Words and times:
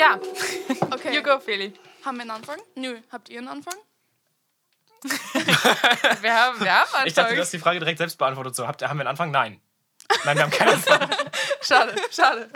Ja, 0.00 0.18
Okay. 0.90 1.14
you 1.14 1.22
go, 1.22 1.38
Feli. 1.38 1.72
Haben 2.04 2.16
wir 2.16 2.22
einen 2.22 2.30
Anfang? 2.30 2.58
Nö. 2.74 2.98
Habt 3.12 3.28
ihr 3.28 3.38
einen 3.38 3.48
Anfang? 3.48 3.74
Wir 6.20 6.34
haben, 6.34 6.60
wir 6.60 6.74
haben 6.74 6.88
Ich 7.06 7.14
dachte, 7.14 7.20
Anfang. 7.22 7.34
du 7.36 7.40
hast 7.40 7.52
die 7.54 7.58
Frage 7.58 7.78
direkt 7.78 7.96
selbst 7.98 8.18
beantwortet. 8.18 8.54
So, 8.54 8.66
habt 8.68 8.82
haben 8.82 8.98
wir 8.98 9.02
einen 9.02 9.08
Anfang? 9.08 9.30
Nein. 9.30 9.60
Nein, 10.24 10.36
wir 10.36 10.42
haben 10.42 10.50
keinen 10.50 10.74
Anfang. 10.74 11.08
Schade, 11.62 11.94
schade. 12.10 12.50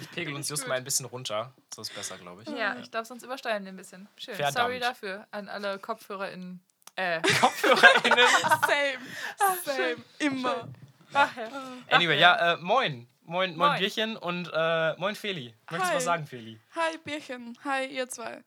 Ich 0.00 0.10
pegel 0.10 0.34
uns 0.34 0.48
just 0.48 0.66
mal 0.66 0.74
ein 0.74 0.82
bisschen 0.84 1.06
runter. 1.06 1.52
So 1.74 1.82
ist 1.82 1.94
besser, 1.94 2.16
glaube 2.18 2.42
ich. 2.42 2.48
Ja, 2.48 2.76
ich 2.80 2.90
glaube, 2.90 3.06
sonst 3.06 3.22
übersteigen 3.22 3.64
wir 3.64 3.72
ein 3.72 3.76
bisschen. 3.76 4.08
Schön. 4.16 4.34
Verdammt. 4.34 4.56
Sorry 4.56 4.80
dafür 4.80 5.26
an 5.30 5.48
alle 5.48 5.78
KopfhörerInnen. 5.78 6.60
Äh, 6.96 7.20
KopfhörerInnen. 7.40 8.26
Same. 8.66 9.56
Same. 9.64 9.96
Immer. 10.18 10.68
ach 11.12 11.36
ja. 11.36 11.48
Anyway, 11.90 12.18
ja, 12.18 12.54
äh, 12.54 12.56
moin. 12.56 13.06
Moin, 13.30 13.56
moin, 13.56 13.68
Moin. 13.68 13.78
Bierchen 13.78 14.16
und 14.16 14.50
äh, 14.52 14.96
moin 14.96 15.14
Feli. 15.14 15.54
Möchtest 15.70 15.92
du 15.92 15.96
was 15.98 16.04
sagen, 16.04 16.26
Feli? 16.26 16.58
Hi, 16.74 16.98
Bierchen. 17.04 17.56
Hi, 17.62 17.86
ihr 17.86 18.08
zwei. 18.08 18.42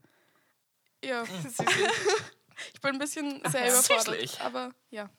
Ja. 1.02 1.24
Süßlich. 1.42 1.70
Ich 2.74 2.82
bin 2.82 2.92
ein 2.92 3.00
bisschen 3.00 3.42
sehr 3.48 3.70
überfordert. 3.70 4.42
Aber 4.42 4.74
ja. 4.90 5.10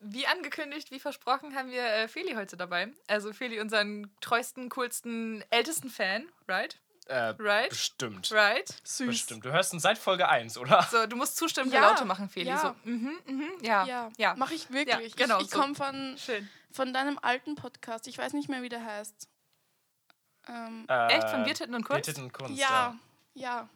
Wie 0.00 0.26
angekündigt, 0.26 0.90
wie 0.90 1.00
versprochen, 1.00 1.54
haben 1.54 1.70
wir 1.70 1.84
äh, 1.84 2.06
Feli 2.06 2.34
heute 2.34 2.58
dabei. 2.58 2.88
Also 3.06 3.32
Feli, 3.32 3.60
unseren 3.60 4.14
treuesten, 4.20 4.68
coolsten, 4.68 5.42
ältesten 5.48 5.88
Fan, 5.88 6.28
right? 6.46 6.78
Äh, 7.06 7.34
Right? 7.38 7.68
bestimmt. 7.68 8.30
Right? 8.32 8.66
Süß. 8.82 9.06
Bestimmt. 9.06 9.44
Du 9.44 9.52
hörst 9.52 9.72
ihn 9.74 9.80
seit 9.80 9.98
Folge 9.98 10.28
1, 10.28 10.56
oder? 10.56 10.82
So, 10.90 11.06
du 11.06 11.16
musst 11.16 11.36
zustimmen, 11.36 11.70
Ja. 11.70 11.90
Laute 11.90 12.04
machen, 12.06 12.28
Feli. 12.30 12.48
ja. 12.48 12.58
So, 12.58 12.90
mhm, 12.90 13.18
mhm, 13.26 13.50
ja. 13.60 13.84
Ja, 13.84 14.10
ja. 14.16 14.34
mache 14.36 14.54
ich 14.54 14.70
wirklich. 14.70 15.14
Ja, 15.14 15.24
genau 15.26 15.38
ich 15.38 15.44
ich 15.46 15.50
so. 15.50 15.60
komme 15.60 15.74
von, 15.74 16.16
Schön. 16.16 16.48
von 16.70 16.92
deinem 16.94 17.18
alten 17.20 17.56
Podcast. 17.56 18.06
Ich 18.08 18.16
weiß 18.16 18.32
nicht 18.32 18.48
mehr, 18.48 18.62
wie 18.62 18.70
der 18.70 18.84
heißt. 18.84 19.28
Ähm, 20.48 20.86
Äh, 20.88 21.06
Echt? 21.14 21.28
Von 21.30 21.44
Biertitten 21.44 21.74
und 21.74 21.84
Kunst? 21.84 22.04
Biertitten 22.04 22.24
und 22.24 22.32
Kunst, 22.32 22.58
ja, 22.58 22.96
ja. 23.34 23.68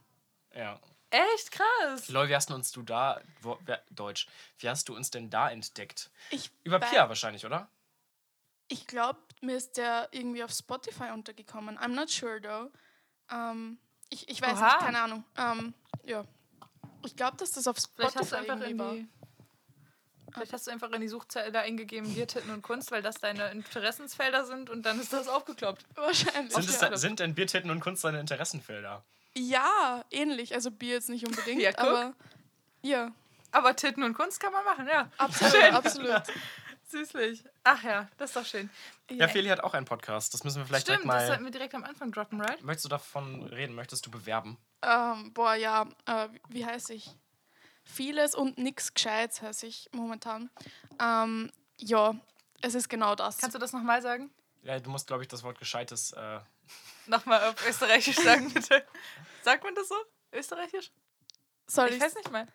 ja. 0.54 0.62
ja. 0.62 0.80
Echt 1.10 1.50
krass. 1.52 2.08
Lol, 2.08 2.28
wie 2.28 2.34
hast 2.34 2.50
du 2.50 2.54
uns 2.54 2.70
du 2.70 2.82
da, 2.82 3.20
wo, 3.40 3.58
wer, 3.64 3.82
Deutsch, 3.90 4.26
wie 4.58 4.68
hast 4.68 4.88
du 4.90 4.94
uns 4.96 5.10
denn 5.10 5.30
da 5.30 5.48
entdeckt? 5.50 6.10
Ich, 6.30 6.50
Über 6.64 6.78
Pia 6.80 7.08
wahrscheinlich, 7.08 7.46
oder? 7.46 7.70
Ich 8.68 8.86
glaube, 8.86 9.18
mir 9.40 9.56
ist 9.56 9.78
der 9.78 10.08
irgendwie 10.10 10.44
auf 10.44 10.50
Spotify 10.52 11.10
untergekommen. 11.12 11.78
I'm 11.78 11.94
not 11.94 12.10
sure 12.10 12.40
though. 12.42 12.70
Ähm, 13.30 13.78
ich, 14.10 14.28
ich 14.28 14.40
weiß 14.40 14.58
Oha. 14.58 14.66
nicht, 14.66 14.78
keine 14.78 15.00
Ahnung. 15.00 15.24
Ähm, 15.36 15.74
ja. 16.04 16.24
Ich 17.04 17.16
glaube, 17.16 17.36
dass 17.36 17.52
das 17.52 17.66
auf 17.66 17.76
Vielleicht 17.76 18.12
Spotify 18.12 18.18
hast 18.18 18.32
du 18.32 18.36
einfach 18.36 18.56
in 18.56 18.62
irgendwie 18.62 18.78
war. 18.78 18.92
die. 18.94 19.08
Vielleicht 20.32 20.52
hast 20.52 20.66
du 20.66 20.70
einfach 20.70 20.90
in 20.92 21.00
die 21.00 21.08
Suchzeile 21.08 21.60
eingegeben, 21.60 22.14
Biertitten 22.14 22.50
und 22.50 22.62
Kunst, 22.62 22.90
weil 22.90 23.02
das 23.02 23.16
deine 23.16 23.50
Interessensfelder 23.50 24.44
sind 24.44 24.68
und 24.68 24.84
dann 24.84 25.00
ist 25.00 25.12
das 25.12 25.26
aufgeklappt. 25.26 25.84
Wahrscheinlich. 25.94 26.52
Sind, 26.52 26.68
es, 26.68 26.80
ja. 26.80 26.96
sind 26.96 27.20
denn 27.20 27.34
Biertitten 27.34 27.70
und 27.70 27.80
Kunst 27.80 28.04
deine 28.04 28.20
Interessenfelder? 28.20 29.04
ja, 29.38 30.04
ähnlich. 30.10 30.54
Also 30.54 30.70
Bier 30.70 30.94
jetzt 30.94 31.08
nicht 31.08 31.26
unbedingt, 31.26 31.62
Ja, 31.62 31.70
aber 31.78 32.14
ja, 32.82 33.12
Aber 33.50 33.74
Titten 33.74 34.02
und 34.02 34.14
Kunst 34.14 34.40
kann 34.40 34.52
man 34.52 34.64
machen, 34.64 34.86
ja. 34.86 35.10
absolut, 35.18 35.72
absolut. 35.72 36.22
Süßlich. 36.88 37.44
Ach 37.64 37.82
ja, 37.82 38.08
das 38.16 38.30
ist 38.30 38.36
doch 38.36 38.46
schön. 38.46 38.70
Ja, 39.10 39.28
Feli 39.28 39.48
hat 39.48 39.60
auch 39.60 39.74
einen 39.74 39.86
Podcast. 39.86 40.34
Das 40.34 40.44
müssen 40.44 40.58
wir 40.58 40.66
vielleicht 40.66 40.86
Stimmt, 40.86 41.04
direkt 41.04 41.14
das 41.14 41.22
mal. 41.22 41.26
sollten 41.28 41.44
wir 41.44 41.50
direkt 41.50 41.74
am 41.74 41.84
Anfang 41.84 42.12
droppen, 42.12 42.40
right? 42.40 42.62
Möchtest 42.62 42.84
du 42.84 42.88
davon 42.90 43.42
reden? 43.44 43.74
Möchtest 43.74 44.04
du 44.06 44.10
bewerben? 44.10 44.58
Ähm, 44.82 45.32
boah, 45.32 45.54
ja, 45.54 45.86
äh, 46.06 46.28
wie 46.48 46.64
heiße 46.66 46.92
ich? 46.94 47.10
Vieles 47.84 48.34
und 48.34 48.58
nix 48.58 48.92
Gescheites 48.92 49.40
heiße 49.40 49.66
ich 49.66 49.88
momentan. 49.92 50.50
Ähm, 51.00 51.50
ja, 51.78 52.14
es 52.60 52.74
ist 52.74 52.88
genau 52.90 53.14
das. 53.14 53.38
Kannst 53.38 53.54
du 53.54 53.58
das 53.58 53.72
nochmal 53.72 54.02
sagen? 54.02 54.30
Ja, 54.62 54.78
du 54.78 54.90
musst, 54.90 55.06
glaube 55.06 55.22
ich, 55.22 55.28
das 55.28 55.42
Wort 55.42 55.58
Gescheites. 55.58 56.12
Äh, 56.12 56.40
Nochmal 57.06 57.42
auf 57.48 57.66
Österreichisch 57.66 58.16
sagen, 58.16 58.50
bitte. 58.52 58.86
Sagt 59.42 59.64
man 59.64 59.74
das 59.74 59.88
so? 59.88 59.94
Österreichisch? 60.32 60.92
Soll 61.66 61.88
Ich 61.88 61.94
ich 61.96 62.02
weiß 62.02 62.14
nicht 62.16 62.30
mal. 62.30 62.46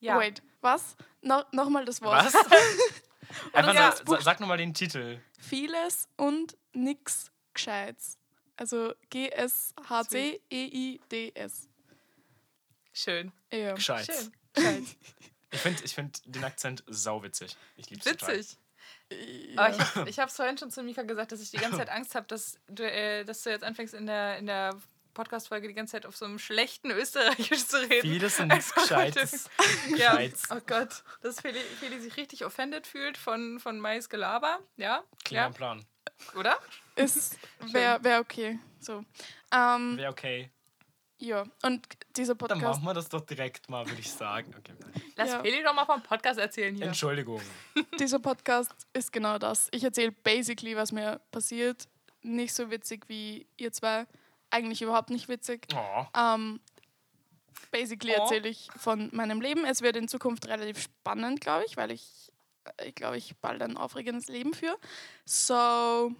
Ja. 0.00 0.18
Wait, 0.18 0.42
was? 0.60 0.96
No, 1.22 1.44
Nochmal 1.52 1.84
das 1.84 2.02
Wort. 2.02 2.24
was? 2.24 2.34
Einfach 3.52 3.74
ja, 3.74 3.94
sa- 3.96 4.20
sag 4.20 4.38
nur 4.40 4.48
mal 4.48 4.56
den 4.58 4.74
Titel. 4.74 5.20
Vieles 5.38 6.08
und 6.16 6.56
nix 6.72 7.30
Gescheites. 7.52 8.18
Also 8.56 8.94
G-S-H-C-E-I-D-S. 9.10 9.78
Schön. 12.92 13.32
Ja. 13.52 13.74
Gescheit. 13.74 14.06
Schön. 14.06 14.32
Gescheit. 14.54 14.82
Ich 15.50 15.60
finde 15.60 15.82
ich 15.84 15.94
find 15.94 16.20
den 16.24 16.42
Akzent 16.42 16.82
sauwitzig. 16.88 17.56
Ich 17.76 17.88
lieb's. 17.88 18.04
Witzig. 18.06 18.58
Aber 19.56 19.70
ich 19.72 19.78
habe 19.94 20.10
hab's 20.22 20.34
vorhin 20.34 20.58
schon 20.58 20.72
zu 20.72 20.82
Mika 20.82 21.02
gesagt, 21.02 21.30
dass 21.30 21.40
ich 21.40 21.52
die 21.52 21.58
ganze 21.58 21.76
Zeit 21.78 21.90
Angst 21.90 22.16
habe, 22.16 22.26
dass, 22.26 22.58
du, 22.66 22.82
äh, 22.82 23.22
dass 23.24 23.44
du 23.44 23.50
jetzt 23.50 23.62
anfängst 23.62 23.94
in 23.94 24.06
der, 24.06 24.36
in 24.38 24.46
der 24.46 24.76
Podcast-Folge 25.14 25.68
die 25.68 25.74
ganze 25.74 25.92
Zeit 25.92 26.06
auf 26.06 26.16
so 26.16 26.24
einem 26.24 26.38
schlechten 26.38 26.90
Österreichisch 26.90 27.66
zu 27.66 27.78
reden. 27.78 28.02
Vieles 28.02 28.38
und 28.40 28.48
nichts 28.48 28.74
Gescheites. 28.74 29.48
Ja. 29.96 30.18
Oh 30.50 30.60
Gott, 30.66 31.02
dass 31.22 31.40
Feli, 31.40 31.58
Feli 31.58 32.00
sich 32.00 32.16
richtig 32.16 32.44
offended 32.44 32.86
fühlt 32.86 33.16
von, 33.16 33.60
von 33.60 33.78
Mais 33.78 34.08
Gelaber. 34.08 34.58
Ja? 34.76 35.04
Klingt 35.24 35.38
ja. 35.38 35.46
am 35.46 35.54
Plan. 35.54 35.84
Oder? 36.36 36.58
Ist, 36.96 37.38
wäre 37.72 38.02
wär 38.02 38.20
okay. 38.20 38.58
So. 38.80 39.04
Ähm, 39.52 39.96
Wäre 39.96 40.10
okay. 40.10 40.50
ja, 41.18 41.44
und 41.62 41.86
dieser 42.16 42.34
Dann 42.34 42.48
Podcast. 42.48 42.62
machen 42.62 42.84
wir 42.84 42.94
das 42.94 43.08
doch 43.08 43.22
direkt 43.22 43.68
mal, 43.70 43.86
würde 43.86 44.00
ich 44.00 44.12
sagen. 44.12 44.54
Okay. 44.58 44.74
Lass 45.16 45.30
Ja. 45.30 45.40
Feli 45.40 45.62
doch 45.62 45.74
mal 45.74 45.86
vom 45.86 46.02
Podcast 46.02 46.38
erzählen 46.38 46.74
hier. 46.74 46.86
Entschuldigung. 46.86 47.40
Dieser 47.98 48.18
Podcast 48.18 48.72
ist 48.92 49.12
genau 49.12 49.38
das. 49.38 49.68
Ich 49.70 49.82
erzähle 49.84 50.12
basically, 50.12 50.76
was 50.76 50.92
mir 50.92 51.20
passiert. 51.30 51.88
Nicht 52.22 52.54
so 52.54 52.70
witzig 52.70 53.04
wie 53.08 53.46
ihr 53.56 53.72
zwei. 53.72 54.06
Eigentlich 54.54 54.82
überhaupt 54.82 55.10
nicht 55.10 55.28
witzig. 55.28 55.66
Oh. 55.74 56.04
Ähm, 56.16 56.60
basically 57.70 58.12
Oh. 58.16 58.22
erzähle 58.22 58.48
ich 58.48 58.68
von 58.76 59.10
meinem 59.12 59.40
Leben. 59.40 59.64
Es 59.64 59.82
wird 59.82 59.96
in 59.96 60.06
Zukunft 60.08 60.46
relativ 60.46 60.80
spannend, 60.80 61.40
glaube 61.40 61.64
ich, 61.66 61.76
weil 61.76 61.90
ich, 61.90 62.30
äh, 62.78 62.88
ich 62.88 62.94
glaube, 62.94 63.16
ich 63.16 63.36
bald 63.38 63.62
ein 63.62 63.76
aufregendes 63.76 64.28
Leben 64.28 64.54
führe. 64.54 64.78
So, 65.24 66.12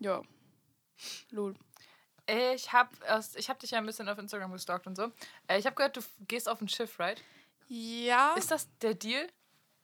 ja. 0.00 0.22
Lul. 1.30 1.54
Ich 2.26 2.72
habe 2.72 2.90
ich 3.34 3.50
hab 3.50 3.58
dich 3.58 3.72
ja 3.72 3.78
ein 3.78 3.86
bisschen 3.86 4.08
auf 4.08 4.16
Instagram 4.18 4.52
gestalkt 4.52 4.86
und 4.86 4.96
so. 4.96 5.10
Äh, 5.48 5.58
Ich 5.58 5.66
habe 5.66 5.74
gehört, 5.76 5.96
du 5.96 6.00
gehst 6.28 6.48
auf 6.48 6.60
ein 6.60 6.68
Schiff, 6.68 6.98
right? 6.98 7.20
Ja. 7.68 8.34
Ist 8.34 8.50
das 8.50 8.68
der 8.78 8.94
Deal? 8.94 9.26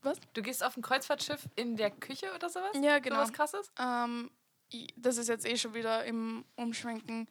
Was? 0.02 0.18
Du 0.34 0.42
gehst 0.42 0.62
auf 0.62 0.76
ein 0.76 0.82
Kreuzfahrtschiff 0.82 1.48
in 1.56 1.76
der 1.76 1.90
Küche 1.90 2.32
oder 2.34 2.48
sowas? 2.48 2.70
Ja, 2.80 3.00
genau. 3.00 3.16
So 3.16 3.22
was 3.22 3.32
krasses? 3.32 3.72
Ähm, 3.78 4.30
das 4.96 5.16
ist 5.16 5.28
jetzt 5.28 5.44
eh 5.46 5.56
schon 5.56 5.74
wieder 5.74 6.04
im 6.04 6.44
Umschwenken. 6.54 7.28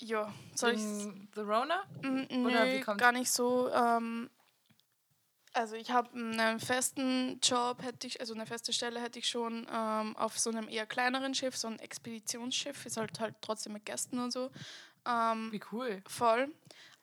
Ja, 0.00 0.32
soll 0.54 0.72
ich 0.74 0.80
The 1.34 1.40
Rona? 1.40 1.82
Mm, 2.02 2.46
Oder 2.46 2.70
wie 2.70 2.80
kommt's? 2.80 3.00
gar 3.00 3.12
nicht 3.12 3.30
so. 3.30 3.70
Ähm, 3.72 4.30
also 5.52 5.74
ich 5.74 5.90
habe 5.90 6.10
einen 6.14 6.60
festen 6.60 7.40
Job, 7.42 7.82
hätte 7.82 8.06
ich, 8.06 8.20
also 8.20 8.34
eine 8.34 8.44
feste 8.44 8.74
Stelle 8.74 9.00
hätte 9.00 9.18
ich 9.18 9.28
schon 9.28 9.66
ähm, 9.72 10.14
auf 10.16 10.38
so 10.38 10.50
einem 10.50 10.68
eher 10.68 10.86
kleineren 10.86 11.34
Schiff, 11.34 11.56
so 11.56 11.68
ein 11.68 11.78
Expeditionsschiff, 11.78 12.84
ist 12.84 12.98
halt 12.98 13.18
halt 13.20 13.36
trotzdem 13.40 13.72
mit 13.72 13.86
Gästen 13.86 14.18
und 14.18 14.32
so. 14.32 14.50
Ähm, 15.06 15.48
Wie 15.50 15.60
cool. 15.72 16.02
voll. 16.06 16.52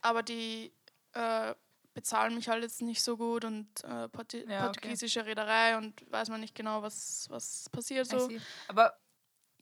Aber 0.01 0.21
die 0.21 0.71
äh, 1.13 1.55
bezahlen 1.95 2.35
mich 2.35 2.47
halt 2.49 2.63
jetzt 2.63 2.81
nicht 2.81 3.01
so 3.01 3.17
gut 3.17 3.43
und 3.45 3.67
äh, 3.85 4.07
Porti 4.09 4.45
Ja, 4.47 4.65
okay. 4.69 4.71
portugiesische 4.71 5.25
Reederei 5.25 5.77
und 5.77 6.11
weiß 6.11 6.29
man 6.29 6.41
nicht 6.41 6.53
genau, 6.53 6.81
was, 6.83 7.27
was 7.29 7.69
passiert 7.71 8.07
so. 8.07 8.29
Aber 8.67 8.93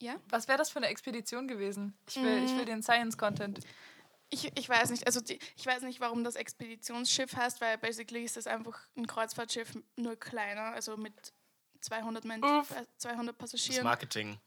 Ja? 0.02 0.16
was 0.28 0.48
wäre 0.48 0.58
das 0.58 0.70
für 0.70 0.78
eine 0.78 0.88
Expedition 0.88 1.48
gewesen? 1.48 1.96
Ich 2.08 2.16
will, 2.16 2.44
ich 2.44 2.54
will 2.56 2.64
den 2.64 2.82
Science-Content. 2.82 3.60
Ich, 4.30 4.50
ich 4.58 4.68
weiß 4.68 4.90
nicht, 4.90 5.06
also 5.06 5.20
die, 5.20 5.38
ich 5.56 5.66
weiß 5.66 5.82
nicht, 5.82 6.00
warum 6.00 6.24
das 6.24 6.36
Expeditionsschiff 6.36 7.36
heißt, 7.36 7.60
weil 7.60 7.76
basically 7.78 8.24
ist 8.24 8.36
es 8.36 8.46
einfach 8.46 8.78
ein 8.96 9.06
Kreuzfahrtschiff, 9.06 9.74
nur 9.96 10.16
kleiner, 10.16 10.72
also 10.72 10.96
mit 10.96 11.12
200 11.80 12.24
Menschen, 12.24 12.58
Uff. 12.60 12.70
äh, 12.70 12.84
200 12.98 13.34
Das 13.40 13.50
Passagieren. 13.52 13.84
Marketing. 13.84 14.38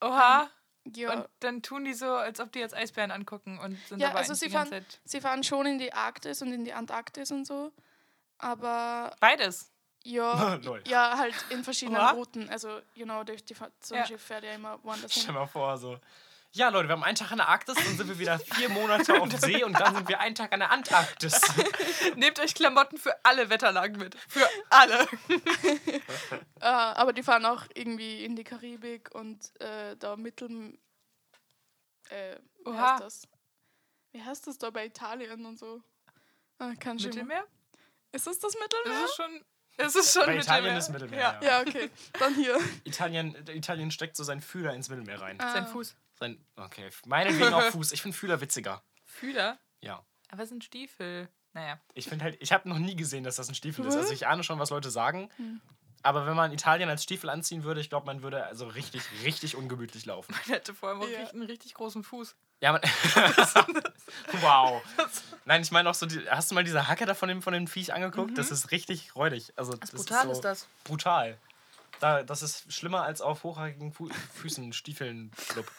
Oha. 0.00 0.50
Ja, 0.94 1.12
Und 1.14 1.28
dann 1.40 1.62
tun 1.62 1.84
die 1.86 1.94
so, 1.94 2.12
als 2.14 2.40
ob 2.40 2.52
die 2.52 2.58
jetzt 2.58 2.74
Eisbären 2.74 3.10
angucken 3.10 3.58
und 3.58 3.78
sind 3.88 4.00
Ja, 4.00 4.08
dabei 4.08 4.20
also 4.20 4.34
die 4.34 4.38
sie 4.40 4.50
fahren- 4.50 4.84
sie 5.04 5.20
fahren 5.20 5.42
schon 5.42 5.64
in 5.66 5.78
die 5.78 5.92
Arktis 5.94 6.42
und 6.42 6.52
in 6.52 6.64
die 6.64 6.74
Antarktis 6.74 7.30
und 7.30 7.46
so, 7.46 7.72
aber 8.38 9.14
Beides. 9.20 9.70
Ja, 10.04 10.58
ja 10.86 11.18
halt 11.18 11.34
in 11.50 11.64
verschiedenen 11.64 12.00
Oha. 12.00 12.10
Routen, 12.12 12.48
also 12.50 12.80
you 12.94 13.04
know, 13.04 13.24
durch 13.24 13.44
die, 13.44 13.54
Fa- 13.54 13.70
so 13.80 13.94
ein 13.94 14.02
Ja. 14.02 14.06
Schiff 14.06 14.22
fährt 14.22 14.44
ja 14.44 14.52
immer 14.52 14.78
woanders 14.84 15.12
Stell 15.12 15.24
hin. 15.26 15.34
mal 15.34 15.46
vor, 15.46 15.76
so. 15.76 15.98
Ja, 16.56 16.68
Leute, 16.68 16.88
wir 16.88 16.92
haben 16.92 17.02
einen 17.02 17.16
Tag 17.16 17.32
an 17.32 17.38
der 17.38 17.48
Arktis, 17.48 17.74
dann 17.74 17.96
sind 17.96 18.06
wir 18.06 18.16
wieder 18.16 18.38
vier 18.38 18.68
Monate 18.68 19.20
auf 19.20 19.28
See 19.40 19.64
und 19.64 19.72
dann 19.72 19.96
sind 19.96 20.08
wir 20.08 20.20
einen 20.20 20.36
Tag 20.36 20.52
an 20.52 20.60
der 20.60 20.70
Antarktis. 20.70 21.40
Nehmt 22.14 22.38
euch 22.38 22.54
Klamotten 22.54 22.96
für 22.96 23.12
alle 23.24 23.50
Wetterlagen 23.50 23.96
mit. 23.98 24.14
Für 24.28 24.48
alle. 24.70 25.08
Äh, 26.60 26.66
aber 26.66 27.12
die 27.12 27.24
fahren 27.24 27.44
auch 27.44 27.64
irgendwie 27.74 28.24
in 28.24 28.36
die 28.36 28.44
Karibik 28.44 29.12
und 29.16 29.60
äh, 29.60 29.96
da 29.96 30.14
Mittel... 30.14 30.78
Äh, 32.10 32.36
wie 32.64 32.68
Oha. 32.70 32.92
heißt 32.92 33.02
das? 33.02 33.22
Wie 34.12 34.22
heißt 34.22 34.46
das 34.46 34.56
da 34.58 34.70
bei 34.70 34.86
Italien 34.86 35.44
und 35.46 35.58
so? 35.58 35.82
Ah. 36.60 36.68
Mittelmeer? 36.68 37.44
Ist 38.12 38.28
das 38.28 38.38
das 38.38 38.54
Mittelmeer? 38.60 39.02
Es 39.04 39.10
ist 39.10 39.16
schon, 39.16 39.44
es 39.76 39.94
ist 39.96 40.12
schon 40.14 40.26
Bei 40.26 40.36
Italien 40.38 40.74
Mittelmeer. 40.74 40.78
ist 40.78 40.88
Mittelmeer. 40.90 41.18
Ja. 41.20 41.40
Ja. 41.42 41.48
Ja, 41.48 41.60
okay. 41.60 41.90
Dann 42.18 42.34
hier. 42.34 42.58
Italien, 42.84 43.34
Italien 43.48 43.90
steckt 43.90 44.16
so 44.16 44.24
seinen 44.24 44.40
Fühler 44.40 44.74
ins 44.74 44.88
Mittelmeer 44.88 45.20
rein. 45.20 45.40
Ah. 45.40 45.52
Sein 45.52 45.66
Fuß. 45.66 45.96
Sein 46.18 46.44
okay, 46.56 46.90
meinetwegen 47.06 47.52
auch 47.54 47.62
Fuß. 47.64 47.92
Ich 47.92 48.02
finde 48.02 48.16
Fühler 48.16 48.40
witziger. 48.40 48.82
Fühler? 49.04 49.58
Ja. 49.80 50.04
Aber 50.30 50.42
es 50.44 50.48
sind 50.48 50.62
Stiefel. 50.64 51.28
Naja. 51.52 51.80
Ich 51.94 52.08
finde 52.08 52.24
halt, 52.24 52.36
ich 52.40 52.52
habe 52.52 52.68
noch 52.68 52.78
nie 52.78 52.96
gesehen, 52.96 53.24
dass 53.24 53.36
das 53.36 53.48
ein 53.48 53.54
Stiefel 53.54 53.84
ist. 53.86 53.94
Also 53.96 54.12
ich 54.12 54.26
ahne 54.26 54.42
schon, 54.42 54.58
was 54.58 54.70
Leute 54.70 54.90
sagen. 54.90 55.28
Hm. 55.36 55.60
Aber 56.02 56.26
wenn 56.26 56.36
man 56.36 56.52
Italien 56.52 56.88
als 56.90 57.02
Stiefel 57.02 57.30
anziehen 57.30 57.64
würde, 57.64 57.80
ich 57.80 57.88
glaube, 57.88 58.06
man 58.06 58.22
würde 58.22 58.44
also 58.44 58.66
richtig, 58.66 59.02
richtig 59.24 59.56
ungemütlich 59.56 60.04
laufen. 60.04 60.32
Man 60.32 60.42
hätte 60.54 60.74
vor 60.74 60.90
allem 60.90 61.00
auch 61.00 61.08
Ja. 61.08 61.28
einen 61.30 61.42
richtig 61.42 61.74
großen 61.74 62.02
Fuß. 62.04 62.36
Ja, 62.60 62.72
man. 62.72 62.80
wow. 64.40 64.82
Nein, 65.44 65.62
ich 65.62 65.70
meine 65.70 65.90
auch 65.90 65.94
so, 65.94 66.06
die, 66.06 66.28
hast 66.30 66.50
du 66.50 66.54
mal 66.54 66.64
diese 66.64 66.88
Hacke 66.88 67.04
da 67.04 67.14
von 67.14 67.28
dem, 67.28 67.42
von 67.42 67.52
dem 67.52 67.66
Viech 67.66 67.92
angeguckt? 67.92 68.38
Das 68.38 68.50
ist 68.50 68.70
richtig 68.70 69.14
räudig. 69.16 69.52
Also, 69.56 69.72
das 69.74 69.92
Mhm. 69.92 69.96
brutal 69.98 70.24
so 70.26 70.32
ist 70.32 70.40
das. 70.40 70.66
Brutal. 70.84 71.36
Da, 72.00 72.22
das 72.22 72.42
ist 72.42 72.72
schlimmer 72.72 73.02
als 73.02 73.20
auf 73.20 73.44
hochhackigen 73.44 73.92
Fu 73.92 74.08
Füßen, 74.34 74.72
Stiefeln 74.72 75.30
Club. 75.48 75.70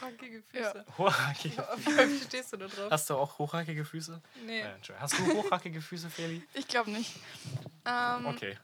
Hochhackige 0.00 0.42
Ja. 0.52 0.70
Füße. 0.72 0.84
Hochhackige. 0.98 1.68
Wie 2.08 2.20
stehst 2.24 2.52
du 2.52 2.56
da 2.58 2.66
drauf? 2.66 2.90
Hast 2.90 3.08
du 3.10 3.14
auch 3.16 3.38
hochhackige 3.38 3.84
Füße? 3.84 4.20
Nee. 4.44 4.62
Nein. 4.62 4.80
Hast 4.98 5.18
du 5.18 5.26
hochhackige 5.32 5.80
Füße, 5.80 6.10
Feli? 6.10 6.42
Ich 6.54 6.68
glaube 6.68 6.90
nicht. 6.90 7.14
Ähm, 7.84 8.26
Okay. 8.26 8.58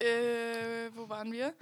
äh, 0.00 0.90
wo 0.94 1.08
waren 1.08 1.32
wir? 1.32 1.54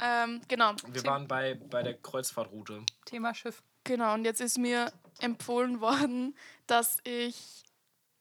Ähm, 0.00 0.40
genau. 0.48 0.74
Wir 0.88 1.04
waren 1.04 1.26
bei, 1.28 1.54
bei 1.54 1.82
der 1.82 1.94
Kreuzfahrtroute. 1.94 2.84
Thema 3.04 3.34
Schiff. 3.34 3.62
Genau, 3.84 4.14
und 4.14 4.24
jetzt 4.24 4.40
ist 4.40 4.58
mir 4.58 4.92
empfohlen 5.18 5.80
worden, 5.80 6.36
dass 6.66 6.98
ich 7.04 7.64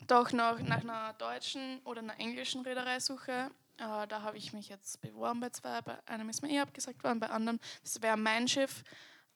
doch 0.07 0.31
noch 0.31 0.59
nach 0.59 0.81
einer 0.81 1.13
deutschen 1.13 1.79
oder 1.83 2.01
einer 2.01 2.19
englischen 2.19 2.61
Reederei 2.61 2.99
suche. 2.99 3.51
Äh, 3.77 4.07
da 4.07 4.21
habe 4.23 4.37
ich 4.37 4.53
mich 4.53 4.69
jetzt 4.69 5.01
beworben 5.01 5.39
bei 5.39 5.49
zwei. 5.49 5.81
Bei 5.81 5.97
einem 6.07 6.29
ist 6.29 6.41
mir 6.41 6.49
eh 6.51 6.59
abgesagt 6.59 7.03
worden, 7.03 7.19
bei 7.19 7.29
anderen, 7.29 7.59
das 7.83 8.01
wäre 8.01 8.17
mein 8.17 8.47
Schiff, 8.47 8.83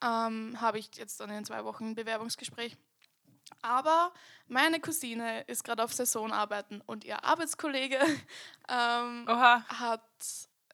ähm, 0.02 0.60
habe 0.60 0.78
ich 0.78 0.90
jetzt 0.96 1.20
dann 1.20 1.30
in 1.30 1.44
zwei 1.44 1.64
Wochen 1.64 1.90
ein 1.90 1.94
Bewerbungsgespräch. 1.94 2.76
Aber 3.62 4.12
meine 4.48 4.80
Cousine 4.80 5.42
ist 5.42 5.64
gerade 5.64 5.82
auf 5.82 5.92
Saisonarbeiten 5.92 6.80
und 6.86 7.04
ihr 7.04 7.24
Arbeitskollege 7.24 7.98
ähm, 8.68 9.26
hat, 9.28 10.02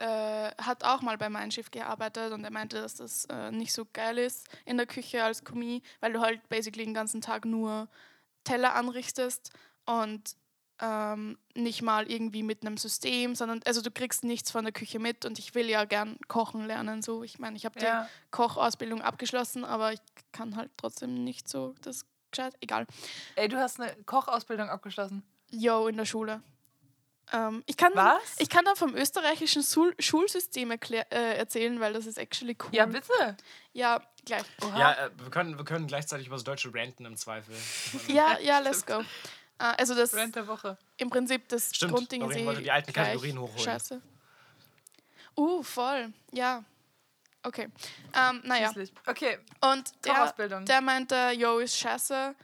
äh, 0.03 0.51
hat 0.61 0.83
auch 0.83 1.01
mal 1.01 1.17
bei 1.17 1.29
meinem 1.29 1.53
Schiff 1.53 1.71
gearbeitet 1.71 2.33
und 2.33 2.43
er 2.45 2.51
meinte, 2.51 2.81
dass 2.83 2.97
das 2.97 3.25
äh, 3.27 3.53
nicht 3.53 3.73
so 3.73 3.87
geil 3.93 4.19
ist 4.19 4.49
in 4.65 4.77
der 4.77 4.87
Küche 4.87 5.23
als 5.23 5.45
Kommis, 5.45 5.81
weil 6.01 6.13
du 6.13 6.21
halt 6.21 6.49
basically 6.49 6.85
den 6.85 6.95
ganzen 6.95 7.21
Tag 7.21 7.45
nur 7.45 7.89
Teller 8.43 8.75
anrichtest 8.75 9.51
und 9.87 10.35
ähm, 10.81 11.39
nicht 11.55 11.83
mal 11.83 12.11
irgendwie 12.11 12.43
mit 12.43 12.63
einem 12.67 12.77
System, 12.77 13.37
sondern 13.37 13.61
also 13.65 13.81
du 13.81 13.93
kriegst 13.93 14.25
nichts 14.25 14.51
von 14.51 14.65
der 14.65 14.73
Küche 14.73 14.99
mit 14.99 15.25
und 15.25 15.39
ich 15.39 15.55
will 15.55 15.71
ja 15.71 15.85
gern 15.85 16.19
kochen 16.27 16.67
lernen. 16.67 17.03
So, 17.03 17.23
ich 17.23 17.39
meine, 17.39 17.57
ich 17.57 17.65
habe 17.65 17.79
die 17.79 17.85
Ja. 17.85 18.09
Kochausbildung 18.33 19.03
abgeschlossen, 19.03 19.65
aber 19.65 19.93
ich 19.93 20.01
kann 20.33 20.57
halt 20.57 20.73
trotzdem 20.77 21.23
nicht 21.23 21.49
so 21.49 21.77
das 21.83 22.05
gescheit. 22.33 22.57
Egal. 22.61 22.87
Ey, 23.37 23.47
du 23.47 23.57
hast 23.59 23.81
eine 23.81 23.95
Kochausbildung 24.05 24.69
abgeschlossen. 24.69 25.23
Yo, 25.51 25.87
in 25.87 25.97
der 25.97 26.07
Schule. 26.07 26.43
Ähm, 27.33 27.63
ich, 27.67 27.77
kann, 27.77 27.93
Was? 27.95 28.21
ich 28.39 28.49
kann 28.49 28.65
da 28.65 28.75
vom 28.75 28.95
österreichischen 28.95 29.63
Schul 29.63 29.95
Schulsystem 29.99 30.71
erklär, 30.71 31.11
äh, 31.11 31.39
erzählen, 31.39 31.81
weil 31.81 31.93
das 31.95 32.07
ist 32.07 32.19
actually 32.19 32.57
cool. 32.63 32.75
Ja, 32.75 32.87
bitte. 32.87 33.37
Ja, 33.73 34.03
gleich. 34.25 34.45
Oha. 34.63 34.79
Ja, 34.79 34.93
äh, 35.07 35.11
wir, 35.17 35.31
können, 35.31 35.57
wir 35.57 35.65
können 35.65 35.87
gleichzeitig 35.87 36.27
über 36.27 36.37
das 36.37 36.45
deutsche 36.45 36.73
ranten 36.75 37.07
im 37.07 37.17
Zweifel. 37.17 37.55
Ja, 38.09 38.39
ja, 38.39 38.59
let's 38.59 38.85
go. 38.85 39.01
Äh, 39.59 39.75
also 39.79 39.95
das 39.95 40.15
Rant 40.15 40.37
der 40.37 40.47
Woche. 40.47 40.77
im 40.99 41.09
Prinzip 41.09 41.49
das 41.49 41.75
Stimmt, 41.75 41.93
Grundding 41.93 42.29
ist 42.29 42.37
eh 42.37 42.55
die 42.63 42.71
alten. 42.71 42.93
Kategorien 42.93 43.39
hochholen. 43.39 43.65
Scheiße. 43.65 44.03
Uh, 45.37 45.63
voll. 45.63 46.13
Ja. 46.33 46.65
Okay. 47.43 47.69
Ähm, 48.15 48.43
naja. 48.45 48.73
Schließlich. 48.73 48.93
Okay, 49.07 49.39
Und 49.61 49.93
der, 50.05 50.33
der 50.63 50.81
meinte, 50.81 51.33
yo, 51.37 51.59
ist 51.59 51.77
scheiße. 51.79 52.35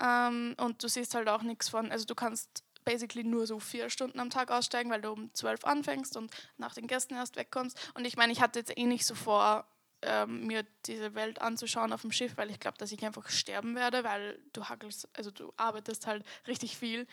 Ähm, 0.00 0.54
und 0.58 0.82
du 0.82 0.88
siehst 0.88 1.14
halt 1.14 1.28
auch 1.28 1.42
nichts 1.42 1.68
von, 1.68 1.90
also 1.92 2.04
du 2.04 2.14
kannst 2.14 2.61
basically 2.84 3.24
nur 3.24 3.46
so 3.46 3.60
vier 3.60 3.90
Stunden 3.90 4.20
am 4.20 4.30
Tag 4.30 4.50
aussteigen, 4.50 4.90
weil 4.90 5.00
du 5.02 5.12
um 5.12 5.34
zwölf 5.34 5.64
anfängst 5.64 6.16
und 6.16 6.30
nach 6.56 6.74
den 6.74 6.86
Gästen 6.86 7.14
erst 7.14 7.36
wegkommst. 7.36 7.78
Und 7.94 8.04
ich 8.04 8.16
meine, 8.16 8.32
ich 8.32 8.40
hatte 8.40 8.58
jetzt 8.58 8.76
eh 8.76 8.84
nicht 8.86 9.06
so 9.06 9.14
vor, 9.14 9.66
ähm, 10.02 10.46
mir 10.46 10.66
diese 10.86 11.14
Welt 11.14 11.40
anzuschauen 11.40 11.92
auf 11.92 12.02
dem 12.02 12.12
Schiff, 12.12 12.36
weil 12.36 12.50
ich 12.50 12.58
glaube, 12.58 12.76
dass 12.78 12.90
ich 12.92 13.04
einfach 13.04 13.28
sterben 13.28 13.76
werde, 13.76 14.02
weil 14.02 14.40
du 14.52 14.64
hackelst, 14.64 15.08
also 15.16 15.30
du 15.30 15.52
arbeitest 15.56 16.06
halt 16.06 16.24
richtig 16.46 16.76
viel. 16.76 17.06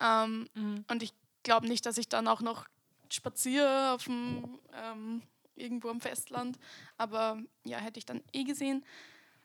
Ähm, 0.00 0.48
Mhm. 0.54 0.84
Und 0.88 1.02
ich 1.02 1.12
glaube 1.42 1.66
nicht, 1.66 1.86
dass 1.86 1.98
ich 1.98 2.08
dann 2.08 2.28
auch 2.28 2.40
noch 2.40 2.66
spaziere 3.10 3.92
auf 3.92 4.04
dem, 4.04 4.58
ähm, 4.72 5.22
irgendwo 5.54 5.88
am 5.88 6.00
Festland. 6.00 6.58
Aber 6.98 7.38
ja, 7.64 7.78
hätte 7.78 7.98
ich 7.98 8.06
dann 8.06 8.22
eh 8.32 8.44
gesehen. 8.44 8.84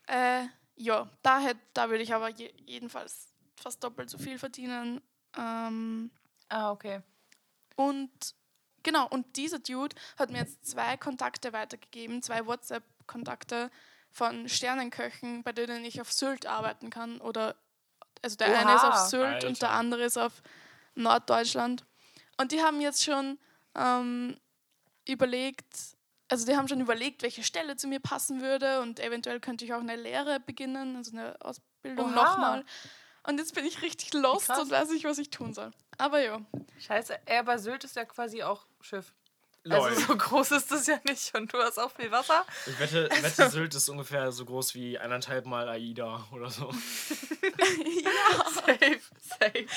Äh, 0.08 0.46
ja, 0.76 1.10
da, 1.22 1.40
hätt, 1.40 1.58
da 1.74 1.90
würde 1.90 2.04
ich 2.04 2.14
aber 2.14 2.30
je, 2.30 2.54
jedenfalls 2.66 3.34
fast 3.56 3.84
doppelt 3.84 4.10
so 4.10 4.18
viel 4.18 4.38
verdienen. 4.40 5.02
Ähm, 5.38 6.12
Ah, 6.50 6.72
okay. 6.72 7.02
und 7.76 8.10
genau, 8.84 9.08
und 9.08 9.38
dieser 9.38 9.60
Dude 9.60 9.96
hat 10.18 10.30
mir 10.32 10.40
jetzt 10.40 10.66
zwei 10.66 10.98
Kontakte 10.98 11.54
weitergegeben, 11.54 12.22
zwei 12.22 12.46
WhatsApp-Kontakte 12.46 13.70
von 14.12 14.50
Sternenköchen, 14.50 15.44
bei 15.44 15.54
denen 15.54 15.86
ich 15.86 16.02
auf 16.02 16.12
Sylt 16.12 16.46
arbeiten 16.46 16.90
kann. 16.90 17.22
Oder 17.22 17.56
also 18.22 18.36
der 18.36 18.48
eine 18.60 18.76
ist 18.76 18.84
auf 18.84 18.94
Oha. 18.96 19.06
Sylt 19.06 19.44
und 19.46 19.62
der 19.62 19.70
Alter. 19.70 19.80
andere 19.80 20.04
ist 20.04 20.18
auf 20.18 20.42
Norddeutschland. 20.96 21.86
Und 22.38 22.52
die 22.52 22.62
haben 22.62 22.82
jetzt 22.82 23.04
schon 23.04 23.40
ähm, 23.76 24.38
überlegt, 25.08 25.96
also 26.28 26.46
die 26.46 26.56
haben 26.58 26.68
schon 26.68 26.82
überlegt, 26.82 27.24
welche 27.24 27.44
Stelle 27.44 27.78
zu 27.78 27.88
mir 27.88 28.00
passen 28.02 28.42
würde 28.42 28.82
und 28.82 29.00
eventuell 29.00 29.40
könnte 29.40 29.64
ich 29.64 29.74
auch 29.74 29.80
eine 29.80 29.96
Lehre 29.96 30.40
beginnen, 30.42 30.98
also 30.98 31.12
eine 31.12 31.36
Ausbildung 31.40 32.08
Oha. 32.14 32.16
nochmal. 32.16 32.66
Und 33.24 33.38
jetzt 33.38 33.54
bin 33.54 33.66
ich 33.66 33.82
richtig 33.82 34.14
lost 34.14 34.48
Krass. 34.48 34.60
und 34.60 34.72
weiß 34.72 34.90
nicht, 34.90 35.06
was 35.06 35.18
ich 35.18 35.30
tun 35.30 35.54
soll. 35.54 35.72
Aber 35.98 36.22
ja. 36.22 36.42
Scheiße. 36.80 37.20
Ey, 37.26 37.38
aber 37.38 37.60
Sylt 37.60 37.84
ist 37.84 37.96
ja 37.96 38.06
quasi 38.06 38.44
auch 38.44 38.66
Schiff. 38.82 39.14
Lol. 39.64 39.80
Also 39.80 40.02
so 40.08 40.18
groß 40.18 40.52
ist 40.52 40.72
das 40.72 40.88
ja 40.88 41.00
nicht 41.04 41.36
und 41.36 41.54
du 41.54 41.60
hast 41.60 41.78
auch 41.78 41.92
viel 41.92 42.10
Wasser. 42.10 42.44
Ich 42.66 42.80
wette, 42.80 43.08
wette, 43.12 43.50
Sylt 43.52 43.76
ist 43.76 43.90
ungefähr 43.90 44.32
so 44.32 44.44
groß 44.44 44.74
wie 44.74 44.98
eineinhalb 44.98 45.46
Mal 45.46 45.70
AIDA 45.70 46.28
oder 46.32 46.50
so. 46.50 46.72
Safe, 48.56 49.00
safe. 49.20 49.68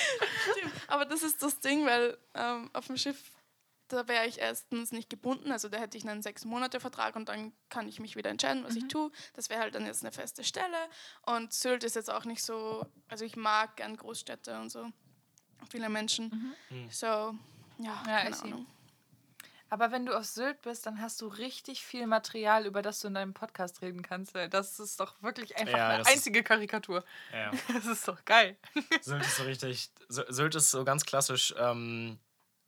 Stimmt. 0.52 0.72
Aber 0.86 1.04
das 1.04 1.22
ist 1.22 1.42
das 1.42 1.60
Ding, 1.60 1.84
weil 1.84 2.16
ähm, 2.34 2.70
auf 2.72 2.86
dem 2.86 2.96
Schiff, 2.96 3.18
da 3.88 4.08
wäre 4.08 4.26
ich 4.26 4.38
erstens 4.38 4.92
nicht 4.92 5.10
gebunden. 5.10 5.52
Also 5.52 5.68
da 5.68 5.78
hätte 5.78 5.96
ich 5.98 6.08
einen 6.08 6.22
Sechs-Monate-Vertrag 6.22 7.16
und 7.16 7.28
dann 7.28 7.52
kann 7.68 7.88
ich 7.88 8.00
mich 8.00 8.16
wieder 8.16 8.30
entscheiden, 8.30 8.64
was 8.64 8.76
ich 8.76 8.88
tue. 8.88 9.10
Das 9.34 9.50
wäre 9.50 9.60
halt 9.60 9.74
dann 9.74 9.86
jetzt 9.86 10.02
eine 10.02 10.12
feste 10.12 10.42
Stelle. 10.44 10.76
Und 11.22 11.52
Sylt 11.52 11.84
ist 11.84 11.94
jetzt 11.96 12.10
auch 12.10 12.24
nicht 12.24 12.42
so, 12.42 12.86
also 13.08 13.24
ich 13.24 13.36
mag 13.36 13.76
gern 13.76 13.96
Großstädte 13.96 14.58
und 14.60 14.70
so. 14.70 14.86
Viele 15.70 15.88
Menschen. 15.88 16.54
So, 16.90 17.06
ja, 17.06 17.34
Ja, 17.78 18.02
keine 18.04 18.30
I 18.30 18.32
see. 18.32 18.44
Ahnung. 18.44 18.66
Aber 19.70 19.90
wenn 19.90 20.06
du 20.06 20.16
auf 20.16 20.24
Sylt 20.24 20.60
bist, 20.62 20.86
dann 20.86 21.00
hast 21.00 21.20
du 21.20 21.26
richtig 21.26 21.84
viel 21.84 22.06
Material, 22.06 22.64
über 22.66 22.80
das 22.80 23.00
du 23.00 23.08
in 23.08 23.14
deinem 23.14 23.34
Podcast 23.34 23.82
reden 23.82 24.02
kannst. 24.02 24.34
Das 24.50 24.78
ist 24.78 25.00
doch 25.00 25.20
wirklich 25.22 25.56
einfach 25.56 25.76
Ja, 25.76 25.88
eine 25.88 25.98
das 25.98 26.08
ist- 26.08 26.14
einzige 26.14 26.42
Karikatur. 26.44 27.04
Ja. 27.32 27.50
Das 27.74 27.86
ist 27.86 28.06
doch 28.06 28.24
geil. 28.24 28.56
Sylt 29.00 29.22
ist 29.24 29.36
so 29.36 29.42
richtig. 29.44 29.90
Sy- 30.08 30.26
Sylt 30.28 30.54
ist 30.54 30.70
so 30.70 30.84
ganz 30.84 31.04
klassisch, 31.04 31.54
ähm, 31.58 32.18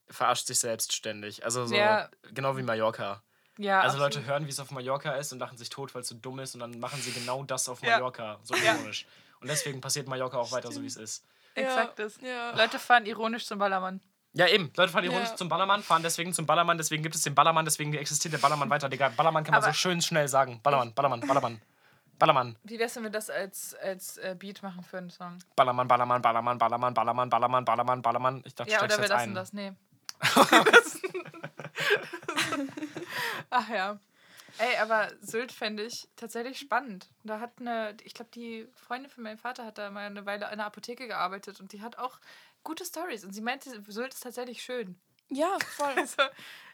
verarscht 0.08 0.46
sich 0.46 0.58
selbst 0.58 0.94
ständig. 0.94 1.44
Also 1.44 1.66
so 1.66 1.74
Ja. 1.74 2.08
genau 2.32 2.56
wie 2.56 2.62
Mallorca. 2.62 3.22
Ja, 3.58 3.80
Also 3.80 3.96
absolut. 3.96 4.14
Leute 4.16 4.26
hören, 4.26 4.46
wie 4.46 4.50
es 4.50 4.60
auf 4.60 4.70
Mallorca 4.70 5.12
ist 5.14 5.32
und 5.32 5.38
lachen 5.38 5.56
sich 5.56 5.70
tot, 5.70 5.94
weil 5.94 6.02
es 6.02 6.08
so 6.08 6.14
dumm 6.14 6.38
ist 6.40 6.54
und 6.54 6.60
dann 6.60 6.78
machen 6.78 7.00
sie 7.00 7.12
genau 7.12 7.42
das 7.44 7.68
auf 7.68 7.82
Ja. 7.82 7.92
Mallorca. 7.92 8.38
So 8.42 8.54
Ja. 8.54 8.74
ironisch. 8.74 9.06
Und 9.40 9.48
deswegen 9.48 9.80
passiert 9.80 10.08
Mallorca 10.08 10.36
auch 10.38 10.52
weiter 10.52 10.70
so, 10.72 10.82
wie 10.82 10.86
es 10.86 10.96
ist. 10.96 11.24
Exakt. 11.54 11.98
Ja. 12.22 12.54
Leute 12.54 12.78
fahren 12.78 13.06
ironisch 13.06 13.46
zum 13.46 13.58
Ballermann. 13.58 14.00
Ja, 14.34 14.46
eben. 14.48 14.70
Leute 14.76 14.92
fahren 14.92 15.04
ironisch 15.04 15.30
Ja. 15.30 15.36
zum 15.36 15.48
Ballermann, 15.48 15.82
fahren 15.82 16.02
deswegen 16.02 16.34
zum 16.34 16.44
Ballermann, 16.44 16.76
deswegen 16.76 17.02
gibt 17.02 17.14
es 17.14 17.22
den 17.22 17.34
Ballermann, 17.34 17.64
deswegen 17.64 17.94
existiert 17.94 18.34
der 18.34 18.38
Ballermann 18.38 18.68
weiter. 18.68 18.90
Digga, 18.90 19.08
Ballermann 19.08 19.44
kann 19.44 19.52
man 19.52 19.62
Aber- 19.62 19.72
so 19.72 19.78
schön 19.78 20.02
schnell 20.02 20.28
sagen. 20.28 20.60
Ballermann, 20.62 20.92
Ballermann, 20.92 21.20
Ballermann. 21.20 21.62
Ballermann, 22.18 22.56
Wie 22.62 22.78
wär's, 22.78 22.96
wenn 22.96 23.02
wir 23.02 23.10
das 23.10 23.28
als, 23.28 23.74
als 23.74 24.16
äh, 24.16 24.34
Beat 24.38 24.62
machen 24.62 24.82
für 24.82 24.96
einen 24.98 25.10
Song? 25.10 25.38
Ballermann, 25.54 25.86
Ballermann, 25.86 26.22
Ballermann, 26.22 26.56
Ballermann, 26.58 26.94
Ballermann, 26.94 27.28
Ballermann, 27.30 27.64
Ballermann, 27.64 28.02
Ballermann. 28.02 28.42
Ich 28.46 28.54
dachte, 28.54 28.70
Ja, 28.72 28.78
oder 28.82 28.88
wir 28.96 29.00
jetzt 29.04 29.08
lassen 29.10 29.28
ein. 29.30 29.34
das. 29.34 29.52
Nee. 29.52 29.72
Ach 33.50 33.68
ja. 33.68 33.98
Ey, 34.58 34.76
aber 34.78 35.08
Sylt 35.20 35.52
fände 35.52 35.84
ich 35.84 36.08
tatsächlich 36.16 36.58
spannend. 36.58 37.08
Da 37.24 37.40
hat 37.40 37.52
eine, 37.60 37.94
ich 38.04 38.14
glaube, 38.14 38.30
die 38.34 38.66
Freundin 38.74 39.10
von 39.10 39.22
meinem 39.22 39.38
Vater 39.38 39.66
hat 39.66 39.76
da 39.76 39.90
mal 39.90 40.06
eine 40.06 40.24
Weile 40.24 40.46
in 40.46 40.52
einer 40.52 40.64
Apotheke 40.64 41.06
gearbeitet 41.06 41.60
und 41.60 41.72
die 41.72 41.82
hat 41.82 41.98
auch 41.98 42.18
gute 42.64 42.84
Stories. 42.84 43.24
Und 43.24 43.34
sie 43.34 43.42
meinte, 43.42 43.70
Sylt 43.86 44.14
ist 44.14 44.22
tatsächlich 44.22 44.62
schön. 44.62 44.98
ja, 45.28 45.56
voll. 45.76 45.92
Also, 45.96 46.22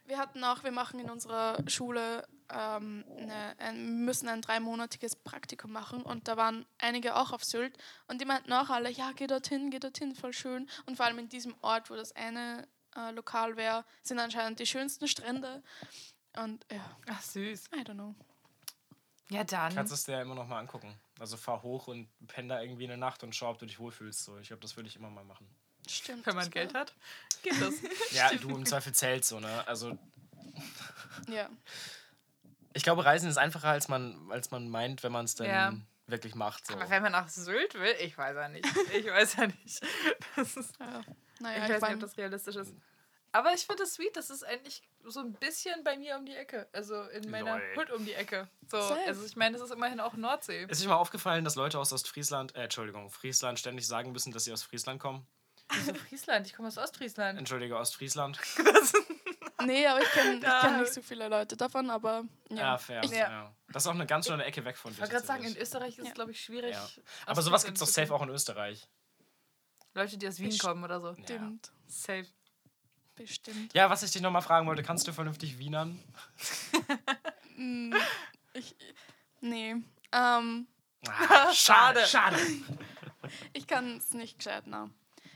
Wir 0.05 0.19
hatten 0.19 0.43
auch, 0.43 0.65
wir 0.65 0.73
machen 0.73 0.99
in 0.99 1.11
unserer 1.11 1.59
Schule, 1.69 2.27
ähm, 2.51 3.05
eine, 3.17 3.55
ein, 3.59 4.05
müssen 4.05 4.29
ein 4.29 4.43
dreimonatiges 4.43 5.15
Praktikum 5.15 5.71
machen 5.71 6.03
und 6.03 6.27
da 6.27 6.37
waren 6.37 6.67
einige 6.79 7.15
auch 7.15 7.33
auf 7.33 7.45
Sylt 7.45 7.79
und 8.09 8.21
die 8.21 8.25
meinten 8.25 8.53
auch 8.53 8.69
alle, 8.69 8.91
ja, 8.91 9.13
geh 9.15 9.29
dorthin, 9.29 9.71
geh 9.71 9.79
dorthin, 9.79 10.17
voll 10.17 10.33
schön. 10.33 10.69
Und 10.87 10.97
vor 10.97 11.07
allem 11.07 11.21
in 11.21 11.29
diesem 11.29 11.55
Ort, 11.63 11.89
wo 11.89 11.95
das 11.95 12.17
eine 12.17 12.67
äh, 12.97 13.11
Lokal 13.13 13.57
wäre, 13.57 13.85
sind 14.03 14.19
anscheinend 14.19 14.59
die 14.61 14.67
schönsten 14.67 15.09
Strände. 15.09 15.63
Und 16.37 16.65
ja, 16.71 16.97
ach 17.11 17.21
süß. 17.23 17.67
I 17.75 17.81
don't 17.81 17.95
know. 17.95 18.15
Ja, 19.31 19.45
dann. 19.45 19.75
kannst 19.75 19.93
du 19.93 19.95
es 19.95 20.05
dir 20.05 20.13
ja 20.13 20.23
immer 20.23 20.35
noch 20.35 20.47
mal 20.47 20.59
angucken. 20.59 20.95
Also 21.19 21.37
fahr 21.37 21.63
hoch 21.63 21.89
und 21.89 22.09
penn 22.27 22.49
da 22.49 22.61
irgendwie 22.61 22.85
eine 22.85 22.97
Nacht 22.97 23.23
und 23.23 23.35
schau, 23.35 23.51
ob 23.51 23.59
du 23.59 23.67
dich 23.67 23.79
wohlfühlst. 23.79 24.25
So, 24.25 24.39
ich 24.39 24.49
glaube, 24.49 24.61
das 24.61 24.77
würde 24.77 24.89
ich 24.89 24.97
immer 24.97 25.09
mal 25.11 25.25
machen. 25.25 25.47
Stimmt. 25.89 26.27
Wenn 26.27 26.37
man 26.37 26.51
Geld 26.51 26.75
war- 26.75 26.83
hat, 26.83 26.95
geht 27.43 27.61
das. 27.61 27.75
Ja, 28.13 28.33
du 28.35 28.51
im 28.51 28.67
Zweifel 28.67 28.93
zählst 28.93 29.29
so, 29.31 29.41
ne? 29.41 29.67
Also 29.67 29.99
Ja. 31.29 31.49
ich 32.75 32.83
glaube, 32.83 33.05
Reisen 33.05 33.29
ist 33.29 33.39
einfacher, 33.39 33.69
als 33.69 33.89
man, 33.89 34.31
als 34.31 34.51
man 34.51 34.69
meint, 34.69 35.03
wenn 35.03 35.13
man 35.13 35.25
es 35.25 35.35
dann 35.35 35.47
Ja. 35.47 35.75
wirklich 36.07 36.35
macht. 36.35 36.67
So. 36.67 36.75
Aber 36.75 36.89
wenn 36.91 37.03
man 37.03 37.13
nach 37.13 37.29
Sylt 37.29 37.75
will, 37.75 37.95
ich 38.01 38.17
weiß 38.19 38.35
ja 38.37 38.49
nicht. 38.49 38.67
Ich 38.95 39.07
weiß 39.07 39.37
ja 39.37 39.47
nicht. 39.47 39.81
Das 40.37 40.57
ist, 40.57 40.79
ja. 40.81 41.01
Ich 41.51 41.59
Naja, 41.59 41.61
weiß 41.63 41.69
ich, 41.69 41.73
nicht, 41.73 41.81
mein, 41.83 41.95
ob 41.95 42.01
das 42.01 42.17
realistisch 42.17 42.57
ist. 42.57 42.75
Aber 43.35 43.55
ich 43.55 43.65
finde 43.67 43.85
es 43.85 43.95
sweet, 43.95 44.15
das 44.15 44.29
ist 44.29 44.45
eigentlich 44.45 44.83
so 45.05 45.21
ein 45.21 45.33
bisschen 45.33 45.83
bei 45.85 45.97
mir 45.97 46.17
um 46.17 46.27
die 46.27 46.35
Ecke. 46.37 46.69
Also 46.73 47.03
in 47.05 47.31
meiner 47.31 47.59
Lol. 47.59 47.77
Hut 47.77 47.91
um 47.91 48.05
die 48.05 48.13
Ecke. 48.13 48.47
So, 48.71 48.79
Safe. 48.81 49.01
also 49.07 49.25
ich 49.25 49.37
meine, 49.37 49.57
das 49.57 49.67
ist 49.67 49.75
immerhin 49.75 50.01
auch 50.01 50.13
Nordsee. 50.15 50.67
Ist 50.69 50.83
euch 50.83 50.89
mal 50.89 50.97
aufgefallen, 50.97 51.43
dass 51.45 51.55
Leute 51.55 51.79
aus 51.79 51.93
Ostfriesland, 51.95 52.55
äh, 52.55 52.65
Entschuldigung, 52.65 53.09
Friesland 53.11 53.59
ständig 53.59 53.87
sagen 53.87 54.13
müssen, 54.13 54.33
dass 54.33 54.45
sie 54.45 54.53
aus 54.53 54.63
Friesland 54.63 55.01
kommen? 55.01 55.27
Wieso 55.73 55.95
Friesland? 55.95 56.47
Ich 56.47 56.55
komme 56.55 56.69
aus 56.69 56.77
Ostfriesland. 56.77 57.39
Entschuldige, 57.39 57.79
Ostfriesland. 57.79 58.39
nee, 59.65 59.87
aber 59.87 60.03
ich 60.03 60.11
kenne 60.11 60.35
ich 60.35 60.41
kenn 60.61 60.81
nicht 60.81 60.93
so 60.93 61.01
viele 61.01 61.29
Leute 61.29 61.57
davon, 61.57 61.89
aber 61.89 62.25
ja. 62.51 62.57
Ja, 62.57 62.79
fair. 62.79 63.03
Ich, 63.03 63.13
Ja. 63.13 63.51
Das 63.73 63.85
ist 63.85 63.87
auch 63.87 63.95
eine 63.95 64.07
ganz 64.07 64.27
schöne 64.27 64.45
Ecke 64.45 64.63
weg 64.67 64.77
von 64.77 64.91
Ich 64.91 64.99
dir. 64.99 65.03
wollte 65.03 65.15
gerade 65.15 65.27
sagen, 65.27 65.45
in. 65.45 65.57
Österreich 65.57 65.95
ist 65.97 66.01
es, 66.01 66.09
Ja. 66.09 66.13
glaube 66.15 66.33
ich, 66.33 66.41
schwierig. 66.45 66.77
Aber 67.25 67.41
sowas 67.41 67.65
gibt 67.65 67.79
es 67.79 67.81
doch 67.81 67.87
safe 67.89 68.13
auch 68.13 68.21
in 68.23 68.29
Österreich. 68.29 68.87
Leute, 69.95 70.17
die 70.19 70.27
aus 70.29 70.39
Wien 70.39 70.49
Best- 70.51 70.61
kommen 70.63 70.83
oder 70.85 71.01
so. 71.01 71.13
Bestimmt. 71.13 71.71
Safe. 71.87 72.27
Bestimmt. 73.15 73.75
Ja, 73.75 73.91
was 73.91 74.03
ich 74.03 74.11
dich 74.11 74.23
nochmal 74.23 74.41
fragen 74.43 74.67
wollte, 74.67 74.83
kannst 74.83 75.07
du 75.07 75.13
vernünftig 75.13 75.59
Wienern? 75.59 75.99
Mm, 77.57 77.95
Ich, 78.55 78.75
nee. 79.43 79.77
Ähm, 80.13 80.67
Ah, 81.07 81.53
Schade. 81.53 82.01
Schade. 82.07 82.39
ich 83.53 83.67
kann 83.67 83.99
es 83.99 84.15
nicht 84.15 84.39
gescheit 84.39 84.65
na. 84.67 84.89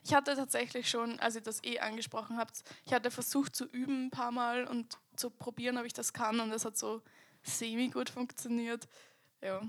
Ich 0.02 0.14
hatte 0.14 0.34
tatsächlich 0.34 0.88
schon, 0.88 1.20
als 1.20 1.34
ihr 1.34 1.42
das 1.42 1.62
eh 1.62 1.78
angesprochen 1.80 2.38
habt, 2.38 2.62
ich 2.86 2.94
hatte 2.94 3.10
versucht 3.10 3.54
zu 3.54 3.66
üben 3.66 4.06
ein 4.06 4.10
paar 4.10 4.32
Mal 4.32 4.64
und 4.66 4.98
zu 5.16 5.28
probieren, 5.30 5.76
ob 5.76 5.84
ich 5.84 5.92
das 5.92 6.12
kann 6.14 6.40
und 6.40 6.50
es 6.52 6.64
hat 6.64 6.78
so 6.78 7.02
semi 7.42 7.88
gut 7.90 8.08
funktioniert. 8.08 8.88
Ja. 9.42 9.60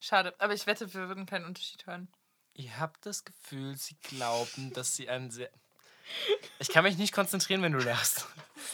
Schade. 0.00 0.34
Aber 0.38 0.54
ich 0.54 0.66
wette, 0.66 0.92
wir 0.94 1.08
würden 1.08 1.26
keinen 1.26 1.44
Unterschied 1.44 1.86
hören. 1.86 2.08
Ihr 2.54 2.78
habt 2.78 3.04
das 3.06 3.24
Gefühl, 3.24 3.76
sie 3.76 3.96
glauben, 4.02 4.72
dass 4.72 4.94
sie 4.96 5.08
ein 5.08 5.30
sehr. 5.30 5.50
Ich 6.58 6.68
kann 6.68 6.84
mich 6.84 6.98
nicht 6.98 7.12
konzentrieren, 7.14 7.62
wenn 7.62 7.72
du 7.72 7.78
lachst. 7.78 8.26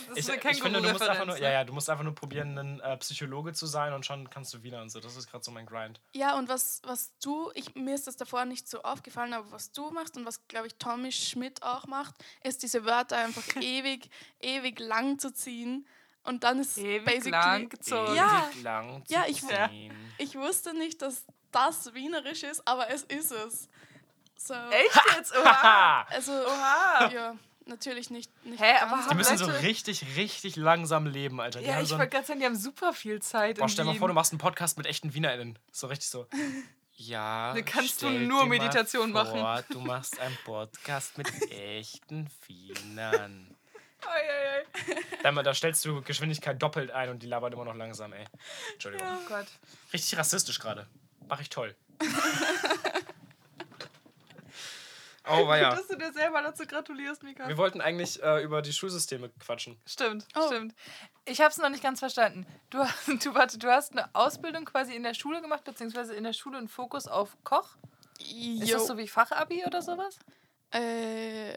Das 0.09 0.17
Ich, 0.19 0.29
ist 0.29 0.31
eine 0.31 0.51
ich 0.51 0.61
finde, 0.61 0.83
du 0.83 0.91
musst 0.91 1.03
einfach 1.09 1.27
nur, 1.27 1.37
ja, 1.37 1.49
ne? 1.49 1.55
ja, 1.55 1.65
du 1.65 1.73
musst 1.73 1.89
einfach 1.89 2.03
nur 2.03 2.15
probieren, 2.15 2.59
ein 2.59 2.81
äh, 2.81 2.97
Psychologe 2.99 3.53
zu 3.53 3.67
sein 3.67 3.93
und 3.93 4.05
schon 4.05 4.29
kannst 4.29 4.53
du 4.53 4.63
wieder 4.65 4.83
und 4.83 4.91
so. 4.91 4.99
Das 4.99 5.17
ist 5.17 5.31
gerade 5.31 5.45
so 5.45 5.53
mein 5.53 5.65
Grind. 5.65 6.01
Ja, 6.13 6.37
und 6.37 6.49
was, 6.49 6.83
was 6.85 7.13
du, 7.23 7.53
ich, 7.55 7.75
mir 7.77 7.95
ist 7.95 8.09
das 8.09 8.17
davor 8.17 8.45
nicht 8.47 8.69
so 8.69 8.83
aufgefallen, 8.83 9.33
aber 9.33 9.51
was 9.53 9.71
du 9.71 9.91
machst 9.93 10.17
und 10.17 10.27
was, 10.27 10.47
glaube 10.49 10.67
ich, 10.67 10.75
Tommy 10.75 11.13
Schmidt 11.13 11.63
auch 11.63 11.87
macht, 11.87 12.17
ist 12.43 12.65
diese 12.65 12.85
Wörter 12.85 13.17
einfach 13.19 13.45
ewig, 13.61 14.11
ewig 14.41 14.81
lang 14.81 15.19
zu 15.21 15.33
ziehen. 15.33 15.87
Und 16.25 16.43
dann 16.45 16.59
ist 16.61 16.77
Ewig 16.79 17.05
basically. 17.05 17.31
lang 17.31 17.69
gezogen. 17.69 18.15
Ja. 18.17 18.49
Ewig 18.53 18.63
lang 18.63 19.07
zu 19.07 19.15
Ja, 19.15 19.25
ich- 19.29 19.41
ziehen. 19.47 19.95
Ich 20.19 20.35
wusste 20.35 20.75
nicht, 20.75 21.01
dass 21.01 21.25
das 21.53 21.93
wienerisch 21.95 22.43
ist, 22.43 22.67
aber 22.67 22.91
es 22.91 23.03
ist 23.05 23.33
es. 23.33 23.69
So. 24.37 24.55
Echt 24.55 25.01
jetzt? 25.17 25.37
Oha. 25.37 26.03
Also, 26.11 26.33
Oha. 26.33 27.11
ja, 27.13 27.35
natürlich 27.67 28.11
nicht. 28.11 28.31
nicht 28.45 28.61
Hä, 28.61 28.75
aber 28.81 29.05
Die 29.11 29.15
müssen 29.15 29.37
so 29.37 29.47
richtig, 29.47 30.17
richtig 30.17 30.57
langsam 30.57 31.07
leben, 31.07 31.41
Alter. 31.41 31.61
Die 31.61 31.67
Ja, 31.67 31.75
haben 31.75 31.83
ich 31.83 31.89
so 31.91 31.99
wollte 31.99 32.11
gerade 32.11 32.27
sagen, 32.27 32.41
die 32.41 32.47
haben 32.47 32.57
super 32.57 32.93
viel 32.95 33.21
Zeit. 33.21 33.59
boah, 33.59 33.69
stell 33.69 33.85
mal 33.85 33.93
Wien. 33.93 33.99
vor, 33.99 34.09
du 34.09 34.15
machst 34.15 34.33
einen 34.33 34.39
Podcast 34.39 34.79
mit 34.79 34.87
echten 34.87 35.13
WienerInnen. 35.13 35.59
So 35.73 35.87
richtig 35.89 36.09
so. 36.09 36.27
Ja. 37.03 37.55
Da 37.55 37.63
kannst 37.63 38.03
du 38.03 38.11
nur 38.11 38.19
dir 38.19 38.29
mal 38.29 38.59
Meditation 38.59 39.13
vor, 39.13 39.25
machen. 39.25 39.65
Du 39.71 39.81
machst 39.81 40.21
einen 40.21 40.37
Podcast 40.45 41.17
mit 41.17 41.29
echten 41.51 42.29
Wienern. 42.47 43.57
Ei, 44.07 44.09
ei, 44.11 44.93
ei. 44.93 45.23
Da, 45.23 45.33
da 45.43 45.55
stellst 45.55 45.83
du 45.87 46.03
Geschwindigkeit 46.03 46.61
doppelt 46.63 46.91
ein 46.91 47.09
und 47.09 47.23
die 47.23 47.27
labert 47.27 47.55
immer 47.55 47.65
noch 47.65 47.75
langsam, 47.75 48.13
ey. 48.13 48.27
Entschuldigung. 48.75 49.07
Oh 49.11 49.29
Gott. 49.29 49.47
Richtig 49.95 50.19
rassistisch 50.19 50.59
gerade. 50.59 50.87
Mach 51.31 51.41
ich 51.41 51.49
toll. 51.49 51.75
oh, 55.29 55.47
war 55.47 55.59
ja. 55.59 55.71
Dass 55.71 55.87
du 55.87 55.97
dir 55.97 56.13
selber 56.13 56.43
dazu 56.43 56.67
gratulierst, 56.67 57.23
Mika. 57.23 57.47
Wir 57.49 57.57
wollten 57.57 57.81
eigentlich 57.81 58.23
äh, 58.23 58.43
über 58.43 58.63
die 58.63 58.73
Schulsysteme 58.73 59.31
quatschen. 59.39 59.81
Stimmt, 59.87 60.27
Oh. 60.35 60.47
stimmt. 60.49 60.75
Ich 61.25 61.41
habe 61.41 61.51
es 61.51 61.59
noch 61.59 61.69
nicht 61.69 61.83
ganz 61.83 62.01
verstanden. 62.01 62.47
Du, 62.71 62.79
du, 63.23 63.35
warte, 63.35 63.59
du 63.59 63.69
hast 63.71 63.93
eine 63.93 64.13
Ausbildung 64.15 64.65
quasi 64.65 64.95
in 64.95 65.03
der 65.05 65.15
Schule 65.15 65.41
gemacht, 65.41 65.65
beziehungsweise 65.65 66.15
in 66.15 66.25
der 66.25 66.33
Schule 66.33 66.59
einen 66.59 66.69
Fokus 66.69 67.07
auf 67.07 67.37
Koch. 67.45 67.77
Ist 68.19 68.69
Jo. 68.69 68.79
das 68.79 68.87
so 68.87 68.99
wie 68.99 69.07
Fachabi 69.09 69.65
oder 69.65 69.81
sowas? 69.83 70.19
Äh, 70.73 71.53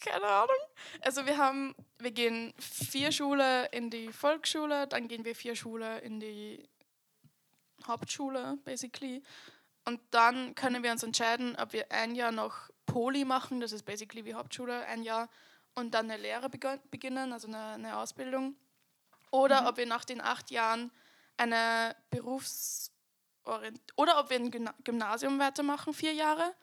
keine 0.00 0.26
Ahnung. 0.26 0.56
Also 1.02 1.26
wir 1.26 1.36
haben, 1.38 1.74
wir 1.98 2.10
gehen 2.10 2.52
vier 2.58 3.12
Schule 3.12 3.66
in 3.66 3.90
die 3.90 4.12
Volksschule, 4.12 4.86
dann 4.86 5.08
gehen 5.08 5.24
wir 5.24 5.34
vier 5.36 5.54
Schule 5.56 5.98
in 6.00 6.20
die 6.20 6.66
Hauptschule, 7.86 8.58
basically. 8.64 9.22
Und 9.84 10.00
dann 10.10 10.54
können 10.54 10.82
wir 10.82 10.92
uns 10.92 11.02
entscheiden, 11.02 11.56
ob 11.56 11.72
wir 11.72 11.90
ein 11.90 12.14
Jahr 12.14 12.32
noch 12.32 12.70
Poli 12.86 13.24
machen, 13.24 13.60
das 13.60 13.72
ist 13.72 13.84
basically 13.84 14.24
wie 14.24 14.34
Hauptschule, 14.34 14.84
ein 14.86 15.02
Jahr, 15.02 15.28
und 15.74 15.94
dann 15.94 16.10
eine 16.10 16.20
Lehre 16.20 16.50
beginnen, 16.50 17.32
also 17.32 17.48
eine, 17.48 17.64
eine 17.74 17.96
Ausbildung. 17.96 18.56
Oder 19.30 19.68
ob 19.68 19.76
wir 19.76 19.86
nach 19.86 20.04
den 20.04 20.20
acht 20.20 20.50
Jahren 20.50 20.90
eine 21.36 21.94
Berufs- 22.10 22.90
oder 23.96 24.18
ob 24.18 24.30
wir 24.30 24.36
ein 24.36 24.50
Gymna- 24.50 24.74
Gymnasium 24.84 25.38
weitermachen, 25.38 25.94
vier 25.94 26.12
Jahre. 26.12 26.54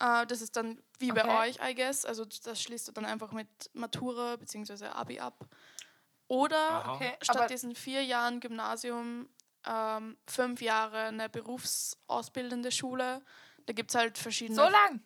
Äh, 0.00 0.26
das 0.26 0.40
ist 0.40 0.56
dann 0.56 0.82
wie 0.98 1.12
bei 1.12 1.24
Okay. 1.24 1.50
euch, 1.50 1.70
I 1.70 1.74
guess. 1.74 2.04
Also 2.04 2.24
das 2.24 2.60
schließt 2.60 2.88
du 2.88 2.92
dann 2.92 3.04
einfach 3.04 3.32
mit 3.32 3.48
Matura 3.74 4.36
bzw. 4.36 4.86
Abi 4.86 5.20
ab. 5.20 5.46
Oder. 6.28 6.94
Okay, 6.94 7.16
statt 7.22 7.36
aber 7.36 7.46
diesen 7.46 7.74
vier 7.74 8.02
Jahren 8.02 8.40
Gymnasium 8.40 9.28
ähm, 9.66 10.16
fünf 10.26 10.60
Jahre 10.62 11.04
eine 11.04 11.28
berufsausbildende 11.28 12.70
Schule. 12.70 13.22
Da 13.66 13.72
gibt 13.72 13.90
es 13.90 13.96
halt 13.96 14.18
verschiedene. 14.18 14.56
so 14.56 14.62
lang. 14.62 15.00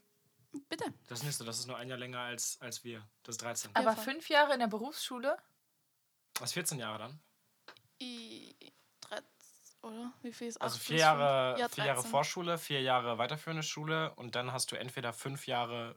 Bitte. 0.68 0.92
Das 1.08 1.20
ist 1.20 1.24
nicht 1.24 1.36
so, 1.36 1.44
das 1.44 1.58
ist 1.60 1.66
nur 1.66 1.76
ein 1.76 1.88
Jahr 1.88 1.98
länger 1.98 2.20
als, 2.20 2.58
als 2.60 2.82
wir. 2.82 3.06
Das 3.22 3.34
ist 3.34 3.42
13. 3.42 3.70
Aber 3.74 3.96
fünf 3.96 4.28
Jahre 4.28 4.52
in 4.52 4.60
der 4.60 4.66
Berufsschule? 4.66 5.36
Das 6.34 6.50
ist 6.50 6.54
14 6.54 6.78
Jahre 6.78 6.98
dann. 6.98 7.20
I, 8.02 8.54
13, 9.02 9.24
oder? 9.82 10.12
Wie 10.22 10.32
viel 10.32 10.48
ist 10.48 10.60
Also 10.60 10.76
acht 10.76 10.82
vier 10.82 10.96
Jahre? 10.96 11.58
Ja, 11.58 11.68
vier 11.68 11.84
Jahre 11.84 12.00
13. 12.00 12.10
Vorschule, 12.10 12.58
vier 12.58 12.82
Jahre 12.82 13.18
weiterführende 13.18 13.62
Schule 13.62 14.12
und 14.16 14.34
dann 14.34 14.52
hast 14.52 14.72
du 14.72 14.76
entweder 14.76 15.12
fünf 15.12 15.46
Jahre 15.46 15.94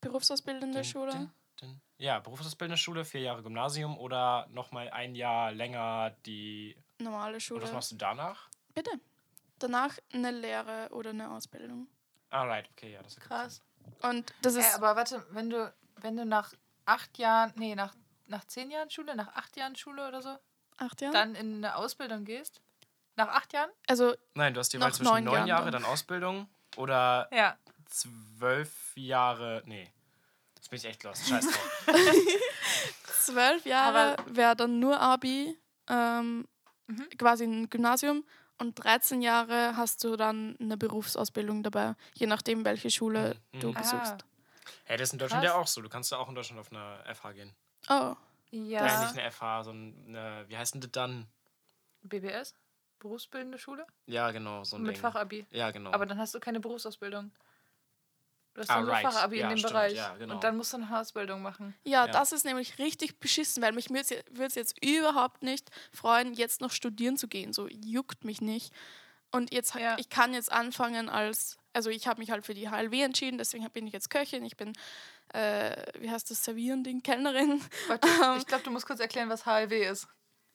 Berufsausbildende 0.00 0.80
Din, 0.80 0.84
Schule. 0.90 1.12
din, 1.12 1.30
din. 1.60 1.80
Ja, 1.98 2.18
berufsausbildende 2.18 2.76
Schule, 2.76 3.04
vier 3.04 3.20
Jahre 3.20 3.42
Gymnasium 3.42 3.96
oder 3.96 4.48
nochmal 4.50 4.90
ein 4.90 5.14
Jahr 5.14 5.52
länger 5.52 6.10
die. 6.26 6.76
Normale 6.98 7.34
Und 7.34 7.40
Schule. 7.40 7.62
was 7.62 7.72
machst 7.72 7.92
du 7.92 7.96
danach? 7.96 8.48
Bitte. 8.74 8.90
Danach 9.58 9.96
eine 10.12 10.30
Lehre 10.30 10.88
oder 10.90 11.10
eine 11.10 11.30
Ausbildung. 11.30 11.86
Alright, 12.30 12.68
okay, 12.72 12.92
ja, 12.92 13.02
das 13.02 13.14
ist 13.14 13.20
Krass. 13.20 13.62
Und 14.02 14.32
das 14.42 14.56
Äh, 14.56 14.60
ist. 14.60 14.74
aber 14.74 14.96
warte, 14.96 15.24
wenn 15.30 15.50
du, 15.50 15.72
wenn 15.96 16.16
du 16.16 16.24
nach 16.24 16.52
acht 16.86 17.18
Jahren, 17.18 17.52
nee, 17.56 17.74
nach, 17.74 17.94
nach 18.26 18.44
zehn 18.44 18.70
Jahren 18.70 18.90
Schule, 18.90 19.14
nach 19.14 19.28
acht 19.34 19.56
Jahren 19.56 19.76
Schule 19.76 20.06
oder 20.08 20.22
so, 20.22 20.36
acht 20.78 21.00
Jahre? 21.00 21.12
dann 21.12 21.34
in 21.34 21.56
eine 21.56 21.76
Ausbildung 21.76 22.24
gehst, 22.24 22.60
nach 23.16 23.28
acht 23.28 23.52
Jahren? 23.52 23.70
also 23.86 24.14
Nein, 24.34 24.54
du 24.54 24.60
hast 24.60 24.72
die 24.72 24.80
Wahl 24.80 24.88
Noch 24.88 24.96
zwischen 24.96 25.10
neun 25.12 25.24
neun 25.24 25.34
Jahren 25.34 25.46
Jahre, 25.48 25.70
dann. 25.70 25.82
dann 25.82 25.90
Ausbildung 25.92 26.48
oder 26.76 27.28
Ja. 27.32 27.56
zwölf 27.86 28.92
Jahre. 28.96 29.62
Nee. 29.66 29.88
Jetzt 30.56 30.70
bin 30.70 30.78
ich 30.78 30.84
echt 30.86 31.02
los. 31.04 31.28
Scheiß 31.28 31.44
drauf. 31.46 31.86
zwölf 33.20 33.64
Jahre 33.66 34.16
wäre 34.26 34.56
dann 34.56 34.78
nur 34.80 34.98
Abi, 35.00 35.56
ähm, 35.88 36.46
Mhm. 36.86 37.08
quasi 37.18 37.44
ein 37.44 37.70
Gymnasium. 37.70 38.24
Und 38.58 38.74
13 38.76 39.22
Jahre 39.22 39.76
hast 39.76 40.04
du 40.04 40.16
dann 40.16 40.56
eine 40.60 40.76
Berufsausbildung 40.76 41.62
dabei, 41.62 41.94
je 42.14 42.26
nachdem, 42.26 42.64
welche 42.64 42.90
Schule 42.90 43.36
Mhm. 43.52 43.60
du 43.60 43.68
Mhm. 43.68 43.74
besuchst. 43.74 44.24
Hey, 44.84 44.96
das 44.96 45.08
ist 45.08 45.12
in 45.14 45.18
Deutschland 45.18 45.42
Krass. 45.44 45.52
ja 45.54 45.58
auch 45.60 45.66
so. 45.66 45.80
Du 45.80 45.88
kannst 45.88 46.10
ja 46.12 46.18
auch 46.18 46.28
in 46.28 46.34
Deutschland 46.34 46.60
auf 46.60 46.70
eine 46.70 47.02
FH 47.14 47.32
gehen. 47.32 47.52
Oh, 47.88 48.14
Ja. 48.50 48.84
Nein, 48.84 49.00
nicht 49.00 49.12
eine 49.18 49.22
FH, 49.30 49.64
sondern 49.64 50.04
eine, 50.16 50.44
wie 50.48 50.56
heißt 50.56 50.74
denn 50.74 50.82
das 50.82 50.90
dann? 50.92 51.26
BBS? 52.02 52.54
Berufsbildende 52.98 53.58
Schule? 53.58 53.86
Ja, 54.06 54.30
genau, 54.30 54.62
so 54.64 54.76
ein 54.76 54.82
Mit 54.82 54.96
Ding. 54.96 55.00
Fachabi. 55.00 55.46
Ja, 55.50 55.70
genau. 55.70 55.90
Aber 55.92 56.06
dann 56.06 56.18
hast 56.18 56.34
du 56.34 56.40
keine 56.40 56.60
Berufsausbildung. 56.60 57.32
Du 58.54 58.60
hast 58.60 58.70
Ah, 58.70 58.80
nur 58.82 58.90
right. 58.90 59.02
Fachabi 59.02 59.38
Ja, 59.38 59.44
in 59.44 59.50
dem 59.50 59.58
stimmt, 59.58 59.72
Bereich. 59.72 59.94
ja, 59.94 60.14
genau. 60.16 60.34
Und 60.34 60.44
dann 60.44 60.56
musst 60.56 60.72
du 60.72 60.76
eine 60.76 60.98
Ausbildung 60.98 61.40
machen. 61.42 61.74
ja, 61.84 62.04
Ja. 62.06 62.12
das 62.12 62.32
ist 62.32 62.44
nämlich 62.44 62.78
richtig 62.78 63.18
beschissen, 63.18 63.62
weil 63.62 63.72
mich 63.72 63.88
würde 63.88 64.22
es 64.46 64.54
jetzt 64.54 64.84
überhaupt 64.84 65.42
nicht 65.42 65.70
freuen, 65.92 66.34
jetzt 66.34 66.60
noch 66.60 66.70
studieren 66.70 67.16
zu 67.16 67.28
gehen. 67.28 67.52
So 67.54 67.66
juckt 67.68 68.24
mich 68.24 68.40
nicht. 68.42 68.72
Und 69.30 69.52
jetzt, 69.54 69.74
Ja. 69.74 69.96
ich 69.98 70.10
kann 70.10 70.34
jetzt 70.34 70.52
anfangen 70.52 71.08
als, 71.08 71.56
also 71.72 71.88
ich 71.88 72.06
habe 72.06 72.20
mich 72.20 72.30
halt 72.30 72.44
für 72.44 72.52
die 72.52 72.68
HLW 72.68 73.00
entschieden, 73.02 73.38
deswegen 73.38 73.68
bin 73.70 73.86
ich 73.86 73.94
jetzt 73.94 74.10
Köchin, 74.10 74.44
ich 74.44 74.58
bin, 74.58 74.74
äh, 75.32 75.84
wie 76.00 76.10
heißt 76.10 76.30
das, 76.30 76.44
Servieren-Ding, 76.44 77.02
Kellnerin. 77.02 77.62
Warte, 77.88 78.06
ich 78.38 78.46
glaube, 78.46 78.64
du 78.64 78.70
musst 78.70 78.86
kurz 78.86 79.00
erklären, 79.00 79.30
was 79.30 79.46
HLW 79.46 79.86
ist. 79.88 80.06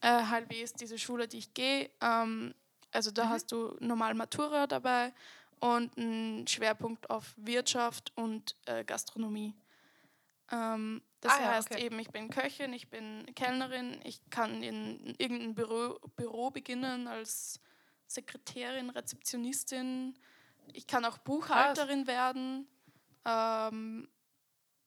Äh, 0.01 0.21
HLW 0.25 0.61
ist 0.61 0.79
diese 0.79 0.99
Schule, 0.99 1.27
die 1.27 1.39
ich 1.39 1.55
gehe. 1.55 1.89
Ähm, 2.01 2.53
also 2.91 3.09
da 3.09 3.25
Mhm. 3.25 3.29
hast 3.29 3.51
du 3.51 3.75
normal 3.79 4.13
Matura 4.13 4.67
dabei 4.67 5.11
und 5.59 5.97
einen 5.97 6.47
Schwerpunkt 6.47 7.09
auf 7.09 7.33
Wirtschaft 7.37 8.11
und 8.15 8.55
äh, 8.65 8.83
Gastronomie. 8.83 9.53
Ähm, 10.51 11.01
das 11.21 11.33
Ah 11.33 11.41
ja, 11.41 11.47
heißt 11.53 11.71
okay. 11.71 11.85
eben, 11.85 11.99
ich 11.99 12.09
bin 12.09 12.29
Köchin, 12.29 12.73
ich 12.73 12.89
bin 12.89 13.25
Kellnerin, 13.35 13.99
ich 14.03 14.21
kann 14.29 14.61
in 14.63 15.15
irgendeinem 15.17 15.55
Büro, 15.55 15.99
Büro 16.15 16.51
beginnen 16.51 17.07
als 17.07 17.59
Sekretärin, 18.07 18.89
Rezeptionistin. 18.89 20.17
Ich 20.73 20.87
kann 20.87 21.03
auch 21.05 21.17
Buchhalterin 21.17 22.07
werden. 22.07 22.67
Ähm, 23.25 24.07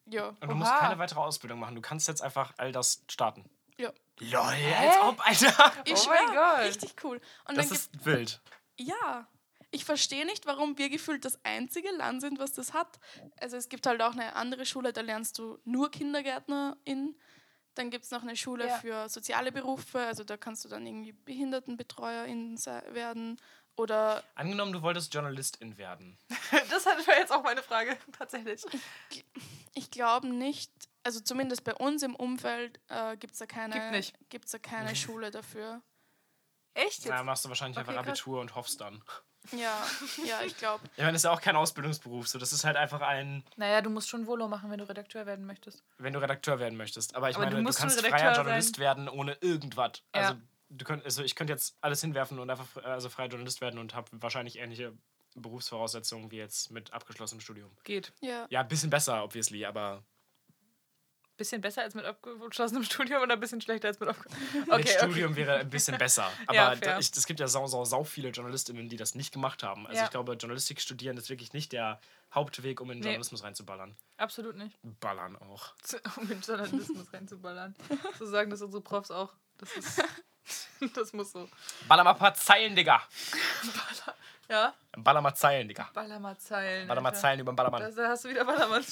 ja. 0.07 0.29
Und 0.41 0.49
du 0.49 0.55
musst 0.55 0.71
Oha. 0.71 0.79
keine 0.81 0.99
weitere 0.99 1.21
Ausbildung 1.21 1.59
machen. 1.59 1.75
Du 1.75 1.83
kannst 1.83 2.09
jetzt 2.09 2.23
einfach 2.23 2.55
all 2.57 2.73
das 2.73 3.05
starten. 3.11 3.45
Ja. 3.77 3.93
Lol, 4.21 4.41
als 4.43 4.97
ob, 5.03 5.27
Alter. 5.27 5.73
Ich 5.85 6.07
Oh 6.07 6.09
mein 6.09 6.35
Gott. 6.35 6.59
richtig 6.61 6.95
cool. 7.05 7.21
Und 7.49 7.57
Das 7.59 7.69
dann 7.69 7.77
ist 7.77 8.05
wild. 8.05 8.41
Ja, 8.79 9.27
ich 9.71 9.85
verstehe 9.85 10.27
nicht, 10.27 10.47
warum 10.47 10.77
wir 10.79 10.89
gefühlt 10.91 11.25
das 11.25 11.39
einzige 11.45 11.91
Land 11.93 12.21
sind, 12.23 12.39
was 12.39 12.53
das 12.53 12.73
hat. 12.73 12.99
Also 13.41 13.57
es 13.57 13.69
gibt 13.69 13.87
halt 13.87 14.03
auch 14.03 14.13
eine 14.13 14.35
andere 14.37 14.67
Schule, 14.67 14.93
da 14.93 15.01
lernst 15.01 15.39
du 15.39 15.59
nur 15.65 15.91
Kindergärtnerin. 15.91 17.17
Dann 17.75 17.91
gibt 17.91 18.05
es 18.05 18.11
noch 18.11 18.23
eine 18.23 18.37
Schule 18.37 18.67
Ja. 18.67 18.79
für 18.79 19.09
soziale 19.09 19.53
Berufe, 19.53 20.01
also 20.01 20.25
da 20.25 20.37
kannst 20.37 20.65
du 20.65 20.69
dann 20.69 20.87
irgendwie 20.87 21.13
Behindertenbetreuerin 21.13 22.59
werden. 22.93 23.41
Oder 23.77 24.25
Angenommen, 24.35 24.73
du 24.73 24.83
wolltest 24.83 25.15
Journalistin 25.15 25.79
werden. 25.79 26.19
Das 26.71 26.85
war 26.87 27.19
jetzt 27.19 27.31
auch 27.33 27.43
meine 27.45 27.63
Frage, 27.63 27.97
tatsächlich. 28.19 28.65
ich 29.75 29.91
glaube 29.91 30.29
nicht, 30.29 30.73
also 31.05 31.21
zumindest 31.21 31.63
bei 31.65 31.75
uns 31.75 32.03
im 32.03 32.15
Umfeld 32.17 32.81
äh, 32.89 33.17
gibt 33.17 33.35
es 33.35 33.39
da 33.39 33.47
keine, 33.47 33.75
Gibt 33.75 33.91
nicht. 33.93 34.15
gibt's 34.31 34.51
da 34.51 34.59
keine 34.59 34.95
Schule 34.97 35.31
dafür. 35.31 35.81
Echt 36.75 37.07
Da 37.09 37.17
jetzt? 37.17 37.25
machst 37.25 37.45
du 37.45 37.49
wahrscheinlich 37.49 37.79
Okay, 37.79 37.89
einfach 37.89 38.03
krass. 38.03 38.09
Abitur 38.21 38.41
und 38.41 38.55
hoffst 38.57 38.81
dann. 38.81 39.03
Ja, 39.53 39.85
ja, 40.25 40.43
ich 40.45 40.57
glaube. 40.57 40.85
Ich 40.97 40.99
meine, 40.99 41.13
das 41.13 41.21
ist 41.21 41.25
ja 41.25 41.33
auch 41.33 41.41
kein 41.41 41.57
Ausbildungsberuf. 41.57 42.29
So, 42.29 42.39
das 42.39 42.53
ist 42.53 42.65
halt 42.65 42.77
einfach 42.77 43.01
ein, 43.01 43.43
Naja, 43.57 43.81
du 43.81 43.91
musst 43.91 44.09
schon 44.09 44.27
Volo 44.27 44.49
machen, 44.49 44.71
wenn 44.71 44.79
du 44.79 44.89
Redakteur 44.89 45.27
werden 45.27 45.47
möchtest. 45.47 45.83
wenn 45.99 46.13
du 46.13 46.21
Redakteur 46.21 46.59
werden 46.59 46.77
möchtest. 46.77 47.15
Aber 47.15 47.31
ich 47.31 47.37
Aber 47.37 47.47
du 47.47 47.51
meine, 47.53 47.63
du, 47.63 47.69
musst 47.69 47.79
schon 47.81 47.89
kannst 47.89 48.07
freier 48.07 48.35
Journalist 48.35 48.79
werden 48.79 49.09
ohne 49.09 49.37
irgendwas. 49.41 50.03
Ja. 50.15 50.23
Also, 50.23 50.35
du 50.69 50.85
könnt, 50.85 51.05
also 51.05 51.23
ich 51.23 51.35
könnte 51.35 51.53
jetzt 51.53 51.77
alles 51.81 52.01
hinwerfen 52.01 52.39
und 52.39 52.51
einfach 52.51 52.67
also 52.85 53.09
freier 53.09 53.29
Journalist 53.29 53.61
werden 53.61 53.79
und 53.79 53.95
habe 53.95 54.09
wahrscheinlich 54.13 54.59
ähnliche 54.59 54.93
Berufsvoraussetzungen 55.35 56.31
wie 56.31 56.37
jetzt 56.37 56.71
mit 56.71 56.93
abgeschlossenem 56.93 57.41
Studium. 57.41 57.71
Geht. 57.85 58.13
Ja. 58.21 58.47
Ja, 58.51 58.61
ein 58.61 58.69
bisschen 58.69 58.91
besser, 58.91 59.23
obviously, 59.25 59.65
aber 59.65 60.03
Bisschen 61.41 61.63
besser 61.63 61.81
als 61.81 61.95
mit 61.95 62.05
abgeschlossenem 62.05 62.83
Studium 62.85 63.23
oder 63.23 63.33
ein 63.33 63.41
bisschen 63.41 63.63
schlechter 63.63 63.89
als 63.89 63.99
mit 63.99 64.11
abgeschlossenem 64.11 64.77
mit 64.77 64.89
Studium 64.91 65.37
wäre 65.37 65.55
ein 65.61 65.71
bisschen 65.71 65.97
besser. 65.97 66.31
Aber 66.47 66.55
Ja, 66.55 66.75
da, 66.77 66.99
ich, 66.99 67.11
es 67.17 67.25
gibt 67.25 67.41
ja 67.41 67.49
sau, 67.49 67.67
sau, 67.67 67.87
sau 67.87 68.05
viele 68.05 68.29
JournalistInnen, 68.29 68.91
die 68.91 68.99
das 68.99 69.15
nicht 69.15 69.33
gemacht 69.33 69.63
haben. 69.63 69.87
Also 69.87 69.99
Ja. 70.01 70.05
ich 70.05 70.11
glaube, 70.11 70.35
Journalistik 70.35 70.83
studieren 70.83 71.17
ist 71.17 71.31
wirklich 71.31 71.55
nicht 71.55 71.73
der 71.73 71.99
Hauptweg, 72.35 72.83
um 72.83 72.91
in 72.91 72.99
den 72.99 73.01
Nee. 73.01 73.07
Journalismus 73.13 73.43
reinzuballern. 73.43 73.97
Absolut 74.19 74.55
nicht. 74.57 74.77
Ballern 75.01 75.37
auch. 75.39 75.73
Um 76.19 76.31
in 76.31 76.43
Journalismus 76.43 77.07
reinzuballern. 77.15 77.75
So 78.19 78.27
sagen 78.27 78.51
das 78.51 78.61
unsere 78.61 78.83
Profs 78.83 79.11
auch. 79.11 79.33
Das 79.57 79.73
ist. 79.79 80.05
Das 80.95 81.13
muss 81.13 81.33
so. 81.33 81.49
Baller 81.89 82.03
mal 82.03 82.13
ein 82.13 82.19
paar 82.19 82.35
Zeilen, 82.35 82.75
Digga. 82.75 83.03
Ja? 84.49 84.75
Baller 84.97 85.21
mal 85.21 85.35
Zeilen, 85.35 85.69
Digga. 85.69 85.89
Baller 85.95 86.19
mal 86.19 86.31
Alter. 86.31 86.41
Zeilen 86.41 87.41
über 87.41 87.53
den 87.53 87.57
Ballermann. 87.57 87.95
Da 87.95 88.09
hast 88.09 88.25
du 88.25 88.31
wieder 88.31 88.45
Ballermann. 88.45 88.83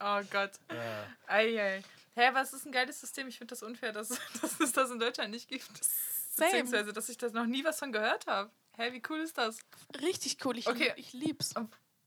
Oh 0.00 0.22
Gott. 0.30 0.52
Ja. 0.72 1.06
Eieiei. 1.26 1.82
Hä, 2.14 2.26
aber 2.26 2.40
es 2.40 2.52
ist 2.52 2.66
ein 2.66 2.72
geiles 2.72 3.00
System. 3.00 3.28
Ich 3.28 3.38
finde 3.38 3.52
das 3.52 3.62
unfair, 3.62 3.92
dass, 3.92 4.08
dass 4.40 4.58
es 4.60 4.72
das 4.72 4.90
in 4.90 4.98
Deutschland 4.98 5.30
nicht 5.30 5.48
gibt. 5.48 5.68
Same. 5.84 6.50
Beziehungsweise, 6.50 6.92
dass 6.92 7.08
ich 7.08 7.18
das 7.18 7.32
noch 7.32 7.46
nie 7.46 7.64
was 7.64 7.78
von 7.78 7.92
gehört 7.92 8.26
habe. 8.26 8.50
Hä, 8.76 8.92
wie 8.92 9.02
cool 9.10 9.20
ist 9.20 9.36
das? 9.38 9.58
Richtig 10.00 10.44
cool. 10.44 10.56
Ich, 10.58 10.66
Okay. 10.68 10.92
ich 10.96 11.12
lieb's. 11.12 11.54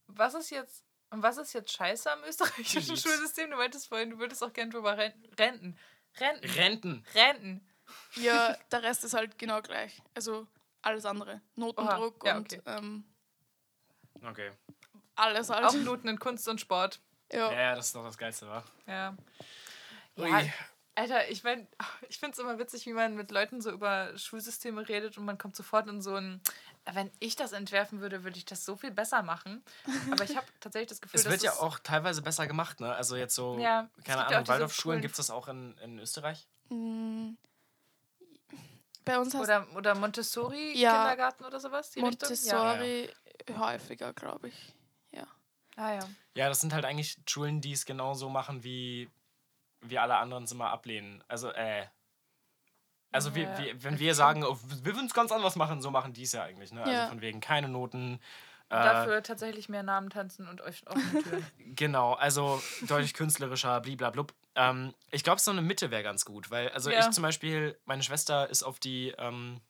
Was 0.08 0.34
ist 0.34 0.50
jetzt. 0.50 0.82
Und 1.10 1.22
was 1.22 1.36
ist 1.36 1.52
jetzt 1.52 1.72
scheiße 1.72 2.10
am 2.10 2.24
österreichischen. 2.24 2.96
Schulsystem? 2.96 3.50
Du 3.50 3.56
meintest 3.56 3.88
vorhin, 3.88 4.10
du 4.10 4.18
würdest 4.18 4.42
auch 4.42 4.52
gerne 4.52 4.72
drüber 4.72 4.96
ren- 4.98 5.12
renten. 5.38 5.78
Renten. 6.18 6.50
Renten. 6.50 7.04
Renten. 7.14 7.68
Ja, 8.16 8.56
der 8.72 8.82
Rest 8.82 9.04
ist 9.04 9.14
halt 9.14 9.38
genau 9.38 9.62
gleich. 9.62 10.02
Also 10.14 10.48
alles 10.82 11.04
andere. 11.04 11.40
Notendruck 11.54 12.24
Oha, 12.24 12.30
ja, 12.30 12.36
und 12.38 12.52
okay. 12.52 12.62
ähm, 12.66 13.04
Okay. 14.24 14.50
alles 15.14 15.50
halt. 15.50 15.64
Auch 15.66 15.74
Noten 15.74 16.08
in 16.08 16.18
Kunst 16.18 16.48
und 16.48 16.60
Sport. 16.60 17.00
Ja, 17.34 17.52
ja. 17.52 17.60
ja, 17.60 17.74
das 17.74 17.86
ist 17.86 17.94
doch 17.94 18.04
das 18.04 18.18
Geilste, 18.18 18.48
wa? 18.48 18.62
Ja. 18.86 19.16
Ui. 20.16 20.28
ja 20.28 20.44
Alter, 20.96 21.28
ich 21.28 21.42
meine, 21.42 21.66
ich 22.08 22.18
finde 22.18 22.34
es 22.34 22.38
immer 22.38 22.58
witzig, 22.58 22.86
wie 22.86 22.92
man 22.92 23.14
mit 23.16 23.30
Leuten 23.30 23.60
so 23.60 23.70
über 23.70 24.16
Schulsysteme 24.16 24.88
redet 24.88 25.18
und 25.18 25.24
man 25.24 25.38
kommt 25.38 25.56
sofort 25.56 25.88
in 25.88 26.00
so 26.00 26.14
ein. 26.14 26.40
Wenn 26.92 27.10
ich 27.18 27.34
das 27.34 27.52
entwerfen 27.52 28.00
würde, 28.00 28.24
würde 28.24 28.36
ich 28.36 28.44
das 28.44 28.64
so 28.66 28.76
viel 28.76 28.90
besser 28.90 29.22
machen. 29.22 29.64
Aber 30.10 30.22
ich 30.24 30.36
habe 30.36 30.46
tatsächlich 30.60 30.90
das 30.90 31.00
Gefühl, 31.00 31.18
Es 31.18 31.24
dass 31.24 31.32
wird 31.32 31.42
ja 31.42 31.52
auch 31.54 31.78
teilweise 31.78 32.20
besser 32.20 32.46
gemacht, 32.46 32.80
ne? 32.80 32.94
Also 32.94 33.16
jetzt 33.16 33.34
so, 33.34 33.58
Ja, 33.58 33.88
keine 34.04 34.20
ja 34.20 34.26
auch 34.26 34.32
Ahnung, 34.32 34.48
Waldorfschulen 34.48 35.00
gibt 35.00 35.12
es 35.12 35.16
das 35.16 35.30
auch 35.30 35.48
in, 35.48 35.74
in 35.78 35.98
Österreich? 35.98 36.46
Mm. 36.68 37.30
Bei 39.06 39.18
uns 39.18 39.34
Oder, 39.34 39.66
oder 39.74 39.94
Montessori 39.94 40.78
Ja. 40.78 40.92
Kindergarten 40.92 41.44
oder 41.44 41.58
sowas? 41.58 41.90
Die 41.90 42.00
Richtung? 42.00 42.28
Montessori 42.28 43.10
häufiger, 43.58 44.12
glaube 44.12 44.48
ich. 44.48 44.73
Ah 45.76 45.94
ja. 45.94 46.00
Ja, 46.34 46.48
das 46.48 46.60
sind 46.60 46.72
halt 46.72 46.84
eigentlich 46.84 47.16
Schulen, 47.28 47.60
die 47.60 47.72
es 47.72 47.84
genauso 47.84 48.28
machen, 48.28 48.64
wie, 48.64 49.08
wie 49.80 49.98
alle 49.98 50.16
anderen 50.16 50.44
es 50.44 50.52
immer 50.52 50.70
ablehnen. 50.70 51.22
Also, 51.28 51.50
äh. 51.50 51.86
Also, 53.12 53.34
wir, 53.34 53.44
Ja, 53.44 53.58
wir, 53.58 53.82
wenn 53.84 53.98
wir 53.98 54.14
sagen, 54.14 54.44
oh, 54.44 54.58
wir 54.66 54.94
würden 54.94 55.06
es 55.06 55.14
ganz 55.14 55.30
anders 55.30 55.54
machen, 55.56 55.80
so 55.80 55.90
machen 55.90 56.12
die 56.12 56.22
es 56.22 56.32
ja 56.32 56.42
eigentlich. 56.42 56.72
Ne? 56.72 56.82
Also, 56.82 57.08
von 57.10 57.20
wegen 57.20 57.40
keine 57.40 57.68
Noten. 57.68 58.20
Äh, 58.70 58.76
Dafür 58.76 59.22
tatsächlich 59.22 59.68
mehr 59.68 59.82
Namen 59.82 60.10
tanzen 60.10 60.48
und 60.48 60.60
euch 60.62 60.86
offene 60.86 61.22
Türen. 61.22 61.46
Genau, 61.76 62.14
also 62.14 62.62
deutlich 62.88 63.14
künstlerischer, 63.14 63.80
bliblablub. 63.80 64.32
Ähm, 64.56 64.94
ich 65.10 65.22
glaube, 65.22 65.40
so 65.40 65.50
eine 65.50 65.62
Mitte 65.62 65.90
wäre 65.90 66.02
ganz 66.02 66.24
gut, 66.24 66.50
weil, 66.50 66.70
also 66.70 66.90
ich 66.90 67.10
zum 67.10 67.22
Beispiel, 67.22 67.78
meine 67.84 68.02
Schwester 68.02 68.48
ist 68.48 68.62
auf 68.62 68.78
die 68.78 69.14
ähm, 69.18 69.60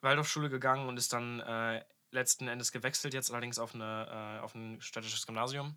Waldorfschule 0.00 0.48
gegangen 0.50 0.88
und 0.88 0.96
ist 0.96 1.12
dann 1.12 1.40
äh, 1.40 1.84
letzten 2.10 2.48
Endes 2.48 2.72
gewechselt, 2.72 3.14
jetzt 3.14 3.30
allerdings 3.30 3.58
auf, 3.58 3.74
eine, 3.74 4.38
äh, 4.40 4.44
auf 4.44 4.54
ein 4.54 4.80
städtisches 4.80 5.26
Gymnasium. 5.26 5.76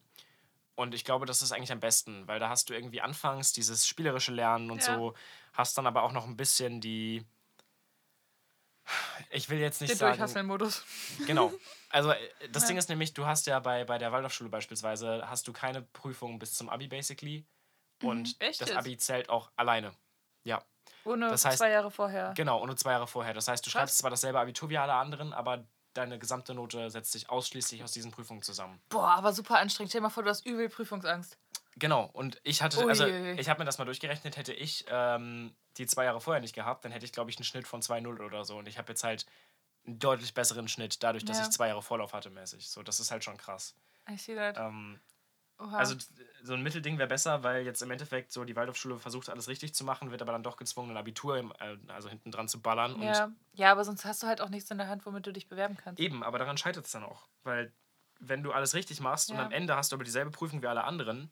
Und 0.75 0.95
ich 0.95 1.03
glaube, 1.03 1.25
das 1.25 1.41
ist 1.41 1.51
eigentlich 1.51 1.71
am 1.71 1.79
besten, 1.81 2.27
weil 2.27 2.39
da 2.39 2.49
hast 2.49 2.69
du 2.69 2.73
irgendwie 2.73 3.01
anfangs 3.01 3.51
dieses 3.53 3.85
spielerische 3.87 4.31
Lernen 4.31 4.71
und 4.71 4.79
Ja. 4.87 4.95
so, 4.95 5.13
hast 5.53 5.77
dann 5.77 5.85
aber 5.87 6.03
auch 6.03 6.11
noch 6.13 6.25
ein 6.25 6.37
bisschen 6.37 6.79
die. 6.81 7.25
Ich 9.29 9.49
will 9.49 9.59
jetzt 9.59 9.79
nicht 9.79 9.91
Den 9.91 9.97
sagen. 9.97 10.17
Durchhasseln-Modus. 10.17 10.83
Genau. 11.27 11.53
Also 11.89 12.11
äh, 12.11 12.17
das 12.51 12.63
Ja. 12.63 12.67
Ding 12.69 12.77
ist 12.77 12.89
nämlich, 12.89 13.13
du 13.13 13.25
hast 13.25 13.45
ja 13.47 13.59
bei, 13.59 13.85
bei 13.85 13.97
der 13.97 14.11
Waldorfschule 14.11 14.49
beispielsweise, 14.49 15.23
hast 15.29 15.47
du 15.47 15.53
keine 15.53 15.81
Prüfung 15.81 16.39
bis 16.39 16.53
zum 16.55 16.69
Abi 16.69 16.87
basically. 16.87 17.45
Und 18.01 18.39
Mhm. 18.41 18.51
Das? 18.57 18.71
Abi 18.71 18.97
zählt 18.97 19.29
auch 19.29 19.51
alleine. 19.55 19.93
Ja, 20.43 20.63
Ohne 21.05 21.29
Das 21.29 21.45
heißt- 21.45 21.57
zwei 21.57 21.69
Jahre 21.69 21.91
vorher. 21.91 22.33
genau, 22.35 22.65
nur 22.65 22.75
zwei 22.75 22.91
Jahre 22.93 23.07
vorher. 23.07 23.33
Das 23.33 23.47
heißt, 23.47 23.63
du 23.65 23.69
schreibst 23.69 23.99
zwar 23.99 24.09
dasselbe 24.09 24.39
Abitur 24.39 24.69
wie 24.69 24.77
alle 24.77 24.93
anderen, 24.93 25.31
aber 25.33 25.63
deine 25.93 26.19
gesamte 26.19 26.53
Note 26.53 26.89
setzt 26.89 27.11
sich 27.11 27.29
ausschließlich 27.29 27.83
aus 27.83 27.91
diesen 27.91 28.11
Prüfungen 28.11 28.41
zusammen. 28.41 28.81
Boah, 28.89 29.09
aber 29.11 29.33
super 29.33 29.57
anstrengend. 29.59 29.91
Stell 29.91 29.99
dir 29.99 30.03
mal 30.03 30.09
vor, 30.09 30.23
du 30.23 30.29
hast 30.29 30.45
übel 30.45 30.69
Prüfungsangst. 30.69 31.37
Genau, 31.77 32.09
und 32.13 32.39
ich 32.43 32.61
hatte, 32.61 32.85
also 32.87 33.05
Uiuiui. 33.05 33.39
ich 33.39 33.47
habe 33.49 33.59
mir 33.59 33.65
das 33.65 33.77
mal 33.77 33.85
durchgerechnet, 33.85 34.35
hätte 34.35 34.53
ich 34.53 34.85
ähm, 34.89 35.55
die 35.77 35.85
zwei 35.85 36.03
Jahre 36.05 36.19
vorher 36.19 36.41
nicht 36.41 36.53
gehabt, 36.53 36.83
dann 36.83 36.91
hätte 36.91 37.05
ich, 37.05 37.13
glaube 37.13 37.29
ich, 37.31 37.37
einen 37.37 37.45
Schnitt 37.45 37.65
von 37.67 37.81
2-0 37.81 38.23
oder 38.23 38.43
so. 38.43 38.57
Und 38.57 38.67
ich 38.67 38.77
habe 38.77 38.91
jetzt 38.91 39.03
halt 39.05 39.25
einen 39.85 39.97
deutlich 39.97 40.33
besseren 40.33 40.67
Schnitt, 40.67 41.01
dadurch, 41.01 41.23
dass 41.25 41.37
Ja. 41.39 41.43
ich 41.45 41.49
zwei 41.51 41.69
Jahre 41.69 41.81
Vorlauf 41.81 42.13
hatte 42.13 42.29
mäßig. 42.29 42.69
So, 42.69 42.83
das 42.83 42.99
ist 42.99 43.09
halt 43.09 43.23
schon 43.23 43.37
krass. 43.37 43.73
I 44.09 44.17
see 44.17 44.35
that. 44.35 44.57
Ähm, 44.57 44.99
Oha. 45.61 45.77
Also 45.77 45.95
so 46.43 46.53
ein 46.53 46.63
Mittelding 46.63 46.97
wäre 46.97 47.07
besser, 47.07 47.43
weil 47.43 47.63
jetzt 47.65 47.81
im 47.83 47.91
Endeffekt 47.91 48.31
so 48.31 48.43
die 48.45 48.55
Waldorfschule 48.55 48.97
versucht 48.97 49.29
alles 49.29 49.47
richtig 49.47 49.75
zu 49.75 49.83
machen, 49.83 50.09
wird 50.09 50.21
aber 50.23 50.31
dann 50.31 50.41
doch 50.41 50.57
gezwungen, 50.57 50.91
ein 50.91 50.97
Abitur 50.97 51.37
im, 51.37 51.53
äh, 51.59 51.77
also 51.87 52.09
hinten 52.09 52.31
dran 52.31 52.47
zu 52.47 52.61
ballern. 52.61 52.95
Und 52.95 53.03
ja. 53.03 53.31
ja, 53.53 53.71
aber 53.71 53.83
sonst 53.85 54.03
hast 54.05 54.23
du 54.23 54.27
halt 54.27 54.41
auch 54.41 54.49
nichts 54.49 54.71
in 54.71 54.79
der 54.79 54.87
Hand, 54.87 55.05
womit 55.05 55.27
du 55.27 55.31
dich 55.33 55.47
bewerben 55.47 55.77
kannst. 55.77 55.99
eben, 55.99 56.23
aber 56.23 56.39
daran 56.39 56.57
scheitert 56.57 56.85
es 56.85 56.91
dann 56.91 57.03
auch. 57.03 57.27
Weil 57.43 57.71
wenn 58.19 58.41
du 58.43 58.51
alles 58.51 58.73
richtig 58.73 59.01
machst 59.01 59.29
und 59.29 59.37
Ja. 59.37 59.45
am 59.45 59.51
Ende 59.51 59.75
hast 59.75 59.91
du 59.91 59.95
aber 59.95 60.03
dieselbe 60.03 60.31
Prüfung 60.31 60.61
wie 60.63 60.67
alle 60.67 60.83
anderen 60.83 61.31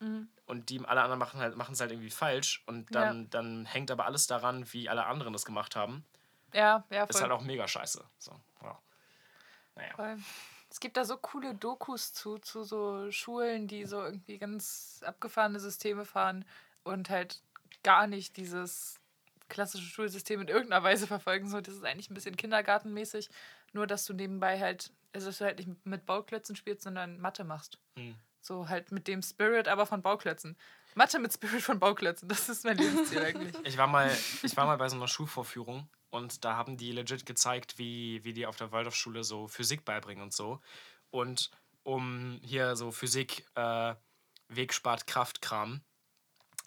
Mhm. 0.00 0.28
und 0.46 0.70
die 0.70 0.84
alle 0.84 1.02
anderen 1.02 1.18
machen 1.18 1.40
halt 1.40 1.56
machen 1.56 1.72
es 1.72 1.80
halt 1.80 1.90
irgendwie 1.90 2.10
falsch 2.10 2.62
und 2.66 2.94
dann, 2.94 3.28
dann 3.30 3.64
hängt 3.64 3.90
aber 3.90 4.06
alles 4.06 4.26
daran, 4.28 4.72
wie 4.72 4.88
alle 4.88 5.06
anderen 5.06 5.32
das 5.32 5.44
gemacht 5.44 5.74
haben. 5.76 6.04
Ja, 6.52 6.84
ja, 6.90 7.04
Ist 7.04 7.12
voll. 7.12 7.22
halt 7.22 7.32
auch 7.32 7.42
mega 7.42 7.66
scheiße. 7.68 8.04
So, 8.18 8.32
ja. 8.62 8.78
Naja. 9.76 9.94
voll. 9.94 10.16
Es 10.78 10.80
gibt 10.80 10.96
da 10.96 11.04
so 11.04 11.16
coole 11.16 11.56
Dokus 11.56 12.12
zu, 12.12 12.38
zu 12.38 12.62
so 12.62 13.10
Schulen, 13.10 13.66
die 13.66 13.84
so 13.84 14.00
irgendwie 14.00 14.38
ganz 14.38 15.00
abgefahrene 15.04 15.58
Systeme 15.58 16.04
fahren 16.04 16.44
und 16.84 17.10
halt 17.10 17.42
gar 17.82 18.06
nicht 18.06 18.36
dieses 18.36 19.00
klassische 19.48 19.88
Schulsystem 19.88 20.40
in 20.40 20.46
irgendeiner 20.46 20.84
Weise 20.84 21.08
verfolgen. 21.08 21.48
So, 21.48 21.60
das 21.60 21.74
ist 21.74 21.84
eigentlich 21.84 22.10
ein 22.10 22.14
bisschen 22.14 22.36
kindergartenmäßig, 22.36 23.28
nur 23.72 23.88
dass 23.88 24.04
du 24.04 24.12
nebenbei 24.12 24.60
halt, 24.60 24.92
also 25.12 25.26
dass 25.26 25.38
du 25.38 25.46
halt 25.46 25.58
nicht 25.58 25.84
mit 25.84 26.06
Bauklötzen 26.06 26.54
spielst, 26.54 26.84
sondern 26.84 27.18
Mathe 27.18 27.42
machst. 27.42 27.80
Hm. 27.96 28.14
So 28.40 28.68
halt 28.68 28.92
mit 28.92 29.08
dem 29.08 29.20
Spirit, 29.20 29.66
aber 29.66 29.84
von 29.84 30.00
Bauklötzen. 30.00 30.56
Mathe 30.94 31.18
mit 31.18 31.32
Spirit 31.32 31.60
von 31.60 31.80
Bauklötzen, 31.80 32.28
das 32.28 32.48
ist 32.48 32.64
mein 32.64 32.78
Lebensziel 32.78 33.18
eigentlich. 33.24 33.56
Ich 33.64 33.78
war 33.78 33.88
mal, 33.88 34.16
ich 34.44 34.56
war 34.56 34.66
mal 34.66 34.78
bei 34.78 34.88
so 34.88 34.94
einer 34.94 35.08
Schulvorführung 35.08 35.88
und 36.10 36.44
da 36.44 36.56
haben 36.56 36.76
die 36.76 36.92
legit 36.92 37.26
gezeigt, 37.26 37.78
wie, 37.78 38.24
wie 38.24 38.32
die 38.32 38.46
auf 38.46 38.56
der 38.56 38.72
Waldorfschule 38.72 39.24
so 39.24 39.48
Physik 39.48 39.84
beibringen 39.84 40.22
und 40.22 40.32
so. 40.32 40.60
Und 41.10 41.50
um 41.82 42.40
hier 42.42 42.76
so 42.76 42.90
Physik, 42.90 43.44
äh, 43.54 43.94
Weg 44.48 44.72
spart 44.72 45.06
Kraftkram, 45.06 45.82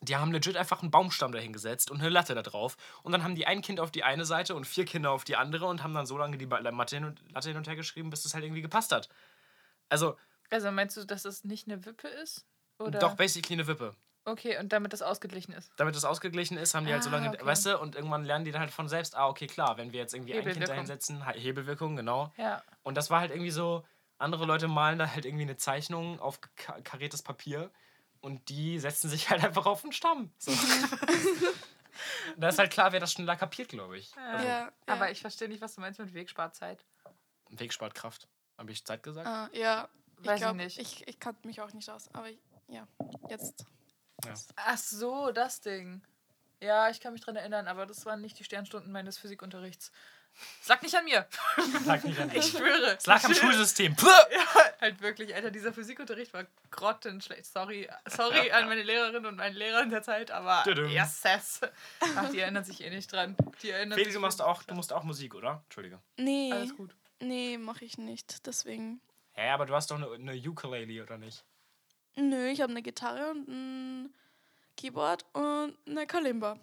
die 0.02 0.16
haben 0.16 0.32
legit 0.32 0.58
einfach 0.58 0.82
einen 0.82 0.92
Baumstamm 0.92 1.32
dahingesetzt 1.32 1.92
und 1.92 2.00
eine 2.00 2.10
Latte 2.10 2.34
da 2.34 2.42
drauf. 2.42 2.76
Und 3.04 3.12
dann 3.12 3.24
haben 3.24 3.36
die 3.36 3.46
ein 3.46 3.62
Kind 3.62 3.80
auf 3.80 3.92
die 3.92 4.04
eine 4.04 4.26
Seite 4.26 4.56
und 4.56 4.66
vier 4.66 4.86
Kinder 4.86 5.12
auf 5.12 5.24
die 5.24 5.36
andere 5.36 5.68
und 5.68 5.84
haben 5.84 5.94
dann 5.94 6.08
so 6.08 6.18
lange 6.18 6.38
die 6.38 6.48
Mathe 6.48 6.96
hin 6.96 7.06
und, 7.06 7.22
Latte 7.32 7.50
hin 7.50 7.58
und 7.58 7.68
her 7.68 7.76
geschrieben, 7.76 8.10
bis 8.10 8.26
es 8.26 8.34
halt 8.34 8.44
irgendwie 8.44 8.64
gepasst 8.64 8.92
hat. 8.92 9.10
Also, 9.90 10.18
Also 10.50 10.72
meinst 10.72 10.98
du, 10.98 11.06
dass 11.06 11.26
es 11.26 11.44
nicht 11.44 11.68
eine 11.68 11.86
Wippe 11.86 12.08
ist? 12.08 12.46
Oder? 12.80 13.00
doch 13.00 13.16
basically 13.16 13.54
eine 13.54 13.68
Wippe. 13.68 13.96
Okay, 14.24 14.58
und 14.60 14.72
damit 14.72 14.94
das 14.94 15.02
ausgeglichen 15.02 15.52
ist. 15.54 15.72
damit 15.78 15.96
das 15.96 16.06
ausgeglichen 16.06 16.58
ist, 16.58 16.76
haben 16.76 16.86
die 16.86 16.94
halt 16.94 17.04
so 17.04 17.10
Ah, 17.10 17.14
lange, 17.14 17.30
okay. 17.30 17.44
weißt 17.46 17.66
du, 17.66 17.80
und 17.80 17.96
irgendwann 17.96 18.24
lernen 18.24 18.46
die 18.46 18.52
dann 18.52 18.62
halt 18.62 18.72
von 18.72 18.88
selbst, 18.88 19.16
ah, 19.16 19.28
okay, 19.28 19.48
klar, 19.48 19.78
wenn 19.78 19.92
wir 19.94 20.00
jetzt 20.00 20.14
irgendwie 20.14 20.34
ein 20.34 20.40
Kind 20.44 20.50
Hebelwirkung. 20.50 20.76
dahinsetzen, 20.76 21.26
He- 21.28 21.40
Hebelwirkung, 21.40 21.96
genau. 21.96 22.32
Ja. 22.38 22.62
Und 22.84 22.96
das 22.96 23.10
war 23.10 23.20
halt 23.22 23.32
irgendwie 23.32 23.50
so, 23.52 23.84
andere 24.20 24.46
Leute 24.46 24.68
malen 24.68 25.00
da 25.00 25.08
halt 25.12 25.26
irgendwie 25.26 25.44
eine 25.44 25.58
Zeichnung 25.58 26.20
auf 26.20 26.40
ka- 26.56 26.80
kariertes 26.82 27.24
Papier 27.24 27.72
und 28.20 28.48
die 28.50 28.78
setzen 28.78 29.10
sich 29.10 29.28
halt 29.32 29.44
einfach 29.44 29.66
auf 29.66 29.82
den 29.82 29.92
Stamm. 29.92 30.32
So. 30.38 30.52
da 32.38 32.50
ist 32.50 32.60
halt 32.60 32.72
klar, 32.72 32.92
wer 32.92 33.00
das 33.00 33.12
schneller 33.14 33.36
kapiert, 33.36 33.70
glaube 33.70 33.98
ich. 33.98 34.16
Also, 34.18 34.46
Ja, 34.48 34.60
ja. 34.60 34.72
Aber 34.88 35.12
ich 35.12 35.22
verstehe 35.22 35.48
nicht, 35.50 35.62
was 35.62 35.76
du 35.76 35.82
meinst 35.82 36.00
mit 36.00 36.14
Wegsparzeit. 36.14 36.84
Weg 37.50 37.74
spart 37.74 37.96
Kraft. 37.96 38.28
Habe 38.58 38.72
ich 38.72 38.86
Zeit 38.86 39.04
gesagt? 39.04 39.28
Ah, 39.28 39.50
ja, 39.54 39.90
ich 40.22 40.28
Weiß 40.28 40.36
ich 40.36 40.42
glaube, 40.44 40.58
nicht. 40.58 40.78
ich, 40.80 41.08
ich 41.08 41.20
kannte 41.20 41.48
mich 41.48 41.60
auch 41.62 41.74
nicht 41.74 41.90
aus. 41.90 42.08
Aber 42.14 42.30
ich, 42.30 42.40
ja, 42.68 42.88
jetzt. 43.30 43.66
Ach 44.56 44.78
so, 44.78 45.32
das 45.32 45.62
Ding. 45.62 46.02
Ja, 46.62 46.90
ich 46.90 47.00
kann 47.00 47.14
mich 47.14 47.22
dran 47.24 47.36
erinnern, 47.36 47.68
aber 47.68 47.86
das 47.86 48.06
waren 48.06 48.22
nicht 48.22 48.38
die 48.40 48.44
Sternstunden 48.44 48.92
meines 48.92 49.18
Physikunterrichts. 49.18 49.92
Sag 50.62 50.82
nicht 50.84 50.96
an 50.96 51.04
mir. 51.06 51.28
Lag 51.86 52.04
nicht 52.04 52.18
an 52.20 52.30
Ich 52.34 52.54
mir. 52.54 52.60
schwöre. 52.60 52.96
Es 52.98 53.06
lag 53.06 53.22
am 53.26 53.34
Schulsystem. 53.34 53.96
Puh! 53.96 54.08
Ja, 54.32 54.46
halt 54.80 55.02
wirklich, 55.02 55.36
Alter, 55.36 55.52
dieser 55.52 55.74
Physikunterricht 55.74 56.34
war 56.34 56.46
grottenschlecht. 56.70 57.46
Sorry, 57.46 57.90
sorry 58.08 58.50
an 58.52 58.68
meine 58.68 58.84
Lehrerin 58.84 59.26
und 59.26 59.36
meinen 59.36 59.56
Lehrer 59.56 59.82
in 59.84 59.90
der 59.90 60.04
Zeit, 60.04 60.32
aber 60.32 60.64
yes, 60.88 61.22
yes. 61.24 61.62
Ach, 62.16 62.30
die 62.30 62.40
erinnern 62.40 62.64
sich 62.64 62.82
eh 62.82 62.90
nicht 62.90 63.12
dran. 63.12 63.36
Die 63.62 63.72
erinnern 63.72 63.98
sich 64.02 64.14
du 64.14 64.20
machst 64.22 64.42
auch, 64.42 64.64
du 64.64 64.74
musst 64.74 64.94
auch 64.94 65.04
Musik, 65.04 65.36
oder? 65.36 65.62
Entschuldige. 65.66 66.00
Nee, 66.18 66.52
Alles 66.54 66.76
gut. 66.78 66.96
nee, 67.20 67.58
mache 67.58 67.84
ich 67.84 67.98
nicht. 67.98 68.46
Deswegen. 68.46 69.02
Hä, 69.34 69.50
aber 69.50 69.66
du 69.66 69.76
hast 69.76 69.92
doch 69.92 69.98
eine, 69.98 70.12
eine 70.14 70.34
Ukulele, 70.50 71.04
oder 71.04 71.18
nicht? 71.18 71.44
Nö, 72.16 72.48
ich 72.50 72.62
habe 72.62 72.72
eine 72.72 72.82
Gitarre 72.82 73.32
und 73.32 73.48
ein 73.48 74.14
Keyboard 74.78 75.26
und 75.34 75.78
eine 75.88 76.06
Kalimba. 76.08 76.60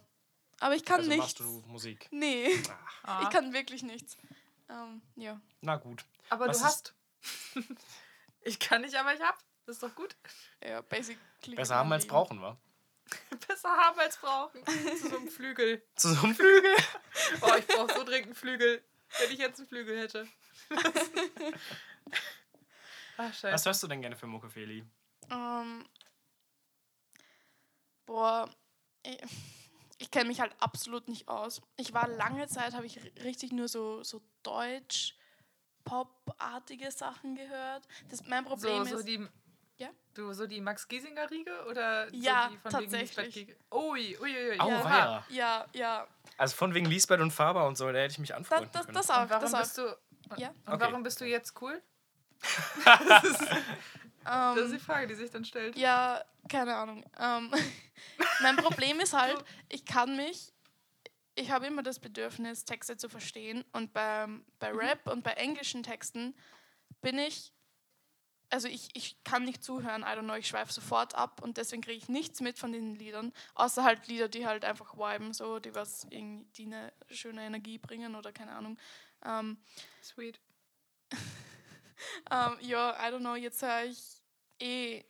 Aber 0.61 0.75
ich 0.75 0.85
kann 0.85 0.99
also 0.99 1.09
nichts. 1.11 1.25
machst 1.25 1.41
du 1.41 1.63
Musik. 1.69 2.09
Nee, 2.11 2.49
Ah. 3.03 3.23
ich 3.25 3.31
kann 3.31 3.53
wirklich 3.53 3.83
nichts. 3.83 4.17
Ähm, 4.69 5.01
ja. 5.17 5.41
Na 5.61 5.77
gut. 5.77 6.05
aber 6.31 6.49
Was 6.49 6.59
du 6.59 6.65
hast. 6.65 6.95
ich 8.43 8.59
kann 8.59 8.83
nicht, 8.83 8.97
aber 8.97 9.15
ich 9.15 9.21
hab. 9.21 9.39
Das 9.67 9.77
ist 9.77 9.83
doch 9.83 9.95
gut. 9.95 10.17
Ja, 10.65 10.81
basically. 10.83 11.55
Besser 11.55 11.77
haben 11.77 11.93
als 11.93 12.07
brauchen, 12.07 12.41
wa? 12.41 12.59
Besser 13.49 13.69
haben 13.71 13.99
als 14.01 14.17
brauchen. 14.19 14.63
Zu 14.67 15.09
so 15.09 15.17
einem 15.17 15.29
Flügel. 15.29 15.83
Zu 15.95 16.15
so 16.15 16.23
einem 16.25 16.35
Flügel. 16.35 16.75
Oh, 17.41 17.53
ich 17.59 17.67
brauche 17.67 17.95
so 17.95 18.05
dringend 18.05 18.27
einen 18.27 18.35
Flügel. 18.35 18.83
Wenn 19.19 19.31
ich 19.31 19.39
jetzt 19.39 19.59
einen 19.59 19.69
Flügel 19.69 19.99
hätte. 19.99 20.29
Ach, 23.17 23.33
scheiße. 23.33 23.53
Was 23.53 23.67
hörst 23.67 23.83
du 23.83 23.87
denn 23.89 24.01
gerne 24.01 24.17
für 24.17 24.27
Mucke, 24.27 24.49
Feli? 24.49 24.85
Ähm, 25.31 25.85
boah, 28.07 28.49
ich, 29.03 29.19
ich 29.99 30.11
kenne 30.11 30.29
mich 30.29 30.41
halt 30.41 30.55
absolut 30.61 31.09
nicht 31.09 31.29
aus. 31.29 31.61
Ich 31.77 31.93
war 31.93 32.09
lange 32.09 32.47
Zeit, 32.49 32.75
habe 32.75 32.87
ich 32.87 32.99
ri- 32.99 33.25
richtig 33.25 33.53
nur 33.53 33.69
so, 33.69 34.03
so 34.03 34.23
Deutsch, 34.43 35.14
Pop-artige 35.85 36.91
Sachen 36.91 37.35
gehört. 37.35 37.87
Das, 38.11 38.25
mein 38.27 38.45
Problem 38.45 38.85
so, 38.85 38.91
so 38.91 38.97
ist, 38.99 39.09
die. 39.09 39.27
Ja? 39.79 39.91
Du, 40.14 40.33
so 40.33 40.47
die 40.47 40.61
Max 40.61 40.87
Giesinger 40.88 41.31
Riege 41.31 41.64
oder 41.67 42.12
Ja, 42.12 42.45
so 42.45 42.51
die 42.51 42.59
von 42.59 42.73
wegen 42.73 42.91
tatsächlich. 42.91 43.17
Lisbeth 43.17 43.33
Giege? 43.33 43.57
Ui, 43.73 44.19
ui, 44.21 44.37
ui, 44.37 44.51
ui. 44.51 44.61
Au, 44.61 44.69
ja. 44.69 45.25
ja, 45.29 45.67
ja, 45.73 46.09
Also 46.37 46.57
von 46.57 46.75
wegen 46.75 46.87
Lisbeth 46.87 47.21
und 47.21 47.31
Faber 47.31 47.67
und 47.67 47.77
so, 47.79 47.87
da 47.93 47.99
hätte 48.01 48.12
ich 48.12 48.19
mich 48.19 48.31
das, 48.31 48.38
anfreunden 48.38 48.71
das, 48.73 48.85
können. 48.87 48.95
das 48.97 49.09
Und 49.09 49.14
auch, 49.14 49.31
warum 49.31 49.41
das 49.41 49.55
auch. 49.55 49.61
bist 49.61 49.79
du. 49.79 49.99
Ja. 50.37 50.49
Und 50.49 50.73
Okay. 50.75 50.81
warum 50.81 51.03
bist 51.05 51.21
du 51.21 51.25
jetzt 51.27 51.55
cool? 51.62 51.81
Das 54.29 54.57
ist, 54.57 54.57
das 54.57 54.64
ist 54.67 54.71
die 54.73 54.77
Ähm, 54.77 54.81
Frage, 54.81 55.07
die 55.07 55.14
sich 55.14 55.31
dann 55.31 55.45
stellt. 55.45 55.77
ja, 55.77 56.25
keine 56.49 56.77
Ahnung. 56.77 57.05
Ähm, 57.19 57.53
mein 58.43 58.57
Problem 58.57 59.01
ist 59.01 59.12
halt, 59.12 59.43
ich 59.69 59.85
kann 59.85 60.17
mich, 60.17 60.53
ich 61.35 61.51
habe 61.51 61.67
immer 61.67 61.83
das 61.83 61.99
Bedürfnis, 61.99 62.64
Texte 62.64 62.97
zu 62.97 63.09
verstehen. 63.09 63.64
Und 63.73 63.93
beim, 63.93 64.45
bei 64.59 64.73
Mhm. 64.73 64.79
Rap 64.79 65.07
und 65.09 65.23
bei 65.25 65.33
englischen 65.33 65.83
Texten 65.83 66.35
bin 67.01 67.19
ich, 67.19 67.53
also 68.51 68.67
ich, 68.67 68.88
ich 68.95 69.23
kann 69.25 69.45
nicht 69.45 69.62
zuhören, 69.62 70.03
I 70.03 70.07
don't 70.07 70.23
know, 70.23 70.35
ich 70.35 70.49
schweife 70.49 70.73
sofort 70.73 71.14
ab 71.14 71.43
und 71.43 71.59
deswegen 71.59 71.83
kriege 71.83 71.99
ich 71.99 72.09
nichts 72.09 72.41
mit 72.41 72.59
von 72.59 72.73
den 72.73 72.95
Liedern, 72.95 73.33
außer 73.55 73.85
halt 73.85 74.09
Lieder, 74.09 74.29
die 74.29 74.47
halt 74.47 74.64
einfach 74.64 74.95
viben, 74.97 75.35
so, 75.35 75.59
die 75.59 75.75
was 75.75 76.07
irgendwie, 76.11 76.47
die 76.53 76.64
eine 76.64 76.93
schöne 77.11 77.43
Energie 77.45 77.77
bringen 77.79 78.14
oder 78.14 78.33
keine 78.33 78.53
Ahnung. 78.53 78.79
Ähm, 79.25 79.59
Sweet. 80.03 80.41
ähm, 82.31 82.57
ja, 82.61 82.97
I 82.99 83.12
don't 83.12 83.19
know, 83.21 83.35
jetzt 83.35 83.61
höre 83.62 83.85
ich 83.85 84.18
eh 84.61 85.05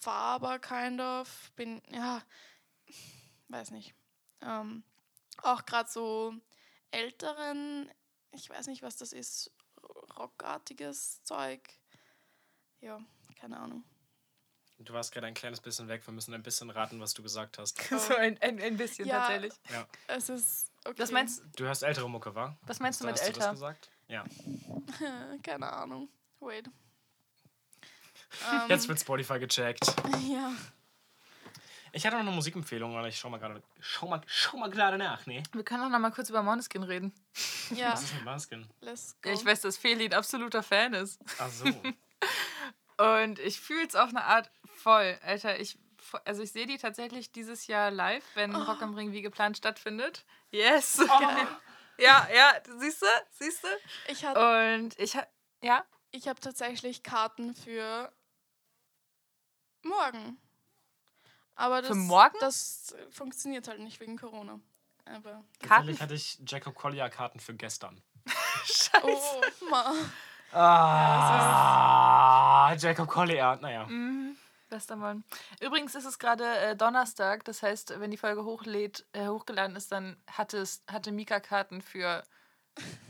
Faber, 0.00 0.58
kind 0.58 1.00
of. 1.00 1.50
Bin, 1.56 1.80
ja, 1.90 2.22
weiß 3.48 3.70
nicht. 3.70 3.94
Ähm, 4.42 4.82
auch 5.42 5.64
gerade 5.66 5.88
so 5.90 6.34
älteren, 6.90 7.90
ich 8.32 8.48
weiß 8.50 8.66
nicht, 8.66 8.82
was 8.82 8.96
das 8.96 9.12
ist, 9.12 9.50
rockartiges 10.16 11.22
Zeug. 11.24 11.60
Ja, 12.80 13.00
keine 13.36 13.58
Ahnung. 13.58 13.84
Du 14.80 14.92
warst 14.92 15.10
gerade 15.12 15.26
ein 15.26 15.34
kleines 15.34 15.60
bisschen 15.60 15.88
weg. 15.88 16.06
Wir 16.06 16.14
müssen 16.14 16.32
ein 16.34 16.42
bisschen 16.42 16.70
raten, 16.70 17.00
was 17.00 17.12
du 17.12 17.22
gesagt 17.22 17.58
hast. 17.58 17.78
So 17.90 18.14
ein, 18.14 18.40
ein, 18.40 18.60
ein 18.60 18.76
bisschen 18.76 19.06
Ja. 19.08 19.18
tatsächlich. 19.20 19.52
Ja. 19.70 19.88
Es 20.06 20.28
ist 20.28 20.70
okay. 20.84 21.02
Was 21.02 21.10
meinst, 21.10 21.42
Du 21.56 21.64
hörst 21.64 21.82
ältere 21.82 22.08
Mucke, 22.08 22.32
wa? 22.34 22.56
was 22.62 22.78
meinst 22.78 23.00
du 23.00 23.04
Da 23.06 23.10
mit 23.12 23.20
hast 23.20 23.28
du 23.28 23.32
das 23.32 23.42
älter? 23.44 23.52
gesagt? 23.54 23.90
Ja. 24.06 24.24
keine 25.42 25.72
Ahnung. 25.72 26.08
Wait. 26.38 26.70
Ähm, 28.52 28.62
Jetzt 28.68 28.88
wird 28.88 29.00
Spotify 29.00 29.38
gecheckt. 29.38 29.86
Ja. 30.28 30.52
Ich 31.92 32.04
hatte 32.04 32.16
noch 32.16 32.22
eine 32.22 32.32
Musikempfehlung, 32.32 32.96
aber 32.96 33.08
ich 33.08 33.18
schau 33.18 33.30
mal 33.30 33.38
gerade. 33.38 33.62
Schau 33.80 34.08
mal, 34.08 34.20
schau 34.26 34.58
mal 34.58 34.70
gerade 34.70 34.98
nach, 34.98 35.24
ne? 35.26 35.42
Wir 35.52 35.64
können 35.64 35.82
auch 35.84 35.88
noch 35.88 35.98
mal 35.98 36.10
kurz 36.10 36.28
über 36.28 36.42
Måneskin 36.42 36.82
reden. 36.82 37.12
Ja, 37.70 37.92
Was 37.92 38.02
ist 38.02 38.14
mit 38.14 38.24
Masken? 38.24 38.68
let's 38.82 39.16
go. 39.22 39.30
Ich 39.30 39.44
weiß, 39.44 39.62
dass 39.62 39.78
Feli 39.78 40.04
ein 40.04 40.12
absoluter 40.14 40.62
Fan 40.62 40.92
ist. 40.94 41.18
Ach 41.38 41.48
so. 41.48 41.64
Und 43.22 43.38
ich 43.38 43.60
fühle 43.60 43.86
es 43.86 43.94
auf 43.94 44.10
eine 44.10 44.24
Art 44.24 44.50
voll. 44.66 45.18
Alter, 45.24 45.58
ich, 45.60 45.78
also 46.24 46.42
ich 46.42 46.52
sehe 46.52 46.66
die 46.66 46.78
tatsächlich 46.78 47.32
dieses 47.32 47.66
Jahr 47.68 47.90
live, 47.90 48.24
wenn 48.34 48.54
Oh. 48.54 48.62
Rock 48.64 48.82
am 48.82 48.94
Ring 48.94 49.12
wie 49.12 49.22
geplant 49.22 49.56
stattfindet. 49.56 50.24
Yes. 50.50 50.98
Geil. 51.06 51.46
Ja, 52.00 52.28
ja, 52.32 52.52
siehst 52.78 53.02
du? 53.02 53.06
Siehst 53.40 53.64
du? 53.64 53.68
Ich 54.06 54.24
hatte 54.24 54.38
Und 54.76 54.96
ich 55.00 55.16
ha 55.16 55.26
ja, 55.64 55.84
Ich 56.12 56.28
habe 56.28 56.38
tatsächlich 56.38 57.02
Karten 57.02 57.56
für 57.56 58.12
morgen. 59.82 60.38
Aber 61.54 61.82
das, 61.82 61.96
morgen? 61.96 62.36
das 62.40 62.94
funktioniert 63.10 63.68
halt 63.68 63.80
nicht 63.80 64.00
wegen 64.00 64.16
Corona. 64.16 64.60
Aber 65.06 65.30
Karten. 65.30 65.44
Tatsächlich 65.60 66.00
hatte 66.00 66.14
ich 66.14 66.40
Jacob 66.46 66.74
Collier 66.74 67.08
Karten 67.08 67.40
für 67.40 67.54
gestern. 67.54 68.00
Scheiße. 68.64 69.00
oh, 69.02 69.42
ma. 69.70 69.92
Ah, 70.52 72.74
Jacob 72.78 73.08
Collier. 73.08 73.58
Naja. 73.60 73.86
Mhm. 73.86 74.36
Bester 74.68 74.96
Mann. 74.96 75.24
Übrigens 75.60 75.94
ist 75.94 76.04
es 76.04 76.18
gerade 76.18 76.44
äh, 76.44 76.76
Donnerstag, 76.76 77.44
das 77.44 77.62
heißt, 77.62 77.98
wenn 78.00 78.10
die 78.10 78.16
Folge 78.16 78.44
hochlädt, 78.44 79.06
äh, 79.12 79.28
hochgeladen 79.28 79.76
ist, 79.76 79.92
dann 79.92 80.16
hatte, 80.30 80.58
es, 80.58 80.82
hatte 80.86 81.10
Mika 81.10 81.40
Karten 81.40 81.80
für 81.80 82.22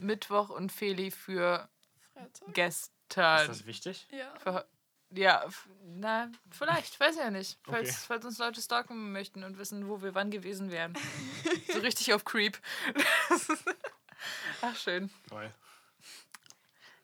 Mittwoch 0.01 0.51
und 0.51 0.71
Feli 0.71 1.11
für 1.11 1.69
Freitag. 2.13 2.55
gestern. 2.55 3.41
Ist 3.41 3.49
das 3.49 3.67
wichtig? 3.67 4.07
Ja. 4.11 4.33
Für, 4.39 4.67
ja, 5.11 5.45
na, 5.85 6.31
vielleicht, 6.51 6.99
weiß 7.01 7.17
ja 7.17 7.31
nicht. 7.31 7.59
Falls, 7.65 7.89
Okay. 7.89 7.99
falls 8.07 8.25
uns 8.25 8.39
Leute 8.39 8.61
stalken 8.61 9.13
möchten 9.13 9.43
und 9.45 9.59
wissen, 9.59 9.89
wo 9.89 10.03
wir 10.03 10.15
wann 10.15 10.31
gewesen 10.31 10.71
wären. 10.71 10.95
so 11.73 11.79
richtig 11.81 12.13
auf 12.15 12.25
Creep. 12.25 12.59
Ach, 14.63 14.77
schön. 14.77 15.11
Toll. 15.29 15.51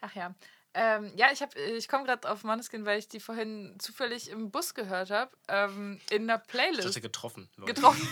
Ach 0.01 0.14
ja. 0.14 0.35
Ähm, 0.77 1.12
ja, 1.17 1.29
ich, 1.33 1.40
hab- 1.40 1.55
ich 1.57 1.87
komme 1.87 2.03
gerade 2.05 2.29
auf 2.29 2.43
Maneskin, 2.43 2.85
weil 2.85 2.99
ich 2.99 3.09
die 3.09 3.21
vorhin 3.21 3.77
zufällig 3.79 4.29
im 4.29 4.51
Bus 4.51 4.75
gehört 4.75 5.11
habe. 5.11 5.31
Ähm, 5.47 6.01
in 6.11 6.29
einer 6.29 6.43
Ich 6.43 6.49
Playlist. 6.49 6.88
hatte 6.88 7.01
getroffen. 7.01 7.49
Leute. 7.57 7.75
getroffen. 7.75 8.09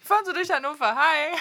Fahren 0.00 0.24
so 0.24 0.32
durch 0.32 0.50
Hannover. 0.52 0.94
Hi. 0.94 1.36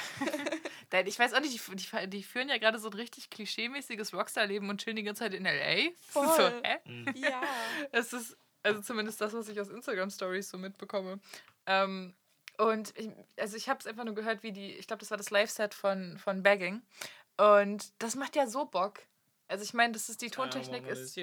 Nein, 0.93 1.08
ich 1.08 1.17
weiß 1.17 1.34
auch 1.34 1.39
nicht, 1.39 1.60
die, 1.67 1.75
die, 1.75 2.08
die 2.08 2.23
führen 2.23 2.49
ja 2.49 2.60
gerade 2.60 2.77
so 2.77 2.88
ein 2.88 2.93
richtig 2.93 3.32
klischeemäßiges 3.32 4.13
Rockstar-Leben 4.13 4.69
und 4.69 4.79
chillen 4.79 4.95
die 4.95 5.01
ganze 5.01 5.23
Zeit 5.23 5.34
in 5.34 5.43
L.A. 5.43 5.89
Voll. 6.12 6.27
So, 6.27 6.43
hä? 6.63 7.13
Ja. 7.15 7.41
Es 7.91 8.13
ist 8.13 8.38
Also 8.62 8.79
zumindest 8.82 9.19
das, 9.19 9.34
was 9.34 9.49
ich 9.49 9.60
aus 9.60 9.69
Instagram-Stories 9.69 10.49
so 10.49 10.60
mitbekomme. 10.60 11.19
Ähm, 11.65 12.13
und 12.60 12.93
ich, 12.95 13.10
also 13.39 13.58
ich 13.58 13.67
habe 13.69 13.79
es 13.79 13.88
einfach 13.88 14.06
nur 14.06 14.13
gehört, 14.13 14.43
wie 14.43 14.51
die, 14.51 14.73
ich 14.73 14.86
glaube, 14.86 14.99
das 14.99 15.10
war 15.10 15.17
das 15.17 15.32
Live-Set 15.32 15.73
von, 15.73 16.19
von 16.19 16.43
Bagging. 16.43 16.84
Und 17.38 17.91
das 17.97 18.15
macht 18.15 18.36
ja 18.36 18.45
so 18.45 18.65
Bock. 18.65 18.99
Also 19.47 19.63
ich 19.63 19.73
meine, 19.73 19.93
das 19.93 20.10
ist 20.10 20.21
die 20.21 20.29
Tontechnik 20.29 20.88
ist. 20.88 21.19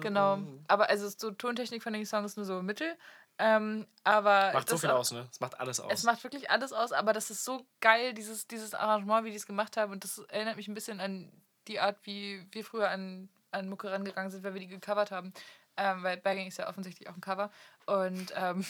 Genau. 0.00 0.38
Aber 0.68 0.88
also 0.88 1.08
so 1.08 1.30
Tontechnik 1.32 1.82
von 1.82 1.92
den 1.92 2.06
Songs 2.06 2.32
ist 2.32 2.36
nur 2.36 2.46
so 2.46 2.62
mittel. 2.62 2.96
Ähm, 3.38 3.86
aber 4.04 4.52
Macht 4.52 4.68
so 4.68 4.78
viel 4.78 4.90
auch- 4.90 4.98
aus, 5.00 5.10
ne? 5.12 5.26
Es 5.30 5.40
macht 5.40 5.58
alles 5.58 5.80
aus. 5.80 5.92
Es 5.92 6.02
macht 6.04 6.22
wirklich 6.22 6.50
alles 6.50 6.72
aus, 6.72 6.92
aber 6.92 7.12
das 7.12 7.30
ist 7.30 7.44
so 7.44 7.66
geil, 7.80 8.14
dieses, 8.14 8.46
dieses 8.46 8.74
Arrangement, 8.74 9.24
wie 9.24 9.30
die 9.30 9.36
es 9.36 9.46
gemacht 9.46 9.76
haben. 9.76 9.92
Und 9.92 10.04
das 10.04 10.18
erinnert 10.18 10.56
mich 10.56 10.68
ein 10.68 10.74
bisschen 10.74 11.00
an 11.00 11.32
die 11.68 11.80
Art, 11.80 11.98
wie 12.04 12.46
wir 12.50 12.64
früher 12.64 12.90
an, 12.90 13.28
an 13.52 13.68
Mucke 13.68 13.90
rangegangen 13.90 14.30
sind, 14.30 14.42
weil 14.44 14.54
wir 14.54 14.60
die 14.60 14.68
gecovert 14.68 15.10
haben. 15.10 15.32
Ähm, 15.76 16.02
weil 16.02 16.18
Bagging 16.18 16.48
ist 16.48 16.58
ja 16.58 16.68
offensichtlich 16.68 17.08
auch 17.08 17.14
ein 17.14 17.20
Cover. 17.22 17.50
Und 17.86 18.32
ähm, 18.36 18.64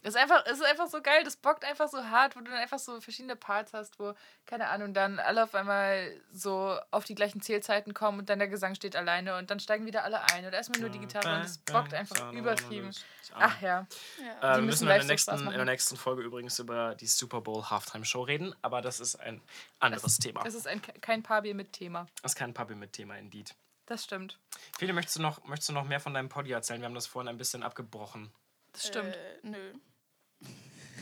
es, 0.00 0.08
ist 0.14 0.16
einfach, 0.16 0.44
es 0.46 0.52
ist 0.52 0.64
einfach 0.64 0.88
so 0.88 1.02
geil, 1.02 1.24
das 1.24 1.36
bockt 1.36 1.64
einfach 1.64 1.88
so 1.88 2.02
hart, 2.04 2.36
wo 2.36 2.40
du 2.40 2.46
dann 2.46 2.58
einfach 2.58 2.78
so 2.78 3.02
verschiedene 3.02 3.36
Parts 3.36 3.74
hast, 3.74 3.98
wo, 3.98 4.14
keine 4.46 4.70
Ahnung, 4.70 4.94
dann 4.94 5.18
alle 5.18 5.44
auf 5.44 5.54
einmal 5.54 6.10
so 6.32 6.78
auf 6.90 7.04
die 7.04 7.14
gleichen 7.14 7.42
Zählzeiten 7.42 7.92
kommen 7.92 8.20
und 8.20 8.30
dann 8.30 8.38
der 8.38 8.48
Gesang 8.48 8.74
steht 8.74 8.96
alleine 8.96 9.36
und 9.36 9.50
dann 9.50 9.60
steigen 9.60 9.84
wieder 9.84 10.04
alle 10.04 10.22
ein. 10.32 10.46
Oder 10.46 10.56
erstmal 10.56 10.80
nur 10.80 10.88
die 10.88 11.00
Gitarre 11.00 11.36
und 11.36 11.44
es 11.44 11.58
bockt 11.58 11.92
einfach 11.92 12.32
übertrieben. 12.32 12.90
Ach 13.34 13.60
ja. 13.60 13.86
Ja. 14.18 14.52
Äh, 14.52 14.54
Die 14.54 14.60
wir 14.60 14.62
müssen 14.62 14.66
müssen 14.66 14.82
in 14.84 14.88
der, 14.88 15.04
nächsten, 15.04 15.38
in 15.38 15.50
der 15.50 15.64
nächsten 15.66 15.96
Folge 15.96 16.22
übrigens 16.22 16.58
über 16.58 16.94
die 16.94 17.06
Super 17.06 17.42
Bowl 17.42 17.62
Halftime 17.62 18.06
Show 18.06 18.22
reden, 18.22 18.54
aber 18.62 18.80
das 18.80 19.00
ist 19.00 19.16
ein 19.16 19.42
anderes 19.80 20.16
Thema. 20.18 20.42
Das 20.44 20.54
ist 20.54 20.66
ein, 20.66 20.80
kein 20.80 21.22
Paarbier 21.22 21.54
mit 21.54 21.74
Thema. 21.74 22.06
Das 22.22 22.32
ist 22.32 22.36
kein 22.36 22.54
Puppy 22.54 22.74
mit 22.74 22.94
Thema, 22.94 23.18
indeed. 23.18 23.54
Das 23.86 24.04
stimmt. 24.04 24.38
Philipp, 24.78 24.94
möchtest 24.94 25.16
du, 25.18 25.22
noch, 25.22 25.44
möchtest 25.44 25.68
du 25.70 25.72
noch 25.72 25.84
mehr 25.84 26.00
von 26.00 26.14
deinem 26.14 26.28
Poddy 26.28 26.52
erzählen? 26.52 26.80
Wir 26.80 26.86
haben 26.86 26.94
das 26.94 27.06
vorhin 27.06 27.28
ein 27.28 27.36
bisschen 27.38 27.62
abgebrochen. 27.62 28.32
Das 28.72 28.86
stimmt. 28.86 29.14
Äh, 29.14 29.38
nö. 29.42 29.72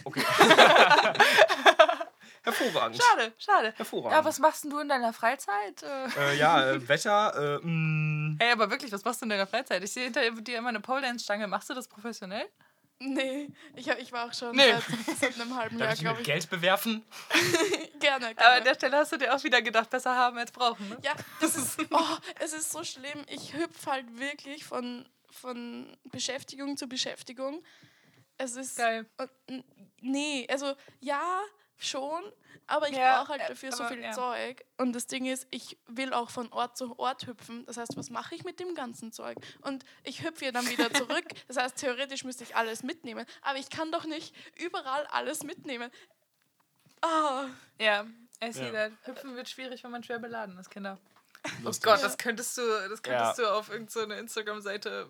Okay. 0.04 0.24
Hervorragend. 2.42 3.00
Schade, 3.02 3.32
schade. 3.38 3.74
Hervorragend. 3.76 4.12
Ja, 4.18 4.24
was 4.24 4.38
machst 4.38 4.64
denn 4.64 4.70
du 4.70 4.78
in 4.78 4.88
deiner 4.88 5.12
Freizeit? 5.12 5.82
Äh, 5.82 6.06
Äh, 6.18 6.36
ja, 6.38 6.70
äh, 6.70 6.88
Wetter, 6.88 7.58
äh, 7.62 7.66
mh, 7.66 8.36
Ey, 8.40 8.52
aber 8.52 8.70
wirklich, 8.70 8.90
was 8.92 9.04
machst 9.04 9.20
du 9.20 9.26
in 9.26 9.30
deiner 9.30 9.46
Freizeit? 9.46 9.82
Ich 9.84 9.92
sehe 9.92 10.04
hinter 10.04 10.30
dir 10.30 10.58
immer 10.58 10.70
eine 10.70 10.80
Pole 10.80 11.02
Dance 11.02 11.22
Stange. 11.24 11.46
Machst 11.48 11.68
du 11.68 11.74
das 11.74 11.86
professionell? 11.86 12.48
Nee, 13.02 13.48
ich, 13.76 13.88
ich 13.88 14.12
war 14.12 14.26
auch 14.28 14.34
schon 14.34 14.54
Nee. 14.54 14.72
seit, 15.06 15.18
seit 15.18 15.40
einem 15.40 15.56
halben 15.56 15.78
darf 15.78 15.88
Jahr, 15.88 15.96
glaube 15.96 16.18
mit 16.18 16.28
ich. 16.28 16.32
Geld 16.34 16.50
bewerfen? 16.50 17.02
Gerne, 17.98 18.26
Aber 18.26 18.34
gerne. 18.34 18.54
an 18.56 18.64
der 18.64 18.74
Stelle 18.74 18.96
hast 18.98 19.12
du 19.12 19.16
dir 19.16 19.34
auch 19.34 19.42
wieder 19.42 19.62
gedacht, 19.62 19.88
besser 19.90 20.14
haben 20.14 20.36
als 20.38 20.52
brauchen, 20.52 20.88
ne? 20.88 20.98
Ja, 21.02 21.14
das 21.40 21.56
ist, 21.56 21.78
oh, 21.90 22.16
es 22.38 22.52
ist 22.52 22.70
so 22.72 22.84
schlimm. 22.84 23.24
Ich 23.28 23.54
hüpfe 23.54 23.90
halt 23.90 24.18
wirklich 24.18 24.64
von, 24.64 25.08
von 25.30 25.96
Beschäftigung 26.04 26.76
zu 26.76 26.86
Beschäftigung. 26.88 27.62
Es 28.36 28.56
ist. 28.56 28.76
Geil. 28.76 29.06
Nee, 30.00 30.46
also 30.50 30.74
ja, 31.00 31.40
schon, 31.84 32.22
aber 32.66 32.88
ich 32.88 32.96
Ja, 32.96 33.18
brauche 33.18 33.30
halt 33.32 33.42
äh, 33.42 33.48
dafür 33.48 33.72
so 33.72 33.82
aber, 33.84 33.94
viel 33.94 34.02
ja. 34.02 34.12
Zeug. 34.12 34.64
Und 34.76 34.92
das 34.92 35.06
Ding 35.06 35.26
ist, 35.26 35.46
ich 35.50 35.78
will 35.86 36.12
auch 36.12 36.30
von 36.30 36.52
Ort 36.52 36.76
zu 36.76 36.98
Ort 36.98 37.26
hüpfen. 37.26 37.64
Das 37.66 37.76
heißt, 37.76 37.96
was 37.96 38.10
mache 38.10 38.34
ich 38.34 38.44
mit 38.44 38.60
dem 38.60 38.74
ganzen 38.74 39.12
Zeug? 39.12 39.36
Und 39.62 39.84
ich 40.04 40.22
hüpfe 40.22 40.44
ja 40.46 40.52
dann 40.52 40.68
wieder 40.68 40.92
zurück. 40.94 41.24
Das 41.48 41.56
heißt, 41.56 41.76
theoretisch 41.76 42.24
müsste 42.24 42.44
ich 42.44 42.54
alles 42.56 42.82
mitnehmen. 42.82 43.26
Aber 43.42 43.58
ich 43.58 43.70
kann 43.70 43.90
doch 43.92 44.04
nicht 44.04 44.34
überall 44.58 45.06
alles 45.06 45.42
mitnehmen. 45.42 45.90
Ah, 47.02 47.46
Ja, 47.78 48.06
I 48.42 48.52
see 48.52 48.66
Ja. 48.66 48.72
that. 48.72 48.92
Hüpfen 49.04 49.34
wird 49.36 49.48
schwierig, 49.48 49.82
wenn 49.84 49.90
man 49.90 50.02
schwer 50.02 50.18
beladen 50.18 50.58
ist, 50.58 50.70
Kinder. 50.70 50.98
Oh 51.44 51.48
Lustig. 51.64 51.84
Gott, 51.84 51.98
Ja. 51.98 52.04
das 52.04 52.18
könntest 52.18 52.56
du, 52.58 52.62
das 52.88 53.02
könntest 53.02 53.38
du 53.38 53.46
auf 53.50 53.70
irgendeine 53.70 54.18
Instagram-Seite 54.18 55.08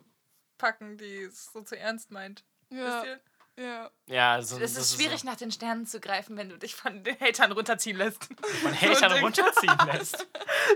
packen, 0.59 0.96
die 0.98 1.22
es 1.22 1.52
so 1.52 1.62
zu 1.62 1.76
ernst 1.76 2.11
meint. 2.12 2.44
ja, 2.70 2.96
Wisst 3.02 3.06
ihr? 3.06 3.20
Ja. 3.61 3.90
Ja, 4.07 4.42
so, 4.42 4.59
Es 4.59 4.77
ist 4.77 4.96
schwierig, 4.96 5.23
nach 5.25 5.37
den 5.37 5.53
Sternen 5.53 5.87
zu 5.87 6.01
greifen, 6.01 6.37
wenn 6.37 6.49
du 6.49 6.59
dich 6.59 6.75
von 6.75 7.05
den 7.05 7.18
Hatern 7.20 7.53
runterziehen 7.53 7.96
lässt. 7.96 8.29
Man 8.64 8.75
Hatern 8.81 9.12
Ding. 9.12 9.23
runterziehen 9.23 9.79
lässt. 9.87 10.27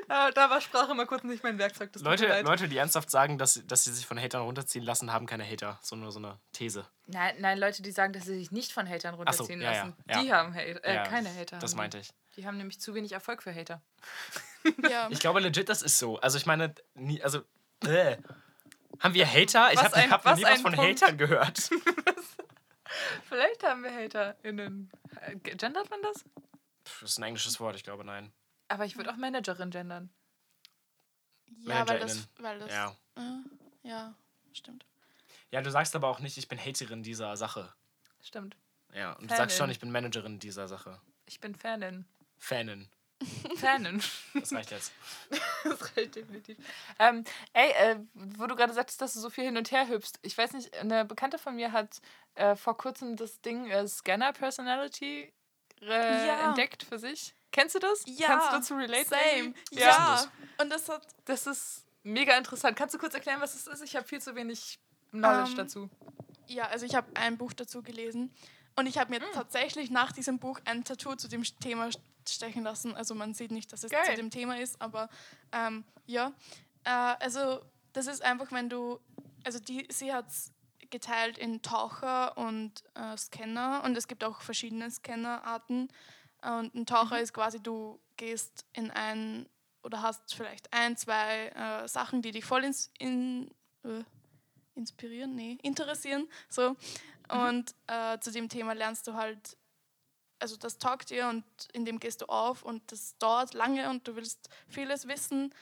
da, 0.09 0.31
da 0.31 0.51
war 0.51 0.61
Sprache 0.61 0.94
mal 0.94 1.07
kurz 1.07 1.25
nicht 1.25 1.42
mein 1.42 1.59
Werkzeug. 1.59 1.90
Leute. 1.97 2.42
Leute, 2.42 2.68
die 2.68 2.77
ernsthaft 2.77 3.11
sagen, 3.11 3.38
dass, 3.38 3.61
dass 3.66 3.85
sie 3.85 3.92
sich 3.92 4.07
von 4.07 4.20
Hatern 4.20 4.42
runterziehen 4.42 4.85
lassen, 4.85 5.12
haben 5.12 5.27
keine 5.27 5.44
Hater. 5.44 5.79
So 5.83 5.97
nur 5.97 6.12
so 6.12 6.18
eine 6.18 6.38
These. 6.53 6.87
Nein, 7.07 7.35
nein, 7.38 7.59
Leute, 7.59 7.83
die 7.83 7.90
sagen, 7.90 8.12
dass 8.12 8.25
sie 8.25 8.37
sich 8.38 8.51
nicht 8.53 8.73
von 8.73 8.88
Hatern 8.88 9.14
Ach 9.25 9.33
so, 9.33 9.42
runterziehen 9.44 9.61
ja, 9.61 9.73
ja, 9.73 9.79
lassen, 9.79 9.97
ja. 10.09 10.23
die 10.23 10.33
haben 10.33 10.55
Hater, 10.55 10.85
äh, 10.85 10.94
Ja, 10.94 11.03
keine 11.05 11.35
Hater. 11.35 11.59
Das 11.59 11.75
meinte 11.75 11.99
ich. 11.99 12.11
die. 12.37 12.47
Haben 12.47 12.57
nämlich 12.57 12.81
zu 12.81 12.94
wenig 12.94 13.12
Erfolg 13.12 13.42
für 13.42 13.55
Hater. 13.55 13.83
ja. 14.90 15.09
Ich 15.11 15.20
glaube 15.20 15.40
legit, 15.40 15.68
das 15.68 15.83
ist 15.83 15.99
so. 15.99 16.18
Also 16.20 16.38
ich 16.38 16.47
meine, 16.47 16.75
nie, 16.94 17.20
also 17.23 17.40
äh. 17.85 18.16
haben 19.01 19.14
wir 19.14 19.27
Hater? 19.27 19.73
Ich 19.73 19.79
Was 19.79 19.85
habe 19.85 20.11
hab 20.11 20.25
noch 20.25 20.33
was 20.33 20.38
nie 20.38 20.44
was 20.44 20.51
ein 20.53 20.61
von 20.61 20.73
Punkt. 20.73 21.03
Hatern 21.03 21.18
gehört. 21.18 21.70
Vielleicht 23.28 23.62
haben 23.62 23.83
wir 23.83 23.90
HaterInnen. 23.92 24.90
Äh, 25.20 25.37
Gendert 25.37 25.90
man 25.90 26.02
das? 26.02 26.22
Pff, 26.87 27.00
Das 27.00 27.11
ist 27.11 27.18
ein 27.18 27.24
englisches 27.24 27.59
Wort, 27.61 27.76
ich 27.76 27.85
glaube 27.85 28.04
nein. 28.04 28.33
Aber 28.68 28.85
ich 28.85 28.96
würde 28.96 29.11
auch 29.12 29.16
Managerin 29.16 29.70
gendern. 29.70 30.11
Ja, 31.59 31.87
weil 31.88 31.98
das, 32.00 32.28
weil 32.38 32.59
das. 32.59 32.72
Ja. 32.72 32.96
Äh, 33.16 33.88
ja, 33.88 34.14
stimmt. 34.52 34.85
Ja, 35.50 35.61
du 35.62 35.70
sagst 35.70 35.94
aber 35.94 36.09
auch 36.09 36.18
nicht, 36.20 36.37
ich 36.37 36.48
bin 36.48 36.59
Haterin 36.59 37.02
dieser 37.02 37.37
Sache. 37.37 37.72
Stimmt. 38.22 38.57
Ja, 38.92 39.12
und 39.12 39.22
du 39.24 39.28
Fanin. 39.28 39.37
sagst 39.37 39.59
schon, 39.59 39.70
ich 39.70 39.78
bin 39.80 39.90
Managerin 39.90 40.38
dieser 40.38 40.66
Sache. 40.68 41.00
Ich 41.26 41.40
bin 41.40 41.54
Fanin. 41.54 42.07
Fanin. 42.38 42.88
Fanin. 43.57 44.03
Das 44.35 44.53
reicht 44.53 44.70
jetzt. 44.70 44.92
das 45.64 45.96
reicht 45.96 46.14
definitiv. 46.16 46.57
Ähm, 46.98 47.24
ey, 47.53 47.70
äh, 47.70 47.96
wo 48.14 48.46
du 48.46 48.57
gerade 48.57 48.72
sagtest, 48.72 49.00
dass 49.00 49.14
du 49.14 49.20
so 49.20 49.31
viel 49.31 49.44
hin 49.44 49.57
und 49.57 49.70
her 49.70 49.88
hüpfst. 49.88 50.14
Ich 50.22 50.37
weiß 50.37 50.53
nicht, 50.53 50.77
eine 50.77 51.05
Bekannte 51.05 51.38
von 51.38 51.55
mir 51.57 51.72
hat 51.72 52.00
äh, 52.35 52.57
vor 52.57 52.77
kurzem 52.77 53.16
das 53.16 53.40
Ding 53.40 53.70
äh, 53.70 53.87
Scanner 53.88 54.33
Personality 54.33 55.33
äh, 55.81 56.27
Ja. 56.27 56.48
entdeckt 56.48 56.83
für 56.83 56.98
sich. 56.98 57.35
Kennst 57.53 57.74
du 57.77 57.79
das? 57.79 58.03
Ja, 58.07 58.27
Kannst 58.27 58.48
du 58.48 58.53
dazu 58.57 58.74
relate? 58.74 59.09
Same. 59.09 59.55
Ja. 59.70 60.14
ist 60.16 60.29
Und 60.61 60.70
das 60.70 60.88
hat. 60.88 61.07
Das 61.24 61.46
ist 61.46 61.85
mega 62.03 62.37
interessant. 62.37 62.77
Kannst 62.77 62.94
du 62.94 62.98
kurz 62.98 63.14
erklären, 63.14 63.40
was 63.40 63.55
es 63.55 63.66
ist? 63.66 63.83
Ich 63.83 63.94
habe 63.96 64.07
viel 64.07 64.20
zu 64.20 64.35
wenig 64.35 64.79
Knowledge 65.12 65.50
Ähm, 65.50 65.57
dazu. 65.57 65.90
Ja, 66.48 66.64
also 66.66 66.85
ich 66.85 66.94
habe 66.94 67.07
ein 67.14 67.38
Buch 67.38 67.53
dazu 67.53 67.83
gelesen 67.83 68.35
und 68.76 68.87
ich 68.87 68.98
habe 68.98 69.10
mir 69.10 69.20
Hm. 69.20 69.32
tatsächlich 69.32 69.90
nach 69.90 70.12
diesem 70.12 70.38
Buch 70.38 70.60
ein 70.64 70.84
Tattoo 70.84 71.14
zu 71.16 71.28
dem 71.28 71.42
Thema 71.42 71.90
stechen 72.28 72.62
lassen. 72.64 72.94
Also 72.94 73.14
man 73.14 73.34
sieht 73.34 73.50
nicht, 73.50 73.72
dass 73.72 73.84
es 73.84 73.90
Geil. 73.90 74.04
zu 74.04 74.14
dem 74.16 74.30
Thema 74.30 74.58
ist, 74.58 74.80
aber 74.80 75.08
ähm, 75.52 75.84
ja. 76.06 76.32
Äh, 76.84 76.90
also 76.90 77.60
das 77.92 78.06
ist 78.06 78.22
einfach, 78.22 78.50
wenn 78.52 78.68
du, 78.68 78.98
also 79.44 79.58
die, 79.58 79.87
sie 79.90 80.12
hat 80.12 80.28
es 80.28 80.52
geteilt 80.90 81.38
in 81.38 81.62
Taucher 81.62 82.37
und 82.37 82.82
äh, 82.94 83.16
Scanner 83.16 83.82
und 83.84 83.96
es 83.96 84.08
gibt 84.08 84.24
auch 84.24 84.40
verschiedene 84.42 84.90
Scannerarten. 84.90 85.88
Und 86.42 86.74
ein 86.74 86.84
Taucher 86.87 87.20
ist 87.20 87.32
quasi, 87.32 87.58
du 87.62 87.98
gehst 88.16 88.66
in 88.74 88.90
ein 88.90 89.48
oder 89.82 90.02
hast 90.02 90.34
vielleicht 90.34 90.72
ein, 90.74 90.96
zwei 90.96 91.48
äh, 91.48 91.88
Sachen, 91.88 92.20
die 92.22 92.32
dich 92.32 92.44
voll 92.44 92.64
ins, 92.64 92.90
in, 92.98 93.50
äh, 93.82 94.02
inspirieren, 94.74 95.34
nee, 95.34 95.58
interessieren. 95.62 96.28
So. 96.48 96.76
Und 97.30 97.74
äh, 97.87 98.18
zu 98.20 98.30
dem 98.30 98.48
Thema 98.48 98.74
lernst 98.74 99.06
du 99.06 99.14
halt, 99.14 99.56
also 100.40 100.56
das 100.56 100.78
taugt 100.78 101.10
dir 101.10 101.28
und 101.28 101.44
in 101.72 101.84
dem 101.84 101.98
gehst 101.98 102.20
du 102.20 102.26
auf 102.26 102.62
und 102.62 102.92
das 102.92 103.16
dauert 103.18 103.54
lange 103.54 103.88
und 103.88 104.06
du 104.06 104.14
willst 104.16 104.50
vieles 104.68 105.08
wissen 105.08 105.54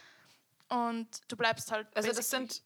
und 0.68 1.08
du 1.28 1.36
bleibst 1.36 1.70
halt 1.70 1.86
Also 1.96 2.12
das 2.12 2.30
sind, 2.30 2.62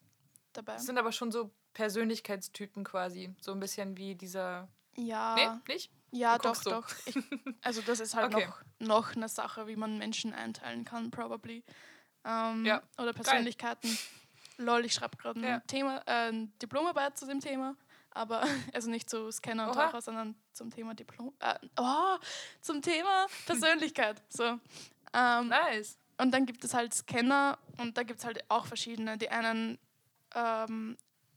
dabei. 0.55 0.75
das 0.75 0.87
sind 0.87 0.97
aber 0.99 1.13
schon 1.13 1.31
so 1.31 1.51
Persönlichkeitstypen 1.75 2.85
quasi. 2.85 3.35
So 3.41 3.53
ein 3.53 3.61
bisschen 3.61 3.97
wie 3.99 4.15
dieser... 4.15 4.69
ja, 4.97 5.35
Nee, 5.35 5.75
nicht? 5.75 5.91
ja, 6.11 6.39
doch, 6.39 6.55
so. 6.55 6.71
doch. 6.71 6.89
Ich, 7.05 7.19
also 7.63 7.83
das 7.83 8.01
ist 8.01 8.15
halt 8.15 8.35
Okay. 8.35 8.47
noch, 8.47 8.63
noch 8.79 9.15
eine 9.17 9.29
Sache, 9.29 9.67
wie 9.67 9.77
man 9.77 9.99
Menschen 9.99 10.33
einteilen 10.33 10.87
kann, 10.87 11.11
probably. 11.11 11.63
Ähm, 12.25 12.65
Ja, 12.65 12.83
Oder 12.97 13.13
Persönlichkeiten. 13.13 13.99
Lol, 14.59 14.85
ich 14.85 14.95
schreibe 14.95 15.17
gerade 15.17 15.41
ein 15.41 15.45
Ja. 15.45 15.61
Thema, 15.61 16.03
äh, 16.07 16.33
Diplomarbeit 16.63 17.17
zu 17.19 17.27
dem 17.27 17.41
Thema, 17.41 17.77
aber 18.11 18.43
also 18.75 18.91
nicht 18.91 19.09
zu 19.11 19.31
Scanner 19.31 19.69
und 19.69 19.77
Oha. 19.77 19.87
Taucher, 19.87 20.01
sondern 20.03 20.35
zum 20.53 20.71
Thema 20.71 20.95
Diplom, 20.95 21.33
äh, 21.41 21.55
oh, 21.79 22.17
zum 22.61 22.81
Thema 22.83 23.27
Persönlichkeit. 23.47 24.23
So. 24.29 24.59
Ähm, 25.13 25.49
Nice. 25.49 25.99
und 26.19 26.33
dann 26.33 26.47
gibt 26.47 26.65
es 26.65 26.75
halt 26.75 26.95
Scanner 26.95 27.59
und 27.79 27.97
da 27.97 28.03
gibt 28.03 28.21
es 28.21 28.25
halt 28.27 28.45
auch 28.51 28.67
verschiedene. 28.67 29.17
Die 29.19 29.29
einen, 29.31 29.79
ähm, 30.35 30.97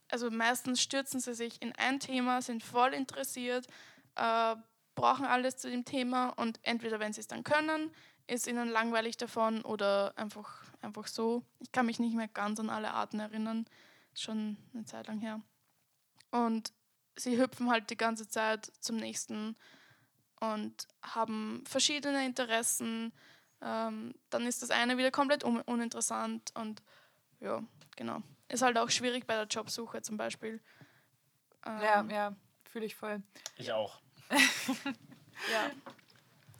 also 0.10 0.32
meistens 0.32 0.82
stürzen 0.82 1.20
sie 1.20 1.34
sich 1.34 1.62
in 1.62 1.74
ein 1.76 2.00
Thema, 2.00 2.42
sind 2.42 2.64
voll 2.64 2.94
interessiert, 2.94 3.68
äh, 4.16 4.56
brauchen 4.96 5.26
alles 5.26 5.58
zu 5.58 5.70
dem 5.70 5.86
Thema 5.86 6.30
und 6.30 6.60
entweder, 6.64 7.00
wenn 7.00 7.14
sie 7.14 7.22
es 7.22 7.28
dann 7.28 7.44
können, 7.44 7.92
ist 8.28 8.48
ihnen 8.48 8.70
langweilig 8.70 9.18
davon 9.18 9.62
oder 9.64 10.14
einfach, 10.18 10.62
einfach 10.82 11.08
so. 11.08 11.44
Ich 11.60 11.72
kann 11.72 11.86
mich 11.86 12.00
nicht 12.00 12.15
mehr 12.15 12.28
ganz 12.28 12.60
an 12.60 12.70
alle 12.70 12.94
Arten 12.94 13.20
erinnern, 13.20 13.65
schon 14.13 14.58
eine 14.74 14.86
Zeit 14.86 15.08
lang 15.08 15.20
her. 15.20 15.42
Und 16.32 16.74
sie 17.15 17.38
hüpfen 17.39 17.70
halt 17.70 17.89
die 17.89 17.98
ganze 17.98 18.28
Zeit 18.28 18.72
zum 18.80 18.98
nächsten 18.98 19.56
und 20.39 20.88
haben 21.02 21.63
verschiedene 21.68 22.26
Interessen. 22.26 23.13
Ähm, 23.62 24.13
dann 24.30 24.46
ist 24.46 24.62
das 24.62 24.72
eine 24.72 24.98
wieder 24.98 25.12
komplett 25.12 25.44
un 25.44 25.62
uninteressant 25.62 26.52
und 26.56 26.82
ja, 27.42 27.62
genau. 27.96 28.22
ist 28.48 28.62
halt 28.62 28.78
auch 28.78 28.89
schwierig 28.89 29.28
bei 29.28 29.36
der 29.36 29.48
Jobsuche 29.48 30.02
zum 30.02 30.18
Beispiel. 30.18 30.62
Ähm, 31.65 31.82
Ja, 31.82 32.04
ja, 32.04 32.36
fühle 32.63 32.86
ich 32.86 32.96
voll. 32.96 33.22
Ich 33.58 33.72
auch. 33.74 34.00
ja. 34.30 35.72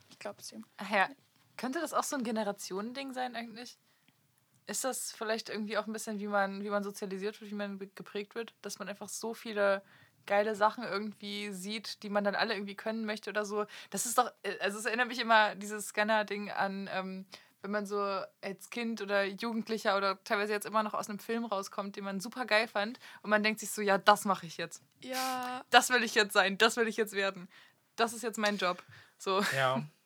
Ich 0.10 0.20
glaube 0.20 0.42
sie. 0.42 0.62
Ach 0.78 0.90
ja, 0.90 1.10
könnte 1.56 1.80
das 1.80 1.94
auch 1.94 2.04
so 2.04 2.18
ein 2.18 2.24
Generationending 2.24 3.14
sein 3.14 3.36
eigentlich? 3.36 3.78
Ist 4.70 4.84
das 4.84 5.12
vielleicht 5.12 5.50
irgendwie 5.50 5.78
auch 5.78 5.88
ein 5.88 5.94
bisschen, 5.94 6.20
wie 6.20 6.28
man, 6.28 6.64
wie 6.64 6.70
man 6.70 6.84
sozialisiert 6.84 7.42
wird, 7.42 7.50
wie 7.52 7.56
man 7.56 7.80
geprägt 7.96 8.36
wird, 8.36 8.54
dass 8.62 8.78
man 8.78 8.88
einfach 8.88 9.10
so 9.10 9.34
viele 9.34 9.82
geile 10.26 10.54
Sachen 10.56 10.84
irgendwie 10.84 11.52
sieht, 11.52 12.04
die 12.04 12.10
man 12.10 12.24
dann 12.24 12.36
alle 12.36 12.54
irgendwie 12.54 12.76
können 12.76 13.04
möchte 13.04 13.32
oder 13.32 13.46
so. 13.46 13.66
Das 13.90 14.06
ist 14.06 14.18
doch, 14.18 14.32
äh, 14.44 14.60
also 14.60 14.78
es 14.78 14.86
erinnert 14.86 15.08
mich 15.08 15.20
immer 15.20 15.56
dieses 15.56 15.88
Scanner-Ding 15.88 16.52
an, 16.52 16.88
ähm, 16.94 17.26
wenn 17.62 17.72
man 17.72 17.86
so 17.86 18.00
als 18.42 18.70
Kind 18.70 19.02
oder 19.02 19.26
Jugendlicher 19.26 19.98
oder 19.98 20.24
teilweise 20.24 20.54
jetzt 20.54 20.66
immer 20.66 20.84
noch 20.84 20.94
aus 20.94 21.10
einem 21.10 21.20
Film 21.20 21.46
rauskommt, 21.46 21.96
den 21.96 22.04
man 22.04 22.20
super 22.20 22.46
geil 22.46 22.68
fand 22.68 23.00
und 23.22 23.30
man 23.32 23.44
denkt 23.44 23.60
sich 23.60 23.72
so, 23.72 23.82
ja, 23.82 23.98
das 23.98 24.24
mache 24.26 24.46
ich 24.46 24.58
jetzt. 24.58 24.84
Ja, 25.02 25.64
Das 25.72 25.90
will 25.90 26.04
ich 26.04 26.16
jetzt 26.16 26.34
sein, 26.34 26.58
das 26.58 26.78
will 26.78 26.88
ich 26.88 26.96
jetzt 26.96 27.14
werden. 27.14 27.50
Das 27.96 28.14
ist 28.14 28.22
jetzt 28.22 28.38
mein 28.38 28.58
Job. 28.58 28.84
So. 29.18 29.42
Ja. 29.56 29.84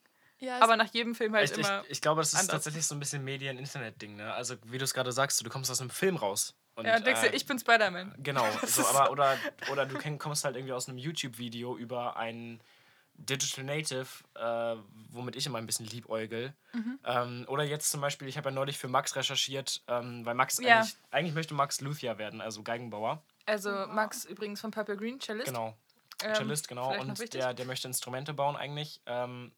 ja. 0.44 0.62
Aber 0.62 0.76
nach 0.76 0.94
jedem 0.94 1.16
Film 1.16 1.34
halt 1.34 1.50
Ich, 1.52 1.58
ich, 1.58 1.66
immer. 1.68 1.84
ich 1.88 2.02
glaube, 2.02 2.22
das 2.22 2.34
ist 2.34 2.40
anders. 2.40 2.52
tatsächlich 2.56 2.86
so 2.86 2.96
ein 2.96 3.00
bisschen 3.00 3.24
Medien-Internet-Ding. 3.24 4.16
Ne? 4.18 4.34
Also, 4.34 4.56
wie 4.66 4.78
du 4.78 4.84
es 4.84 4.94
gerade 4.94 5.12
sagst, 5.12 5.44
du 5.46 5.50
kommst 5.50 5.72
aus 5.72 5.82
einem 5.82 5.90
Film 5.90 6.16
raus. 6.18 6.56
Und, 6.76 6.86
ja, 6.86 6.96
und 6.98 7.06
denkst 7.06 7.22
du, 7.22 7.28
äh, 7.28 7.36
ich 7.36 7.46
bin 7.46 7.60
Spider-Man. 7.60 8.16
Genau, 8.20 8.46
so, 8.66 8.86
aber, 8.88 9.12
oder, 9.12 9.38
oder 9.72 9.86
du 9.86 9.98
kommst 10.18 10.44
halt 10.44 10.56
irgendwie 10.56 10.74
aus 10.74 10.90
einem 10.90 10.98
YouTube-Video 10.98 11.78
über 11.78 12.18
einen 12.18 12.60
Digital 13.16 13.64
Native, 13.64 14.08
äh, 14.36 14.76
womit 15.12 15.36
ich 15.36 15.46
immer 15.46 15.60
ein 15.60 15.68
bisschen 15.68 15.86
liebäugel. 15.86 16.54
Mhm. 16.74 17.00
Ähm, 17.06 17.46
oder 17.48 17.64
jetzt 17.64 17.92
zum 17.92 18.02
Beispiel, 18.02 18.28
ich 18.28 18.38
habe 18.38 18.50
ja 18.50 18.56
neulich 18.56 18.78
für 18.80 18.88
Max 18.88 19.16
recherchiert, 19.16 19.82
ähm, 19.88 20.26
weil 20.26 20.34
Max 20.34 20.60
Ja. 20.60 20.80
eigentlich, 20.80 20.96
eigentlich 21.12 21.34
möchte 21.36 21.54
Max 21.54 21.80
Luthier 21.82 22.18
werden, 22.18 22.42
also 22.42 22.64
Geigenbauer. 22.64 23.22
Also 23.46 23.70
Max 23.70 24.26
übrigens 24.26 24.62
von 24.62 24.72
Purple 24.72 24.98
Green 24.98 25.20
Cellist. 25.20 25.46
Genau, 25.46 25.78
Ähm, 26.24 26.34
Cellist, 26.34 26.68
genau. 26.68 26.98
Und 27.00 27.34
der, 27.34 27.54
der 27.54 27.66
möchte 27.66 27.88
Instrumente 27.88 28.34
bauen 28.34 28.56
eigentlich. 28.56 29.00
Ähm, 29.06 29.52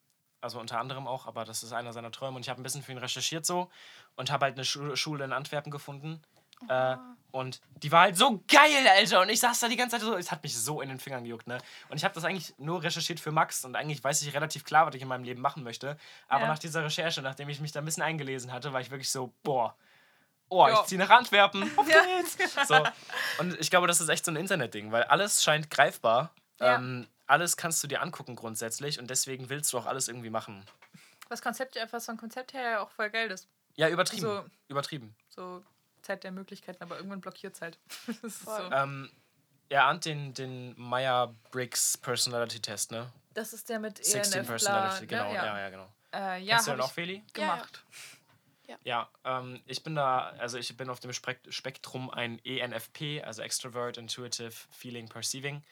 also 0.45 0.59
unter 0.61 0.79
anderem 0.79 1.07
auch, 1.07 1.25
aber 1.27 1.43
das 1.43 1.61
ist 1.63 1.73
einer 1.73 1.91
seiner 1.91 2.11
Träume. 2.11 2.37
Und 2.37 2.43
ich 2.43 2.49
habe 2.49 2.61
ein 2.61 2.63
bisschen 2.63 2.83
für 2.83 2.93
ihn 2.93 2.97
recherchiert 2.99 3.45
so 3.45 3.69
und 4.15 4.31
habe 4.31 4.45
halt 4.45 4.55
eine 4.55 4.63
Schu 4.63 4.95
Schule 4.95 5.25
in 5.25 5.33
Antwerpen 5.33 5.71
gefunden. 5.71 6.21
Äh, 6.69 6.95
und 7.31 7.59
die 7.83 7.91
war 7.91 8.01
halt 8.03 8.15
so 8.15 8.41
geil, 8.47 8.87
Alter. 8.87 9.19
Und 9.21 9.27
ich 9.29 9.41
saß 9.41 9.59
da 9.59 9.67
die 9.67 9.75
ganze 9.75 9.97
Zeit 9.97 10.05
so, 10.05 10.15
es 10.15 10.31
hat 10.31 10.41
mich 10.41 10.57
so 10.57 10.79
in 10.79 10.87
den 10.87 10.99
Fingern 11.01 11.23
gejuckt, 11.25 11.47
ne? 11.47 11.57
Und 11.89 11.97
ich 11.97 12.05
habe 12.05 12.13
das 12.15 12.23
eigentlich 12.23 12.53
nur 12.57 12.81
recherchiert 12.81 13.19
für 13.19 13.31
Max 13.31 13.65
und 13.65 13.75
eigentlich 13.75 14.01
weiß 14.01 14.21
ich 14.21 14.33
relativ 14.33 14.63
klar, 14.63 14.87
was 14.87 14.95
ich 14.95 15.01
in 15.01 15.07
meinem 15.09 15.25
Leben 15.25 15.41
machen 15.41 15.63
möchte. 15.63 15.97
Aber 16.29 16.43
Ja. 16.43 16.47
nach 16.47 16.59
dieser 16.59 16.83
Recherche, 16.85 17.21
nachdem 17.21 17.49
ich 17.49 17.59
mich 17.59 17.73
da 17.73 17.79
ein 17.79 17.85
bisschen 17.85 18.03
eingelesen 18.03 18.53
hatte, 18.53 18.71
war 18.71 18.79
ich 18.79 18.89
wirklich 18.89 19.09
so, 19.11 19.33
boah, 19.43 19.75
oh, 20.47 20.65
Ja. 20.67 20.75
ich 20.79 20.87
ziehe 20.87 20.97
nach 20.99 21.09
Antwerpen. 21.09 21.63
Auf 21.77 21.89
Ja. 21.89 22.03
geht's. 22.05 22.37
So. 22.69 22.83
Und 23.39 23.59
ich 23.59 23.69
glaube, 23.69 23.87
das 23.87 23.99
ist 23.99 24.07
echt 24.07 24.23
so 24.23 24.31
ein 24.31 24.37
Internetding, 24.37 24.93
weil 24.93 25.03
alles 25.03 25.43
scheint 25.43 25.69
greifbar. 25.69 26.31
Ja. 26.61 26.75
Ähm, 26.75 27.05
alles 27.27 27.57
kannst 27.57 27.83
du 27.83 27.87
dir 27.87 28.01
angucken 28.01 28.35
grundsätzlich 28.35 28.99
und 28.99 29.09
deswegen 29.09 29.49
willst 29.49 29.71
du 29.73 29.77
auch 29.77 29.85
alles 29.85 30.07
irgendwie 30.07 30.29
machen. 30.29 30.65
Was 31.29 31.41
Konzept, 31.41 31.77
was 31.91 32.05
vom 32.05 32.17
Konzept 32.17 32.53
her 32.53 32.61
ja 32.61 32.79
auch 32.81 32.91
voll 32.91 33.09
geil 33.09 33.31
ist. 33.31 33.47
Ja, 33.75 33.89
übertrieben. 33.89 34.21
So. 34.21 34.45
Übertrieben. 34.67 35.15
So 35.29 35.63
Zeit 36.01 36.23
der 36.23 36.31
Möglichkeiten, 36.31 36.83
aber 36.83 36.97
irgendwann 36.97 37.21
blockiert 37.21 37.59
ist, 38.23 38.37
Voll. 38.43 38.69
so. 38.69 38.71
Ähm, 38.71 39.09
er 39.69 39.85
ahnt 39.85 40.05
den, 40.05 40.33
den 40.35 40.79
Meyer-Briggs 40.79 41.97
Personality 41.97 42.61
Test, 42.61 42.91
ne? 42.91 43.11
das 43.35 43.53
ist 43.53 43.69
der 43.69 43.79
mit 43.79 44.03
16 44.03 44.39
ENF 44.39 44.47
Personality, 44.47 45.05
bla, 45.05 45.19
genau. 45.19 45.29
ne? 45.29 45.35
Ja, 45.35 45.45
Ja, 45.45 45.59
ja, 45.59 45.69
genau. 45.69 45.93
Äh, 46.13 46.41
ja 46.41 46.55
Kennst 46.55 46.67
du 46.67 46.71
den 46.71 46.81
auch, 46.81 46.87
ich 46.87 46.93
Feli? 46.93 47.13
Ja, 47.13 47.21
ja. 47.21 47.55
gemacht. 47.55 47.85
Ja, 48.83 49.09
ähm, 49.23 49.61
ich 49.67 49.83
bin 49.83 49.93
da, 49.93 50.29
also 50.39 50.57
ich 50.57 50.75
bin 50.75 50.89
auf 50.89 50.99
dem 50.99 51.13
Spek 51.13 51.39
Spektrum 51.49 52.09
ein 52.09 52.43
ENFP, 52.43 53.21
also 53.23 53.43
Extrovert, 53.43 53.97
Intuitive, 53.97 54.55
Feeling, 54.71 55.07
Perceiving, 55.07 55.63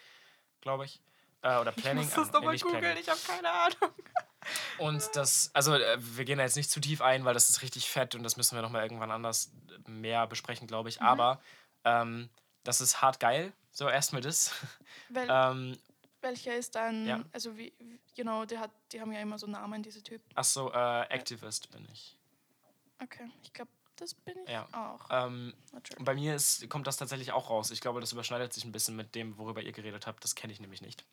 glaube 0.61 0.85
ich. 0.85 1.01
Äh, 1.43 1.59
oder 1.59 1.71
Planning. 1.71 2.03
Ich 2.03 2.15
muss 2.15 2.27
das 2.27 2.29
äh, 2.29 2.31
nochmal 2.31 2.57
googeln, 2.57 2.79
Planning. 2.79 3.03
ich 3.03 3.09
habe 3.09 3.19
keine 3.27 3.51
Ahnung. 3.51 3.93
Und 4.77 5.15
das, 5.15 5.51
also 5.53 5.75
äh, 5.75 5.97
wir 5.99 6.25
gehen 6.25 6.37
da 6.37 6.43
jetzt 6.43 6.55
nicht 6.55 6.71
zu 6.71 6.79
tief 6.79 7.01
ein, 7.01 7.25
weil 7.25 7.33
das 7.33 7.49
ist 7.49 7.61
richtig 7.61 7.89
fett 7.89 8.13
und 8.15 8.23
das 8.23 8.35
müssen 8.35 8.55
wir 8.55 8.61
nochmal 8.61 8.83
irgendwann 8.83 9.09
anders 9.09 9.53
mehr 9.87 10.27
besprechen, 10.27 10.67
glaube 10.67 10.89
ich. 10.89 11.01
Aber 11.01 11.41
ähm, 11.85 12.29
das 12.63 12.81
ist 12.81 13.01
hart 13.01 13.21
geil, 13.21 13.53
so 13.71 13.87
erstmal 13.87 14.21
das. 14.21 14.51
Wel 15.09 15.27
ähm, 15.29 15.77
welcher 16.21 16.55
ist 16.55 16.75
dann, 16.75 17.05
ja. 17.05 17.23
also 17.33 17.57
wie, 17.57 17.73
genau, 18.15 18.45
der 18.45 18.61
hat, 18.61 18.71
die 18.91 19.01
haben 19.01 19.11
ja 19.11 19.19
immer 19.19 19.37
so 19.37 19.47
Namen, 19.47 19.83
diese 19.83 20.01
Typen. 20.01 20.25
Achso, 20.35 20.71
äh, 20.71 21.01
Activist 21.03 21.69
bin 21.71 21.85
ich. 21.91 22.17
Okay, 23.01 23.29
ich 23.43 23.51
glaube, 23.51 23.71
das 24.03 24.13
bin 24.13 24.35
ich 24.43 24.49
Ja. 24.51 24.67
auch. 24.73 25.07
Ähm, 25.09 25.53
bei 25.99 26.13
mir 26.13 26.35
ist, 26.35 26.69
kommt 26.69 26.87
das 26.87 26.97
tatsächlich 26.97 27.31
auch 27.31 27.49
raus. 27.49 27.71
Ich 27.71 27.79
glaube, 27.81 28.01
das 28.01 28.11
überschneidet 28.11 28.51
sich 28.53 28.65
ein 28.65 28.71
bisschen 28.73 28.95
mit 28.95 29.15
dem, 29.15 29.37
worüber 29.37 29.61
ihr 29.61 29.71
geredet 29.71 30.05
habt. 30.07 30.23
Das 30.23 30.35
kenne 30.35 30.51
ich 30.51 30.59
nämlich 30.59 30.81
nicht. 30.81 31.05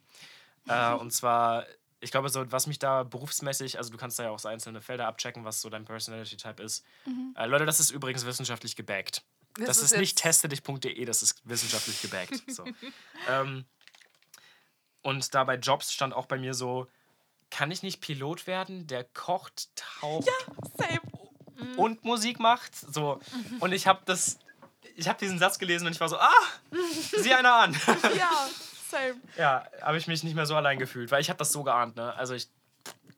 Äh, 0.66 0.92
und 0.94 1.12
zwar, 1.12 1.66
ich 2.00 2.10
glaube, 2.10 2.28
so, 2.28 2.50
was 2.50 2.66
mich 2.66 2.78
da 2.80 3.04
berufsmäßig, 3.04 3.78
also 3.78 3.90
du 3.90 3.96
kannst 3.96 4.18
da 4.18 4.24
ja 4.24 4.30
auch 4.30 4.38
so 4.40 4.48
einzelne 4.48 4.80
Felder 4.80 5.06
abchecken, 5.06 5.44
was 5.44 5.60
so 5.60 5.70
dein 5.70 5.84
Personality-Type 5.84 6.62
ist. 6.62 6.84
Äh, 7.36 7.46
Leute, 7.46 7.64
das 7.66 7.78
ist 7.80 7.90
übrigens 7.90 8.26
wissenschaftlich 8.26 8.74
gebackt. 8.76 9.22
Das, 9.54 9.66
Das 9.66 9.76
ist, 9.78 9.92
ist 9.92 9.98
nicht 9.98 10.18
testedich.de, 10.18 11.04
das 11.04 11.22
ist 11.22 11.40
wissenschaftlich 11.44 12.00
gebackt. 12.02 12.42
So. 12.48 12.64
ähm, 13.28 13.64
und 15.02 15.34
da 15.34 15.44
bei 15.44 15.56
Jobs 15.56 15.92
stand 15.92 16.12
auch 16.14 16.26
bei 16.26 16.38
mir 16.38 16.54
so, 16.54 16.86
kann 17.50 17.70
ich 17.70 17.82
nicht 17.82 18.00
Pilot 18.00 18.46
werden, 18.46 18.86
der 18.86 19.02
kocht, 19.04 19.74
taucht 19.76 20.28
Same. 20.76 21.00
Und 21.76 22.04
Musik 22.04 22.38
macht? 22.40 22.74
So. 22.74 23.20
Und 23.60 23.72
ich 23.72 23.86
habe 23.86 24.00
das, 24.04 24.38
ich 24.96 25.08
habe 25.08 25.18
diesen 25.18 25.38
Satz 25.38 25.58
gelesen 25.58 25.86
und 25.86 25.92
ich 25.92 26.00
war 26.00 26.08
so, 26.08 26.18
ah, 26.18 26.30
sieh 27.16 27.34
einer 27.34 27.54
an. 27.54 27.76
Ja, 28.16 28.30
same. 28.90 29.20
ja, 29.36 29.64
habe 29.82 29.98
ich 29.98 30.06
mich 30.06 30.22
nicht 30.24 30.34
mehr 30.34 30.46
so 30.46 30.56
allein 30.56 30.78
gefühlt, 30.78 31.10
weil 31.10 31.20
ich 31.20 31.28
habe 31.28 31.38
das 31.38 31.52
so 31.52 31.62
geahnt, 31.62 31.96
ne? 31.96 32.12
Also 32.14 32.34
ich, 32.34 32.48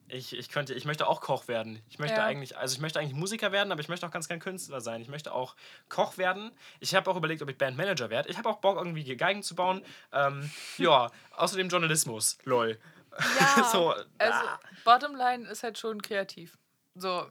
ich, 0.08 0.36
ich 0.36 0.50
könnte, 0.50 0.74
ich 0.74 0.84
möchte 0.84 1.06
auch 1.06 1.22
Koch 1.22 1.48
werden. 1.48 1.80
Ich 1.88 1.98
möchte 1.98 2.18
Ja. 2.18 2.24
eigentlich, 2.26 2.58
also 2.58 2.74
ich 2.74 2.80
möchte 2.82 3.00
eigentlich 3.00 3.14
Musiker 3.14 3.50
werden, 3.52 3.72
aber 3.72 3.80
ich 3.80 3.88
möchte 3.88 4.06
auch 4.06 4.10
ganz 4.10 4.28
gern 4.28 4.40
Künstler 4.40 4.82
sein. 4.82 5.00
Ich 5.00 5.08
möchte 5.08 5.32
auch 5.32 5.56
Koch 5.88 6.18
werden. 6.18 6.50
Ich 6.80 6.94
habe 6.94 7.10
auch 7.10 7.16
überlegt, 7.16 7.40
ob 7.40 7.48
ich 7.48 7.56
Bandmanager 7.56 8.10
werde. 8.10 8.28
Ich 8.28 8.36
habe 8.36 8.48
auch 8.50 8.58
Bock, 8.58 8.76
irgendwie 8.76 9.16
Geigen 9.16 9.42
zu 9.42 9.54
bauen. 9.54 9.82
Ähm, 10.12 10.50
ja, 10.76 11.10
außerdem 11.36 11.68
Journalismus, 11.70 12.36
lol. 12.44 12.78
Ja. 13.40 13.64
so, 13.64 13.92
Also, 13.92 14.04
ah. 14.18 14.60
Bottomline 14.84 15.48
ist 15.48 15.62
halt 15.62 15.78
schon 15.78 16.02
kreativ. 16.02 16.58
So. 16.94 17.26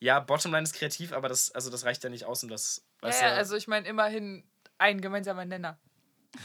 Ja, 0.00 0.20
Bottomline 0.20 0.62
ist 0.64 0.74
kreativ, 0.74 1.12
aber 1.12 1.28
das, 1.28 1.50
also 1.52 1.70
das 1.70 1.84
reicht 1.84 2.02
ja 2.04 2.10
nicht 2.10 2.24
aus, 2.24 2.42
um 2.42 2.48
das, 2.48 2.84
Ja, 3.02 3.08
weißt 3.08 3.22
ja, 3.22 3.28
also 3.34 3.56
ich 3.56 3.68
meine 3.68 3.86
immerhin 3.88 4.44
ein 4.78 5.00
gemeinsamer 5.00 5.44
Nenner. 5.44 5.78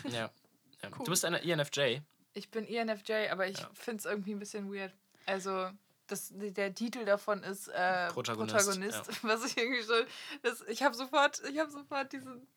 ja. 0.06 0.12
ja. 0.12 0.32
Cool. 0.84 1.06
Du 1.06 1.12
bist 1.12 1.26
eine 1.26 1.44
E 1.44 1.52
ENFJ. 1.52 2.00
Ich 2.34 2.50
bin 2.50 2.66
E 2.68 2.76
ENFJ, 2.78 3.30
aber 3.30 3.46
ich 3.48 3.60
Ja. 3.60 3.70
finde 3.74 4.00
es 4.00 4.06
irgendwie 4.06 4.32
ein 4.34 4.40
bisschen 4.40 4.74
weird. 4.74 4.92
Also, 5.28 5.70
das, 6.08 6.30
der 6.34 6.74
Titel 6.74 7.06
davon 7.06 7.44
ist 7.44 7.68
äh, 7.68 8.08
Protagonist, 8.08 8.56
Protagonist. 8.56 9.24
Was 9.24 9.46
ich 9.46 9.58
irgendwie 9.58 9.84
schon. 9.84 10.06
Das, 10.42 10.62
ich 10.68 10.82
habe 10.82 10.96
sofort, 10.96 11.40
ich 11.48 11.60
habe 11.60 11.70
sofort 11.70 12.12
diesen. 12.12 12.48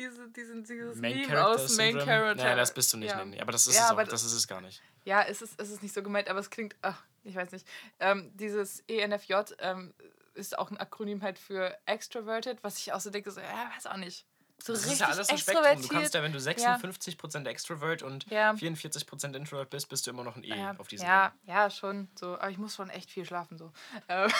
Diese, 0.00 0.30
diesen, 0.30 0.64
dieses 0.64 0.96
Main 0.96 1.14
Meme 1.14 1.26
Character 1.26 1.62
aus 1.62 1.76
Main 1.76 1.92
Syndrome? 1.92 2.04
Character. 2.06 2.44
Naja, 2.44 2.56
das 2.56 2.72
bist 2.72 2.92
du 2.92 2.96
nicht, 2.96 3.10
ja. 3.10 3.24
nee, 3.24 3.36
nee. 3.36 3.40
Aber 3.40 3.52
das 3.52 3.66
ist, 3.66 3.76
Ja, 3.76 3.84
es, 3.84 3.90
auch, 3.90 4.02
das 4.02 4.24
ist 4.24 4.32
es 4.32 4.48
gar 4.48 4.62
nicht. 4.62 4.82
Ja, 5.04 5.22
es 5.22 5.42
ist, 5.42 5.60
es 5.60 5.70
ist 5.70 5.82
nicht 5.82 5.94
so 5.94 6.02
gemeint, 6.02 6.28
aber 6.30 6.38
es 6.38 6.48
klingt, 6.48 6.74
ach, 6.80 7.02
ich 7.22 7.34
weiß 7.34 7.52
nicht. 7.52 7.66
Ähm, 7.98 8.30
dieses 8.34 8.80
ENFJ 8.88 9.34
ähm, 9.58 9.92
ist 10.32 10.58
auch 10.58 10.70
ein 10.70 10.78
Akronym 10.78 11.22
halt 11.22 11.38
für 11.38 11.76
Extroverted, 11.84 12.64
was 12.64 12.78
ich 12.78 12.92
auch 12.94 13.00
so 13.00 13.10
denke, 13.10 13.30
so, 13.30 13.40
ja, 13.40 13.70
weiß 13.76 13.86
auch 13.88 13.98
nicht. 13.98 14.24
So 14.62 14.72
Das 14.72 14.86
ist 14.86 15.00
ja 15.00 15.08
alles 15.08 15.28
ein 15.28 15.38
Spektrum. 15.38 15.82
Du 15.82 15.88
kannst 15.88 16.14
ja, 16.14 16.22
wenn 16.22 16.32
du 16.32 16.38
56% 16.38 17.46
Extrovert 17.46 18.02
und 18.02 18.30
Ja. 18.30 18.52
44% 18.52 19.34
Introvert 19.34 19.70
bist, 19.70 19.88
bist 19.88 20.06
du 20.06 20.10
immer 20.10 20.24
noch 20.24 20.36
ein 20.36 20.44
E 20.44 20.48
ja, 20.48 20.74
auf 20.78 20.88
diesem 20.88 21.06
ja, 21.06 21.32
ja, 21.44 21.70
schon. 21.70 22.08
So, 22.18 22.34
aber 22.38 22.50
ich 22.50 22.58
muss 22.58 22.74
schon 22.74 22.90
echt 22.90 23.10
viel 23.10 23.24
schlafen. 23.24 23.58
So. 23.58 23.72
Ähm, 24.08 24.30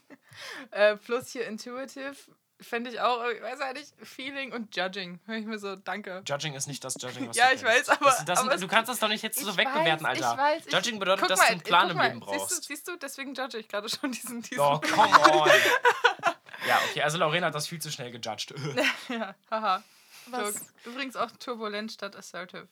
äh, 0.70 0.96
plus 0.96 1.30
hier 1.30 1.46
Intuitive 1.46 2.16
fände 2.60 2.90
ich 2.90 3.00
auch, 3.00 3.24
ich 3.28 3.42
weiß 3.42 3.58
ja 3.60 3.72
nicht, 3.72 3.92
Feeling 4.02 4.52
und 4.52 4.74
Judging. 4.76 5.20
Hör 5.26 5.36
ich 5.36 5.46
mir 5.46 5.58
so, 5.58 5.76
danke. 5.76 6.22
Judging 6.26 6.54
ist 6.54 6.66
nicht 6.66 6.82
das 6.84 6.94
Judging, 7.00 7.28
was 7.28 7.36
Ja, 7.36 7.48
du 7.50 7.54
ich 7.56 7.62
weiß, 7.64 7.88
aber- 7.90 8.04
Das, 8.04 8.24
das, 8.24 8.38
aber 8.40 8.56
du 8.56 8.68
kannst 8.68 8.88
das 8.88 8.98
doch 8.98 9.08
nicht 9.08 9.22
jetzt 9.22 9.38
so 9.40 9.56
wegbewerten, 9.56 10.04
weiß, 10.06 10.22
Alter. 10.22 10.32
Ich 10.32 10.38
weiß, 10.38 10.66
ich, 10.66 10.72
Judging 10.72 10.98
bedeutet, 10.98 11.20
guck 11.20 11.28
dass 11.28 11.38
mal, 11.38 11.46
du 11.46 11.52
einen 11.52 11.60
Plan 11.62 11.82
guck 11.82 11.90
im 11.92 11.96
mal, 11.96 12.08
Leben 12.08 12.20
Siehst 12.20 12.30
brauchst. 12.38 12.58
du, 12.58 12.66
siehst 12.66 12.88
du, 12.88 12.96
deswegen 12.96 13.34
judge 13.34 13.58
ich 13.58 13.68
gerade 13.68 13.88
schon 13.88 14.12
diesen, 14.12 14.42
diesen 14.42 14.60
Oh, 14.60 14.78
come 14.80 15.02
on. 15.02 15.48
ja, 16.68 16.78
okay, 16.90 17.02
also 17.02 17.18
Lorena 17.18 17.46
hat 17.48 17.54
das 17.54 17.66
viel 17.68 17.80
zu 17.80 17.90
schnell 17.90 18.10
gejudged. 18.10 18.54
ja, 19.08 19.34
haha. 19.50 19.82
Was? 20.26 20.54
Übrigens 20.84 21.16
auch 21.16 21.30
turbulent 21.32 21.92
statt 21.92 22.14
assertive. 22.14 22.68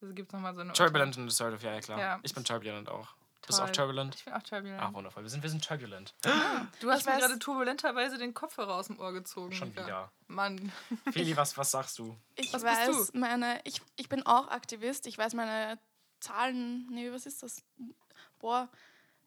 Also 0.00 0.14
gibt 0.14 0.28
es 0.30 0.32
nochmal 0.32 0.54
so 0.54 0.60
eine 0.62 0.72
turbulent 0.72 1.16
und 1.16 1.28
assertive, 1.28 1.64
ja, 1.66 1.74
ja, 1.74 1.80
klar. 1.80 1.98
Ja. 1.98 2.20
Ich 2.22 2.34
bin 2.34 2.44
turbulent 2.44 2.88
auch. 2.88 3.08
Du 3.42 3.48
bist 3.48 3.60
auch 3.60 3.70
turbulent? 3.70 4.14
Ich 4.14 4.24
bin 4.24 4.32
auch 4.34 4.42
turbulent. 4.42 4.80
Ah, 4.80 4.92
wundervoll. 4.92 5.24
Wir 5.24 5.30
sind, 5.30 5.42
wir 5.42 5.50
sind 5.50 5.64
turbulent. 5.64 6.14
du 6.80 6.90
hast 6.90 7.00
Ich 7.00 7.06
mir 7.06 7.18
gerade 7.18 7.38
turbulenterweise 7.38 8.16
den 8.16 8.34
Kopfhörer 8.34 8.74
aus 8.74 8.86
dem 8.86 8.98
Ohr 9.00 9.12
gezogen. 9.12 9.52
Schon 9.52 9.72
wieder. 9.72 10.12
Mann. 10.28 10.70
Feli, 11.10 11.36
was, 11.36 11.56
was 11.58 11.70
sagst 11.72 11.98
du? 11.98 12.16
Ich 12.36 12.52
Was 12.52 12.62
bist 12.62 12.76
weiß 12.88 13.12
meine, 13.14 13.60
ich, 13.64 13.82
ich 13.96 14.08
bin 14.08 14.24
auch 14.24 14.48
Aktivist, 14.48 15.06
ich 15.06 15.18
weiß 15.18 15.34
meine 15.34 15.78
Zahlen, 16.20 16.86
nee, 16.90 17.10
was 17.12 17.26
ist 17.26 17.42
das? 17.42 17.62
Boah, 18.38 18.68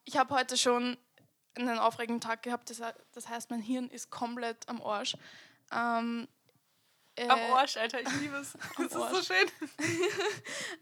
ich 0.05 0.15
habe 0.17 0.33
heute 0.33 0.55
schon 0.57 0.97
einen 1.55 1.77
aufregenden 1.77 2.21
Tag 2.21 2.41
gehabt, 2.43 2.69
das, 2.69 2.81
das 3.11 3.27
heißt, 3.27 3.49
mein 3.51 3.61
Hirn 3.61 3.89
ist 3.89 4.09
komplett 4.11 4.67
am 4.69 4.81
Arsch. 4.81 5.15
Ähm, 5.71 6.27
Äh, 7.17 7.29
Am 7.29 7.39
Arsch, 7.53 7.77
Alter, 7.77 8.01
ich 8.01 8.11
liebe 8.19 8.35
es. 8.37 8.53
Das 8.77 8.85
ist 8.87 8.93
so 8.93 9.23
schön. 9.23 9.47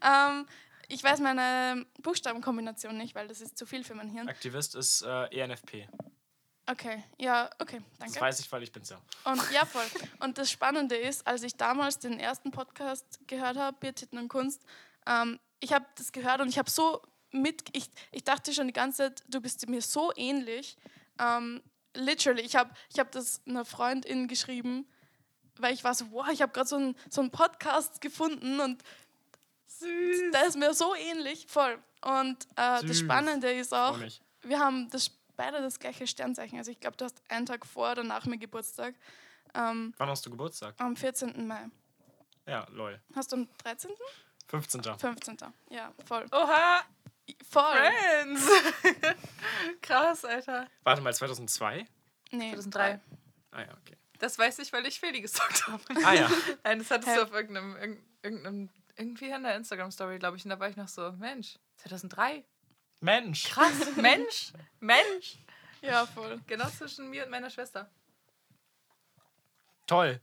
Ähm, 0.02 0.46
ich 0.88 1.02
weiß 1.02 1.20
meine 1.20 1.86
Buchstabenkombination 2.02 2.96
nicht, 2.96 3.14
weil 3.14 3.28
das 3.28 3.40
ist 3.40 3.56
zu 3.58 3.66
viel 3.66 3.84
für 3.84 3.94
mein 3.94 4.08
Hirn. 4.10 4.28
Aktivist 4.28 4.74
ist 4.74 5.02
äh, 5.02 5.26
ENFP. 5.40 5.88
Okay, 6.66 7.04
ja, 7.18 7.50
okay, 7.58 7.80
Das 7.98 7.98
danke. 8.12 8.20
weiß 8.20 8.40
ich, 8.40 8.50
weil 8.50 8.62
ich 8.62 8.72
bin's 8.72 8.88
ja. 8.88 8.98
Und 9.24 9.40
ja, 9.52 9.66
voll. 9.66 9.84
Und 10.20 10.38
das 10.38 10.50
Spannende 10.50 10.96
ist, 10.96 11.26
als 11.26 11.42
ich 11.42 11.56
damals 11.56 11.98
den 11.98 12.18
ersten 12.18 12.50
Podcast 12.52 13.20
gehört 13.26 13.58
habe, 13.58 13.76
Biertitten 13.78 14.16
und 14.16 14.28
Kunst, 14.28 14.62
ähm, 15.06 15.38
ich 15.60 15.72
habe 15.74 15.84
das 15.96 16.10
gehört 16.12 16.40
und 16.40 16.48
ich 16.48 16.58
habe 16.58 16.70
so 16.70 17.02
mit, 17.32 17.64
ich, 17.76 17.90
ich 18.12 18.24
dachte 18.24 18.54
schon 18.54 18.66
die 18.66 18.72
ganze 18.72 18.98
Zeit, 18.98 19.24
du 19.28 19.40
bist 19.42 19.68
mir 19.68 19.82
so 19.82 20.10
ähnlich. 20.16 20.76
Ähm, 21.18 21.62
literally, 21.94 22.40
ich 22.42 22.56
habe 22.56 22.72
ich 22.90 22.98
hab 22.98 23.12
das 23.12 23.42
einer 23.46 23.66
Freundin 23.66 24.26
geschrieben, 24.26 24.88
weil 25.58 25.74
ich 25.74 25.84
war 25.84 25.94
so, 25.94 26.10
wow, 26.12 26.28
ich 26.32 26.40
habe 26.40 26.52
gerade 26.52 26.68
so 26.68 26.76
einen 26.76 26.96
so 27.10 27.20
einen 27.20 27.30
Podcast 27.30 28.00
gefunden 28.00 28.60
und 28.60 28.82
Süß. 29.78 30.30
der 30.32 30.46
ist 30.46 30.56
mir 30.56 30.72
so 30.74 30.94
ähnlich, 30.94 31.46
voll. 31.48 31.78
Und 32.02 32.44
äh, 32.56 32.84
das. 32.86 32.98
Spannende 32.98 33.50
ist 33.52 33.72
auch, 33.74 33.98
wir 34.42 34.58
haben 34.58 34.88
das, 34.90 35.10
beide 35.36 35.60
das 35.62 35.78
gleiche 35.78 36.06
Sternzeichen. 36.06 36.58
Also 36.58 36.70
ich 36.70 36.80
glaube, 36.80 36.96
du 36.96 37.04
hast 37.04 37.22
einen 37.28 37.46
Tag 37.46 37.64
vor 37.66 37.92
oder 37.92 38.04
nach 38.04 38.24
mir 38.26 38.38
Geburtstag. 38.38 38.94
Ähm, 39.54 39.94
Wann 39.96 40.08
hast 40.08 40.24
du 40.26 40.30
Geburtstag? 40.30 40.74
am 40.78 40.96
14. 40.96 41.46
Mai. 41.46 41.66
Ja, 42.46 42.66
lol. 42.72 43.00
Hast 43.14 43.32
du 43.32 43.36
am 43.36 43.48
13.? 43.64 43.90
15. 44.48 44.82
15. 44.98 45.38
Ja, 45.70 45.92
voll. 46.06 46.26
Oha, 46.32 46.82
Voll. 47.50 47.62
Friends. 47.74 48.46
Krass, 49.82 50.24
Alter. 50.24 50.68
Warte 50.82 51.00
mal, 51.02 51.14
2002? 51.14 51.86
Nee. 52.32 52.50
2003. 52.52 53.00
Ah 53.52 53.60
ja, 53.62 53.68
okay. 53.80 53.96
Das 54.18 54.38
weiß 54.38 54.58
ich, 54.60 54.72
weil 54.72 54.84
ich 54.86 55.00
Feli 55.00 55.20
gestalkt 55.20 55.66
habe. 55.66 55.82
Ah 56.04 56.12
ja. 56.12 56.30
Nein, 56.64 56.78
das 56.80 56.90
hattest 56.90 57.08
Hä? 57.12 57.16
du 57.16 57.22
auf 57.22 57.32
irgendeinem, 57.32 57.76
irgend- 57.76 58.04
irgendeinem, 58.22 58.70
irgendwie 58.96 59.28
in 59.30 59.42
der 59.42 59.56
Instagram-Story, 59.56 60.18
glaube 60.18 60.36
ich. 60.36 60.44
Und 60.44 60.50
da 60.50 60.58
war 60.60 60.68
ich 60.68 60.76
noch 60.76 60.88
so, 60.88 61.12
Mensch, 61.12 61.58
2003. 61.76 62.44
Mensch. 63.00 63.44
Krass, 63.44 63.72
Mensch, 63.96 64.52
Mensch. 64.80 65.38
Ja, 65.82 66.06
voll. 66.06 66.40
Genau 66.46 66.68
zwischen 66.68 67.10
mir 67.10 67.24
und 67.24 67.30
meiner 67.30 67.50
Schwester. 67.50 67.90
Toll. 69.86 70.20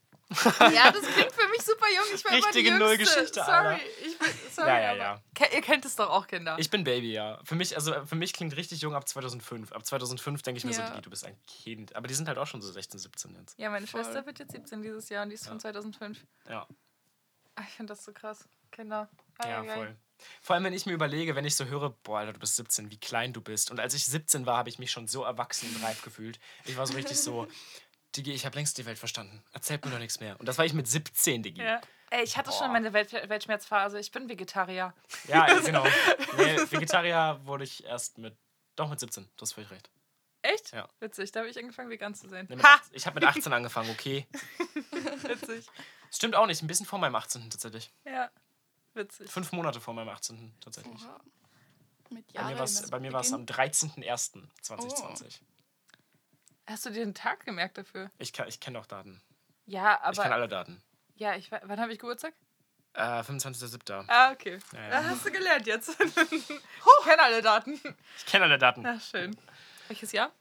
Ja, 0.74 0.92
das 0.92 1.02
klingt 1.02 1.32
für 1.34 1.48
mich 1.50 1.62
super 1.62 1.86
jung. 1.94 2.06
Ich 2.16 2.24
war 2.24 2.32
immer 2.32 2.40
die 2.40 2.46
Richtige 2.46 2.70
Jüngste. 2.70 2.86
Nullgeschichte, 2.86 3.34
Sorry, 3.44 3.52
Alter. 3.52 3.80
ich 4.06 4.18
bin, 4.18 4.28
sorry, 4.50 4.70
Ja, 4.70 4.80
ja, 4.80 4.90
aber 4.92 4.98
ja. 5.00 5.22
Ke- 5.36 5.54
Ihr 5.54 5.62
kennt 5.62 5.84
es 5.84 5.96
doch 5.98 6.10
auch, 6.10 6.26
Kinder. 6.26 6.56
Ich 6.58 6.70
bin 6.70 6.86
Baby, 6.86 7.12
ja. 7.12 7.40
Für 7.44 7.56
mich, 7.56 7.76
also 7.76 7.94
für 8.06 8.16
mich 8.16 8.32
klingt 8.32 8.56
richtig 8.56 8.82
jung 8.82 8.96
ab 8.96 9.08
2005. 9.08 9.74
Ab 9.74 9.86
2005 9.86 10.42
denke 10.42 10.58
ich 10.60 10.64
mir 10.66 10.72
Ja. 10.72 10.96
so, 10.96 11.02
du 11.02 11.10
bist 11.10 11.26
ein 11.26 11.38
Kind. 11.46 11.96
Aber 11.98 12.08
die 12.08 12.14
sind 12.14 12.30
halt 12.30 12.38
auch 12.38 12.48
schon 12.48 12.62
so 12.62 12.72
16, 12.72 12.98
17 13.02 13.36
jetzt. 13.36 13.60
ja, 13.60 13.70
meine 13.70 13.86
Voll. 13.86 14.04
Schwester 14.06 14.26
wird 14.26 14.40
jetzt 14.40 14.54
17 14.54 14.82
dieses 14.82 15.10
Jahr 15.10 15.24
und 15.24 15.30
die 15.30 15.36
ist 15.36 15.48
von 15.48 15.60
2005. 15.60 16.26
Ja, 16.48 16.66
Ah, 17.56 17.64
Ich 17.68 17.74
finde 17.76 17.92
das 17.92 18.06
so 18.06 18.14
krass. 18.14 18.48
Kinder. 18.72 19.10
ja, 19.44 19.62
ai, 19.62 19.70
ai. 19.70 19.76
voll. 19.76 19.98
Vor 20.42 20.54
allem, 20.56 20.66
wenn 20.66 20.74
ich 20.74 20.86
mir 20.86 20.94
überlege, 20.94 21.36
wenn 21.36 21.46
ich 21.46 21.56
so 21.56 21.66
höre, 21.66 21.90
boah, 21.90 22.20
Alter, 22.20 22.34
du 22.34 22.40
bist 22.40 22.56
17, 22.56 22.92
wie 22.92 23.00
klein 23.00 23.34
du 23.34 23.42
bist. 23.42 23.72
Und 23.72 23.80
als 23.80 23.94
ich 23.94 24.06
17 24.06 24.46
war, 24.46 24.58
habe 24.58 24.70
ich 24.70 24.78
mich 24.78 24.92
schon 24.92 25.08
so 25.08 25.24
erwachsen 25.24 25.74
und 25.76 25.84
reif 25.84 26.02
gefühlt. 26.04 26.40
Ich 26.66 26.78
war 26.78 26.86
so 26.86 26.94
richtig 26.94 27.18
so, 27.18 27.48
Digi, 28.16 28.32
ich 28.32 28.46
habe 28.46 28.56
längst 28.56 28.78
die 28.78 28.86
Welt 28.86 29.00
verstanden. 29.00 29.44
Erzählt 29.54 29.84
mir 29.86 29.92
doch 29.92 30.00
nichts 30.00 30.20
mehr. 30.20 30.40
Und 30.40 30.46
das 30.46 30.58
war 30.58 30.66
ich 30.66 30.74
mit 30.74 30.88
17, 30.88 31.44
Digi. 31.44 31.62
Ja. 31.62 31.82
Ey, 32.10 32.24
ich 32.24 32.38
hatte 32.38 32.50
Boah. 32.50 32.60
schon 32.60 32.72
meine 32.74 32.92
Welt 32.92 33.14
Weltschmerzphase. 33.14 34.00
Ich 34.00 34.12
bin 34.12 34.28
Vegetarier. 34.28 34.94
Ja, 35.28 35.46
genau. 35.66 35.86
Nee, 36.38 36.58
Vegetarier 36.70 37.40
wurde 37.44 37.64
ich 37.64 37.86
erst 37.86 38.18
mit, 38.18 38.38
doch 38.76 38.90
mit 38.90 39.00
17, 39.00 39.24
du 39.38 39.42
hast 39.42 39.54
völlig 39.54 39.72
recht. 39.72 39.90
Echt? 40.42 40.72
Ja. 40.74 40.90
Witzig, 41.00 41.32
da 41.32 41.42
habe 41.42 41.50
ich 41.50 41.58
angefangen, 41.58 41.90
vegan 41.90 42.14
zu 42.16 42.28
sein. 42.28 42.48
Nee, 42.50 42.56
mit 42.58 42.66
Ha! 42.66 42.76
18, 42.76 42.96
ich 42.96 43.06
habe 43.06 43.14
mit 43.16 43.24
18 43.24 43.54
angefangen, 43.54 43.90
okay. 43.92 44.28
Witzig. 45.24 45.68
Stimmt 46.12 46.36
auch 46.36 46.48
nicht, 46.48 46.62
ein 46.62 46.68
bisschen 46.68 46.86
vor 46.86 47.00
meinem 47.00 47.16
18. 47.16 47.50
tatsächlich. 47.50 47.92
Ja. 48.06 48.30
Witzig. 48.94 49.30
Fünf 49.32 49.52
Monate 49.52 49.80
vor 49.82 49.94
meinem 49.94 50.10
18. 50.10 50.54
tatsächlich. 50.60 51.02
Oha. 51.06 51.20
Mit 52.10 52.32
Bei 52.34 52.44
mir 52.44 52.56
Jahren. 52.58 52.90
bei 52.92 53.00
mir 53.00 53.14
war 53.14 53.22
es 53.22 53.32
am 53.32 53.46
13.01.2020. 53.46 55.40
Hast 56.68 56.86
du 56.86 56.90
dir 56.90 57.06
den 57.06 57.14
Tag 57.14 57.46
gemerkt 57.46 57.78
dafür? 57.78 58.12
Ich, 58.18 58.34
kann- 58.34 58.48
ich 58.50 58.60
kenne 58.60 58.80
auch 58.80 58.86
Daten. 58.86 59.22
Ja, 59.66 59.96
ich 60.12 60.18
kenne 60.18 60.26
aber. 60.28 60.36
alle 60.36 60.48
Daten. 60.50 60.82
Ja, 61.16 61.36
ich 61.36 61.52
Wann 61.52 61.80
habe 61.80 61.94
ich 61.94 62.00
Geburtstag? 62.00 62.34
Äh, 62.94 63.22
25.07. 63.22 64.04
Ah, 64.08 64.32
okay. 64.32 64.60
Ja, 64.74 64.82
ja. 64.82 64.90
Da 64.90 65.04
hast 65.06 65.26
du 65.26 65.32
gelernt 65.32 65.66
jetzt. 65.68 65.90
ich 66.32 66.48
kenne 67.04 67.22
alle 67.22 67.42
Daten. 67.42 67.80
Ich 68.18 68.26
kenne 68.26 68.44
alle 68.46 68.58
Daten. 68.58 68.82
Na, 68.82 69.00
schön. 69.00 69.38
Welches 69.88 70.12
Jahr? 70.12 70.34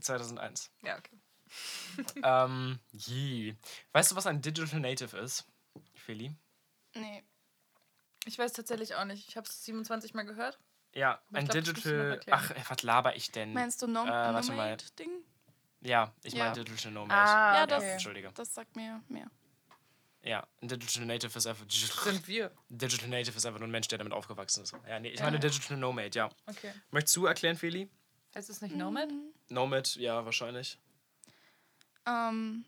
2001. 0.00 0.70
Ja, 0.82 0.96
okay. 0.96 1.18
ähm, 2.22 2.80
je. 2.92 3.54
Weißt 3.92 4.10
du, 4.12 4.16
was 4.16 4.26
ein 4.26 4.40
Digital 4.40 4.80
Native 4.80 5.16
ist, 5.18 5.46
Feli? 5.94 6.34
Nee. 6.94 7.22
Ich 8.24 8.38
weiß 8.38 8.52
tatsächlich 8.52 8.94
auch 8.94 9.04
nicht. 9.04 9.28
Ich 9.28 9.36
habe 9.36 9.46
es 9.48 9.64
27 9.64 10.14
Mal 10.14 10.24
gehört. 10.24 10.58
Ja, 10.94 11.20
Aber 11.28 11.38
ein 11.38 11.46
glaub, 11.48 11.64
Digital. 11.64 12.20
Ach, 12.30 12.50
äh, 12.50 12.54
was 12.68 12.82
laber 12.82 13.16
ich 13.16 13.30
denn? 13.32 13.52
Meinst 13.52 13.82
du 13.82 13.86
Nom 13.86 14.06
Äh, 14.06 14.10
warte 14.10 14.52
mal. 14.52 14.70
Nomade-Ding? 14.70 15.10
ja, 15.80 16.12
ich 16.22 16.34
Ja. 16.34 16.44
meine 16.50 16.64
Digital 16.64 16.92
Nomad. 16.92 17.10
Ah, 17.16 17.54
Ja, 17.56 17.62
okay. 17.64 17.70
das- 17.70 17.82
Entschuldige. 17.84 18.30
Das 18.34 18.54
sagt 18.54 18.76
mir 18.76 19.02
mehr. 19.08 19.30
Ja, 20.22 20.46
ein 20.62 20.68
Digital 20.68 21.04
Native 21.04 21.36
ist 21.36 21.46
einfach. 21.46 21.66
Sind 21.68 22.26
wir. 22.28 22.50
Digital 22.70 23.08
Native 23.08 23.36
ist 23.36 23.44
einfach 23.44 23.58
nur 23.60 23.68
ein 23.68 23.72
Mensch, 23.72 23.88
der 23.88 23.98
damit 23.98 24.14
aufgewachsen 24.14 24.62
ist. 24.62 24.72
Ja, 24.88 24.98
nee, 25.00 25.10
ich 25.10 25.18
Ja. 25.18 25.26
meine 25.26 25.38
Digital 25.38 25.76
Nomad, 25.76 26.14
ja. 26.14 26.30
Okay. 26.46 26.72
Möchtest 26.92 27.16
du 27.16 27.26
erklären, 27.26 27.56
Feli? 27.56 27.90
Heißt 28.34 28.48
es 28.48 28.62
nicht 28.62 28.74
Nomad? 28.74 29.10
Nomad, 29.50 29.96
ja, 29.96 30.24
wahrscheinlich. 30.24 30.78
Ähm, 32.06 32.64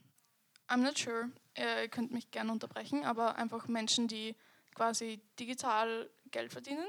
I'm 0.69 0.79
not 0.83 0.99
sure. 0.99 1.31
Äh, 1.55 1.85
Ihr 1.85 1.89
könnt 1.89 2.13
mich 2.13 2.31
gerne 2.31 2.53
unterbrechen, 2.53 3.05
aber 3.05 3.37
einfach 3.37 3.67
Menschen, 3.69 4.09
die 4.09 4.37
quasi 4.77 5.21
digital 5.41 6.11
Geld 6.31 6.53
verdienen 6.53 6.87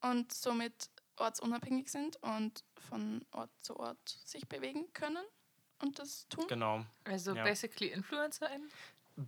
und 0.00 0.32
somit 0.32 0.88
ortsunabhängig 1.16 1.90
sind 1.90 2.16
und 2.22 2.64
von 2.88 3.24
Ort 3.32 3.50
zu 3.60 3.76
Ort 3.78 4.08
sich 4.24 4.48
bewegen 4.48 4.92
können 4.92 5.24
und 5.82 5.98
das 5.98 6.28
tun. 6.28 6.46
Genau. 6.48 6.86
Also 7.02 7.34
Ja. 7.34 7.42
basically 7.42 7.90
InfluencerInnen? 7.90 8.70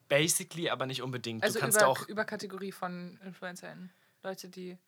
Basically, 0.09 0.71
aber 0.71 0.87
nicht 0.87 1.03
unbedingt. 1.03 1.43
Also 1.43 1.55
du 1.55 1.61
kannst 1.61 1.79
über, 1.79 1.89
auch. 1.89 2.09
über 2.09 2.25
Kategorie 2.25 2.73
von 2.73 3.19
InfluencerInnen. 3.25 3.93
Leute, 4.23 4.49
die. 4.49 4.79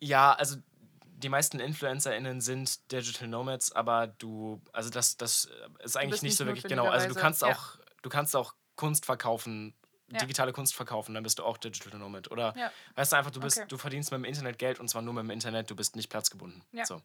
Ja, 0.00 0.32
also 0.32 0.56
die 1.04 1.28
meisten 1.28 1.60
InfluencerInnen 1.60 2.40
sind 2.40 2.90
Digital 2.92 3.28
Nomads, 3.28 3.72
aber 3.72 4.06
du, 4.06 4.60
also 4.72 4.90
das, 4.90 5.16
das 5.16 5.48
ist 5.80 5.96
eigentlich 5.96 6.22
nicht 6.22 6.30
nicht 6.30 6.36
so 6.36 6.46
wirklich 6.46 6.64
genau. 6.64 6.86
Also 6.86 7.08
du 7.08 7.14
kannst 7.14 7.42
ja. 7.42 7.48
auch, 7.48 7.78
du 8.02 8.08
kannst 8.08 8.36
auch 8.36 8.54
Kunst 8.74 9.06
verkaufen, 9.06 9.74
Ja. 10.08 10.18
digitale 10.20 10.52
Kunst 10.52 10.74
verkaufen, 10.74 11.14
dann 11.14 11.22
bist 11.24 11.38
du 11.40 11.44
auch 11.44 11.56
Digital 11.58 11.98
Nomad. 11.98 12.30
Oder 12.30 12.54
Ja. 12.56 12.70
weißt 12.94 13.12
du 13.12 13.16
einfach, 13.16 13.30
du 13.32 13.40
bist, 13.40 13.58
Okay. 13.58 13.66
du 13.68 13.76
verdienst 13.76 14.10
mit 14.12 14.18
dem 14.18 14.24
Internet 14.24 14.58
Geld 14.58 14.78
und 14.78 14.88
zwar 14.88 15.02
nur 15.02 15.12
mit 15.14 15.24
dem 15.24 15.30
Internet, 15.30 15.68
du 15.70 15.74
bist 15.76 15.96
nicht 15.96 16.08
platzgebunden. 16.10 16.62
Ja. 16.72 16.84
So. 16.86 17.02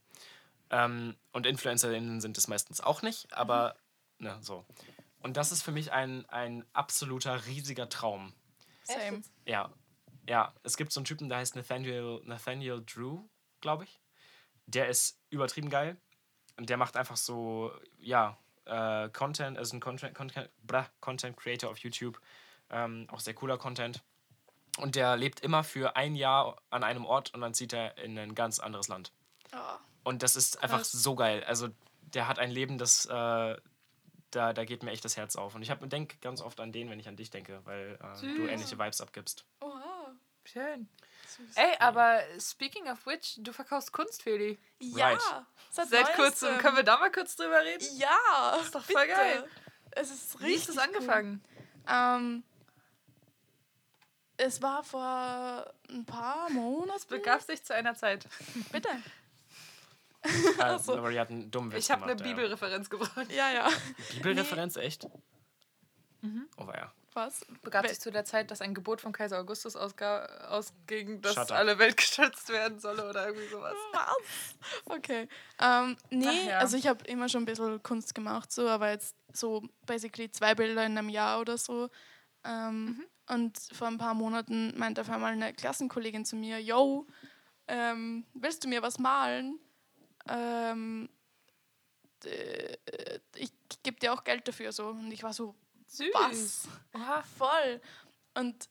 Ähm, 0.69 1.15
und 1.31 1.45
InfluencerInnen 1.45 2.21
sind 2.21 2.37
es 2.37 2.47
meistens 2.47 2.79
auch 2.81 3.01
nicht, 3.01 3.33
aber 3.33 3.75
Mhm. 4.19 4.25
ne, 4.27 4.37
so. 4.41 4.65
Und 5.19 5.37
das 5.37 5.51
ist 5.51 5.63
für 5.63 5.71
mich 5.71 5.91
ein, 5.91 6.25
ein 6.29 6.65
absoluter 6.73 7.45
riesiger 7.45 7.89
Traum. 7.89 8.33
Same. 8.83 9.21
Ja, 9.45 9.71
ja. 10.27 10.53
Es 10.63 10.77
gibt 10.77 10.91
so 10.91 10.99
einen 10.99 11.05
Typen, 11.05 11.27
der 11.29 11.39
heißt 11.39 11.55
Nathaniel, 11.55 12.21
Nathaniel 12.23 12.83
Drew, 12.85 13.27
glaube 13.61 13.83
ich. 13.83 13.99
Der 14.67 14.87
ist 14.89 15.19
übertrieben 15.29 15.69
geil. 15.69 15.97
Und 16.57 16.69
der 16.69 16.77
macht 16.77 16.95
einfach 16.97 17.17
so, 17.17 17.71
ja, 17.99 18.37
äh, 18.65 19.09
Content, 19.09 19.57
ist 19.57 19.73
ein 19.73 19.79
Content, 19.79 20.15
Content, 20.15 20.49
blah, 20.63 20.87
Content 21.01 21.35
Creator 21.37 21.69
auf 21.69 21.77
YouTube. 21.79 22.19
Ähm, 22.71 23.07
auch 23.11 23.19
sehr 23.19 23.33
cooler 23.33 23.57
Content. 23.57 24.01
Und 24.77 24.95
der 24.95 25.17
lebt 25.17 25.41
immer 25.41 25.63
für 25.63 25.95
ein 25.95 26.15
Jahr 26.15 26.61
an 26.69 26.83
einem 26.83 27.05
Ort 27.05 27.33
und 27.33 27.41
dann 27.41 27.53
zieht 27.53 27.73
er 27.73 27.97
in 27.97 28.17
ein 28.17 28.33
ganz 28.35 28.59
anderes 28.59 28.87
Land. 28.87 29.11
Ah, 29.51 29.77
Und 30.03 30.23
das 30.23 30.35
ist 30.37 30.63
einfach 30.63 30.77
Krass. 30.77 30.91
so 30.93 31.15
geil. 31.15 31.43
Also 31.43 31.67
der 32.01 32.27
hat 32.27 32.39
ein 32.39 32.49
Leben, 32.51 32.77
das 32.77 33.05
äh, 33.05 33.09
da, 34.31 34.53
da 34.53 34.63
geht 34.65 34.81
mir 34.83 34.91
echt 34.91 35.03
das 35.03 35.17
Herz 35.17 35.35
auf. 35.35 35.55
Und 35.55 35.61
ich 35.61 35.69
denke 35.69 36.15
ganz 36.21 36.41
oft 36.41 36.61
an 36.61 36.71
den, 36.71 36.89
wenn 36.89 36.99
ich 36.99 37.07
an 37.09 37.17
dich 37.17 37.29
denke, 37.29 37.59
weil 37.65 37.99
äh, 38.01 38.21
du 38.21 38.47
ähnliche 38.47 38.79
Vibes 38.79 39.01
abgibst. 39.01 39.45
Oha. 39.59 40.15
Schön. 40.45 40.87
Süß. 41.27 41.55
Ey, 41.55 41.75
aber 41.79 42.21
speaking 42.39 42.89
of 42.89 43.05
which, 43.05 43.35
du 43.39 43.51
verkaufst 43.53 43.91
Kunst, 43.93 44.23
Feli. 44.23 44.57
Ja, 44.79 45.09
Right. 45.09 45.21
seit, 45.69 45.89
Seit 45.89 46.05
kurzem. 46.15 46.47
neuestem. 46.49 46.57
Können 46.59 46.77
wir 46.77 46.83
da 46.83 46.97
mal 46.97 47.11
kurz 47.11 47.35
drüber 47.35 47.61
reden? 47.61 47.85
Ja, 47.97 48.57
ist 48.61 48.73
doch 48.73 48.83
voll 48.83 49.05
geil. 49.07 49.45
Es 49.91 50.09
ist 50.09 50.39
richtig 50.39 50.47
Wie 50.47 50.53
ist 50.55 50.69
das 50.69 50.77
angefangen? 50.77 51.43
Cool. 51.45 51.85
Ähm, 51.89 52.43
es 54.37 54.61
war 54.61 54.83
vor 54.83 55.73
ein 55.89 56.05
paar 56.05 56.49
Monaten. 56.49 57.07
Begab 57.09 57.41
sich 57.41 57.63
zu 57.63 57.73
einer 57.73 57.95
Zeit. 57.95 58.27
Bitte. 58.71 58.89
Äh, 60.23 60.77
so. 60.79 60.95
Lori 60.95 61.15
hat 61.15 61.29
einen 61.29 61.49
dummen 61.49 61.71
Witz 61.71 61.85
Ich 61.85 61.91
habe 61.91 62.03
eine 62.03 62.15
ja. 62.15 62.23
Bibelreferenz 62.23 62.89
gebracht. 62.89 63.31
Ja, 63.31 63.51
ja. 63.51 63.69
Bibelreferenz, 64.13 64.75
echt? 64.77 65.07
Mhm. 66.21 66.47
Oh, 66.57 66.67
war 66.67 66.75
ja. 66.77 66.93
Was? 67.13 67.45
Begab 67.61 67.83
Wel- 67.83 67.89
sich 67.89 67.99
zu 67.99 68.09
der 68.11 68.23
Zeit, 68.23 68.51
dass 68.51 68.61
ein 68.61 68.73
Gebot 68.73 69.01
vom 69.01 69.11
Kaiser 69.11 69.39
Augustus 69.39 69.75
ausging, 69.75 71.21
dass 71.21 71.51
alle 71.51 71.77
Welt 71.77 71.97
geschützt 71.97 72.49
werden 72.49 72.79
solle 72.79 73.09
oder 73.09 73.27
irgendwie 73.27 73.47
sowas. 73.47 73.75
Was? 73.91 74.55
Okay. 74.85 75.27
Ähm, 75.59 75.97
nee, 76.09 76.27
Ach 76.27 76.47
ja. 76.47 76.57
also 76.59 76.77
ich 76.77 76.87
habe 76.87 77.03
immer 77.05 77.27
schon 77.27 77.41
ein 77.41 77.45
bisschen 77.45 77.83
Kunst 77.83 78.15
gemacht, 78.15 78.51
so, 78.51 78.69
aber 78.69 78.91
jetzt 78.91 79.15
so 79.33 79.61
basically 79.85 80.31
zwei 80.31 80.55
Bilder 80.55 80.85
in 80.85 80.97
einem 80.97 81.09
Jahr 81.09 81.41
oder 81.41 81.57
so. 81.57 81.89
Ähm, 82.45 83.03
Und 83.27 83.57
vor 83.71 83.87
ein 83.87 83.97
paar 83.97 84.13
Monaten 84.13 84.77
meinte 84.77 85.01
auf 85.01 85.09
einmal 85.09 85.33
eine 85.33 85.53
Klassenkollegin 85.53 86.25
zu 86.25 86.35
mir, 86.35 86.61
yo, 86.61 87.07
ähm, 87.67 88.25
willst 88.33 88.63
du 88.63 88.67
mir 88.67 88.81
was 88.81 88.99
malen? 88.99 89.59
Ähm, 90.27 91.09
äh, 92.25 92.77
ich 93.35 93.51
gebe 93.83 93.99
dir 93.99 94.13
auch 94.13 94.23
Geld 94.23 94.47
dafür 94.47 94.71
so. 94.71 94.87
Und 94.87 95.11
ich 95.11 95.23
war 95.23 95.33
so, 95.33 95.55
Süß. 95.87 96.09
was? 96.13 96.67
Oha. 96.93 97.23
Voll. 97.37 97.81
Und 98.35 98.69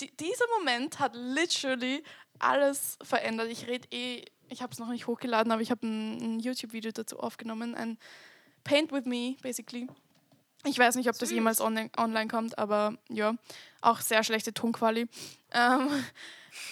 die, 0.00 0.14
dieser 0.16 0.46
Moment 0.58 0.98
hat 0.98 1.14
literally 1.14 2.02
alles 2.38 2.98
verändert. 3.02 3.48
Ich 3.50 3.66
rede 3.66 3.88
eh, 3.90 4.24
ich 4.48 4.62
habe 4.62 4.72
es 4.72 4.78
noch 4.78 4.88
nicht 4.88 5.06
hochgeladen, 5.06 5.52
aber 5.52 5.62
ich 5.62 5.70
habe 5.70 5.86
ein, 5.86 6.36
ein 6.36 6.40
YouTube-Video 6.40 6.92
dazu 6.92 7.18
aufgenommen, 7.18 7.74
ein 7.74 7.98
Paint 8.62 8.92
with 8.92 9.04
Me, 9.04 9.36
basically. 9.42 9.88
Ich 10.64 10.78
weiß 10.78 10.96
nicht, 10.96 11.08
ob 11.08 11.18
das 11.18 11.30
jemals 11.30 11.60
online, 11.60 11.90
online 11.96 12.28
kommt, 12.28 12.58
aber 12.58 12.96
ja, 13.08 13.34
auch 13.80 14.00
sehr 14.00 14.24
schlechte 14.24 14.52
Tonquali. 14.54 15.06
Ähm, 15.52 15.88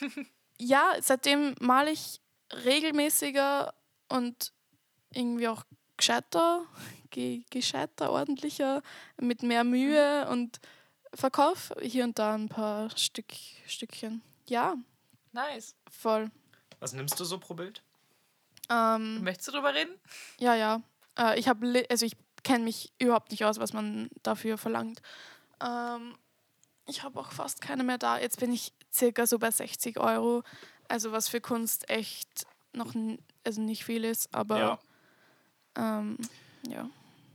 ja, 0.58 0.92
seitdem 1.00 1.54
male 1.60 1.90
ich 1.90 2.20
regelmäßiger 2.64 3.74
und 4.08 4.52
irgendwie 5.14 5.48
auch 5.48 5.64
gescheiter, 5.96 6.64
ge 7.10 7.42
gescheiter, 7.50 8.10
ordentlicher, 8.10 8.82
mit 9.20 9.42
mehr 9.42 9.64
Mühe 9.64 10.26
und 10.28 10.60
verkaufe 11.14 11.74
hier 11.82 12.04
und 12.04 12.18
da 12.18 12.34
ein 12.34 12.48
paar 12.48 12.96
Stück, 12.96 13.32
Stückchen. 13.66 14.22
Ja, 14.48 14.76
Nice. 15.32 15.74
voll. 15.90 16.30
Was 16.80 16.92
nimmst 16.94 17.18
du 17.20 17.24
so 17.24 17.38
pro 17.38 17.54
Bild? 17.54 17.82
Ähm, 18.70 19.22
Möchtest 19.22 19.48
du 19.48 19.52
drüber 19.52 19.74
reden? 19.74 19.92
ja, 20.38 20.54
ja. 20.54 20.80
Äh, 21.18 21.38
ich 21.38 21.48
habe, 21.48 21.84
also 21.90 22.06
ich 22.06 22.16
kenne 22.42 22.64
mich 22.64 22.92
überhaupt 22.98 23.30
nicht 23.30 23.44
aus, 23.44 23.58
was 23.58 23.72
man 23.72 24.08
dafür 24.22 24.58
verlangt. 24.58 25.00
Ähm, 25.62 26.16
ich 26.86 27.02
habe 27.02 27.18
auch 27.20 27.32
fast 27.32 27.60
keine 27.60 27.84
mehr 27.84 27.98
da. 27.98 28.18
Jetzt 28.18 28.40
bin 28.40 28.52
ich 28.52 28.72
circa 28.92 29.26
so 29.26 29.38
bei 29.38 29.50
60 29.50 29.98
Euro. 29.98 30.42
Also 30.88 31.12
was 31.12 31.28
für 31.28 31.40
Kunst 31.40 31.88
echt 31.88 32.44
noch 32.72 32.94
also 33.44 33.60
nicht 33.60 33.84
viel 33.84 34.04
ist, 34.04 34.34
aber 34.34 34.58
Ja. 34.58 34.78
ähm, 35.76 36.16
ja. 36.66 36.88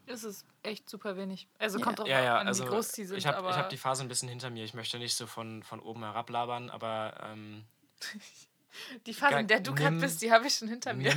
Das 0.05 0.23
ist 0.23 0.45
echt 0.63 0.89
super 0.89 1.17
wenig. 1.17 1.47
Also 1.59 1.79
Ja. 1.79 1.83
kommt 1.85 1.99
drauf 1.99 2.07
Ja, 2.07 2.21
ja, 2.21 2.37
an, 2.39 2.47
also 2.47 2.63
wie 2.63 2.67
groß 2.69 2.89
die 2.93 3.05
sind. 3.05 3.17
ich 3.17 3.27
habe 3.27 3.55
hab 3.55 3.69
die 3.69 3.77
Phase 3.77 4.03
ein 4.03 4.07
bisschen 4.07 4.29
hinter 4.29 4.49
mir. 4.49 4.63
Ich 4.63 4.73
möchte 4.73 4.99
nicht 4.99 5.15
so 5.15 5.27
von, 5.27 5.63
von 5.63 5.79
oben 5.79 6.03
herab 6.03 6.29
labern, 6.29 6.69
aber 6.69 7.13
ähm, 7.23 7.65
die 9.05 9.13
Phase, 9.13 9.39
in 9.39 9.47
der 9.47 9.59
du 9.59 9.73
gerade 9.73 9.97
bist, 9.97 10.21
die 10.21 10.31
habe 10.31 10.47
ich 10.47 10.55
schon 10.55 10.67
hinter 10.67 10.93
mir. 10.93 11.13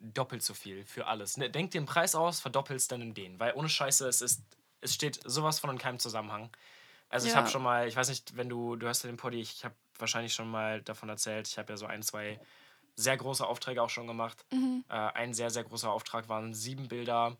doppelt 0.00 0.42
so 0.42 0.54
viel 0.54 0.84
für 0.84 1.06
alles. 1.06 1.36
Ne, 1.36 1.50
denk 1.50 1.70
dir 1.70 1.80
den 1.80 1.86
Preis 1.86 2.14
aus, 2.14 2.40
verdoppelst 2.40 2.90
dann 2.92 3.02
in 3.02 3.14
den. 3.14 3.38
Weil 3.40 3.54
ohne 3.54 3.68
Scheiße, 3.68 4.06
es, 4.08 4.20
ist, 4.20 4.42
es 4.80 4.94
steht 4.94 5.20
sowas 5.24 5.58
von 5.58 5.70
in 5.70 5.78
keinem 5.78 5.98
Zusammenhang. 5.98 6.50
Also 7.08 7.26
ich 7.26 7.32
Ja. 7.32 7.40
habe 7.40 7.48
schon 7.48 7.62
mal, 7.62 7.86
ich 7.86 7.96
weiß 7.96 8.08
nicht, 8.08 8.36
wenn 8.36 8.48
du, 8.48 8.76
du 8.76 8.86
hörst 8.86 9.04
ja 9.04 9.10
den 9.10 9.16
Poddy, 9.16 9.40
ich 9.40 9.64
habe 9.64 9.74
wahrscheinlich 9.98 10.34
schon 10.34 10.50
mal 10.50 10.82
davon 10.82 11.08
erzählt, 11.08 11.46
ich 11.48 11.58
habe 11.58 11.72
ja 11.72 11.76
so 11.76 11.86
ein, 11.86 12.02
zwei 12.02 12.40
sehr 12.96 13.16
große 13.16 13.46
Aufträge 13.46 13.82
auch 13.82 13.90
schon 13.90 14.06
gemacht. 14.06 14.44
Mhm. 14.52 14.84
Äh, 14.88 14.94
ein 14.94 15.34
sehr, 15.34 15.50
sehr 15.50 15.64
großer 15.64 15.90
Auftrag 15.90 16.28
waren 16.28 16.54
sieben 16.54 16.88
Bilder, 16.88 17.36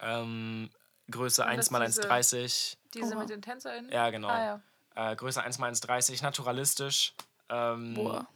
ähm, 0.00 0.70
Größe 1.10 1.44
Und 1.44 1.56
das 1.56 1.70
1x1,30. 1.70 2.76
Diese 2.94 3.14
Oha. 3.14 3.20
mit 3.20 3.30
den 3.30 3.40
TänzerInnen? 3.42 3.90
Ja, 3.90 4.10
genau. 4.10 4.28
Ah, 4.28 4.60
ja. 4.96 5.12
Äh, 5.12 5.16
Größe 5.16 5.42
1x1,30, 5.42 6.22
naturalistisch. 6.22 7.14
Ähm, 7.48 7.94
Boah. 7.94 8.28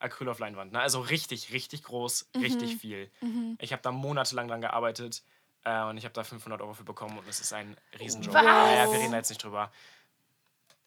Acryl 0.00 0.28
auf 0.28 0.38
Leinwand. 0.38 0.72
Ne? 0.72 0.80
Also 0.80 1.00
richtig, 1.00 1.52
richtig 1.52 1.82
groß, 1.84 2.28
richtig 2.36 2.76
viel. 2.76 3.10
Mhm. 3.20 3.56
Ich 3.60 3.72
habe 3.72 3.82
da 3.82 3.90
monatelang 3.92 4.48
dran 4.48 4.60
gearbeitet 4.60 5.22
äh, 5.64 5.82
und 5.84 5.96
ich 5.96 6.04
habe 6.04 6.12
da 6.12 6.24
500 6.24 6.60
Euro 6.60 6.74
für 6.74 6.84
bekommen 6.84 7.18
und 7.18 7.26
es 7.28 7.40
ist 7.40 7.52
ein 7.52 7.76
Riesenjoke. 7.98 8.34
Was? 8.36 8.44
Ja, 8.44 8.72
ja, 8.84 8.92
wir 8.92 8.98
reden 8.98 9.12
da 9.12 9.18
jetzt 9.18 9.30
nicht 9.30 9.42
drüber. 9.42 9.70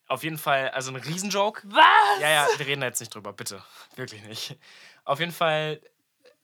Auf 0.08 0.24
jeden 0.24 0.38
Fall, 0.38 0.70
also 0.70 0.91
ein 0.91 0.95
Riesenjoke. 0.97 1.64
Was? 1.66 2.20
Ja, 2.22 2.30
ja, 2.30 2.47
wir 2.58 2.66
reden 2.66 2.82
da 2.82 2.88
jetzt 2.88 2.99
nicht 2.99 3.14
drüber, 3.14 3.34
bitte. 3.34 3.62
Wirklich 3.95 4.24
nicht. 4.24 4.55
Auf 5.03 5.20
jeden 5.20 5.34
Fall, 5.34 5.82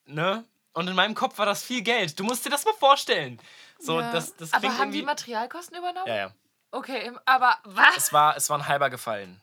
ne? 0.05 0.43
Und 0.73 0.87
in 0.87 0.95
meinem 0.95 1.13
Kopf 1.15 1.37
war 1.37 1.45
das 1.45 1.63
viel 1.63 1.81
Geld. 1.81 2.19
Du 2.19 2.23
musst 2.23 2.45
dir 2.45 2.49
das 2.49 2.65
mal 2.65 2.73
vorstellen. 2.73 3.39
So, 3.79 3.99
Ja. 4.01 4.11
das, 4.11 4.35
das 4.35 4.51
Aber 4.53 4.67
haben 4.67 4.91
die 4.91 4.97
irgendwie- 4.99 5.03
Materialkosten 5.03 5.77
übernommen? 5.77 6.07
Ja, 6.07 6.15
ja. 6.15 6.31
Okay, 6.71 7.11
aber 7.25 7.57
was? 7.65 7.95
Es 7.97 8.11
war, 8.13 8.35
es 8.35 8.49
war 8.49 8.57
ein 8.57 8.67
halber 8.67 8.89
gefallen. 8.89 9.39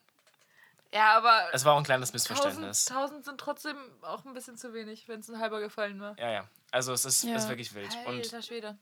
Ja, 0.92 1.16
aber 1.16 1.48
Es 1.52 1.64
war 1.64 1.74
auch 1.74 1.78
ein 1.78 1.84
kleines 1.84 2.12
1000, 2.12 2.14
Missverständnis. 2.30 2.88
1000 2.90 3.24
sind 3.24 3.38
trotzdem 3.40 3.76
auch 4.02 4.24
ein 4.24 4.34
bisschen 4.34 4.56
zu 4.56 4.74
wenig, 4.74 5.06
wenn 5.08 5.20
es 5.20 5.28
ein 5.30 5.38
halber 5.38 5.60
gefallen 5.60 6.00
war. 6.00 6.18
Ja, 6.18 6.30
ja. 6.30 6.48
Also 6.72 6.92
es 6.92 7.04
ist, 7.04 7.22
Ja. 7.24 7.36
ist 7.36 7.48
wirklich 7.48 7.74
wild. 7.74 7.96
Und 8.06 8.16
Alter 8.16 8.42
Schwede. 8.42 8.76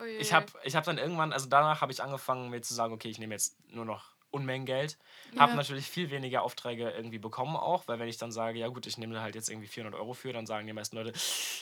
Uiuiui. 0.00 0.16
Ich 0.18 0.32
habe 0.32 0.46
ich 0.62 0.74
hab 0.76 0.84
dann 0.84 0.96
irgendwann, 0.96 1.32
also 1.32 1.46
danach 1.48 1.82
habe 1.82 1.92
ich 1.92 2.02
angefangen, 2.02 2.48
mir 2.48 2.62
zu 2.62 2.72
sagen, 2.72 2.94
okay, 2.94 3.08
ich 3.08 3.18
nehme 3.18 3.34
jetzt 3.34 3.56
nur 3.68 3.84
noch 3.84 4.12
Unmengen 4.30 4.64
Geld. 4.64 4.96
Habe 5.38 5.50
Ja. 5.52 5.56
natürlich 5.56 5.90
viel 5.90 6.10
weniger 6.10 6.42
Aufträge 6.42 6.88
irgendwie 6.90 7.18
bekommen 7.18 7.56
auch, 7.56 7.88
weil 7.88 7.98
wenn 7.98 8.08
ich 8.08 8.16
dann 8.16 8.30
sage, 8.32 8.58
ja 8.60 8.68
gut, 8.68 8.86
ich 8.86 8.96
nehme 8.96 9.12
da 9.14 9.22
halt 9.22 9.34
jetzt 9.34 9.50
irgendwie 9.50 9.66
400 9.66 9.98
Euro 10.00 10.14
für, 10.14 10.32
dann 10.32 10.46
sagen 10.46 10.66
die 10.66 10.72
meisten 10.72 10.96
Leute, 10.96 11.12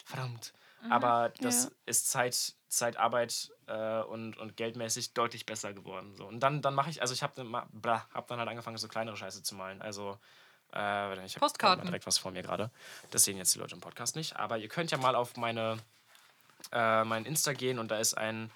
verdammt. 0.04 0.52
Aber 0.90 1.32
das 1.40 1.64
Ja. 1.64 1.70
ist 1.86 2.10
Zeit, 2.10 2.54
Zeit 2.68 2.96
Arbeit 2.96 3.50
äh, 3.66 4.00
und, 4.02 4.36
und 4.38 4.56
geldmäßig 4.56 5.14
deutlich 5.14 5.44
besser 5.46 5.72
geworden. 5.72 6.16
So. 6.16 6.26
Und 6.26 6.40
dann, 6.40 6.62
dann 6.62 6.74
mache 6.74 6.90
ich, 6.90 7.00
also 7.02 7.12
ich 7.14 7.22
habe 7.22 7.42
hab 7.52 8.26
dann 8.28 8.38
halt 8.38 8.48
angefangen, 8.48 8.76
so 8.78 8.88
kleinere 8.88 9.16
Scheiße 9.16 9.42
zu 9.42 9.54
malen. 9.54 9.82
Also 9.82 10.18
äh, 10.74 11.24
ich 11.24 11.36
habe 11.36 11.82
direkt 11.82 12.06
was 12.06 12.18
vor 12.18 12.30
mir 12.30 12.42
gerade. 12.42 12.70
Das 13.10 13.24
sehen 13.24 13.36
jetzt 13.36 13.54
die 13.54 13.58
Leute 13.58 13.74
im 13.74 13.80
Podcast 13.80 14.16
nicht. 14.16 14.36
Aber 14.36 14.58
ihr 14.58 14.68
könnt 14.68 14.90
ja 14.90 14.98
mal 14.98 15.14
auf 15.14 15.36
meine 15.36 15.78
äh, 16.72 17.04
mein 17.04 17.24
Insta 17.24 17.52
gehen 17.52 17.78
und 17.78 17.90
da 17.90 17.98
ist 17.98 18.14
ein, 18.14 18.50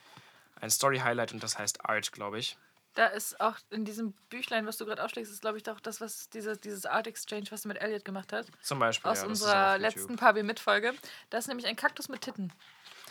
ein 0.61 0.71
Story-Highlight 0.71 1.33
und 1.33 1.43
das 1.43 1.59
heißt 1.59 1.85
Art, 1.85 2.13
glaube 2.13 2.39
ich. 2.39 2.57
Da 2.95 3.07
ist 3.07 3.41
auch 3.41 3.57
in 3.71 3.85
diesem 3.85 4.13
Büchlein, 4.29 4.67
was 4.67 4.77
du 4.77 4.85
gerade 4.85 5.03
aufschlägst, 5.03 5.33
ist, 5.33 5.41
glaube 5.41 5.57
ich, 5.59 5.69
auch 5.71 5.81
das, 5.81 6.01
was 6.01 6.29
diese, 6.29 6.57
dieses 6.57 6.85
Art 6.85 7.07
Exchange, 7.07 7.45
was 7.51 7.63
du 7.63 7.69
mit 7.69 7.81
Elliot 7.81 8.05
gemacht 8.05 8.33
hast. 8.33 8.51
Zum 8.63 8.79
Beispiel. 8.79 9.11
Aus 9.11 9.23
ja, 9.23 9.27
unserer 9.27 9.79
letzten 9.79 10.17
Pabi 10.17 10.43
mit-Folge. 10.43 10.93
Da 11.31 11.39
ist 11.39 11.49
nämlich 11.49 11.67
ein 11.67 11.77
Kaktus 11.77 12.09
mit 12.09 12.21
Titten. 12.21 12.53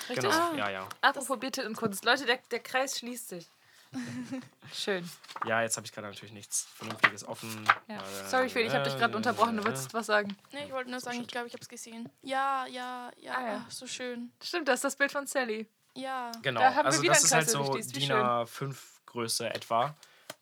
Richtig? 0.09 0.29
Genau, 0.29 0.53
ja, 0.53 0.69
ja. 0.69 0.89
Apropos 1.01 1.39
Biertittenkunst. 1.39 2.05
Leute, 2.05 2.25
der, 2.25 2.38
der 2.51 2.59
Kreis 2.59 2.99
schließt 2.99 3.29
sich. 3.29 3.47
Schön. 4.73 5.09
Ja, 5.45 5.61
jetzt 5.63 5.75
habe 5.77 5.86
ich 5.86 5.91
gerade 5.91 6.07
natürlich 6.07 6.34
nichts 6.34 6.65
Vernünftiges 6.75 7.27
offen. 7.27 7.65
Ja. 7.88 7.97
Äh, 7.97 8.29
Sorry, 8.29 8.49
Phil, 8.49 8.65
ich 8.65 8.73
habe 8.73 8.86
dich 8.86 8.97
gerade 8.97 9.13
äh, 9.13 9.17
unterbrochen. 9.17 9.57
Du 9.57 9.63
äh, 9.63 9.65
wolltest 9.65 9.93
was 9.93 10.05
sagen. 10.05 10.36
Nee, 10.53 10.65
ich 10.65 10.71
wollte 10.71 10.89
nur 10.89 10.99
sagen, 10.99 11.19
ich 11.21 11.27
glaube, 11.27 11.47
ich 11.47 11.53
habe 11.53 11.61
es 11.61 11.67
gesehen. 11.69 12.09
Ja, 12.21 12.65
ja, 12.67 13.11
ja, 13.17 13.34
Ah, 13.34 13.45
ja. 13.45 13.65
ach, 13.67 13.71
so 13.71 13.88
schön. 13.88 14.32
Stimmt, 14.41 14.67
das 14.67 14.75
ist 14.75 14.84
das 14.86 14.95
Bild 14.95 15.11
von 15.11 15.27
Sally. 15.27 15.67
Ja. 15.95 16.32
Genau, 16.41 16.61
Da 16.61 16.67
haben 16.73 16.77
wir 16.77 16.86
also 16.86 17.01
wieder 17.01 17.13
das 17.13 17.32
einen 17.34 17.43
ist 17.43 17.55
halt 17.55 17.65
Kreis, 17.73 17.88
der 17.88 17.93
so 17.93 17.99
DIN 17.99 18.11
A5 18.11 18.75
Größe 19.12 19.53
etwa. 19.53 19.95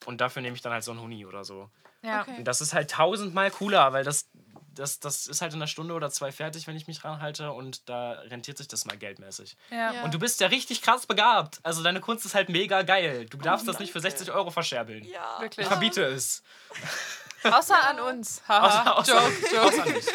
Und 0.05 0.21
dafür 0.21 0.41
nehme 0.41 0.55
ich 0.55 0.61
dann 0.61 0.71
halt 0.71 0.83
so 0.83 0.91
einen 0.91 1.01
Huni 1.01 1.25
oder 1.25 1.43
so. 1.43 1.69
Ja. 2.01 2.21
Okay. 2.21 2.37
Und 2.37 2.45
das 2.45 2.61
ist 2.61 2.73
halt 2.73 2.91
tausendmal 2.91 3.51
cooler, 3.51 3.91
weil 3.91 4.03
das, 4.03 4.29
das, 4.73 4.99
das 4.99 5.27
ist 5.27 5.41
halt 5.41 5.53
in 5.53 5.59
einer 5.59 5.67
Stunde 5.67 5.93
oder 5.93 6.09
zwei 6.09 6.31
fertig, 6.31 6.67
wenn 6.67 6.77
ich 6.77 6.87
mich 6.87 7.03
ranhalte 7.03 7.51
und 7.51 7.89
da 7.89 8.11
rentiert 8.11 8.57
sich 8.57 8.69
das 8.69 8.85
mal 8.85 8.97
geldmäßig. 8.97 9.57
Ja. 9.71 9.91
Ja. 9.91 10.03
Und 10.03 10.13
du 10.13 10.19
bist 10.19 10.39
ja 10.39 10.47
richtig 10.47 10.81
krass 10.81 11.05
begabt. 11.05 11.59
Also 11.63 11.83
deine 11.83 11.99
Kunst 11.99 12.25
ist 12.25 12.35
halt 12.35 12.47
mega 12.49 12.83
geil. 12.83 13.25
Du 13.25 13.37
darfst 13.37 13.67
das 13.67 13.79
nicht 13.79 13.91
für 13.91 13.99
danke. 13.99 14.17
60 14.17 14.33
Euro 14.33 14.51
verscherbeln. 14.51 15.03
Ja. 15.03 15.41
Wirklich. 15.41 15.65
Ich 15.65 15.67
verbiete 15.67 16.03
es. 16.05 16.43
Außer 17.43 17.87
an 17.87 17.99
uns. 18.01 18.41
Haha. 18.47 18.93
Außer, 18.93 18.97
außer, 18.97 19.13
Joke, 19.13 19.55
Joke. 19.55 19.67
außer 19.67 19.85
nicht. 19.85 20.09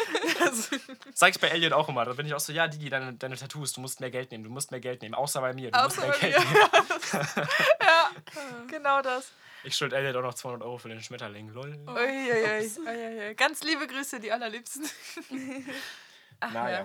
Sag 1.13 1.31
ich 1.31 1.39
bei 1.39 1.47
Elliot 1.47 1.73
auch 1.73 1.89
immer. 1.89 2.05
Da 2.05 2.13
bin 2.13 2.25
ich 2.25 2.33
auch 2.33 2.39
so, 2.39 2.53
ja, 2.53 2.67
Digi, 2.67 2.89
deine, 2.89 3.13
deine 3.13 3.35
Tattoos, 3.35 3.73
du 3.73 3.81
musst 3.81 3.99
mehr 3.99 4.11
Geld 4.11 4.31
nehmen, 4.31 4.43
du 4.43 4.49
musst 4.49 4.71
mehr 4.71 4.79
Geld 4.79 5.01
nehmen. 5.01 5.15
Außer 5.15 5.41
bei 5.41 5.53
mir, 5.53 5.71
du 5.71 5.79
musst 5.79 5.97
Außer 5.97 6.07
mehr 6.07 6.17
bei 6.19 6.29
Geld 6.29 6.39
mir. 6.39 6.53
nehmen. 6.53 7.47
ja, 8.33 8.65
genau 8.67 9.01
das. 9.01 9.31
Ich 9.63 9.75
schuld 9.75 9.93
Elliot 9.93 10.15
auch 10.17 10.21
noch 10.21 10.33
200 10.35 10.61
Euro 10.63 10.77
für 10.77 10.89
den 10.89 11.01
Schmetterling. 11.01 11.49
Lol. 11.49 11.77
Uiuiui. 11.87 12.71
Uiuiui. 12.85 13.35
Ganz 13.35 13.63
liebe 13.63 13.87
Grüße, 13.87 14.19
die 14.19 14.31
allerliebsten. 14.31 14.87
Ach, 16.39 16.51
Naja, 16.51 16.77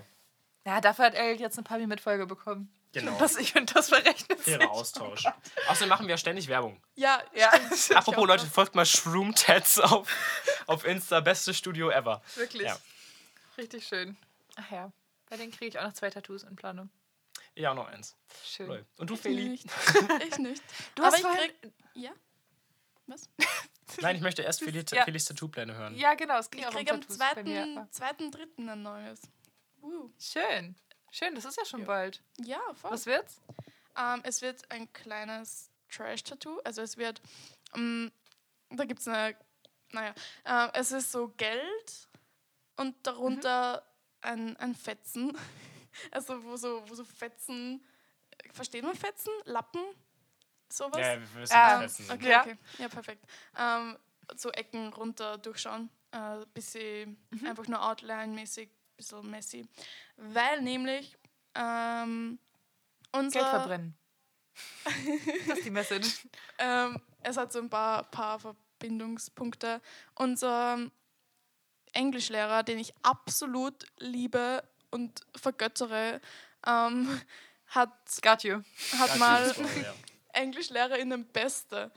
ja. 0.65 0.73
ja, 0.75 0.81
dafür 0.81 1.07
hat 1.07 1.15
Elliot 1.15 1.41
jetzt 1.41 1.59
eine 1.59 1.65
Pabi 1.65 1.87
mit 1.87 2.01
Folge 2.01 2.27
bekommen. 2.27 2.73
genau. 2.93 3.19
Das, 3.19 3.37
ich 3.37 3.53
finde, 3.53 3.73
das 3.75 3.89
verrechnet 3.91 4.43
sich. 4.43 4.57
Fairer 4.57 4.71
Austausch. 4.71 5.25
Außerdem 5.69 5.89
machen 5.89 6.09
wir 6.09 6.17
ständig 6.17 6.49
Werbung. 6.49 6.81
Ja, 6.95 7.23
Ja, 7.35 7.51
Apropos 7.95 8.27
Leute, 8.27 8.47
folgt 8.47 8.75
mal 8.75 8.87
Shroom 8.87 9.35
Tats 9.35 9.79
auf, 9.79 10.09
auf 10.67 10.85
Insta. 10.85 11.21
Beste 11.21 11.53
Studio 11.53 11.91
ever. 11.91 12.23
wirklich. 12.37 12.63
Ja. 12.67 12.79
Richtig 13.59 13.87
schön. 13.87 14.17
Ach 14.57 14.71
ja, 14.71 14.93
bei 15.29 15.37
denen 15.37 15.51
kriege 15.53 15.67
ich 15.67 15.79
auch 15.79 15.85
noch 15.85 15.93
zwei 15.93 16.09
Tattoos 16.11 16.45
in 16.45 16.57
Planung. 16.57 16.89
Ja, 17.61 17.75
noch 17.75 17.89
eins. 17.89 18.17
Schön. 18.45 18.67
Lol. 18.69 18.87
Und 18.97 19.11
du, 19.11 19.15
ich 19.15 19.21
Feli? 19.21 19.49
nicht. 19.51 19.67
Ich 20.29 20.39
nicht. 20.39 20.63
Du 20.95 21.03
Aber 21.03 21.13
hast 21.13 21.19
ich 21.19 21.27
vorhin- 21.27 21.51
krieg. 21.61 21.73
Ja? 21.95 22.11
Was? 23.07 23.29
Nein, 24.01 24.17
ich 24.17 24.23
möchte 24.23 24.43
erst 24.43 24.61
Feli, 24.63 24.85
Ja. 24.93 25.05
Felis 25.05 25.25
Tattoo-Pläne 25.27 25.75
hören. 25.75 25.95
Ja, 25.97 26.15
genau, 26.15 26.39
es 26.39 26.49
Ich 26.55 26.65
auch 26.67 26.71
um 26.71 26.77
krieg 26.77 26.91
am 26.93 27.01
Tattoos 27.01 27.19
bei 27.19 27.43
mir. 27.43 27.65
zweiten, 27.65 27.93
zweiten, 27.93 28.31
dritten 28.31 28.69
ein 28.69 28.83
neues. 28.83 29.21
Uh. 29.83 30.11
Schön. 30.19 30.77
Schön, 31.11 31.35
das 31.35 31.45
ist 31.45 31.57
ja 31.57 31.65
schon 31.65 31.81
Ja. 31.81 31.87
bald. 31.87 32.23
Ja, 32.39 32.61
voll. 32.75 32.93
Was 32.93 33.07
wird's? 33.07 33.41
Ähm, 33.99 34.21
es 34.25 34.41
wird 34.43 34.71
ein 34.71 34.93
kleines 34.93 35.71
Trash-Tattoo. 35.91 36.61
Also 36.65 36.83
es 36.83 36.97
wird, 36.97 37.21
ähm, 37.75 38.13
da 38.71 38.85
gibt 38.85 39.01
es 39.01 39.09
eine, 39.09 39.37
naja, 39.93 40.15
äh, 40.45 40.69
es 40.75 40.93
ist 40.93 41.11
so 41.11 41.29
Geld 41.37 42.09
und 42.77 42.95
darunter 43.07 43.85
ein, 44.21 44.57
ein 44.59 44.75
Fetzen. 44.75 45.37
Also 46.11 46.43
wo 46.45 46.57
so, 46.57 46.83
wo 46.89 46.95
so 46.95 47.05
Fetzen, 47.05 47.85
versteht 48.53 48.85
man 48.85 48.95
Fetzen? 48.95 49.33
Lappen? 49.45 49.81
sowas? 50.73 51.01
Ja, 51.01 51.15
wir 51.15 51.43
wissen, 51.43 51.55
was 51.57 51.97
Fetzen. 51.97 52.11
Okay, 52.13 52.31
Ja. 52.31 52.41
okay. 52.43 52.57
Ja, 52.79 52.89
perfekt. 52.89 53.25
Ähm, 53.57 53.99
so 54.37 54.51
Ecken 54.51 54.93
runter 54.93 55.39
durchschauen. 55.39 55.91
Äh, 56.13 56.45
bisschen 56.55 57.17
einfach 57.45 57.67
nur 57.67 57.85
Outline-mäßig, 57.85 58.71
bisschen 58.97 59.29
messy. 59.31 59.67
Weil 60.17 60.63
nämlich 60.63 61.17
ähm, 61.55 62.39
unser. 63.13 63.41
Geld 63.41 63.51
verbrennen. 63.51 63.97
das 65.47 65.59
ist 65.59 65.65
die 65.65 65.71
Message. 65.71 66.27
Ähm, 66.59 67.01
es 67.23 67.37
hat 67.37 67.53
so 67.53 67.61
ein 67.61 67.71
paar, 67.71 68.05
paar 68.05 68.39
Verbindungspunkte. 68.39 69.81
Unser 70.15 70.91
Englischlehrer, 71.93 72.63
den 72.63 72.79
ich 72.79 72.93
absolut 73.03 73.87
liebe 73.99 74.63
und 74.91 75.21
vergöttere, 75.37 76.21
ähm, 76.67 77.21
hat, 77.67 77.91
Got 78.23 78.43
you. 78.43 78.63
hat 78.99 79.11
Ja, 79.11 79.17
mal 79.17 79.55
ja. 79.83 79.95
Englischlehrerin 80.33 81.27
Beste. 81.27 81.91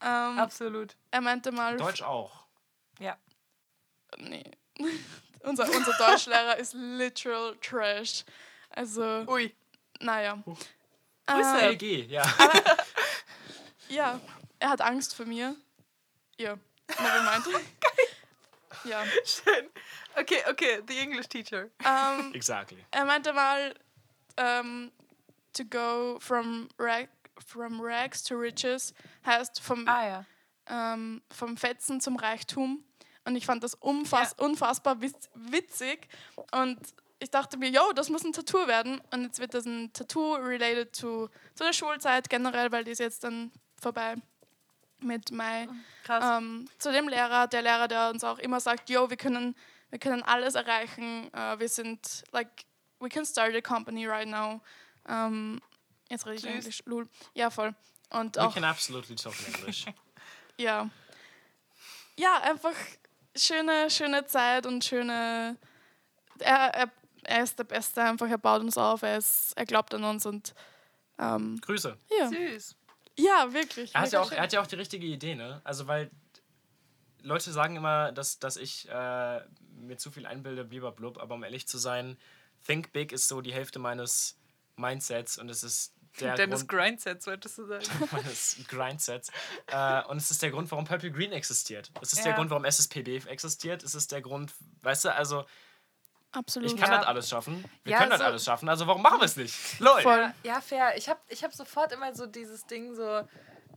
Ähm, 0.00 0.38
Absolut. 0.38 0.96
er 1.10 1.20
meinte 1.20 1.50
mal, 1.52 1.76
Deutsch 1.76 2.02
auch. 2.02 2.44
Ja. 3.00 3.16
nee, 4.16 4.44
unser, 5.40 5.64
unser 5.64 5.92
Deutschlehrer 5.98 6.56
ist 6.56 6.74
literal 6.74 7.56
trash. 7.60 8.24
Also, 8.70 9.24
Ui. 9.26 9.54
naja. 10.00 10.42
Grüße. 11.26 11.58
Ähm, 11.60 11.72
LG, 11.72 12.10
ja. 12.10 12.22
ja, 13.88 14.20
er 14.58 14.68
hat 14.70 14.80
Angst 14.80 15.14
vor 15.14 15.26
mir. 15.26 15.56
Ja, 16.38 16.56
never 16.88 17.22
mind. 17.22 17.64
Ja. 18.84 19.04
Schön. 19.24 19.68
Okay, 20.16 20.42
okay, 20.50 20.82
the 20.86 20.98
English 20.98 21.28
teacher. 21.28 21.70
Ähm, 21.84 22.32
exactly. 22.34 22.84
er 22.90 23.04
meinte 23.04 23.32
mal, 23.32 23.74
ähm, 24.36 24.90
to 25.52 25.64
go 25.64 26.18
from, 26.20 26.68
rag, 26.78 27.08
from 27.46 27.80
rags 27.80 28.22
to 28.22 28.34
riches 28.36 28.92
heißt 29.26 29.60
vom, 29.60 29.86
Ah 29.88 30.06
ja. 30.06 30.24
ähm, 30.68 31.22
vom 31.30 31.56
Fetzen 31.56 32.00
zum 32.00 32.16
Reichtum. 32.16 32.84
Und 33.24 33.36
ich 33.36 33.44
fand 33.44 33.62
das 33.62 33.74
unfass, 33.74 34.32
unfassbar 34.34 35.00
witz, 35.02 35.28
witzig. 35.34 36.08
Und 36.52 36.78
ich 37.18 37.30
dachte 37.30 37.58
mir, 37.58 37.68
yo, 37.68 37.92
das 37.92 38.08
muss 38.08 38.24
ein 38.24 38.32
Tattoo 38.32 38.66
werden. 38.66 39.02
Und 39.10 39.24
jetzt 39.24 39.38
wird 39.38 39.52
das 39.52 39.66
ein 39.66 39.92
Tattoo 39.92 40.34
related 40.36 40.98
to, 40.98 41.28
zu 41.54 41.64
der 41.64 41.72
Schulzeit 41.74 42.30
generell, 42.30 42.72
weil 42.72 42.84
die 42.84 42.92
ist 42.92 43.00
jetzt 43.00 43.24
dann 43.24 43.52
vorbei 43.80 44.14
mit 45.00 45.30
Mai. 45.30 45.68
Krass. 46.04 46.24
Ähm, 46.38 46.68
zu 46.78 46.92
dem 46.92 47.08
Lehrer, 47.08 47.46
der 47.46 47.62
Lehrer, 47.62 47.88
der 47.88 48.10
uns 48.10 48.24
auch 48.24 48.38
immer 48.38 48.60
sagt, 48.60 48.90
yo, 48.90 49.10
wir 49.10 49.16
können, 49.16 49.54
wir 49.90 49.98
können 49.98 50.22
alles 50.22 50.54
erreichen. 50.54 51.32
Äh, 51.32 51.58
wir 51.58 51.68
sind, 51.68 52.24
like, 52.32 52.64
we 53.00 53.08
can 53.08 53.24
start 53.24 53.54
a 53.54 53.60
company 53.60 54.06
right 54.06 54.28
now. 54.28 54.60
Ähm, 55.08 55.60
jetzt 56.10 56.26
rede 56.26 56.36
ich 56.36 56.42
Süß. 56.42 56.50
Englisch, 56.50 56.82
lul. 56.86 57.08
Ja, 57.34 57.50
voll. 57.50 57.74
Und 58.10 58.36
We 58.36 58.42
auch, 58.42 58.54
can 58.54 58.64
absolutely 58.64 59.16
talk 59.16 59.34
in 59.46 59.54
English. 59.54 59.86
ja. 60.56 60.88
Ja, 62.16 62.40
einfach 62.42 62.74
schöne, 63.36 63.90
schöne 63.90 64.26
Zeit 64.26 64.66
und 64.66 64.84
schöne. 64.84 65.56
Er, 66.38 66.74
er, 66.74 66.90
er 67.24 67.42
ist 67.42 67.58
der 67.58 67.64
Beste, 67.64 68.02
einfach. 68.02 68.28
Er 68.28 68.38
baut 68.38 68.62
uns 68.62 68.76
auf, 68.78 69.02
er, 69.02 69.18
ist, 69.18 69.52
er 69.56 69.66
glaubt 69.66 69.94
an 69.94 70.04
uns 70.04 70.26
und. 70.26 70.54
Ähm, 71.18 71.60
Grüße. 71.60 71.96
ja. 72.18 72.28
Süß. 72.28 72.76
Ja, 73.18 73.52
wirklich. 73.52 73.94
Er 73.94 74.02
hat, 74.02 74.12
ja 74.12 74.20
auch, 74.20 74.32
er 74.32 74.42
hat 74.42 74.52
ja 74.52 74.60
auch 74.60 74.66
die 74.66 74.76
richtige 74.76 75.06
Idee, 75.06 75.34
ne? 75.34 75.60
Also, 75.64 75.86
weil 75.86 76.10
Leute 77.22 77.52
sagen 77.52 77.76
immer, 77.76 78.12
dass, 78.12 78.38
dass 78.38 78.56
ich 78.56 78.88
äh, 78.88 79.40
mir 79.76 79.96
zu 79.98 80.10
viel 80.10 80.26
einbilde, 80.26 80.64
blub, 80.64 81.18
aber 81.18 81.34
um 81.34 81.44
ehrlich 81.44 81.66
zu 81.66 81.78
sein, 81.78 82.16
Think 82.64 82.92
Big 82.92 83.12
ist 83.12 83.28
so 83.28 83.40
die 83.40 83.52
Hälfte 83.52 83.78
meines 83.78 84.38
Mindsets 84.76 85.38
und 85.38 85.48
es 85.50 85.62
ist 85.62 85.94
der 86.20 86.34
Dennis 86.34 86.66
Grund 86.66 86.82
Grindset, 86.82 87.22
solltest 87.22 87.58
du 87.58 87.66
sagen. 87.66 87.84
meines 88.12 88.56
Grindsets. 88.68 89.30
Äh, 89.66 90.02
und 90.04 90.16
es 90.16 90.30
ist 90.30 90.42
der 90.42 90.50
Grund, 90.50 90.70
warum 90.70 90.84
Purple 90.84 91.12
Green 91.12 91.32
existiert. 91.32 91.90
Es 92.00 92.12
ist 92.12 92.24
der 92.24 92.32
Ja. 92.32 92.36
Grund, 92.36 92.50
warum 92.50 92.64
SSPB 92.64 93.18
existiert. 93.26 93.82
Es 93.82 93.94
ist 93.94 94.10
der 94.10 94.20
Grund, 94.20 94.52
weißt 94.82 95.04
du, 95.04 95.14
also 95.14 95.44
Absolut. 96.32 96.70
ich 96.70 96.76
kann 96.76 96.90
Ja. 96.90 96.98
das 96.98 97.06
alles 97.06 97.28
schaffen. 97.28 97.64
Wir 97.84 97.92
Ja, 97.92 97.98
können 97.98 98.10
das 98.10 98.18
so- 98.20 98.24
alles 98.26 98.44
schaffen. 98.44 98.68
Also 98.68 98.86
warum 98.86 99.02
machen 99.02 99.18
wir 99.20 99.24
es 99.24 99.36
nicht? 99.36 99.80
Lol. 99.80 100.02
Voll. 100.02 100.32
Ja, 100.42 100.60
fair. 100.60 100.96
Ich 100.96 101.08
habe 101.08 101.20
ich 101.28 101.42
hab 101.44 101.52
sofort 101.54 101.92
immer 101.92 102.14
so 102.14 102.26
dieses 102.26 102.66
Ding 102.66 102.94
so, 102.94 103.26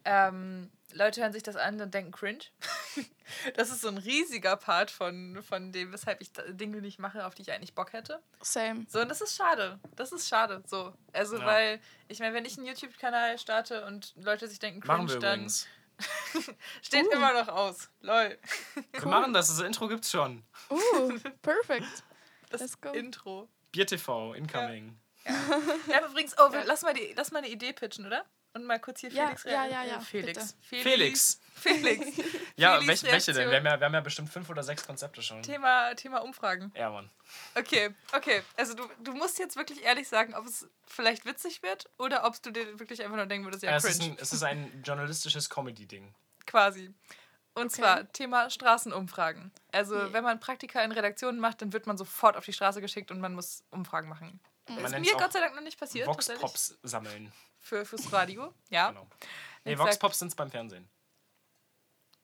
ähm, 0.05 0.69
Leute 0.93 1.21
hören 1.21 1.31
sich 1.31 1.43
das 1.43 1.55
an 1.55 1.79
und 1.79 1.93
denken 1.93 2.11
cringe. 2.11 2.43
das 3.55 3.69
ist 3.69 3.79
so 3.81 3.87
ein 3.87 3.97
riesiger 3.97 4.57
Part 4.57 4.91
von, 4.91 5.41
von 5.41 5.71
dem, 5.71 5.93
weshalb 5.93 6.19
ich 6.19 6.31
Dinge 6.49 6.81
nicht 6.81 6.99
mache, 6.99 7.25
auf 7.25 7.33
die 7.35 7.43
ich 7.43 7.51
eigentlich 7.53 7.73
Bock 7.75 7.93
hätte. 7.93 8.21
Same. 8.41 8.85
So, 8.89 8.99
und 8.99 9.07
das 9.07 9.21
ist 9.21 9.37
schade. 9.37 9.79
Das 9.95 10.11
ist 10.11 10.27
schade. 10.27 10.61
So. 10.67 10.93
Also, 11.13 11.37
Ja. 11.37 11.45
weil, 11.45 11.79
ich 12.09 12.19
meine, 12.19 12.33
wenn 12.33 12.43
ich 12.43 12.57
einen 12.57 12.67
YouTube-Kanal 12.67 13.37
starte 13.37 13.85
und 13.85 14.13
Leute 14.17 14.47
sich 14.49 14.59
denken 14.59 14.85
Machen 14.85 15.07
cringe, 15.07 15.13
wir 15.13 15.19
dann 15.21 15.39
übrigens. 15.39 15.67
steht 16.81 17.05
Uh. 17.07 17.11
immer 17.11 17.31
noch 17.33 17.47
aus. 17.47 17.89
Lol. 18.01 18.37
Wir 18.91 19.05
machen 19.07 19.31
das. 19.33 19.47
Das 19.47 19.59
Intro 19.61 19.87
gibt's 19.87 20.11
schon. 20.11 20.43
Uh, 20.69 21.13
perfect. 21.41 22.03
Das 22.51 22.61
Let's 22.61 22.79
go. 22.81 22.91
Intro. 22.91 23.49
Bier 23.71 23.87
TV, 23.87 24.33
incoming. 24.33 24.97
Ja, 25.87 26.07
übrigens, 26.09 26.35
oh, 26.39 26.49
Ja. 26.51 26.63
lass, 26.65 26.81
mal 26.81 26.93
die, 26.95 27.13
lass 27.15 27.31
mal 27.31 27.39
eine 27.39 27.49
Idee 27.49 27.73
pitchen, 27.73 28.07
oder? 28.07 28.25
Und 28.53 28.65
mal 28.65 28.79
kurz 28.79 28.99
hier 29.01 29.11
Ja, 29.11 29.27
Felix 29.27 29.43
ja, 29.45 29.61
re- 29.63 29.71
ja, 29.71 29.83
äh, 29.83 29.89
ja, 29.89 29.99
Felix. 30.01 30.57
Felix. 30.61 31.39
Felix. 31.53 32.05
Ja, 32.57 32.85
welche, 32.85 33.05
welche 33.07 33.31
denn? 33.31 33.49
Wir 33.49 33.57
haben, 33.57 33.65
ja, 33.65 33.79
wir 33.79 33.85
haben 33.85 33.93
ja 33.93 34.01
bestimmt 34.01 34.29
fünf 34.29 34.49
oder 34.49 34.61
sechs 34.63 34.85
Konzepte 34.85 35.21
schon. 35.21 35.41
Thema, 35.41 35.93
Thema 35.95 36.17
Umfragen. 36.23 36.71
Ja, 36.75 36.89
Mann. 36.89 37.09
Okay, 37.55 37.91
okay. 38.13 38.41
Also 38.57 38.73
du, 38.73 38.89
du 38.99 39.13
musst 39.13 39.39
jetzt 39.39 39.55
wirklich 39.55 39.83
ehrlich 39.83 40.07
sagen, 40.07 40.33
ob 40.35 40.45
es 40.45 40.67
vielleicht 40.85 41.25
witzig 41.25 41.63
wird 41.63 41.89
oder 41.97 42.25
ob 42.25 42.41
du 42.43 42.51
dir 42.51 42.77
wirklich 42.79 43.01
einfach 43.03 43.15
nur 43.15 43.25
denken 43.25 43.45
würdest, 43.45 43.63
ja, 43.63 43.75
es, 43.75 43.85
ist 43.85 43.99
cringe. 43.99 44.13
ein, 44.15 44.17
es 44.19 44.33
ist 44.33 44.43
ein 44.43 44.81
journalistisches 44.85 45.49
Comedy-Ding. 45.49 46.13
Quasi. 46.45 46.93
Und 47.53 47.65
Okay. 47.65 47.75
zwar 47.81 48.11
Thema 48.13 48.49
Straßenumfragen. 48.49 49.51
Also 49.71 49.95
Yeah. 49.95 50.13
wenn 50.13 50.23
man 50.23 50.39
Praktika 50.39 50.81
in 50.83 50.91
Redaktionen 50.91 51.39
macht, 51.39 51.61
dann 51.61 51.73
wird 51.73 51.85
man 51.85 51.97
sofort 51.97 52.37
auf 52.37 52.45
die 52.45 52.53
Straße 52.53 52.79
geschickt 52.81 53.11
und 53.11 53.19
man 53.19 53.33
muss 53.33 53.63
Umfragen 53.71 54.07
machen. 54.07 54.39
Man 54.69 54.85
ist 54.85 54.91
mir 54.99 55.13
Gott 55.17 55.33
sei 55.33 55.39
Dank 55.41 55.55
noch 55.55 55.61
nicht 55.61 55.77
passiert. 55.79 56.07
Vox 56.07 56.27
tatsächlich. 56.27 56.41
Pops 56.41 56.79
sammeln. 56.83 57.31
Für, 57.59 57.83
fürs 57.85 58.11
Radio, 58.13 58.53
ja. 58.69 58.89
Genau. 58.89 59.07
Nee, 59.65 59.71
Exakt. 59.73 59.87
Vox 59.89 59.99
Pops 59.99 60.19
sind 60.19 60.35
beim 60.35 60.49
Fernsehen. 60.49 60.89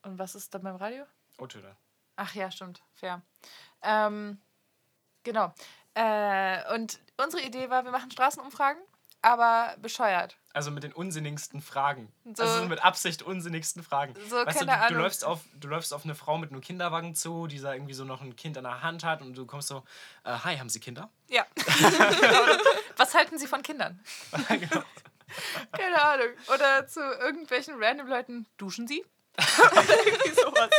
Und 0.04 0.18
was 0.18 0.36
ist 0.36 0.54
dann 0.54 0.64
beim 0.64 0.76
Radio? 0.78 1.06
O-Töne. 1.40 1.76
Ach 2.16 2.34
ja, 2.34 2.50
stimmt. 2.50 2.82
Fair. 2.94 3.22
Ähm, 3.82 4.40
genau. 5.24 5.54
Äh, 5.94 6.74
und 6.74 7.00
unsere 7.18 7.44
Idee 7.44 7.70
war, 7.70 7.84
wir 7.84 7.92
machen 7.92 8.10
Straßenumfragen, 8.12 8.82
aber 9.22 9.76
bescheuert. 9.80 10.38
Also 10.58 10.72
mit 10.72 10.84
den 10.84 10.92
unsinnigsten 10.92 11.62
Fragen. 11.62 12.12
So- 12.34 12.42
also 12.44 12.66
mit 12.66 12.84
Absicht 12.84 13.22
unsinnigsten 13.22 13.84
Fragen. 13.84 14.16
So, 14.30 14.36
weißt 14.38 14.62
du, 14.62 14.66
du, 14.66 14.74
du, 14.90 14.94
läufst 14.96 15.24
auf, 15.24 15.42
du 15.54 15.68
läufst 15.68 15.94
auf 15.94 16.04
eine 16.04 16.16
Frau 16.16 16.38
mit 16.40 16.52
einem 16.52 16.62
Kinderwagen 16.62 17.14
zu, 17.14 17.46
die 17.48 17.60
da 17.60 17.74
irgendwie 17.74 17.94
so 17.94 18.04
noch 18.06 18.22
ein 18.22 18.36
Kind 18.36 18.58
an 18.58 18.64
der 18.64 18.82
Hand 18.82 19.04
hat 19.04 19.22
und 19.22 19.36
du 19.38 19.46
kommst 19.46 19.68
so, 19.68 19.84
äh, 20.24 20.32
hi, 20.32 20.58
haben 20.58 20.70
Sie 20.70 20.80
Kinder? 20.80 21.10
Ja. 21.30 21.46
Was 22.98 23.14
halten 23.14 23.38
Sie 23.38 23.48
von 23.48 23.62
Kindern? 23.62 24.00
Genau. 24.50 24.84
Keine 25.72 26.02
Ahnung. 26.04 26.28
Oder 26.54 26.88
zu 26.88 27.00
irgendwelchen 27.02 27.76
random 27.78 28.08
Leuten, 28.08 28.46
duschen 28.58 28.88
Sie? 28.88 29.06
Oder 29.38 30.06
irgendwie 30.06 30.30
sowas. 30.32 30.70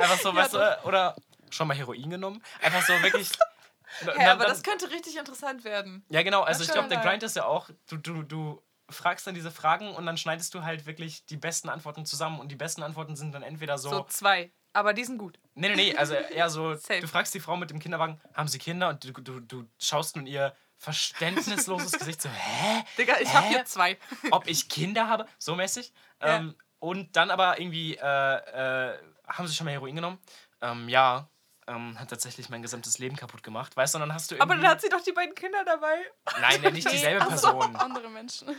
Einfach 0.00 0.20
so, 0.20 0.34
weißt 0.34 0.54
du, 0.54 0.78
oder 0.84 1.16
schon 1.50 1.66
mal 1.66 1.76
Heroin 1.76 2.10
genommen? 2.10 2.42
Einfach 2.62 2.82
so 2.86 2.92
wirklich. 3.02 3.30
Hä, 4.00 4.06
dann- 4.06 4.20
aber 4.28 4.44
dann- 4.44 4.52
das 4.52 4.62
könnte 4.62 4.90
richtig 4.90 5.16
interessant 5.16 5.64
werden. 5.64 6.04
Ja, 6.10 6.22
genau. 6.22 6.42
Also 6.42 6.62
ich 6.62 6.70
glaube, 6.70 6.88
der 6.88 6.98
ja. 6.98 7.04
Grind 7.04 7.22
ist 7.24 7.34
ja 7.36 7.44
auch, 7.46 7.70
du, 7.88 7.96
du, 7.96 8.22
du 8.22 8.62
fragst 8.90 9.26
dann 9.26 9.34
diese 9.34 9.50
Fragen 9.50 9.94
und 9.94 10.06
dann 10.06 10.16
schneidest 10.16 10.54
du 10.54 10.62
halt 10.62 10.86
wirklich 10.86 11.24
die 11.26 11.36
besten 11.36 11.68
Antworten 11.68 12.04
zusammen 12.06 12.40
und 12.40 12.48
die 12.48 12.56
besten 12.56 12.82
Antworten 12.82 13.16
sind 13.16 13.32
dann 13.32 13.42
entweder 13.42 13.78
so, 13.78 13.90
So 13.90 14.04
zwei. 14.04 14.52
Aber 14.72 14.92
die 14.92 15.04
sind 15.04 15.18
gut. 15.18 15.38
nee, 15.54 15.68
nee, 15.68 15.76
nee, 15.76 15.96
also 15.96 16.14
eher 16.14 16.50
so, 16.50 16.74
du 17.00 17.06
fragst 17.06 17.32
die 17.34 17.40
Frau 17.40 17.56
mit 17.56 17.70
dem 17.70 17.78
Kinderwagen, 17.78 18.20
haben 18.34 18.48
sie 18.48 18.58
Kinder? 18.58 18.88
Und 18.88 19.04
du, 19.04 19.12
du, 19.12 19.40
du 19.40 19.68
schaust 19.78 20.16
nun 20.16 20.26
ihr 20.26 20.54
verständnisloses 20.76 21.92
Gesicht 21.92 22.20
so, 22.20 22.28
hä? 22.28 22.84
Digga, 22.98 23.14
ich 23.20 23.32
habe 23.32 23.46
Hä? 23.46 23.54
hier 23.54 23.64
zwei. 23.64 23.96
Ob 24.30 24.46
ich 24.46 24.68
Kinder 24.68 25.08
habe? 25.08 25.26
So 25.38 25.54
mäßig. 25.54 25.92
Ja. 26.20 26.36
Ähm, 26.36 26.56
und 26.78 27.16
dann 27.16 27.30
aber 27.30 27.58
irgendwie, 27.60 27.96
äh, 27.96 28.00
äh, 28.02 28.98
haben 29.26 29.46
sie 29.46 29.54
schon 29.54 29.64
mal 29.64 29.70
Heroin 29.70 29.94
genommen? 29.96 30.18
Ähm, 30.60 30.88
ja. 30.88 31.28
Ähm, 31.66 31.98
hat 31.98 32.10
tatsächlich 32.10 32.50
mein 32.50 32.60
gesamtes 32.60 32.98
Leben 32.98 33.16
kaputt 33.16 33.42
gemacht. 33.42 33.74
Weißt 33.74 33.94
du, 33.94 33.96
und 33.96 34.02
dann 34.02 34.12
hast 34.14 34.30
du 34.30 34.34
irgendwie... 34.34 34.52
Aber 34.52 34.60
dann 34.60 34.70
hat 34.70 34.82
sie 34.82 34.90
doch 34.90 35.00
die 35.00 35.12
beiden 35.12 35.34
Kinder 35.34 35.64
dabei. 35.64 35.96
Nein, 36.40 36.60
nee, 36.60 36.70
nicht 36.72 36.90
dieselbe 36.92 37.22
ach 37.22 37.36
so, 37.38 37.52
Person. 37.58 37.76
andere 37.76 38.10
Menschen. 38.10 38.54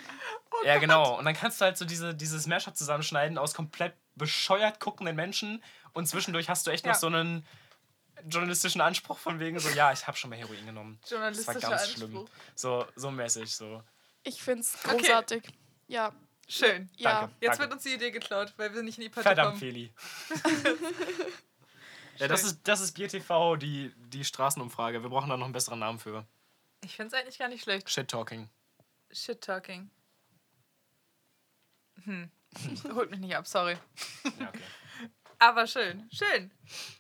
Ja, 0.64 0.80
genau. 0.80 1.20
Und 1.20 1.26
dann 1.26 1.36
kannst 1.36 1.62
du 1.62 1.66
halt 1.66 1.78
so 1.78 1.86
diese, 1.86 2.16
dieses 2.16 2.48
Mashup 2.48 2.76
zusammenschneiden 2.76 3.38
aus 3.38 3.54
komplett 3.54 3.94
bescheuert 4.16 4.80
guckenden 4.80 5.16
Menschen 5.16 5.64
und 5.94 6.08
zwischendurch 6.08 6.50
hast 6.50 6.66
du 6.66 6.72
echt 6.72 6.84
Ja. 6.86 6.94
noch 6.94 7.00
so 7.00 7.06
einen 7.08 7.46
journalistischen 8.28 8.82
Anspruch 8.82 9.20
von 9.20 9.40
wegen 9.40 9.60
so, 9.60 9.70
ja, 9.70 9.92
ich 9.92 10.08
habe 10.08 10.18
schon 10.18 10.32
mal 10.32 10.38
Heroin 10.40 10.66
genommen. 10.66 10.98
Das 11.02 11.12
war 11.12 11.18
Journalistischer 11.20 11.60
ganz 11.60 11.82
Anspruch. 11.84 11.96
schlimm. 12.08 12.26
So, 12.56 12.88
so 12.96 13.12
mäßig, 13.12 13.56
so. 13.56 13.84
Ich 14.24 14.42
finde 14.42 14.62
es 14.62 14.76
Okay. 14.84 14.98
großartig. 14.98 15.44
Ja, 15.88 16.12
Schön. 16.48 16.90
ja. 16.96 17.20
Danke. 17.22 17.36
Jetzt 17.40 17.50
danke. 17.50 17.60
wird 17.64 17.74
uns 17.74 17.84
die 17.84 17.94
Idee 17.94 18.10
geklaut, 18.10 18.54
weil 18.58 18.74
wir 18.74 18.82
nicht 18.82 18.98
in 18.98 19.04
die 19.04 19.10
Partie 19.10 19.28
Verdammt, 19.28 19.50
kommen. 19.50 19.60
Feli. 19.60 19.94
ja, 22.18 22.28
das 22.28 22.44
ist, 22.44 22.62
das 22.68 22.82
ist 22.82 22.94
Bier 22.94 23.08
TV, 23.08 23.56
die, 23.56 23.94
die 23.98 24.24
Straßenumfrage. 24.24 25.02
Wir 25.02 25.10
brauchen 25.10 25.30
da 25.30 25.38
noch 25.38 25.46
einen 25.46 25.54
besseren 25.54 25.80
Namen 25.80 26.00
für. 26.00 26.26
Ich 26.84 26.96
finde 26.96 27.16
es 27.16 27.22
eigentlich 27.22 27.40
gar 27.40 27.48
nicht 27.48 27.64
schlecht. 27.64 27.90
Shit 27.90 28.10
Talking. 28.10 28.50
Shit-Talking. 29.12 29.90
Holt 32.94 33.10
mich 33.10 33.20
nicht 33.20 33.36
ab, 33.36 33.48
sorry. 33.48 33.78
Ja, 34.40 34.50
okay. 34.50 34.60
Aber 35.40 35.68
schön, 35.68 36.08
schön. 36.14 36.52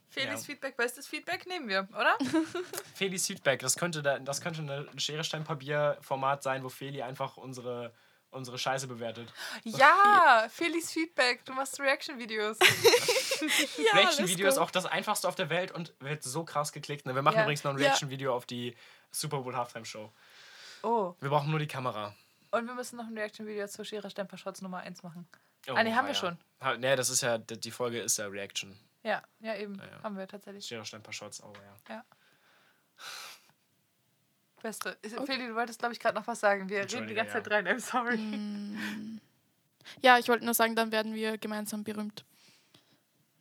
Felix 0.09 0.41
Ja. 0.41 0.45
Feedback, 0.45 0.77
bestes 0.77 1.07
Feedback 1.07 1.45
nehmen 1.45 1.67
wir, 1.67 1.87
oder? 1.91 2.17
Felis 2.95 3.27
Feedback, 3.27 3.59
das 3.59 3.75
könnte, 3.75 4.01
da, 4.01 4.19
das 4.19 4.41
könnte 4.41 4.61
ein 4.61 4.99
Schere, 4.99 5.23
Stein, 5.23 5.43
Papier-Format 5.43 6.41
sein, 6.43 6.63
wo 6.63 6.69
Feli 6.69 7.01
einfach 7.01 7.37
unsere, 7.37 7.93
unsere 8.29 8.57
Scheiße 8.57 8.87
bewertet. 8.87 9.31
ja, 9.63 10.47
Felix 10.49 10.91
Feedback, 10.91 11.43
du 11.45 11.53
machst 11.53 11.79
Reaction-Videos. 11.79 12.57
Ja, 13.77 13.99
Reaction-Video 13.99 14.47
ist 14.47 14.57
auch 14.57 14.71
das 14.71 14.85
einfachste 14.85 15.27
auf 15.27 15.35
der 15.35 15.49
Welt 15.49 15.71
und 15.71 15.93
wird 15.99 16.23
so 16.23 16.43
krass 16.43 16.71
geklickt. 16.71 17.05
Ne? 17.05 17.15
Wir 17.15 17.21
machen 17.21 17.35
Ja. 17.37 17.43
übrigens 17.43 17.63
noch 17.63 17.71
ein 17.71 17.77
Ja. 17.79 17.87
Reaction-Video 17.87 18.35
auf 18.35 18.45
die 18.45 18.75
Super 19.11 19.39
Bowl 19.39 19.55
Halftime-Show. 19.55 20.11
Oh, 20.83 21.15
Wir 21.19 21.29
brauchen 21.29 21.49
nur 21.49 21.59
die 21.59 21.67
Kamera. 21.67 22.13
und 22.51 22.67
wir 22.67 22.73
müssen 22.75 22.95
noch 22.97 23.07
ein 23.07 23.17
Reaction-Video 23.17 23.67
zur 23.67 23.85
Schere 23.85 24.09
Stempel 24.09 24.37
Shots 24.37 24.61
Nummer 24.61 24.79
1 24.79 25.03
machen. 25.03 25.27
Oh, 25.67 25.73
Ah, 25.75 25.83
nee, 25.83 25.93
haben 25.93 26.05
wir 26.05 26.13
ja. 26.13 26.19
schon. 26.19 26.37
Ha, 26.61 26.77
nee, 26.77 26.95
das 26.95 27.09
ist 27.09 27.21
ja, 27.21 27.37
die 27.39 27.71
Folge 27.71 27.99
ist 27.99 28.17
ja 28.17 28.27
Reaction. 28.27 28.77
Ja, 29.03 29.21
ja, 29.39 29.55
eben. 29.55 29.75
Ja, 29.75 29.85
ja. 29.85 30.03
Haben 30.03 30.17
wir 30.17 30.27
tatsächlich. 30.27 30.65
Schere, 30.65 30.85
Stein, 30.85 31.01
paar 31.03 31.13
Shots, 31.13 31.41
oh 31.43 31.53
ja. 31.89 32.03
Beste. 34.61 34.97
Ist- 35.01 35.15
Feli, 35.25 35.47
du 35.47 35.55
wolltest, 35.55 35.79
glaube 35.79 35.93
ich, 35.93 35.99
gerade 35.99 36.15
noch 36.17 36.25
was 36.27 36.39
sagen. 36.39 36.69
Wir 36.69 36.79
reden 36.79 37.07
die 37.07 37.13
ganze 37.13 37.33
Zeit 37.33 37.47
ja. 37.47 37.53
rein. 37.53 37.67
I'm 37.67 37.79
sorry. 37.79 38.17
Mm. 38.17 39.19
Ja, 40.01 40.17
ich 40.17 40.27
wollte 40.27 40.43
nur 40.45 40.55
sagen, 40.55 40.75
dann 40.75 40.91
werden 40.91 41.13
wir 41.13 41.37
gemeinsam 41.37 41.83
berühmt. 41.83 42.25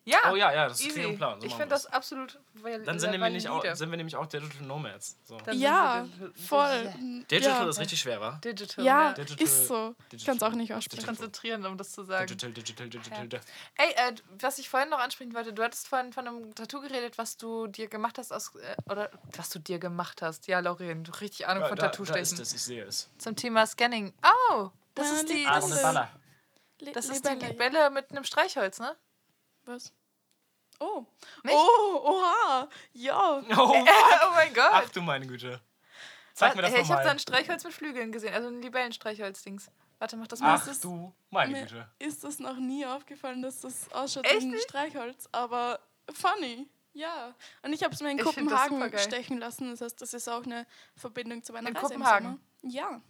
Ja, 0.06 0.18
Oh 0.30 0.36
ja, 0.36 0.52
ja, 0.52 0.68
das 0.68 0.80
ist 0.80 0.96
und 0.98 1.16
plan. 1.16 1.40
So 1.40 1.46
ich 1.46 1.52
finde 1.54 1.68
das 1.70 1.86
absolut 1.86 2.38
Dann 2.84 2.98
sind, 2.98 3.08
äh, 3.08 3.12
wir 3.12 3.18
nämlich 3.20 3.48
auch, 3.48 3.64
sind 3.74 3.90
wir 3.90 3.96
nämlich 3.96 4.14
auch 4.16 4.26
Digital 4.26 4.66
Nomads. 4.66 5.16
So. 5.24 5.38
Ja, 5.52 6.06
voll. 6.46 6.68
digi- 6.68 7.26
Digital 7.26 7.62
ja. 7.64 7.68
ist 7.70 7.78
richtig 7.80 8.00
schwer, 8.00 8.20
wa? 8.20 8.32
Digital. 8.44 8.84
Ja. 8.84 9.12
Digital- 9.14 9.42
ist 9.42 9.66
so. 9.66 9.94
Ich 10.12 10.26
kann 10.26 10.36
es 10.36 10.42
auch 10.42 10.50
nicht 10.52 10.74
aussprechen. 10.74 11.06
Konzentrieren, 11.06 11.64
um 11.64 11.78
das 11.78 11.92
zu 11.92 12.04
sagen. 12.04 12.26
Digital, 12.26 12.52
digital, 12.52 12.88
digital. 12.90 13.28
Ja. 13.32 13.40
Ey, 13.76 13.92
äh, 14.12 14.14
was 14.40 14.58
ich 14.58 14.68
vorhin 14.68 14.90
noch 14.90 14.98
ansprechen 14.98 15.32
wollte, 15.34 15.54
du 15.54 15.62
hattest 15.62 15.88
vorhin 15.88 16.12
von 16.12 16.28
einem 16.28 16.54
Tattoo 16.54 16.80
geredet, 16.82 17.16
was 17.16 17.38
du 17.38 17.66
dir 17.66 17.88
gemacht 17.88 18.18
hast 18.18 18.30
aus. 18.30 18.54
Äh, 18.56 18.76
oder 18.92 19.10
was 19.36 19.48
du 19.48 19.58
dir 19.58 19.78
gemacht 19.78 20.20
hast. 20.20 20.46
Ja, 20.48 20.60
Lauren, 20.60 21.04
du 21.04 21.12
hast 21.12 21.22
richtig 21.22 21.48
Ahnung 21.48 21.62
Ja, 21.62 21.68
von 21.68 21.76
da, 21.78 21.84
da 21.86 21.88
Tattoo-Stechen. 21.90 22.22
ist 22.22 22.38
es, 22.40 22.52
ich 22.52 22.62
sehe 22.62 22.84
es. 22.84 23.08
Zum 23.16 23.36
Thema 23.36 23.66
Scanning. 23.66 24.12
Oh, 24.50 24.68
das 24.94 25.08
Ja, 25.08 25.14
ist 25.14 25.28
die. 25.30 25.46
Ah, 25.46 25.54
Das 25.54 25.64
ohne 25.64 25.74
ist, 25.74 26.96
das 26.96 27.06
ist 27.08 27.24
die 27.26 27.46
Libelle 27.46 27.88
mit 27.90 28.10
einem 28.10 28.24
Streichholz, 28.24 28.80
ne? 28.80 28.94
Was? 29.66 29.92
Oh. 30.80 31.04
Nicht? 31.42 31.54
Oh, 31.56 32.00
oha. 32.04 32.68
Ja. 32.92 33.42
Oh, 33.56 33.74
oh 33.76 34.30
mein 34.34 34.52
Gott. 34.54 34.70
ach 34.72 34.88
du 34.90 35.00
meine 35.02 35.26
Güte. 35.26 35.60
Zeig 36.34 36.56
mir 36.56 36.62
das 36.62 36.72
Hey, 36.72 36.82
ich 36.82 36.88
habe 36.88 36.96
da 36.96 37.04
nochmal. 37.04 37.12
ein 37.14 37.18
Streichholz 37.20 37.62
mit 37.64 37.72
Flügeln 37.72 38.10
gesehen, 38.10 38.34
also 38.34 38.48
ein 38.48 38.60
Libellenstreichholz-Dings. 38.60 39.70
Warte, 40.00 40.16
mach 40.16 40.26
das 40.26 40.40
mal. 40.40 40.60
Ach 40.60 40.76
du 40.80 41.14
meine 41.30 41.52
Mir 41.52 41.62
Güte. 41.62 41.88
ist 42.00 42.24
das 42.24 42.40
noch 42.40 42.56
nie 42.56 42.84
aufgefallen, 42.84 43.40
dass 43.40 43.60
das 43.60 43.90
ausschaut 43.92 44.24
wie 44.24 44.30
ein? 44.52 44.58
Streichholz, 44.60 45.28
aber 45.30 45.78
funny. 46.12 46.68
Ja. 46.92 47.34
Und 47.62 47.72
ich 47.72 47.82
habe 47.84 47.94
es 47.94 48.00
mir 48.00 48.10
in 48.10 48.18
Ich 48.18 48.24
das 48.24 48.34
Kopenhagen 48.34 48.98
stechen 48.98 49.38
lassen. 49.38 49.70
Das 49.70 49.80
heißt, 49.80 50.00
das 50.00 50.12
ist 50.14 50.28
auch 50.28 50.44
eine 50.44 50.66
Verbindung 50.96 51.42
zu 51.42 51.52
meiner 51.52 51.68
In 51.70 51.76
Reise 51.76 51.86
Kopenhagen? 51.88 52.40
im 52.62 52.70
Sommer. 52.70 52.74
Ja. 52.74 53.00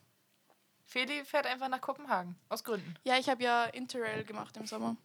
Feli 0.87 1.25
fährt 1.25 1.47
einfach 1.47 1.69
nach 1.69 1.81
Kopenhagen. 1.81 2.37
Aus 2.49 2.63
Gründen. 2.63 2.95
Ja, 3.05 3.17
ich 3.19 3.29
habe 3.29 3.43
ja 3.43 3.65
Interrail 3.65 4.25
gemacht 4.25 4.57
im 4.57 4.67
Sommer. 4.67 4.97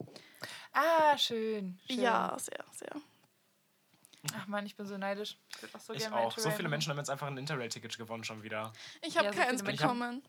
Ah, 0.73 1.17
schön. 1.17 1.79
schön. 1.87 1.99
Ja, 2.01 2.35
sehr, 2.37 2.63
sehr. 2.73 2.95
Ach 4.35 4.47
man, 4.47 4.65
ich 4.65 4.75
bin 4.75 4.85
so 4.85 4.97
neidisch. 4.97 5.37
Ich 5.55 5.61
würde 5.61 5.75
auch 5.75 5.79
so 5.81 5.93
Ich 5.93 5.99
gerne 5.99 6.17
auch. 6.17 6.37
So 6.37 6.51
viele. 6.51 6.67
Menschen 6.67 6.89
haben 6.91 6.97
jetzt 6.97 7.09
einfach 7.09 7.27
ein 7.27 7.37
Interrail-Ticket 7.37 7.97
gewonnen 7.97 8.23
schon 8.25 8.43
wieder. 8.43 8.73
Ich 9.01 9.15
habe 9.17 9.27
Ja, 9.27 9.33
so 9.33 9.39
keins 9.39 9.63
Menschen. 9.63 9.81
bekommen. 9.81 10.23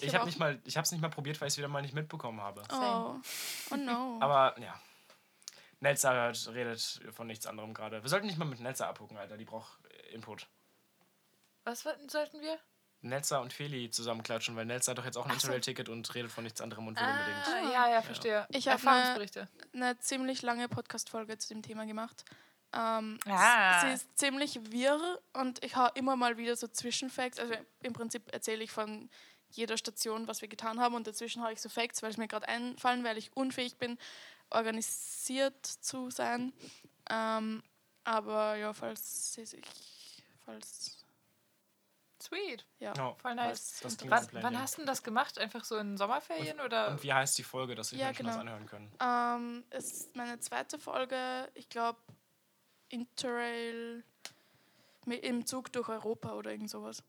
Ich 0.00 0.08
hab 0.08 0.14
habe 0.14 0.22
auch- 0.22 0.26
nicht 0.26 0.38
mal, 0.38 0.60
ich 0.64 0.76
habe 0.76 0.84
es 0.84 0.92
nicht 0.92 1.00
mal 1.00 1.08
probiert, 1.10 1.40
weil 1.40 1.48
ich 1.48 1.54
es 1.54 1.58
wieder 1.58 1.68
mal 1.68 1.82
nicht 1.82 1.94
mitbekommen 1.94 2.40
habe. 2.40 2.62
Oh. 2.72 3.16
Oh 3.72 3.76
no. 3.76 4.18
Aber 4.20 4.58
ja. 4.60 4.80
Hört- 5.80 6.54
redet 6.54 7.00
von 7.10 7.26
nichts 7.26 7.44
anderem 7.46 7.74
gerade. 7.74 8.02
Wir 8.02 8.08
sollten 8.08 8.26
nicht 8.26 8.38
mal 8.38 8.44
mit 8.44 8.60
Nelza 8.60 8.88
abgucken, 8.88 9.16
Alter. 9.16 9.36
Die 9.36 9.44
braucht 9.44 9.78
Input. 10.12 10.46
Was 11.64 11.80
sollten 11.80 12.40
wir? 12.40 12.58
Nelza 13.02 13.38
und 13.38 13.52
Feli 13.52 13.90
zusammenklatschen, 13.90 14.54
weil 14.56 14.64
Nelza 14.64 14.90
hat 14.92 14.98
doch 14.98 15.04
jetzt 15.04 15.16
auch 15.18 15.26
ein. 15.26 15.32
Interrail-Ticket 15.32 15.88
und 15.88 16.14
redet 16.14 16.30
von 16.30 16.44
nichts 16.44 16.60
anderem 16.60 16.86
und 16.86 16.96
will 16.98 17.04
Ah, 17.04 17.10
unbedingt. 17.50 17.72
ja, 17.74 17.88
ja, 17.90 18.02
verstehe. 18.02 18.46
Ich 18.50 18.68
hab 18.68 18.74
Erfahrungsberichte. 18.74 19.48
eine 19.74 19.98
ziemlich 19.98 20.42
lange 20.42 20.68
Podcast-Folge 20.68 21.36
zu 21.38 21.48
dem 21.48 21.62
Thema 21.62 21.84
gemacht. 21.86 22.24
Ähm, 22.74 23.18
Ah. 23.26 23.80
Sie 23.86 23.92
ist 23.94 24.18
ziemlich 24.18 24.58
wirr 24.72 25.20
und 25.34 25.62
ich 25.64 25.76
hau 25.76 25.88
immer 25.94 26.16
mal 26.16 26.36
wieder 26.38 26.56
so 26.56 26.66
Zwischenfacts. 26.68 27.38
Also 27.38 27.54
im 27.82 27.92
Prinzip 27.92 28.32
erzähle 28.32 28.62
ich 28.64 28.70
von 28.70 29.10
jeder 29.50 29.76
Station, 29.76 30.28
was 30.28 30.40
wir 30.40 30.48
getan 30.48 30.80
haben 30.80 30.94
und 30.94 31.06
dazwischen 31.06 31.42
habe 31.42 31.52
ich 31.52 31.60
so 31.60 31.68
Facts, 31.68 32.02
weil 32.02 32.10
es 32.10 32.16
mir 32.16 32.28
gerade 32.28 32.48
einfallen, 32.48 33.04
weil 33.04 33.18
ich 33.18 33.36
unfähig 33.36 33.76
bin, 33.76 33.98
organisiert 34.48 35.66
zu 35.66 36.10
sein. 36.10 36.52
Ähm, 37.10 37.62
aber 38.04 38.56
ja, 38.56 38.72
falls 38.72 39.34
sie 39.34 39.44
sich, 39.44 39.64
falls, 40.44 41.01
Sweet. 42.22 42.64
ja, 42.78 42.92
Ja. 42.96 43.14
Voll 43.14 43.34
nice. 43.34 43.80
Das 43.82 43.96
klingt 43.96 44.12
Wann, 44.12 44.28
wann 44.42 44.58
hast 44.60 44.78
du 44.78 44.84
das 44.84 45.02
gemacht? 45.02 45.38
Einfach 45.38 45.64
so 45.64 45.76
in 45.76 45.96
Sommerferien 45.96 46.60
oder? 46.60 46.88
Und 46.90 47.02
wie 47.02 47.12
heißt 47.12 47.36
die 47.36 47.42
Folge, 47.42 47.74
dass 47.74 47.88
sich 47.88 47.98
Ja, 47.98 48.06
Menschen 48.06 48.26
das 48.26 48.38
genau. 48.38 48.52
anhören 48.52 48.66
können? 48.66 48.92
Ähm, 49.00 49.64
es 49.70 49.92
ist 49.92 50.16
meine 50.16 50.38
zweite 50.38 50.78
Folge, 50.78 51.50
ich 51.54 51.68
glaube, 51.68 51.98
Interrail 52.88 54.04
im 55.06 55.46
Zug 55.46 55.72
durch 55.72 55.88
Europa 55.88 56.32
oder 56.34 56.52
irgend 56.52 56.70
sowas. 56.70 57.02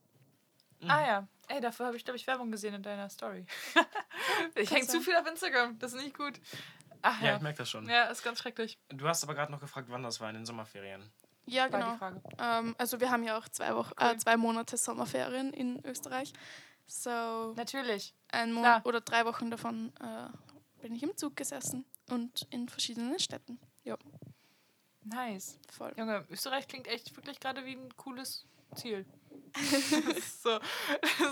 Ah 0.88 1.06
ja. 1.06 1.28
Ey, 1.48 1.62
dafür 1.62 1.86
habe 1.88 1.98
ich, 1.98 2.04
glaube 2.04 2.18
ich, 2.18 2.26
Werbung 2.26 2.52
gesehen 2.52 2.74
in 2.74 2.84
deiner 2.84 3.10
Story. 3.10 3.46
ich 4.56 4.72
hänge 4.72 4.88
zu 4.88 5.00
viel 5.00 5.16
auf 5.16 5.28
Instagram. 5.28 5.78
Das 5.80 5.94
ist 5.94 6.02
nicht 6.02 6.18
gut. 6.18 6.40
Ach 7.02 7.22
Ja, 7.22 7.28
ja. 7.32 7.36
ich 7.36 7.42
merke 7.42 7.60
das 7.60 7.70
schon. 7.70 7.88
Ja, 7.88 8.06
ist 8.06 8.24
ganz 8.24 8.40
schrecklich. 8.40 8.80
Du 8.90 9.08
hast 9.08 9.24
aber 9.24 9.36
gerade 9.36 9.52
noch 9.52 9.60
gefragt, 9.60 9.88
wann 9.90 10.04
das 10.04 10.20
war 10.20 10.30
in 10.30 10.36
den 10.36 10.46
Sommerferien. 10.46 11.12
Ja, 11.46 11.68
genau. 11.68 11.98
Ähm, 12.40 12.76
also 12.78 13.00
wir 13.00 13.12
haben 13.12 13.24
ja 13.24 13.38
auch 13.38 13.48
zwei, 13.50 13.76
Wochen, 13.76 13.94
Cool. 14.00 14.08
äh, 14.12 14.18
zwei 14.18 14.38
Monate 14.38 14.78
Sommerferien 14.78 15.52
in 15.54 15.84
Österreich. 15.86 16.32
So 16.88 17.54
Natürlich. 17.56 18.14
ein. 18.32 18.54
Monat 18.54 18.86
oder 18.86 19.02
drei 19.02 19.26
Wochen 19.26 19.50
davon 19.52 19.92
äh, 20.00 20.30
bin 20.82 20.96
ich 20.96 21.04
im 21.04 21.16
Zug 21.18 21.36
gesessen 21.36 21.86
und 22.10 22.48
in 22.50 22.68
verschiedenen 22.70 23.20
Städten. 23.20 23.60
Ja, 23.84 23.98
Nice. 25.04 25.60
voll. 25.70 25.94
Junge, 25.98 26.26
Österreich 26.30 26.68
klingt 26.68 26.88
echt 26.88 27.16
wirklich 27.16 27.40
gerade 27.40 27.66
wie 27.66 27.74
ein 27.76 27.96
cooles 27.98 28.46
Ziel. 28.76 29.06
so, 30.42 30.60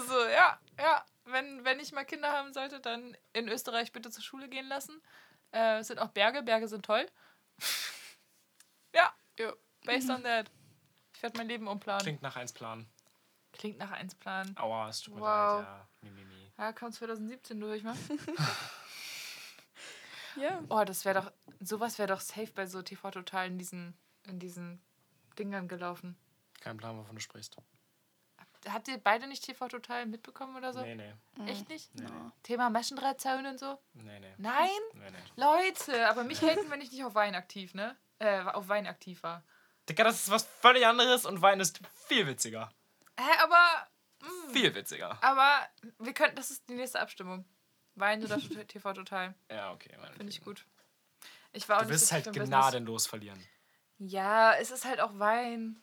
so, 0.07 0.25
ja, 0.25 0.59
ja. 0.77 1.05
Wenn, 1.25 1.63
wenn 1.63 1.79
ich 1.79 1.91
mal 1.93 2.03
Kinder 2.03 2.31
haben 2.31 2.51
sollte, 2.51 2.79
dann 2.79 3.15
in 3.33 3.47
Österreich 3.47 3.91
bitte 3.91 4.09
zur 4.09 4.23
Schule 4.23 4.49
gehen 4.49 4.67
lassen. 4.67 5.01
Äh, 5.53 5.79
es 5.79 5.87
sind 5.87 5.99
auch 5.99 6.09
Berge, 6.09 6.41
Berge 6.43 6.67
sind 6.67 6.83
toll. 6.85 7.05
ja, 8.95 9.13
Ja. 9.39 9.53
Based 9.85 10.09
on 10.09 10.23
that. 10.23 10.49
Ich 11.15 11.21
werde 11.23 11.37
mein 11.37 11.47
Leben 11.47 11.67
umplanen. 11.67 12.01
Klingt, 12.01 12.19
Klingt 12.21 12.23
nach 12.23 12.35
1 12.35 12.53
Plan. 12.53 12.85
nach 13.77 13.91
1 13.91 14.15
Plan. 14.15 14.55
Aua, 14.57 14.89
es 14.89 15.01
tut 15.01 15.15
mir 15.15 15.21
Wow. 15.21 15.59
leid, 15.59 15.65
ja. 15.67 15.87
Mimimi. 16.01 16.51
Ja, 16.57 16.73
kommt 16.73 16.93
2017 16.95 17.59
durch, 17.59 17.83
ne? 17.83 17.95
Ja. 20.37 20.63
Oh, 20.69 20.83
das 20.85 21.03
wäre 21.05 21.21
doch, 21.21 21.31
sowas 21.59 21.99
wäre 21.99 22.07
doch 22.07 22.21
safe 22.21 22.51
bei 22.53 22.65
so 22.65 22.81
TV 22.81 23.11
Total 23.11 23.47
in 23.47 23.57
diesen, 23.57 23.93
in 24.23 24.39
diesen 24.39 24.81
Dingern 25.37 25.67
gelaufen. 25.67 26.15
Kein 26.61 26.77
Plan, 26.77 26.97
wovon 26.97 27.15
du 27.15 27.21
sprichst. 27.21 27.57
Habt 28.69 28.87
ihr 28.87 28.97
beide 28.99 29.27
nicht 29.27 29.43
TV 29.43 29.67
Total 29.67 30.05
mitbekommen 30.05 30.55
oder 30.55 30.71
so? 30.71 30.81
Nee, 30.81 30.95
nee. 30.95 31.13
Echt 31.51 31.67
nicht? 31.67 31.93
Nee, 31.95 32.03
nee. 32.05 32.31
Thema 32.43 32.69
Maschendrahtzaun 32.69 33.45
und 33.45 33.59
so? 33.59 33.79
Nee, 33.93 34.19
nee. 34.19 34.33
Nein? 34.37 34.69
Nee, 34.93 35.09
nee. 35.11 35.17
Leute, 35.35 36.07
aber 36.09 36.23
mich 36.23 36.41
haten, 36.43 36.69
wenn 36.69 36.79
ich 36.81 36.91
nicht 36.91 37.03
auf 37.03 37.15
Wein 37.15 37.33
aktiv, 37.35 37.73
ne? 37.73 37.97
Äh, 38.19 38.41
auf 38.41 38.67
Wein 38.69 38.85
aktiv 38.87 39.23
war. 39.23 39.43
Digga, 39.89 40.03
das 40.03 40.15
ist 40.23 40.31
was 40.31 40.43
völlig 40.61 40.85
anderes 40.85 41.25
und 41.25 41.41
Wein 41.41 41.59
ist 41.59 41.79
viel 42.07 42.27
witziger. 42.27 42.71
Hä, 43.19 43.29
aber. 43.41 43.87
Mh, 44.21 44.53
Viel 44.53 44.75
witziger. 44.75 45.17
aber 45.23 45.67
wir 45.97 46.13
könnten, 46.13 46.35
das 46.35 46.51
ist 46.51 46.69
die 46.69 46.75
nächste 46.75 46.99
Abstimmung. 46.99 47.43
Wein 47.95 48.23
oder 48.23 48.37
TV 48.67 48.93
Total. 48.93 49.33
Ja, 49.49 49.71
okay. 49.71 49.95
meine 49.99 50.15
Finde 50.15 50.31
ich 50.31 50.41
gut. 50.41 50.65
Ich 51.53 51.67
war 51.67 51.77
auch 51.79 51.81
Du 51.83 51.89
wirst 51.89 52.07
so 52.07 52.13
halt 52.13 52.31
gnadenlos 52.31 53.07
verlieren. 53.07 53.43
Ja, 53.97 54.53
es 54.55 54.71
ist 54.71 54.85
halt 54.85 55.01
auch 55.01 55.17
Wein. 55.19 55.81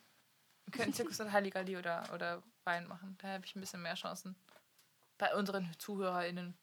Wir 0.65 0.71
könnten 0.71 0.93
Zirkus 0.93 1.19
und 1.19 1.31
Halligalli 1.31 1.77
oder, 1.77 2.03
oder 2.13 2.41
Wein 2.63 2.87
machen. 2.87 3.17
Da 3.21 3.27
habe 3.29 3.45
ich 3.45 3.55
ein 3.55 3.59
bisschen 3.61 3.81
mehr 3.81 3.95
Chancen. 3.95 4.35
Bei 5.17 5.35
unseren 5.35 5.69
ZuhörerInnen. 5.77 6.57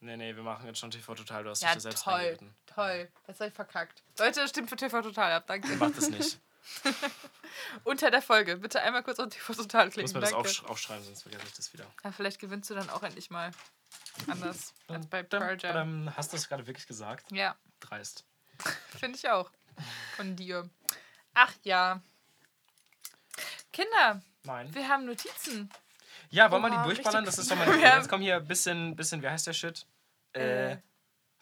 Nee, 0.00 0.16
nee, 0.16 0.34
wir 0.34 0.42
machen 0.42 0.66
jetzt 0.66 0.78
schon 0.78 0.90
TV 0.90 1.14
Total. 1.14 1.44
Du 1.44 1.50
hast 1.50 1.62
Ja, 1.62 1.68
dich 1.68 1.76
da 1.76 1.80
selbst 1.80 2.04
toll. 2.04 2.38
Toll. 2.66 3.08
Jetzt 3.26 3.40
habe 3.40 3.48
ich 3.48 3.54
verkackt. 3.54 4.02
Leute, 4.18 4.46
stimmt 4.48 4.68
für 4.68 4.76
TV 4.76 5.00
Total 5.02 5.32
ab. 5.32 5.46
Danke. 5.46 5.68
Mach 5.76 5.90
das 5.92 6.10
nicht. 6.10 6.40
Unter 7.84 8.10
der 8.10 8.22
Folge. 8.22 8.56
Bitte 8.56 8.80
einmal 8.80 9.02
kurz 9.02 9.18
auf 9.18 9.28
Total 9.28 9.88
Ich 9.88 9.94
klicken. 9.94 10.02
muss 10.02 10.14
mir 10.14 10.20
das 10.20 10.32
aufsch 10.32 10.64
aufschreiben, 10.64 11.04
sonst 11.04 11.22
vergesse 11.22 11.44
ich 11.46 11.54
das 11.54 11.72
wieder. 11.72 11.86
Ja, 12.04 12.12
vielleicht 12.12 12.38
gewinnst 12.38 12.70
du 12.70 12.74
dann 12.74 12.90
auch 12.90 13.02
endlich 13.02 13.30
mal. 13.30 13.50
Anders 14.28 14.74
als 14.88 15.06
bei 15.06 15.22
dum. 15.22 16.14
Hast 16.16 16.32
du 16.32 16.36
das 16.36 16.48
gerade 16.48 16.66
wirklich 16.66 16.86
gesagt? 16.86 17.30
Ja, 17.32 17.56
Dreist. 17.80 18.24
finde 18.98 19.18
ich 19.18 19.28
auch. 19.28 19.50
Von 20.16 20.36
dir. 20.36 20.68
Ach 21.34 21.52
ja. 21.62 22.02
Kinder, 23.72 24.20
Nein. 24.44 24.74
wir 24.74 24.88
haben 24.88 25.06
Notizen. 25.06 25.70
Ja, 26.30 26.50
wollen 26.50 26.62
wir 26.62 26.70
die 26.70 26.84
durchballern? 26.84 27.24
Das 27.24 27.38
ist 27.38 27.50
doch 27.50 27.56
mal. 27.56 27.78
Jetzt 27.78 28.08
kommen 28.08 28.22
hier 28.22 28.36
ein 28.36 28.46
bisschen, 28.46 28.94
bisschen, 28.94 29.22
wie 29.22 29.28
heißt 29.28 29.46
der 29.46 29.52
Shit? 29.52 29.86
Äh, 30.32 30.76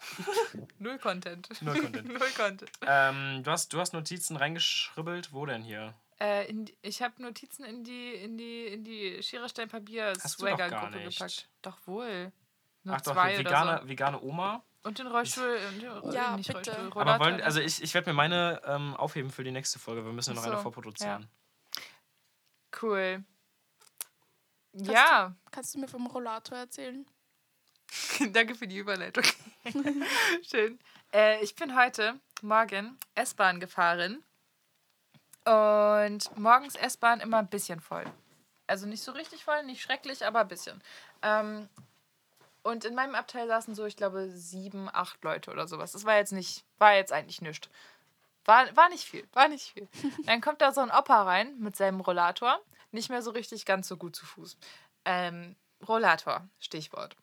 Null 0.79 0.97
Content. 0.99 1.49
Null 1.61 1.81
Content. 1.81 2.07
Null 2.19 2.29
Content. 2.35 2.71
ähm, 2.85 3.43
du, 3.43 3.51
hast, 3.51 3.73
du 3.73 3.79
hast 3.79 3.93
Notizen 3.93 4.35
reingeschribbelt. 4.37 5.33
Wo 5.33 5.45
denn 5.45 5.61
hier? 5.63 5.93
Äh, 6.19 6.49
in, 6.49 6.65
die- 6.65 6.77
ich 6.81 7.01
habe 7.01 7.21
Notizen 7.21 7.63
in 7.63 7.83
die, 7.83 8.13
in 8.15 8.37
die, 8.37 8.67
in 8.67 8.83
die 8.83 9.21
Schere 9.23 9.47
Papier 9.67 10.13
Hast 10.21 10.41
du 10.41 10.45
doch 10.45 10.57
gar 10.57 10.69
Swagger-Gruppe 10.69 10.97
nicht. 11.05 11.17
gepackt. 11.17 11.49
Doch 11.61 11.77
wohl. 11.87 12.31
Nur 12.83 12.95
Ach 12.95 13.01
doch, 13.01 13.13
zwei 13.13 13.31
hier, 13.31 13.39
oder 13.41 13.49
vegane, 13.49 13.79
so. 13.83 13.89
vegane 13.89 14.21
Oma. 14.21 14.63
Und 14.83 14.99
den 14.99 15.07
Rollstuhl. 15.07 15.59
Und 15.69 15.81
den, 15.81 16.11
Ja, 16.13 16.37
nicht 16.37 16.47
bitte. 16.47 16.71
Rollstuhl, 16.71 16.85
Aber 16.87 17.01
Rollator, 17.01 17.25
wollen, 17.25 17.37
ne? 17.37 17.43
also 17.43 17.59
ich, 17.59 17.83
ich 17.83 17.93
werde 17.93 18.09
mir 18.09 18.13
meine 18.13 18.61
ähm, 18.65 18.95
aufheben 18.95 19.29
für 19.31 19.43
die 19.43 19.51
nächste 19.51 19.79
Folge. 19.79 20.05
Wir 20.05 20.13
müssen 20.13 20.29
ja 20.31 20.35
noch 20.35 20.43
Ach 20.43 20.47
eine 20.47 20.55
so, 20.57 20.61
vorproduzieren. 20.63 21.29
Cool. 22.81 23.23
Ja, 24.73 25.35
Kannst 25.51 25.75
du 25.75 25.79
mir 25.79 25.87
vom 25.87 26.05
Rollator 26.07 26.57
erzählen? 26.57 27.05
danke 28.31 28.55
für 28.55 28.67
die 28.67 28.77
Überleitung. 28.77 29.23
Schön. 30.49 30.79
Äh, 31.13 31.43
ich 31.43 31.55
bin 31.55 31.75
heute 31.75 32.19
Morgen 32.41 32.97
S-Bahn 33.15 33.59
gefahren. 33.59 34.23
Und 35.45 36.37
morgens 36.37 36.75
S-Bahn 36.75 37.21
immer 37.21 37.37
ein 37.37 37.47
bisschen 37.47 37.79
voll. 37.79 38.05
Also 38.67 38.85
nicht 38.85 39.01
so 39.01 39.11
richtig 39.11 39.43
voll, 39.43 39.63
nicht 39.63 39.81
schrecklich, 39.81 40.25
aber 40.25 40.41
ein 40.41 40.47
bisschen. 40.47 40.81
Ähm, 41.21 41.67
und 42.61 42.85
in 42.85 42.93
meinem 42.93 43.15
Abteil 43.15 43.47
saßen 43.47 43.73
so, 43.73 43.85
ich 43.85 43.95
glaube, 43.95 44.29
sieben, 44.29 44.89
acht 44.93 45.23
Leute 45.23 45.49
oder 45.51 45.67
sowas. 45.67 45.93
Das 45.93 46.05
war 46.05 46.17
jetzt 46.17 46.33
nicht, 46.33 46.65
war 46.77 46.93
jetzt 46.93 47.11
eigentlich 47.11 47.41
nichts. 47.41 47.69
War, 48.45 48.75
war 48.75 48.89
nicht 48.89 49.05
viel, 49.05 49.27
war 49.33 49.47
nicht 49.47 49.73
viel. 49.73 49.87
Dann 50.25 50.41
kommt 50.41 50.61
da 50.61 50.71
so 50.71 50.81
ein 50.81 50.91
Opa 50.91 51.23
rein 51.23 51.57
mit 51.59 51.75
seinem 51.75 52.01
Rollator. 52.01 52.59
Nicht 52.91 53.09
mehr 53.09 53.21
so 53.21 53.31
richtig 53.31 53.65
ganz 53.65 53.87
so 53.87 53.97
gut 53.97 54.15
zu 54.15 54.25
Fuß. 54.25 54.57
Ähm, 55.05 55.55
Rollator, 55.87 56.47
Stichwort. 56.59 57.15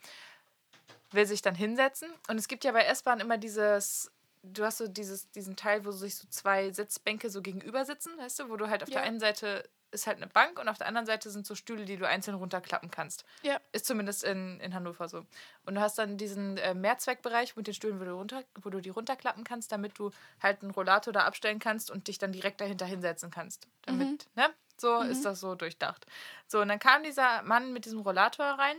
Will 1.13 1.27
sich 1.27 1.43
dann 1.43 1.55
hinsetzen. 1.55 2.09
Und 2.29 2.39
es 2.39 2.49
gibt 2.49 2.65
ja 2.65 2.73
bei 2.73 2.83
S-Bahn 2.83 3.21
immer 3.21 3.39
dieses, 3.39 4.11
du 4.43 4.65
hast 4.65 4.79
so 4.79 4.89
dieses, 4.89 5.31
diesen 5.31 5.57
Teil, 5.57 5.85
wo 5.85 5.91
sich 5.93 6.17
so 6.17 6.27
zwei 6.29 6.71
Sitzbänke 6.73 7.31
so 7.31 7.43
gegenüber 7.43 7.85
sitzen, 7.85 8.17
weißt 8.19 8.41
du, 8.41 8.49
wo 8.51 8.57
du 8.57 8.69
halt 8.69 8.83
auf 8.83 8.89
Ja. 8.89 8.97
der 8.97 9.03
einen 9.05 9.21
Seite 9.21 9.69
ist 9.93 10.09
halt 10.09 10.17
eine 10.17 10.27
Bank 10.27 10.59
und 10.59 10.69
auf 10.69 10.79
der 10.79 10.89
anderen 10.89 11.07
Seite 11.07 11.31
sind 11.31 11.47
so 11.47 11.55
Stühle, 11.55 11.85
die 11.85 11.97
du 11.97 12.07
einzeln 12.07 12.35
runterklappen 12.35 12.91
kannst. 12.91 13.25
Ja. 13.43 13.61
Ist 13.73 13.87
zumindest 13.87 14.25
in, 14.25 14.59
in 14.61 14.75
Hannover 14.75 15.09
so. 15.09 15.25
Und 15.65 15.77
du 15.77 15.81
hast 15.81 15.97
dann 15.97 16.19
diesen 16.19 16.59
äh, 16.59 16.75
Mehrzweckbereich 16.75 17.57
mit 17.57 17.69
den 17.69 17.73
Stühlen, 17.73 18.01
wo 18.01 18.05
du, 18.05 18.13
runter, 18.13 18.43
wo 18.61 18.69
du 18.69 18.81
die 18.81 18.91
runterklappen 18.91 19.45
kannst, 19.45 19.71
damit 19.71 19.99
du 19.99 20.11
halt 20.43 20.61
einen 20.63 20.73
Rollator 20.73 21.13
da 21.13 21.21
abstellen 21.21 21.61
kannst 21.61 21.91
und 21.91 22.09
dich 22.09 22.19
dann 22.19 22.33
direkt 22.33 22.61
dahinter 22.61 22.85
hinsetzen 22.85 23.31
kannst. 23.31 23.69
Damit, 23.83 24.27
ne? 24.35 24.51
So 24.77 25.01
ist 25.01 25.25
das 25.25 25.41
so 25.41 25.55
durchdacht. 25.55 26.05
So, 26.49 26.61
und 26.61 26.69
dann 26.69 26.81
kam 26.81 27.03
dieser 27.03 27.43
Mann 27.43 27.73
mit 27.73 27.87
diesem 27.87 28.01
Rollator 28.01 28.45
rein 28.45 28.77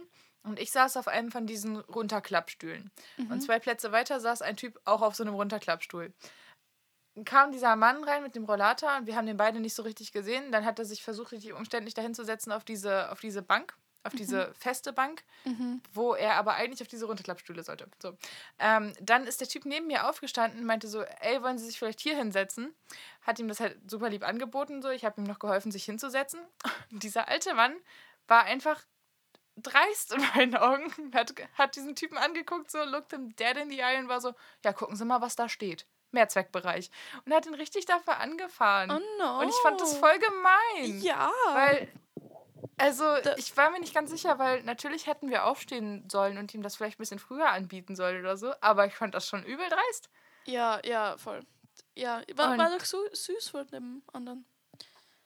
und 0.49 0.59
ich 0.59 0.71
saß 0.71 0.97
auf 0.97 1.07
einem 1.07 1.31
von 1.31 1.47
diesen 1.47 1.77
Runterklappstühlen. 1.77 2.91
Und 3.29 3.41
zwei 3.41 3.59
Plätze 3.59 3.91
weiter 3.91 4.19
saß 4.19 4.41
ein 4.41 4.57
Typ 4.57 4.79
auch 4.85 5.01
auf 5.01 5.15
so 5.15 5.23
einem 5.23 5.35
Runterklappstuhl 5.35 6.13
kam 7.25 7.51
dieser 7.51 7.75
Mann 7.75 8.03
rein 8.03 8.23
mit 8.23 8.35
dem 8.35 8.45
Rollator 8.45 8.97
und 8.97 9.07
wir 9.07 9.15
haben 9.15 9.25
den 9.25 9.37
beide 9.37 9.59
nicht 9.59 9.73
so 9.73 9.83
richtig 9.83 10.11
gesehen. 10.11 10.51
Dann 10.51 10.65
hat 10.65 10.79
er 10.79 10.85
sich 10.85 11.03
versucht, 11.03 11.31
richtig 11.31 11.53
umständlich 11.53 11.93
dahin 11.93 12.13
zu 12.13 12.23
setzen 12.23 12.51
auf 12.51 12.63
diese, 12.63 13.11
auf 13.11 13.19
diese 13.19 13.41
Bank, 13.41 13.75
auf 14.03 14.13
diese 14.13 14.53
feste 14.53 14.93
Bank, 14.93 15.23
wo 15.93 16.13
er 16.13 16.35
aber 16.35 16.53
eigentlich 16.53 16.81
auf 16.81 16.87
diese 16.87 17.05
Runterklappstühle 17.05 17.63
sollte. 17.63 17.89
So. 18.01 18.15
Ähm, 18.59 18.93
dann 19.01 19.25
ist 19.25 19.41
der 19.41 19.47
Typ 19.47 19.65
neben 19.65 19.87
mir 19.87 20.07
aufgestanden 20.07 20.59
und 20.61 20.65
meinte 20.65 20.87
so, 20.87 21.01
ey, 21.01 21.41
wollen 21.41 21.57
Sie 21.57 21.65
sich 21.65 21.79
vielleicht 21.79 21.99
hier 21.99 22.15
hinsetzen? 22.15 22.73
Hat 23.21 23.39
ihm 23.39 23.47
das 23.47 23.59
halt 23.59 23.77
super 23.89 24.09
lieb 24.09 24.25
angeboten. 24.25 24.81
So. 24.81 24.89
Ich 24.89 25.03
habe 25.03 25.19
ihm 25.19 25.25
noch 25.25 25.39
geholfen, 25.39 25.71
sich 25.71 25.85
hinzusetzen. 25.85 26.39
Und 26.91 27.03
dieser 27.03 27.27
alte 27.27 27.53
Mann 27.53 27.75
war 28.27 28.43
einfach 28.43 28.83
dreist 29.57 30.13
in 30.13 30.21
meinen 30.35 30.55
Augen. 30.55 30.91
Hat, 31.13 31.33
hat 31.57 31.75
diesen 31.75 31.95
Typen 31.95 32.17
angeguckt, 32.17 32.69
so, 32.71 32.83
looked 32.83 33.11
him 33.11 33.35
dead 33.35 33.57
in 33.57 33.69
the 33.69 33.79
eye 33.79 33.97
und 33.99 34.07
war 34.07 34.21
so, 34.21 34.33
ja, 34.63 34.73
gucken 34.73 34.95
Sie 34.95 35.05
mal, 35.05 35.21
was 35.21 35.35
da 35.35 35.49
steht. 35.49 35.85
Mehrzweckbereich. 36.11 36.89
Und 37.25 37.33
hat 37.33 37.45
ihn 37.45 37.53
richtig 37.53 37.85
dafür 37.85 38.17
angefahren. 38.17 38.91
Oh 38.91 39.01
no. 39.23 39.39
Und 39.41 39.49
ich 39.49 39.55
fand 39.61 39.79
das 39.81 39.97
voll 39.97 40.17
gemein. 40.19 41.01
Ja. 41.01 41.29
Weil, 41.53 41.91
also, 42.77 43.03
Da- 43.23 43.35
ich 43.37 43.55
war 43.57 43.71
mir 43.71 43.79
nicht 43.79 43.93
ganz 43.93 44.09
sicher, 44.11 44.39
weil 44.39 44.63
natürlich 44.63 45.05
hätten 45.07 45.29
wir 45.29 45.45
aufstehen 45.45 46.07
sollen 46.09 46.37
und 46.37 46.53
ihm 46.53 46.61
das 46.63 46.75
vielleicht 46.77 46.97
ein 46.97 47.03
bisschen 47.03 47.19
früher 47.19 47.49
anbieten 47.49 47.95
sollen 47.95 48.19
oder 48.21 48.37
so. 48.37 48.53
Aber 48.61 48.85
ich 48.85 48.95
fand 48.95 49.15
das 49.15 49.27
schon 49.27 49.43
übel 49.43 49.67
dreist. 49.69 50.09
ja, 50.45 50.79
ja, 50.85 51.17
voll. 51.17 51.41
Ja, 51.95 52.21
war, 52.35 52.51
Und- 52.51 52.57
war 52.59 52.69
doch 52.69 52.85
so 52.85 52.99
süß 53.11 53.49
von 53.49 53.67
dem 53.67 54.03
anderen. 54.13 54.45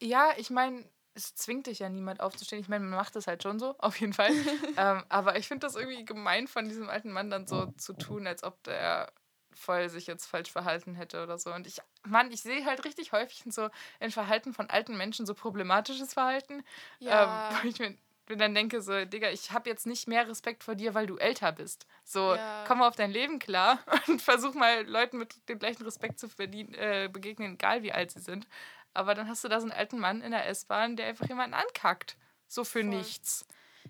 Ja, 0.02 0.32
ich 0.38 0.50
meine, 0.50 0.84
es 1.14 1.36
zwingt 1.36 1.68
dich 1.68 1.80
ja 1.80 1.89
niemand 1.89 2.22
aufzustehen. 2.22 2.62
Ich 2.62 2.70
meine, 2.70 2.86
man 2.86 2.97
macht 2.97 3.16
das 3.16 3.28
halt 3.28 3.43
schon 3.43 3.59
so, 3.59 3.76
auf 3.80 3.99
jeden 3.99 4.14
Fall. 4.14 4.32
ähm, 4.78 5.03
aber 5.09 5.38
ich 5.38 5.47
finde 5.47 5.66
das 5.68 5.76
irgendwie 5.76 6.05
gemein 6.05 6.47
von 6.47 6.68
diesem 6.68 6.89
alten 6.89 7.12
Mann 7.12 7.30
dann 7.30 7.47
so 7.47 7.68
zu 7.78 7.93
tun, 7.93 8.28
als 8.28 8.43
ob 8.43 8.64
der 8.64 9.12
voll 9.53 9.89
sich 9.89 10.07
jetzt 10.07 10.26
falsch 10.26 10.51
verhalten 10.51 10.95
hätte 10.95 11.22
oder 11.24 11.38
so. 11.38 11.53
Und 11.53 11.68
ich, 11.68 11.80
Mann, 12.07 12.32
ich 12.32 12.41
sehe 12.41 12.66
halt 12.66 12.86
richtig 12.86 13.12
häufig 13.12 13.45
in 13.45 13.51
so 13.51 13.70
in 13.99 14.12
Verhalten 14.12 14.53
von 14.53 14.70
alten 14.70 14.97
Menschen 14.97 15.26
so 15.26 15.34
problematisches 15.34 16.14
Verhalten. 16.14 16.64
Ja. 16.99 17.24
Ähm, 17.24 17.41
wo 17.64 17.68
ich 17.68 17.80
mir 17.80 17.95
dann 18.38 18.55
denke, 18.55 18.82
so, 18.82 19.03
Digga, 19.05 19.30
ich 19.30 19.51
habe 19.51 19.70
jetzt 19.70 19.86
nicht 19.86 20.07
mehr 20.07 20.26
Respekt 20.28 20.64
vor 20.64 20.76
dir, 20.76 20.93
weil 20.93 21.05
du 21.05 21.18
älter 21.18 21.51
bist. 21.51 21.86
So, 22.05 22.36
Ja. 22.36 22.64
komm 22.66 22.80
mal 22.80 22.88
auf 22.88 22.95
dein 22.95 23.12
Leben 23.12 23.39
klar 23.39 23.80
und 24.07 24.22
versuch 24.22 24.53
mal 24.53 24.88
Leuten 24.88 25.18
mit 25.18 25.49
dem 25.49 25.59
gleichen 25.59 25.84
Respekt 25.84 26.18
zu 26.20 26.30
verdienen, 26.30 26.74
äh, 26.76 27.09
begegnen, 27.12 27.55
egal 27.55 27.84
wie 27.84 27.91
alt 27.91 28.12
sie 28.12 28.22
sind. 28.22 28.47
Aber 28.94 29.14
dann 29.16 29.28
hast 29.28 29.44
du 29.44 29.48
da 29.48 29.60
so 29.60 29.66
einen 29.68 29.72
alten 29.78 30.00
Mann 30.00 30.22
in 30.22 30.32
der 30.32 30.48
S-Bahn, 30.48 30.96
der 30.98 31.08
einfach 31.08 31.28
jemanden 31.28 31.54
ankackt. 31.54 32.18
So 32.48 32.64
für 32.64 32.80
Voll. 32.82 32.89
nichts. 32.89 33.46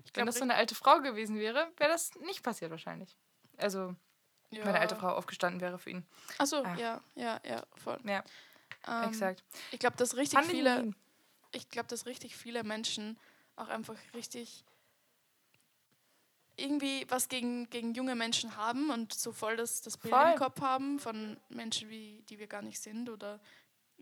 Ich 0.05 0.15
Wenn 0.15 0.25
das 0.25 0.35
so 0.35 0.43
eine 0.43 0.55
alte 0.55 0.75
Frau 0.75 0.99
gewesen 0.99 1.37
wäre, 1.39 1.71
wäre 1.77 1.89
das 1.91 2.13
nicht 2.21 2.43
passiert 2.43 2.71
wahrscheinlich. 2.71 3.17
Also, 3.57 3.95
ja. 4.51 4.59
wenn 4.61 4.69
eine 4.69 4.79
alte 4.79 4.95
Frau 4.95 5.09
aufgestanden 5.09 5.59
wäre 5.61 5.77
für 5.79 5.89
ihn. 5.91 6.05
Achso, 6.37 6.63
Ah. 6.63 6.75
ja, 6.75 7.01
ja, 7.15 7.39
ja, 7.45 7.63
voll. 7.75 7.99
Ja, 8.03 8.23
Ähm, 8.87 9.09
exakt. 9.09 9.43
Ich 9.71 9.79
glaube, 9.79 9.97
dass 9.97 10.15
richtig 10.15 10.37
Fand 10.39 10.49
viele, 10.51 10.75
mean. 10.75 10.95
ich 11.51 11.69
glaube, 11.69 11.87
dass 11.87 12.05
richtig 12.05 12.35
viele 12.35 12.63
Menschen 12.63 13.19
auch 13.55 13.67
einfach 13.67 13.95
richtig 14.13 14.63
irgendwie 16.57 17.05
was 17.09 17.27
gegen, 17.29 17.69
gegen 17.69 17.93
junge 17.93 18.15
Menschen 18.15 18.55
haben 18.55 18.89
und 18.91 19.13
so 19.13 19.31
voll 19.31 19.55
das, 19.57 19.81
das 19.81 19.97
Bild 19.97 20.13
Voll. 20.13 20.31
im 20.33 20.37
Kopf 20.37 20.61
haben 20.61 20.99
von 20.99 21.37
Menschen, 21.49 21.89
wie, 21.89 22.23
die 22.29 22.37
wir 22.39 22.47
gar 22.47 22.61
nicht 22.61 22.79
sind. 22.79 23.09
Oder 23.09 23.39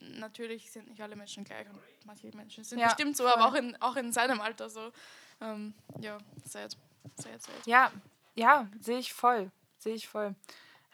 natürlich 0.02 0.72
sind 0.72 0.88
nicht 0.90 1.02
alle 1.02 1.16
Menschen 1.16 1.44
gleich 1.44 1.68
und 1.70 1.80
manche 2.06 2.28
Menschen 2.36 2.64
sind 2.64 2.80
Ja, 2.80 2.88
bestimmt 2.88 3.18
so, 3.18 3.24
voll. 3.24 3.34
aber 3.34 3.46
auch 3.48 3.54
in, 3.56 3.76
auch 3.82 3.96
in 3.96 4.12
seinem 4.12 4.42
Alter 4.42 4.70
so. 4.70 4.92
Ähm, 5.42 5.74
ja, 6.00 6.18
sad. 6.46 6.78
Sad, 7.16 7.42
sad. 7.42 7.54
Ja, 7.66 7.92
ja, 8.36 8.68
sehe 8.80 9.00
ich 9.00 9.14
voll. 9.14 9.52
Sehe 9.78 9.96
ich 9.96 10.08
voll. 10.08 10.36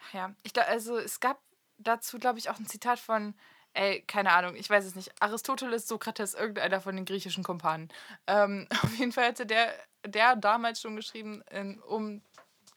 Ach 0.02 0.14
Ja, 0.14 0.34
ich 0.42 0.56
also 0.60 0.98
es 0.98 1.20
gab 1.20 1.40
dazu, 1.78 2.18
glaube 2.18 2.38
ich, 2.38 2.50
auch 2.50 2.58
ein 2.58 2.66
Zitat 2.66 2.98
von, 2.98 3.34
ey, 3.74 4.02
keine 4.02 4.32
Ahnung, 4.32 4.54
ich 4.56 4.68
weiß 4.70 4.84
es 4.84 4.94
nicht, 4.94 5.10
Aristoteles, 5.20 5.86
Sokrates, 5.88 6.34
irgendeiner 6.34 6.80
von 6.80 6.96
den 6.96 7.04
griechischen 7.04 7.44
Kumpanen. 7.44 7.90
Ähm, 8.26 8.66
auf 8.82 8.94
jeden 8.98 9.12
Fall 9.12 9.28
hatte 9.28 9.46
der, 9.46 9.74
der 10.04 10.36
damals 10.36 10.80
schon 10.80 10.96
geschrieben, 10.96 11.42
in, 11.50 11.80
um 11.82 12.22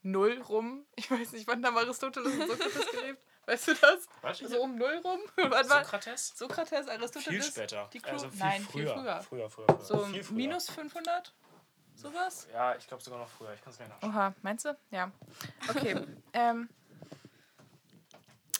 null 0.01 0.41
rum. 0.41 0.85
Ich 0.95 1.09
weiß 1.11 1.31
nicht, 1.33 1.47
wann 1.47 1.65
haben 1.65 1.77
Aristoteles 1.77 2.33
und 2.33 2.47
Sokrates 2.47 2.91
gelebt? 2.91 3.21
Weißt 3.49 3.67
du 3.67 3.73
das? 3.73 4.07
Was? 4.21 4.37
So 4.37 4.61
um 4.61 4.75
null 4.75 5.01
rum? 5.03 5.19
Wann 5.35 5.69
war 5.69 5.83
Sokrates? 5.83 6.33
Sokrates, 6.35 6.87
Aristoteles? 6.87 7.23
Viel 7.25 7.43
später. 7.43 7.89
Die 7.91 7.99
Crew? 7.99 8.11
also 8.11 8.29
viel 8.29 8.39
Nein, 8.39 8.61
früher. 8.61 8.93
viel 8.93 9.01
früher. 9.01 9.21
Früher, 9.23 9.49
früher, 9.49 9.67
früher. 9.67 9.81
So 9.81 10.05
früher. 10.05 10.23
minus 10.31 10.69
500? 10.69 11.33
Sowas? 11.95 12.47
Ja, 12.53 12.75
ich 12.75 12.87
glaube 12.87 13.01
sogar 13.01 13.19
noch 13.19 13.29
früher. 13.29 13.51
Ich 13.53 13.61
kann 13.61 13.71
es 13.71 13.77
gleich 13.77 13.89
nachschauen. 13.89 14.13
Oha, 14.13 14.35
meinst 14.43 14.65
du? 14.65 14.77
Ja. 14.91 15.11
Okay. 15.67 15.99
ähm, 16.33 16.69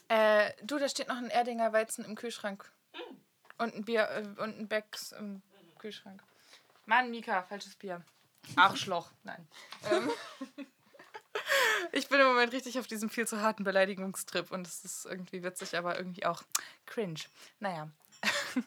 äh, 0.08 0.54
du, 0.64 0.80
da 0.80 0.90
steht 0.90 1.08
noch 1.08 1.18
ein 1.18 1.30
Erdinger 1.30 1.72
Weizen 1.72 2.04
im 2.04 2.16
Kühlschrank. 2.16 2.72
Und 3.60 3.76
ein 3.76 3.86
Bier 3.86 4.10
äh, 4.10 4.42
und 4.42 4.58
ein 4.60 4.68
Becks 4.68 5.12
im 5.12 5.44
Kühlschrank. 5.78 6.24
Mann, 6.88 7.12
Mika, 7.12 7.44
falsches 7.44 7.76
Bier. 7.76 8.04
Arschloch. 8.56 9.12
Nein. 9.24 9.48
Ähm, 9.92 10.12
ich 11.92 12.08
bin 12.10 12.20
im 12.20 12.28
Moment 12.28 12.54
richtig 12.54 12.80
auf 12.80 12.88
diesem 12.88 13.10
viel 13.10 13.28
zu 13.28 13.42
harten 13.42 13.64
Beleidigungstrip 13.64 14.52
und 14.52 14.68
es 14.68 14.84
ist 14.86 15.06
irgendwie 15.06 15.44
witzig, 15.44 15.78
aber 15.78 15.98
irgendwie 15.98 16.26
auch 16.26 16.44
cringe. 16.86 17.20
Naja. 17.60 17.90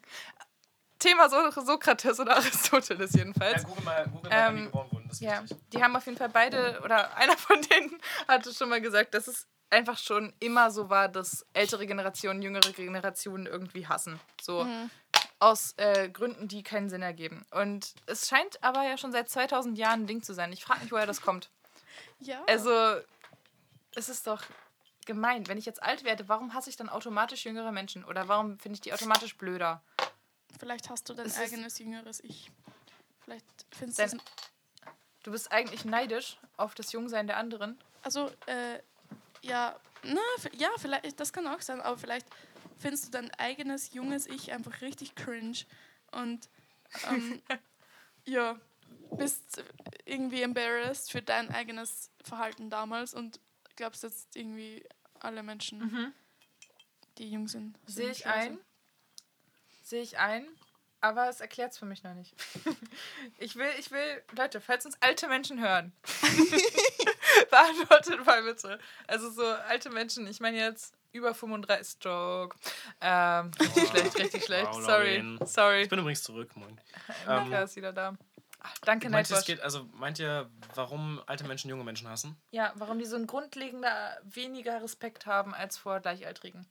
Thema 0.98 1.28
so 1.28 1.50
Sokrates 1.62 2.20
oder 2.20 2.36
Aristoteles 2.36 3.12
jedenfalls. 3.14 3.62
Ja, 3.62 3.68
google 3.68 3.84
mal, 3.84 4.04
google 4.06 4.30
mal 4.30 4.46
wann 4.46 4.54
die 4.54 4.60
Ähm, 4.60 4.64
geboren 4.66 4.88
wurden. 4.92 5.08
Das 5.08 5.16
ist 5.16 5.20
Ja, 5.22 5.42
wichtig. 5.42 5.58
die 5.72 5.82
haben 5.82 5.96
auf 5.96 6.06
jeden 6.06 6.16
Fall 6.18 6.28
beide, 6.28 6.80
oder 6.84 7.16
einer 7.16 7.36
von 7.36 7.60
denen 7.60 8.00
hatte 8.28 8.54
schon 8.54 8.68
mal 8.68 8.80
gesagt, 8.80 9.14
dass 9.14 9.26
es 9.26 9.46
einfach 9.70 9.98
schon 9.98 10.32
immer 10.38 10.70
so 10.70 10.90
war, 10.90 11.08
dass 11.08 11.44
ältere 11.54 11.86
Generationen 11.86 12.40
jüngere 12.42 12.70
Generationen 12.72 13.46
irgendwie 13.46 13.86
hassen. 13.88 14.20
So 14.40 14.66
aus 15.40 15.74
äh, 15.76 16.08
Gründen, 16.08 16.46
die 16.46 16.62
keinen 16.62 16.88
Sinn 16.88 17.02
ergeben. 17.02 17.44
Und 17.50 17.94
es 18.06 18.28
scheint 18.28 18.62
aber 18.62 18.84
ja 18.84 18.96
schon 18.96 19.10
seit 19.10 19.28
2000 19.28 19.76
Jahren 19.76 20.02
ein 20.02 20.06
Ding 20.06 20.22
zu 20.22 20.34
sein. 20.34 20.52
Ich 20.52 20.62
frage 20.62 20.80
mich, 20.82 20.92
woher 20.92 21.06
das 21.06 21.20
kommt. 21.20 21.50
Ja. 22.22 22.44
Also, 22.46 23.00
es 23.94 24.08
ist 24.08 24.26
doch 24.26 24.42
gemein. 25.06 25.48
Wenn 25.48 25.58
ich 25.58 25.66
jetzt 25.66 25.82
alt 25.82 26.04
werde, 26.04 26.28
warum 26.28 26.54
hasse 26.54 26.70
ich 26.70 26.76
dann 26.76 26.88
automatisch 26.88 27.44
jüngere 27.44 27.72
Menschen? 27.72 28.04
Oder 28.04 28.28
warum 28.28 28.58
finde 28.58 28.74
ich 28.74 28.80
die 28.80 28.92
automatisch 28.92 29.36
blöder? 29.36 29.82
Vielleicht 30.58 30.90
hast 30.90 31.08
du 31.08 31.14
dein 31.14 31.26
es 31.26 31.38
eigenes 31.38 31.78
jüngeres 31.78 32.22
Ich. 32.22 32.50
Vielleicht 33.24 33.46
findest 33.70 33.98
du 33.98 34.02
es. 34.04 34.16
Du 35.24 35.30
bist 35.30 35.52
eigentlich 35.52 35.84
neidisch 35.84 36.38
auf 36.56 36.74
das 36.74 36.92
Jungsein 36.92 37.26
der 37.26 37.36
anderen. 37.36 37.78
also, 38.02 38.30
äh, 38.46 38.80
ja, 39.42 39.78
na, 40.04 40.20
ja, 40.52 40.68
vielleicht, 40.78 41.18
das 41.18 41.32
kann 41.32 41.46
auch 41.46 41.60
sein, 41.60 41.80
aber 41.80 41.96
vielleicht 41.96 42.26
findest 42.78 43.06
du 43.06 43.10
dein 43.10 43.30
eigenes 43.34 43.92
junges 43.92 44.26
Ich 44.26 44.52
einfach 44.52 44.80
richtig 44.80 45.14
cringe 45.14 45.58
und 46.10 46.48
ähm, 47.08 47.40
ja, 48.24 48.58
bist 49.16 49.62
irgendwie 50.04 50.42
embarrassed 50.42 51.10
für 51.10 51.22
dein 51.22 51.50
eigenes 51.50 52.10
Verhalten 52.24 52.70
damals 52.70 53.14
und 53.14 53.40
glaubst 53.76 54.02
jetzt 54.02 54.34
irgendwie 54.36 54.84
alle 55.20 55.42
Menschen, 55.42 56.14
die 57.18 57.30
jung 57.30 57.48
sind. 57.48 57.78
sind 57.86 57.94
Sehe 57.94 58.10
ich 58.10 58.26
ein. 58.26 58.58
Sehe 59.82 60.02
ich 60.02 60.18
ein. 60.18 60.46
Aber 61.00 61.28
es 61.28 61.40
erklärt 61.40 61.72
es 61.72 61.78
für 61.78 61.84
mich 61.84 62.02
noch 62.04 62.14
nicht. 62.14 62.34
Ich 63.38 63.56
will, 63.56 63.70
ich 63.78 63.90
will, 63.90 64.22
Leute, 64.36 64.60
falls 64.60 64.86
uns 64.86 64.96
alte 65.00 65.26
Menschen 65.26 65.60
hören, 65.60 65.92
beantwortet 67.50 68.24
mal 68.24 68.42
bitte. 68.44 68.78
Also 69.08 69.30
so 69.30 69.44
alte 69.44 69.90
Menschen, 69.90 70.26
ich 70.28 70.38
meine 70.38 70.58
jetzt 70.58 70.94
über 71.12 71.34
35 71.34 71.96
Joke. 72.00 72.56
Ähm, 73.00 73.50
richtig 73.58 73.88
schlecht, 73.90 74.18
richtig 74.18 74.44
schlecht. 74.44 74.68
Wow, 74.72 74.84
Sorry, 74.84 75.38
sorry. 75.44 75.82
Ich 75.82 75.88
bin 75.88 75.98
übrigens 75.98 76.22
zurück, 76.22 76.54
moin. 76.56 76.78
Mika 77.26 77.62
ist 77.62 77.74
wieder 77.74 77.92
da. 77.92 78.16
Ach, 78.64 78.78
danke, 78.82 79.08
Meint 79.10 79.28
ihr, 79.28 79.34
Nightwatch. 79.34 79.46
geht, 79.46 79.60
also 79.60 79.88
meint 79.94 80.18
ihr, 80.20 80.48
warum 80.74 81.20
alte 81.26 81.44
Menschen 81.44 81.68
junge 81.68 81.82
Menschen 81.84 82.08
hassen? 82.08 82.36
Ja, 82.52 82.72
warum 82.76 82.98
die 82.98 83.04
so 83.06 83.16
ein 83.16 83.26
grundlegender 83.26 84.18
weniger 84.22 84.80
Respekt 84.82 85.26
haben 85.26 85.52
als 85.54 85.76
vor 85.78 85.98
Gleichaltrigen. 86.00 86.66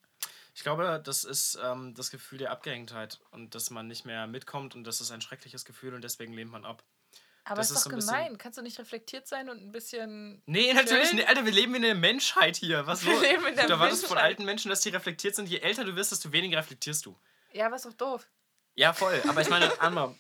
Ich 0.56 0.64
glaube, 0.64 1.02
das 1.04 1.24
ist 1.24 1.58
ähm, 1.64 1.94
das 1.94 2.10
Gefühl 2.12 2.38
der 2.40 2.52
Abgehängtheit 2.52 3.20
und 3.32 3.56
dass 3.56 3.70
man 3.72 3.88
nicht 3.88 4.06
mehr 4.06 4.28
mitkommt 4.28 4.76
und 4.76 4.84
das 4.86 5.02
ist 5.02 5.12
ein 5.12 5.22
schreckliches 5.22 5.66
Gefühl 5.66 5.94
und 5.94 6.02
deswegen 6.04 6.34
lehnt 6.34 6.52
man 6.52 6.66
ab. 6.66 6.84
Aber 7.44 7.56
Das 7.56 7.72
ist 7.72 7.78
ist 7.78 7.86
doch 7.88 7.92
gemein. 7.92 8.38
Kannst 8.38 8.58
du 8.58 8.62
nicht 8.62 8.78
reflektiert 8.78 9.28
sein 9.28 9.50
und 9.50 9.62
ein 9.62 9.72
bisschen. 9.72 10.44
Nee, 10.46 10.74
natürlich 10.74 11.12
nicht. 11.14 11.28
Alter, 11.28 11.44
wir 11.44 11.52
leben 11.52 11.74
in 11.76 11.82
der 11.82 11.96
Menschheit 11.96 12.56
hier. 12.56 12.86
Was 12.86 13.04
Wir 13.04 13.14
los? 13.14 13.22
leben 13.22 13.48
in 13.48 13.56
der 13.56 13.66
du 13.66 13.74
erwartest 13.74 14.06
von 14.06 14.18
alten 14.20 14.46
Menschen, 14.46 14.70
dass 14.70 14.82
die 14.82 14.90
reflektiert 14.90 15.36
sind. 15.36 15.50
Je 15.50 15.58
älter 15.60 15.84
du 15.84 15.96
wirst, 15.96 16.12
desto 16.12 16.32
weniger 16.32 16.60
reflektierst 16.60 17.06
du. 17.06 17.18
Ja, 17.52 17.68
ist 17.74 17.86
doch 17.86 17.94
doof. 17.94 18.28
Ja, 18.76 18.94
voll. 18.94 19.22
Aber 19.28 19.42
ich 19.42 19.50
meine, 19.50 19.72
Anna, 19.82 20.14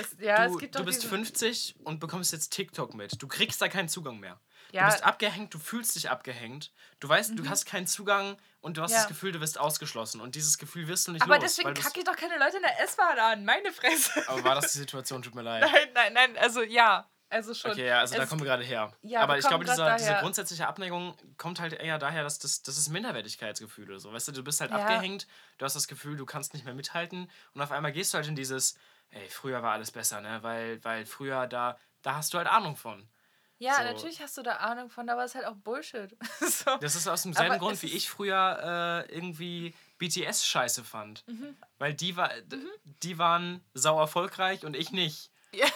Es, 0.00 0.16
ja, 0.20 0.46
du, 0.48 0.58
du 0.58 0.84
bist 0.84 1.02
diesen- 1.02 1.10
50. 1.16 1.74
50 1.74 1.76
und 1.86 2.00
bekommst 2.00 2.32
jetzt 2.32 2.50
TikTok 2.50 2.94
mit. 2.94 3.20
Du 3.22 3.26
kriegst 3.28 3.60
da 3.60 3.68
keinen 3.68 3.88
Zugang 3.88 4.18
mehr. 4.20 4.38
Ja. 4.70 4.86
Du 4.86 4.92
bist 4.92 5.04
abgehängt, 5.04 5.52
du 5.52 5.58
fühlst 5.58 5.94
dich 5.96 6.08
abgehängt. 6.10 6.72
Du 7.00 7.08
weißt, 7.08 7.32
du 7.38 7.46
hast 7.48 7.66
keinen 7.66 7.86
Zugang 7.86 8.36
und 8.60 8.76
du 8.78 8.82
hast 8.82 8.90
Mhm. 8.92 8.94
Ja. 8.94 9.00
das 9.02 9.08
Gefühl, 9.08 9.32
du 9.32 9.40
wirst 9.40 9.58
ausgeschlossen. 9.58 10.20
Und 10.20 10.34
dieses 10.34 10.56
Gefühl 10.56 10.88
wirst 10.88 11.08
du 11.08 11.12
nicht 11.12 11.22
Aber 11.22 11.34
los. 11.34 11.44
deswegen 11.44 11.68
weil 11.68 11.74
du's- 11.74 11.84
kacke 11.84 11.98
ich 11.98 12.04
doch 12.06 12.16
keine 12.16 12.38
Leute 12.38 12.56
in 12.56 12.62
der 12.62 12.80
S-Bahn 12.80 13.18
an. 13.18 13.44
Meine 13.44 13.70
Fresse. 13.72 14.26
Aber 14.28 14.42
war 14.44 14.54
das 14.54 14.72
die 14.72 14.78
Situation? 14.78 15.20
Tut 15.22 15.34
mir 15.34 15.42
leid. 15.42 15.62
Nein, 15.62 15.88
nein, 15.94 16.12
nein. 16.14 16.38
Also 16.38 16.62
ja. 16.62 17.08
Also 17.28 17.54
schon. 17.54 17.70
Okay, 17.70 17.86
ja, 17.86 18.00
also 18.00 18.14
da 18.14 18.24
Es- 18.24 18.28
kommen 18.28 18.42
wir 18.42 18.46
gerade 18.46 18.62
her. 18.62 18.92
Ja, 19.00 19.20
Aber 19.22 19.38
ich 19.38 19.46
glaube, 19.48 19.64
dieser, 19.64 19.96
diese 19.96 20.14
grundsätzliche 20.20 20.66
Abneigung 20.68 21.16
kommt 21.38 21.60
halt 21.60 21.72
eher 21.72 21.98
daher, 21.98 22.22
dass 22.24 22.38
das, 22.38 22.62
das 22.62 22.76
ist 22.76 22.90
Minderwertigkeitsgefühle. 22.90 23.98
So. 24.00 24.12
Weißt 24.12 24.28
du, 24.28 24.32
du 24.32 24.42
bist 24.44 24.60
halt 24.60 24.70
Ja. 24.70 24.78
abgehängt, 24.78 25.26
du 25.58 25.64
hast 25.64 25.74
das 25.74 25.88
Gefühl, 25.88 26.16
du 26.16 26.26
kannst 26.26 26.52
nicht 26.54 26.64
mehr 26.66 26.74
mithalten 26.74 27.30
und 27.54 27.60
auf 27.62 27.72
einmal 27.72 27.92
gehst 27.92 28.12
du 28.12 28.16
halt 28.18 28.26
in 28.28 28.36
dieses, 28.36 28.76
ey, 29.12 29.28
früher 29.28 29.62
war 29.62 29.72
alles 29.72 29.90
besser, 29.90 30.20
ne? 30.20 30.42
Weil, 30.42 30.82
weil 30.84 31.06
früher 31.06 31.46
da, 31.46 31.78
da 32.02 32.16
hast 32.16 32.34
du 32.34 32.38
halt 32.38 32.48
Ahnung 32.48 32.76
von. 32.76 33.08
Ja, 33.58 33.76
So. 33.76 33.82
natürlich 33.84 34.20
hast 34.20 34.36
du 34.36 34.42
da 34.42 34.56
Ahnung 34.56 34.90
von, 34.90 35.08
aber 35.08 35.22
es 35.24 35.30
ist 35.30 35.34
halt 35.36 35.46
auch 35.46 35.54
Bullshit. 35.56 36.16
so. 36.40 36.76
Das 36.80 36.96
ist 36.96 37.06
aus 37.06 37.22
demselben 37.22 37.52
Aber 37.52 37.60
Grund, 37.60 37.80
wie 37.82 37.86
ich 37.94 38.10
früher 38.10 39.04
äh, 39.08 39.14
irgendwie 39.14 39.72
BTS 39.98 40.44
scheiße 40.44 40.82
fand. 40.82 41.22
Mhm. 41.28 41.56
Weil 41.78 41.94
die, 41.94 42.16
war, 42.16 42.28
d- 42.40 42.58
die 43.04 43.18
waren 43.18 43.64
sau 43.74 44.00
erfolgreich 44.00 44.64
und 44.64 44.74
ich 44.74 44.90
nicht. 44.90 45.30
Ja. 45.54 45.66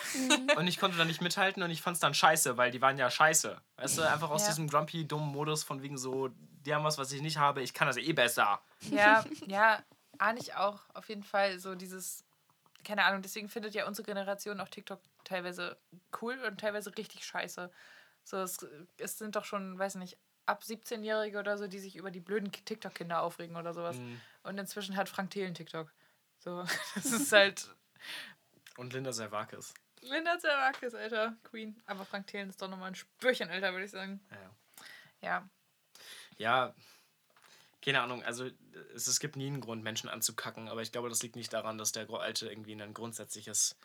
Und 0.57 0.67
ich 0.67 0.79
konnte 0.81 0.97
da 0.97 1.05
nicht 1.05 1.21
mithalten 1.21 1.63
und 1.63 1.71
ich 1.71 1.83
fand 1.83 1.95
es 1.97 2.01
dann 2.01 2.15
scheiße, 2.15 2.57
weil 2.57 2.71
die 2.71 2.81
waren 2.81 2.97
ja 2.99 3.11
scheiße. 3.11 3.61
Weißt 3.77 3.99
du, 3.99 4.03
einfach 4.11 4.31
aus 4.31 4.43
Ja. 4.43 4.49
diesem 4.49 4.69
grumpy, 4.69 5.07
dummen 5.07 5.29
Modus 5.31 5.63
von 5.63 5.83
wegen 5.83 5.99
so, 5.99 6.31
die 6.65 6.75
haben 6.75 6.83
was, 6.83 6.97
was 6.99 7.13
ich 7.13 7.21
nicht 7.23 7.37
habe, 7.37 7.63
ich 7.63 7.73
kann 7.75 7.87
das 7.87 7.99
eh 7.99 8.13
besser. 8.15 8.61
Ja, 8.91 9.23
ja, 9.47 9.79
ahne 10.19 10.41
ich 10.41 10.55
auch. 10.55 10.81
Auf 10.95 11.09
jeden 11.11 11.23
Fall 11.23 11.59
so 11.61 11.75
dieses, 11.77 12.25
keine 12.87 13.05
Ahnung, 13.05 13.21
deswegen 13.21 13.49
findet 13.49 13.75
ja 13.75 13.87
unsere 13.87 14.07
Generation 14.07 14.61
auch 14.61 14.69
TikTok 14.69 15.01
teilweise 15.25 15.77
cool 16.23 16.39
und 16.45 16.61
teilweise 16.61 16.97
richtig 16.97 17.27
scheiße. 17.27 17.71
So, 18.23 18.37
es, 18.39 18.65
es 18.99 19.19
sind 19.19 19.35
doch 19.35 19.45
schon, 19.45 19.79
weiß 19.79 19.97
nicht, 19.97 20.17
ab 20.47 20.63
17-Jährige 20.63 21.39
oder 21.41 21.59
so, 21.59 21.67
die 21.67 21.81
sich 21.81 21.97
über 21.97 22.13
die 22.13 22.21
blöden 22.21 22.53
TikTok-Kinder 22.53 23.21
aufregen 23.21 23.57
oder 23.57 23.75
sowas. 23.75 23.97
Mhm. 23.97 24.21
Und 24.45 24.59
inzwischen 24.59 24.97
hat 24.97 25.09
Frank 25.09 25.31
Thelen 25.31 25.55
TikTok. 25.55 25.93
So, 26.39 26.65
das 26.95 27.07
ist 27.07 27.33
halt 27.33 27.75
Und 28.77 28.93
Linda 28.93 29.13
Servakis. 29.13 29.75
Linda 30.03 30.39
Zerwakis, 30.39 30.95
Alter, 30.95 31.37
Queen. 31.43 31.83
Aber 31.87 32.05
Frank 32.05 32.29
Thelen 32.29 32.49
ist 32.49 32.63
doch 32.63 32.69
nochmal 32.69 32.89
ein 32.89 32.95
Spürchen 32.95 33.49
älter, 33.49 33.73
würde 33.73 33.87
ich 33.87 33.91
sagen. 33.91 34.21
Ja, 34.31 34.57
ja. 35.23 35.51
Ja. 36.39 36.75
Keine 37.87 38.03
Ahnung, 38.03 38.23
also 38.25 38.51
es, 38.95 39.07
es 39.07 39.21
gibt 39.21 39.37
nie 39.37 39.47
einen 39.47 39.61
Grund, 39.63 39.83
Menschen 39.85 40.11
anzukacken, 40.11 40.69
aber 40.69 40.83
ich 40.83 40.93
glaube, 40.93 41.09
das 41.09 41.23
liegt 41.23 41.37
nicht 41.37 41.53
daran, 41.53 41.79
dass 41.79 41.93
der 41.93 42.11
Alte 42.11 42.49
irgendwie 42.49 42.75
ein 42.81 42.95
grundsätzliches 42.95 43.79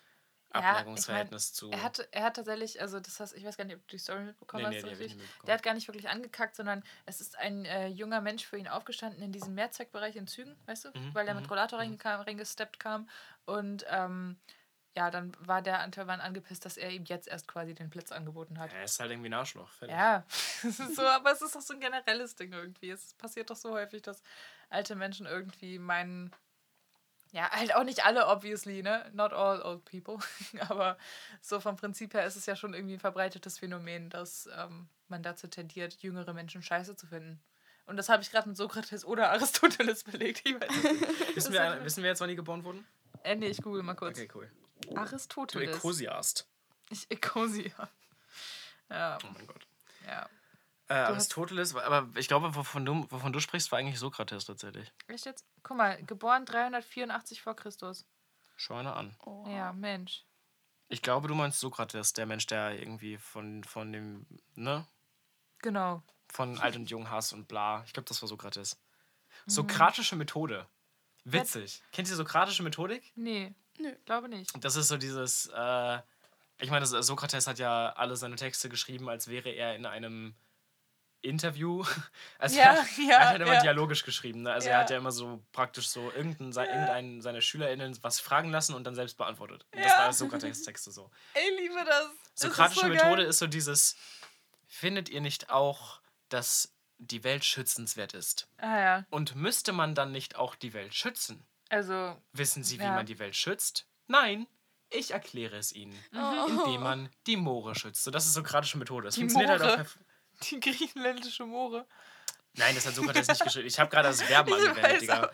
Ja, 0.53 0.85
Abneigungsverhältnis 0.89 1.53
zu. 1.53 1.69
Er 1.73 1.83
hat, 1.83 1.99
er 2.11 2.23
hat 2.25 2.35
tatsächlich, 2.35 2.81
also 2.81 2.99
das 2.99 3.19
heißt, 3.21 3.33
ich 3.37 3.45
weiß 3.45 3.55
gar 3.55 3.63
nicht, 3.63 3.77
ob 3.77 3.87
du 3.87 3.95
die 3.95 3.97
Story 3.99 4.23
mitbekommen 4.25 4.65
Nee, 4.65 4.67
nee, 4.67 4.81
hast. 4.83 4.83
ich 4.83 4.99
richtig. 4.99 5.15
mitbekommen. 5.15 5.47
Der 5.47 5.53
hat 5.55 5.63
gar 5.63 5.73
nicht 5.73 5.87
wirklich 5.87 6.09
angekackt, 6.09 6.55
sondern 6.57 6.83
es 7.05 7.21
ist 7.21 7.37
ein 7.39 7.63
äh, 7.65 7.87
junger 7.87 8.19
Mensch 8.19 8.45
für 8.45 8.57
ihn 8.57 8.67
aufgestanden 8.67 9.21
in 9.21 9.31
diesem 9.31 9.53
Mehrzweckbereich 9.55 10.17
in 10.17 10.27
Zügen, 10.27 10.57
weißt 10.65 10.85
du, 10.85 10.89
Mhm, 10.95 11.13
weil 11.13 11.25
er 11.29 11.35
mit 11.35 11.49
mhm, 11.49 11.51
Rollator 11.51 11.79
reingekam, 11.79 12.19
reingesteppt 12.21 12.77
kam 12.79 13.07
und 13.45 13.85
ähm, 13.89 14.41
ja, 14.95 15.09
dann 15.09 15.31
war 15.39 15.61
der 15.61 15.79
Antoine 15.79 16.21
angepisst, 16.21 16.65
dass 16.65 16.75
er 16.75 16.91
ihm 16.91 17.05
jetzt 17.05 17.27
erst 17.27 17.47
quasi 17.47 17.73
den 17.73 17.89
Blitz 17.89 18.11
angeboten 18.11 18.59
hat. 18.59 18.73
er 18.73 18.83
ist 18.83 18.99
halt 18.99 19.11
irgendwie 19.11 19.29
ein 19.29 19.33
Arschloch. 19.33 19.69
Fertig. 19.71 19.95
Ja, 19.95 20.25
es 20.63 20.79
ist 20.79 20.95
so, 20.95 21.03
aber 21.03 21.31
es 21.31 21.41
ist 21.41 21.55
doch 21.55 21.61
so 21.61 21.73
ein 21.73 21.79
generelles 21.79 22.35
Ding 22.35 22.51
irgendwie. 22.51 22.89
Es 22.89 23.13
passiert 23.13 23.49
doch 23.49 23.55
so 23.55 23.71
häufig, 23.71 24.01
dass 24.01 24.21
alte 24.69 24.95
Menschen 24.95 25.25
irgendwie 25.25 25.79
meinen, 25.79 26.31
ja, 27.31 27.49
halt 27.51 27.73
auch 27.73 27.85
nicht 27.85 28.03
alle, 28.03 28.27
obviously, 28.27 28.83
ne? 28.83 29.09
Not 29.13 29.31
all 29.31 29.61
old 29.61 29.85
people. 29.85 30.19
aber 30.67 30.97
so 31.39 31.61
vom 31.61 31.77
Prinzip 31.77 32.13
her 32.13 32.25
ist 32.25 32.35
es 32.35 32.45
ja 32.45 32.57
schon 32.57 32.73
irgendwie 32.73 32.95
ein 32.95 32.99
verbreitetes 32.99 33.59
Phänomen, 33.59 34.09
dass 34.09 34.49
ähm, 34.57 34.89
man 35.07 35.23
dazu 35.23 35.47
tendiert, 35.47 36.01
jüngere 36.01 36.33
Menschen 36.33 36.61
scheiße 36.61 36.97
zu 36.97 37.07
finden. 37.07 37.41
Und 37.85 37.95
das 37.95 38.09
habe 38.09 38.23
ich 38.23 38.31
gerade 38.31 38.47
mit 38.47 38.57
Sokrates 38.57 39.05
oder 39.05 39.31
Aristoteles 39.31 40.03
belegt. 40.05 40.43
Wissen, 41.33 41.53
wir, 41.53 41.79
wissen 41.83 42.03
wir 42.03 42.09
jetzt, 42.09 42.19
wann 42.19 42.29
die 42.29 42.35
geboren 42.35 42.65
wurden? 42.65 42.85
Äh, 43.23 43.35
nee, 43.35 43.47
ich 43.47 43.61
google 43.61 43.83
mal 43.83 43.95
kurz. 43.95 44.17
Okay, 44.17 44.29
cool. 44.35 44.51
Du 44.91 44.97
Aristoteles. 45.01 45.77
Ecosiast. 45.77 46.47
Ich 46.89 47.09
Ecosia. 47.09 47.89
Ja, 48.89 49.17
Oh 49.23 49.27
mein 49.33 49.47
Gott. 49.47 49.65
ja. 50.05 50.29
Äh, 50.89 50.93
Aristoteles, 50.95 51.73
aber 51.75 52.09
ich 52.17 52.27
glaube, 52.27 52.53
wovon 52.53 52.85
du, 52.85 53.07
wovon 53.09 53.31
du 53.31 53.39
sprichst, 53.39 53.71
war 53.71 53.79
eigentlich 53.79 53.97
Sokrates 53.97 54.43
tatsächlich. 54.43 54.91
Echt 55.07 55.25
jetzt? 55.25 55.45
Guck 55.63 55.77
mal, 55.77 56.03
geboren 56.03 56.45
384 56.45 57.41
vor 57.41 57.55
Christus. 57.55 58.05
Schau 58.57 58.75
einer 58.75 58.97
an. 58.97 59.15
Oh. 59.25 59.45
Ja, 59.47 59.71
Mensch. 59.71 60.25
Ich 60.89 61.01
glaube, 61.01 61.29
du 61.29 61.35
meinst 61.35 61.61
Sokrates, 61.61 62.11
der 62.11 62.25
Mensch, 62.25 62.45
der 62.47 62.77
irgendwie 62.77 63.17
von, 63.17 63.63
von 63.63 63.93
dem, 63.93 64.25
ne? 64.55 64.85
Genau. 65.59 66.03
Von 66.27 66.59
Alt 66.59 66.75
und 66.75 66.89
Jung 66.89 67.09
Hass 67.09 67.31
und 67.31 67.47
bla. 67.47 67.83
Ich 67.85 67.93
glaube, 67.93 68.09
das 68.09 68.21
war 68.21 68.27
Sokrates. 68.27 68.77
Mhm. 69.45 69.51
Sokratische 69.51 70.17
Methode. 70.17 70.67
Witzig. 71.23 71.81
Kennt 71.93 72.09
ihr 72.09 72.15
sokratische 72.15 72.63
Methodik? 72.63 73.13
Nee, 73.15 73.53
Nö. 73.79 73.93
glaube 74.05 74.29
nicht. 74.29 74.51
Das 74.63 74.75
ist 74.75 74.87
so 74.89 74.97
dieses, 74.97 75.47
äh, 75.55 75.99
ich 76.59 76.69
meine, 76.69 76.85
Sokrates 76.85 77.47
hat 77.47 77.59
ja 77.59 77.93
alle 77.93 78.15
seine 78.15 78.35
Texte 78.35 78.69
geschrieben, 78.69 79.09
als 79.09 79.27
wäre 79.27 79.49
er 79.49 79.75
in 79.75 79.85
einem 79.85 80.35
Interview. 81.21 81.83
Also 82.39 82.57
Ja, 82.57 82.63
er, 82.73 82.81
hat- 82.81 82.97
ja, 82.97 83.09
er 83.11 83.19
hat 83.19 83.27
halt 83.29 83.41
immer 83.41 83.53
ja. 83.53 83.61
dialogisch 83.61 84.03
geschrieben. 84.03 84.41
Ne? 84.41 84.51
Also 84.51 84.67
Ja. 84.69 84.75
er 84.75 84.79
hat 84.81 84.89
ja 84.89 84.97
immer 84.97 85.11
so 85.11 85.43
praktisch 85.51 85.87
so 85.89 86.11
irgendein, 86.11 86.51
se- 86.51 86.63
irgendeinen 86.65 87.21
seiner 87.21 87.41
SchülerInnen 87.41 87.97
was 88.03 88.19
fragen 88.19 88.49
lassen 88.49 88.73
und 88.73 88.83
dann 88.85 88.95
selbst 88.95 89.17
beantwortet. 89.17 89.65
Und 89.71 89.83
das 89.83 89.91
war 89.91 89.99
alles 90.05 90.17
Sokrates-Texte 90.17 90.91
so. 90.91 91.11
Ey, 91.33 91.49
liebe 91.59 91.83
das. 91.85 92.07
Sokratische 92.33 92.87
Methode 92.87 93.23
ist 93.23 93.37
so 93.39 93.45
dieses, 93.47 93.95
findet 94.67 95.09
ihr 95.09 95.21
nicht 95.21 95.49
auch, 95.51 95.99
dass 96.29 96.73
die 96.97 97.23
Welt 97.23 97.43
schützenswert 97.45 98.13
ist? 98.13 98.47
Ah 98.57 98.79
ja, 98.79 99.05
Und 99.11 99.35
müsste 99.35 99.73
man 99.73 99.93
dann 99.95 100.11
nicht 100.11 100.35
auch 100.35 100.55
die 100.55 100.73
Welt 100.73 100.93
schützen? 100.95 101.45
Also, 101.71 102.15
Wissen 102.33 102.63
Sie, 102.63 102.79
wie 102.79 102.83
Ja. 102.83 102.93
man 102.95 103.05
die 103.05 103.17
Welt 103.19 103.35
schützt? 103.35 103.87
Nein, 104.07 104.45
ich 104.89 105.11
erkläre 105.11 105.55
es 105.57 105.71
Ihnen, 105.73 105.97
Oh. 106.13 106.47
indem 106.47 106.81
man 106.83 107.09
die 107.27 107.37
Moore 107.37 107.75
schützt. 107.75 108.03
So, 108.03 108.11
das 108.11 108.25
ist 108.25 108.33
sokratische 108.33 108.77
Methode. 108.77 109.05
Das 109.05 109.15
Die 109.15 109.21
funktioniert 109.21 109.49
halt 109.51 109.61
Moore? 109.61 109.73
auch. 109.73 109.79
herv- 109.79 109.97
die 110.49 110.59
griechenländische 110.59 111.45
Moore. 111.45 111.87
Nein, 112.53 112.75
das 112.75 112.85
hat 112.85 112.95
Sokrates 112.95 113.27
nicht 113.29 113.43
geschrieben. 113.43 113.67
Ich 113.67 113.79
habe 113.79 113.89
gerade 113.89 114.09
das 114.09 114.21
Verben 114.21 114.49
Ich 114.53 114.67
angewendet, 114.69 115.01
Digga. 115.01 115.25
auch. 115.27 115.31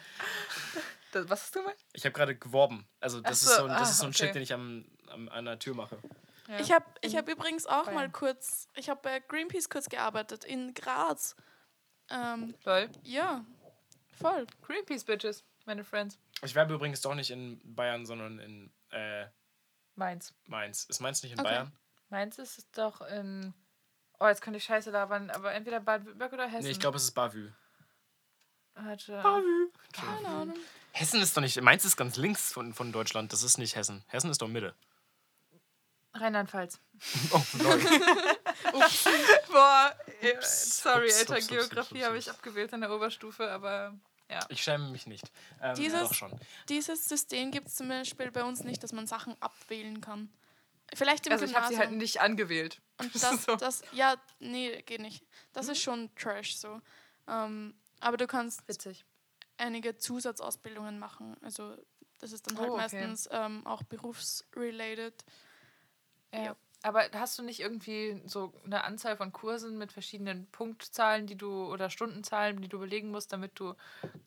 Das, 1.12 1.28
was 1.30 1.42
hast 1.44 1.56
du 1.56 1.60
gemeint? 1.62 1.78
Ich 1.94 2.04
habe 2.06 2.14
gerade 2.14 2.36
geworben. 2.36 2.88
Also, 3.00 3.22
das, 3.22 3.28
Ach 3.28 3.32
ist 3.32 3.56
so, 3.56 3.56
so, 3.56 3.64
ein- 3.64 3.70
das 3.70 3.80
ah, 3.88 3.92
ist 3.92 3.98
so 4.00 4.04
ein 4.06 4.10
okay. 4.10 4.26
Shit, 4.28 4.36
den 4.36 4.44
ich 4.44 4.54
am, 4.54 4.86
am, 5.10 5.30
an 5.30 5.46
der 5.46 5.58
Tür 5.58 5.74
mache. 5.74 5.98
Ja. 6.48 6.60
Ich 6.60 6.72
habe 6.72 6.86
ich 7.02 7.16
hab 7.16 7.28
übrigens 7.28 7.66
auch 7.66 7.86
mal 7.88 7.94
Bayern. 7.96 8.12
kurz, 8.12 8.68
ich 8.76 8.90
habe 8.90 9.00
bei 9.02 9.20
Greenpeace 9.22 9.70
kurz 9.70 9.90
gearbeitet 9.90 10.44
in 10.46 10.74
Graz. 10.74 11.36
Ähm, 12.10 12.54
Lol. 12.64 12.90
ja, 13.04 13.44
voll. 14.22 14.46
Greenpeace 14.62 15.04
Bitches, 15.04 15.44
meine 15.68 15.84
Friends. 15.84 16.18
Ich 16.42 16.56
werbe 16.56 16.74
übrigens 16.74 17.02
doch 17.02 17.16
nicht 17.16 17.30
in 17.30 17.62
Bayern, 17.76 18.06
sondern 18.06 18.40
in 18.40 18.72
äh, 18.92 19.28
Mainz. 19.96 20.34
Mainz. 20.46 20.86
Ist 20.86 21.00
Mainz 21.00 21.24
nicht 21.24 21.34
in 21.34 21.40
Okay. 21.40 21.50
Bayern? 21.50 21.72
Mainz 22.10 22.38
ist 22.38 22.58
es 22.58 22.72
doch 22.72 23.02
in 23.02 23.54
Oh, 24.20 24.28
jetzt 24.28 24.42
könnte 24.42 24.58
ich 24.58 24.64
scheiße 24.64 24.90
labern, 24.90 25.30
aber 25.30 25.54
entweder 25.54 25.80
Baden-Württemberg 25.80 26.34
oder 26.34 26.48
Hessen. 26.48 26.64
Nee, 26.66 26.72
ich 26.72 26.80
glaube, 26.80 26.98
es 26.98 27.04
ist 27.04 27.12
Bavü. 27.12 27.52
Warte. 28.74 29.22
Keine 29.94 30.28
Ahnung. 30.28 30.58
Hessen 30.92 31.22
ist 31.22 31.38
doch 31.38 31.42
nicht. 31.42 31.62
Mainz 31.62 31.86
ist 31.86 31.98
ganz 31.98 32.18
links 32.18 32.52
von, 32.52 32.74
von 32.74 32.92
Deutschland. 32.92 33.32
Das 33.32 33.44
ist 33.44 33.58
nicht 33.58 33.76
Hessen. 33.76 34.04
Hessen 34.08 34.32
ist 34.32 34.42
doch 34.42 34.48
Mitte. 34.48 34.74
Rheinland-Pfalz. 36.14 36.80
Oh, 37.32 37.44
lol. 37.60 37.80
Boah, 39.52 39.96
sorry, 40.42 41.08
ups, 41.08 41.20
Alter, 41.20 41.38
ups, 41.38 41.48
Geografie 41.48 42.04
habe 42.04 42.18
ich 42.18 42.30
abgewählt 42.30 42.74
in 42.74 42.82
der 42.82 42.92
Oberstufe, 42.92 43.50
aber 43.50 43.94
ja. 44.30 44.40
Ich 44.50 44.62
schäme 44.64 44.90
mich 44.90 45.08
nicht. 45.08 45.32
Ähm, 45.62 45.76
Dieses-. 45.76 46.10
Dieses 46.70 47.08
System 47.10 47.52
gibt 47.52 47.68
es 47.68 47.76
zum 47.76 47.88
Beispiel 47.90 48.32
bei 48.32 48.44
uns 48.44 48.64
nicht, 48.64 48.84
dass 48.84 48.92
man 48.94 49.08
Sachen 49.08 49.36
abwählen 49.42 50.02
kann. 50.02 50.30
Vielleicht 50.94 51.26
im 51.28 51.34
Also 51.34 51.46
ich 51.46 51.54
habe 51.56 51.68
Gymnasium. 51.68 51.82
sie 51.82 51.88
halt 51.90 51.98
nicht 52.02 52.22
angewählt. 52.22 52.82
Und 53.00 53.14
das, 53.24 53.44
So. 53.44 53.56
das, 53.56 53.82
ja, 53.92 54.16
nee, 54.40 54.82
geht 54.84 55.02
nicht. 55.02 55.24
Das 55.54 55.68
ist 55.68 55.82
schon 55.82 56.14
Trash 56.16 56.56
so. 56.58 56.82
Ähm, 57.28 57.76
aber 58.00 58.18
du 58.18 58.26
kannst 58.28 58.68
Witzig. 58.68 59.04
einige 59.58 59.98
Zusatzausbildungen 59.98 60.98
machen. 61.00 61.36
Also 61.42 61.76
das 62.20 62.32
ist 62.32 62.48
dann 62.50 62.58
halt 62.58 62.70
Oh, 62.70 62.74
okay. 62.74 62.82
meistens 62.82 63.28
ähm, 63.32 63.66
auch 63.68 63.84
berufsrelated. 63.84 65.24
Ja. 66.34 66.44
Ja. 66.44 66.56
Aber 66.88 67.04
hast 67.14 67.38
du 67.38 67.44
nicht 67.44 67.60
irgendwie 67.60 68.22
so 68.26 68.54
eine 68.64 68.84
Anzahl 68.86 69.18
von 69.18 69.34
Kursen 69.34 69.78
mit 69.78 69.92
verschiedenen 69.92 70.48
Punktzahlen, 70.52 71.28
die 71.28 71.36
du 71.36 71.66
oder 71.72 71.90
Stundenzahlen, 71.90 72.62
die 72.62 72.70
du 72.70 72.80
belegen 72.80 73.12
musst, 73.12 73.34
damit 73.34 73.60
du 73.60 73.76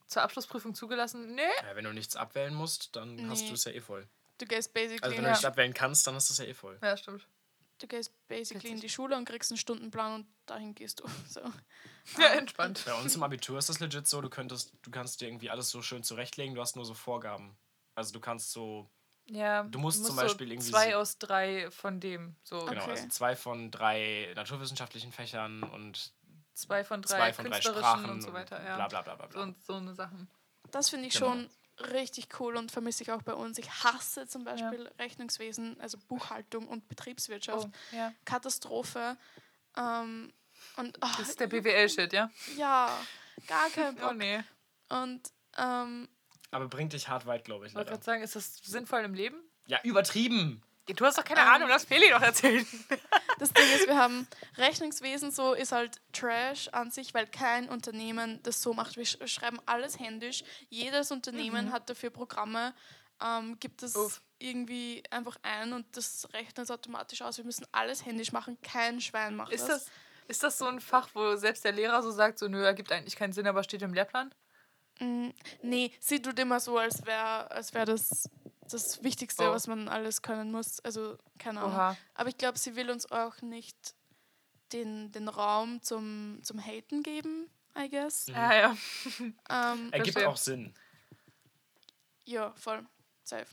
zur 0.06 0.22
Abschlussprüfung 0.22 0.74
zugelassen? 0.74 1.34
Nee. 1.34 1.40
Ja, 1.62 1.74
wenn 1.74 1.84
du 1.84 1.92
nichts 1.92 2.16
abwählen 2.16 2.54
musst, 2.54 2.94
dann 2.96 3.28
hast 3.30 3.42
Nee. 3.42 3.48
du 3.48 3.54
es 3.54 3.64
ja 3.64 3.72
eh 3.72 3.80
voll. 3.80 4.06
Du 4.38 4.44
gehst 4.46 4.74
basically, 4.74 5.00
Also 5.02 5.12
wenn 5.12 5.18
in, 5.18 5.24
du 5.24 5.28
Ja. 5.30 5.36
nicht 5.36 5.44
abwählen 5.46 5.72
kannst, 5.74 6.06
dann 6.06 6.14
hast 6.14 6.28
du 6.28 6.32
es 6.32 6.38
ja 6.38 6.44
eh 6.44 6.54
voll. 6.54 6.78
Ja, 6.82 6.96
stimmt. 6.96 7.26
du 7.78 7.86
gehst 7.86 8.12
basically 8.28 8.68
in 8.68 8.74
Witzig. 8.74 8.80
die 8.90 8.94
Schule 8.94 9.16
und 9.16 9.24
kriegst 9.24 9.50
einen 9.50 9.56
Stundenplan 9.58 10.14
und 10.16 10.26
dahin 10.44 10.74
gehst 10.74 11.00
du. 11.00 11.04
So. 11.28 11.40
Ja, 12.18 12.28
entspannt. 12.34 12.82
Bei 12.84 12.92
uns 13.00 13.14
im 13.14 13.22
Abitur 13.22 13.58
ist 13.58 13.68
das 13.70 13.80
legit 13.80 14.06
so, 14.06 14.20
du 14.20 14.28
könntest, 14.28 14.72
du 14.82 14.90
kannst 14.90 15.20
dir 15.22 15.28
irgendwie 15.28 15.48
alles 15.48 15.70
so 15.70 15.80
schön 15.80 16.02
zurechtlegen, 16.02 16.54
du 16.54 16.61
hast 16.61 16.76
nur 16.76 16.84
so 16.84 16.92
Vorgaben. 16.94 17.56
Also 17.94 18.12
du 18.12 18.20
kannst 18.20 18.50
so, 18.52 18.90
Ja. 19.32 19.62
Du 19.64 19.78
musst 19.78 20.04
zum 20.04 20.16
so 20.16 20.22
Beispiel 20.22 20.50
irgendwie 20.50 20.70
zwei 20.70 20.90
so- 20.92 20.96
aus 20.98 21.18
drei 21.18 21.70
von 21.70 22.00
dem. 22.00 22.36
So 22.42 22.58
genau, 22.66 22.82
Okay. 22.82 22.90
also 22.90 23.08
zwei 23.08 23.36
von 23.36 23.70
drei 23.70 24.32
naturwissenschaftlichen 24.34 25.12
Fächern 25.12 25.62
und 25.62 26.12
zwei 26.54 26.82
von 26.84 27.02
drei 27.02 27.08
zwei 27.16 27.32
von 27.32 27.44
drei 27.44 27.50
künstlerischen 27.52 27.82
Sprachen 27.84 28.10
und 28.10 28.22
so 28.22 28.32
weiter. 28.32 28.62
Ja. 28.64 28.74
bla 28.76 28.88
bla 28.88 29.02
bla 29.02 29.14
bla. 29.14 29.26
So, 29.28 29.32
bla. 29.32 29.42
und 29.42 29.64
so 29.64 29.74
eine 29.74 29.94
Sachen. 29.94 30.28
Das 30.70 30.88
finde 30.90 31.06
ich 31.08 31.14
Genau. 31.14 31.26
schon 31.26 31.50
richtig 31.92 32.28
cool 32.40 32.56
und 32.56 32.70
vermisse 32.70 33.02
ich 33.02 33.10
auch 33.12 33.22
bei 33.22 33.32
uns. 33.32 33.56
Ich 33.58 33.70
hasse 33.84 34.26
zum 34.26 34.44
Beispiel 34.44 34.86
Rechnungswesen, 34.98 35.80
also 35.80 35.96
Buchhaltung 36.08 36.66
und 36.68 36.88
Betriebswirtschaft. 36.88 37.68
Oh, 37.68 37.96
ja. 37.96 38.12
Katastrophe. 38.24 39.16
Ähm, 39.76 40.32
und 40.76 40.98
ah, 41.02 41.14
Das 41.18 41.28
ist 41.30 41.40
der 41.40 41.46
BWL-Shit, 41.46 42.12
ja? 42.12 42.30
ja, 42.56 42.90
gar 43.46 43.70
kein 43.70 43.96
Oh 44.02 44.08
Bock. 44.08 44.16
nee. 44.16 44.42
Und 44.90 45.22
ähm, 45.56 46.08
Aber 46.51 46.68
bringt 46.68 46.92
dich 46.92 47.09
hart 47.09 47.26
weit, 47.26 47.44
glaube 47.44 47.66
ich. 47.66 47.72
Ich 47.72 47.76
wollte 47.76 47.90
gerade 47.90 48.05
sagen, 48.05 48.22
ist 48.22 48.36
das 48.36 48.57
sinnvoll 48.62 49.01
im 49.01 49.14
Leben? 49.14 49.36
Ja, 49.66 49.78
übertrieben. 49.84 50.62
Du 50.86 51.05
hast 51.05 51.18
doch 51.18 51.24
keine 51.24 51.42
Ähm. 51.42 51.48
Ahnung, 51.48 51.68
lass 51.68 51.84
Feli 51.84 52.11
doch 52.11 52.20
erzählen. 52.22 52.66
das 53.38 53.53
Ding 53.53 53.64
ist, 53.76 53.86
wir 53.86 53.96
haben 53.96 54.26
Rechnungswesen 54.57 55.30
so 55.30 55.53
ist 55.53 55.70
halt 55.70 56.01
Trash 56.12 56.68
an 56.72 56.90
sich, 56.90 57.14
weil 57.14 57.26
kein 57.28 57.68
Unternehmen 57.68 58.42
das 58.42 58.61
so 58.61 58.74
macht. 58.74 58.96
Wir 58.96 59.05
sch 59.05 59.18
schreiben 59.26 59.61
alles 59.66 60.01
händisch. 60.01 60.42
Jedes 60.68 61.12
Unternehmen 61.12 61.70
hat 61.70 61.88
dafür 61.88 62.11
Programme, 62.11 62.74
ähm, 63.22 63.59
gibt 63.61 63.84
es 63.84 63.94
Uff. 63.94 64.20
irgendwie 64.38 65.05
einfach 65.11 65.36
ein 65.42 65.72
und 65.72 65.96
das 65.96 66.28
rechnet 66.32 66.59
es 66.59 66.70
automatisch 66.72 67.22
aus. 67.22 67.36
Wir 67.36 67.44
müssen 67.44 67.66
alles 67.70 68.05
händisch 68.05 68.32
machen. 68.32 68.59
Kein 68.62 69.01
Schwein 69.01 69.36
macht 69.36 69.53
Ist 69.53 69.68
das. 69.68 69.84
das, 69.84 69.92
ist 70.26 70.42
das 70.42 70.59
so 70.59 70.66
ein 70.66 70.80
Fach, 70.80 71.09
wo 71.14 71.36
selbst 71.36 71.64
der 71.64 71.72
Lehrer 71.72 72.03
so 72.03 72.11
sagt, 72.11 72.38
so 72.40 72.48
nö, 72.48 72.64
ergibt 72.64 72.90
eigentlich 72.90 73.14
keinen 73.16 73.32
Sinn, 73.32 73.46
aber 73.46 73.62
steht 73.62 73.82
im 73.82 73.94
Lehrplan? 73.94 74.34
Mm, 75.01 75.30
nee, 75.62 75.92
sie 76.01 76.20
tut 76.22 76.38
immer 76.38 76.61
so, 76.61 76.78
als 76.78 77.05
wäre 77.07 77.51
als 77.51 77.74
wär 77.74 77.84
das 77.86 78.28
das 78.68 79.03
Wichtigste, 79.03 79.48
Oh. 79.51 79.53
was 79.53 79.66
man 79.66 79.88
alles 79.88 80.22
können 80.22 80.53
muss. 80.53 80.78
Also, 80.80 81.18
keine 81.38 81.61
Ahnung. 81.61 81.72
Oha. 81.74 81.96
Aber 82.14 82.28
ich 82.28 82.36
glaube, 82.38 82.57
sie 82.57 82.76
will 82.76 82.88
uns 82.90 83.11
auch 83.11 83.42
nicht 83.42 83.76
den, 84.72 85.11
den 85.11 85.26
Raum 85.28 85.82
zum, 85.82 86.38
zum 86.44 86.64
Haten 86.64 87.03
geben, 87.03 87.51
I 87.76 87.88
guess. 87.88 88.26
Ja, 88.28 88.55
ja. 88.55 88.76
Ähm, 89.51 89.88
Ergibt 89.92 90.18
auch 90.24 90.36
Sinn. 90.36 90.72
ja, 92.24 92.53
voll. 92.53 92.86
Safe. 93.24 93.46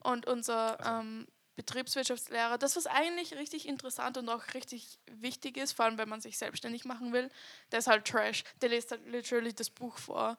Und 0.00 0.26
unser 0.26 0.78
ähm, 0.84 1.28
Betriebswirtschaftslehrer, 1.56 2.58
das, 2.58 2.74
was 2.76 2.86
eigentlich 2.86 3.34
richtig 3.34 3.68
interessant 3.68 4.16
und 4.18 4.28
auch 4.28 4.42
richtig 4.54 4.98
wichtig 5.06 5.56
ist, 5.56 5.72
vor 5.72 5.84
allem 5.84 5.98
wenn 5.98 6.08
man 6.08 6.20
sich 6.20 6.36
selbstständig 6.38 6.84
machen 6.84 7.12
will, 7.12 7.30
der 7.70 7.78
ist 7.78 7.86
halt 7.86 8.06
Trash. 8.06 8.42
Der 8.60 8.70
liest 8.70 8.90
halt 8.90 9.06
literally 9.06 9.52
das 9.54 9.70
Buch 9.70 9.98
vor. 9.98 10.36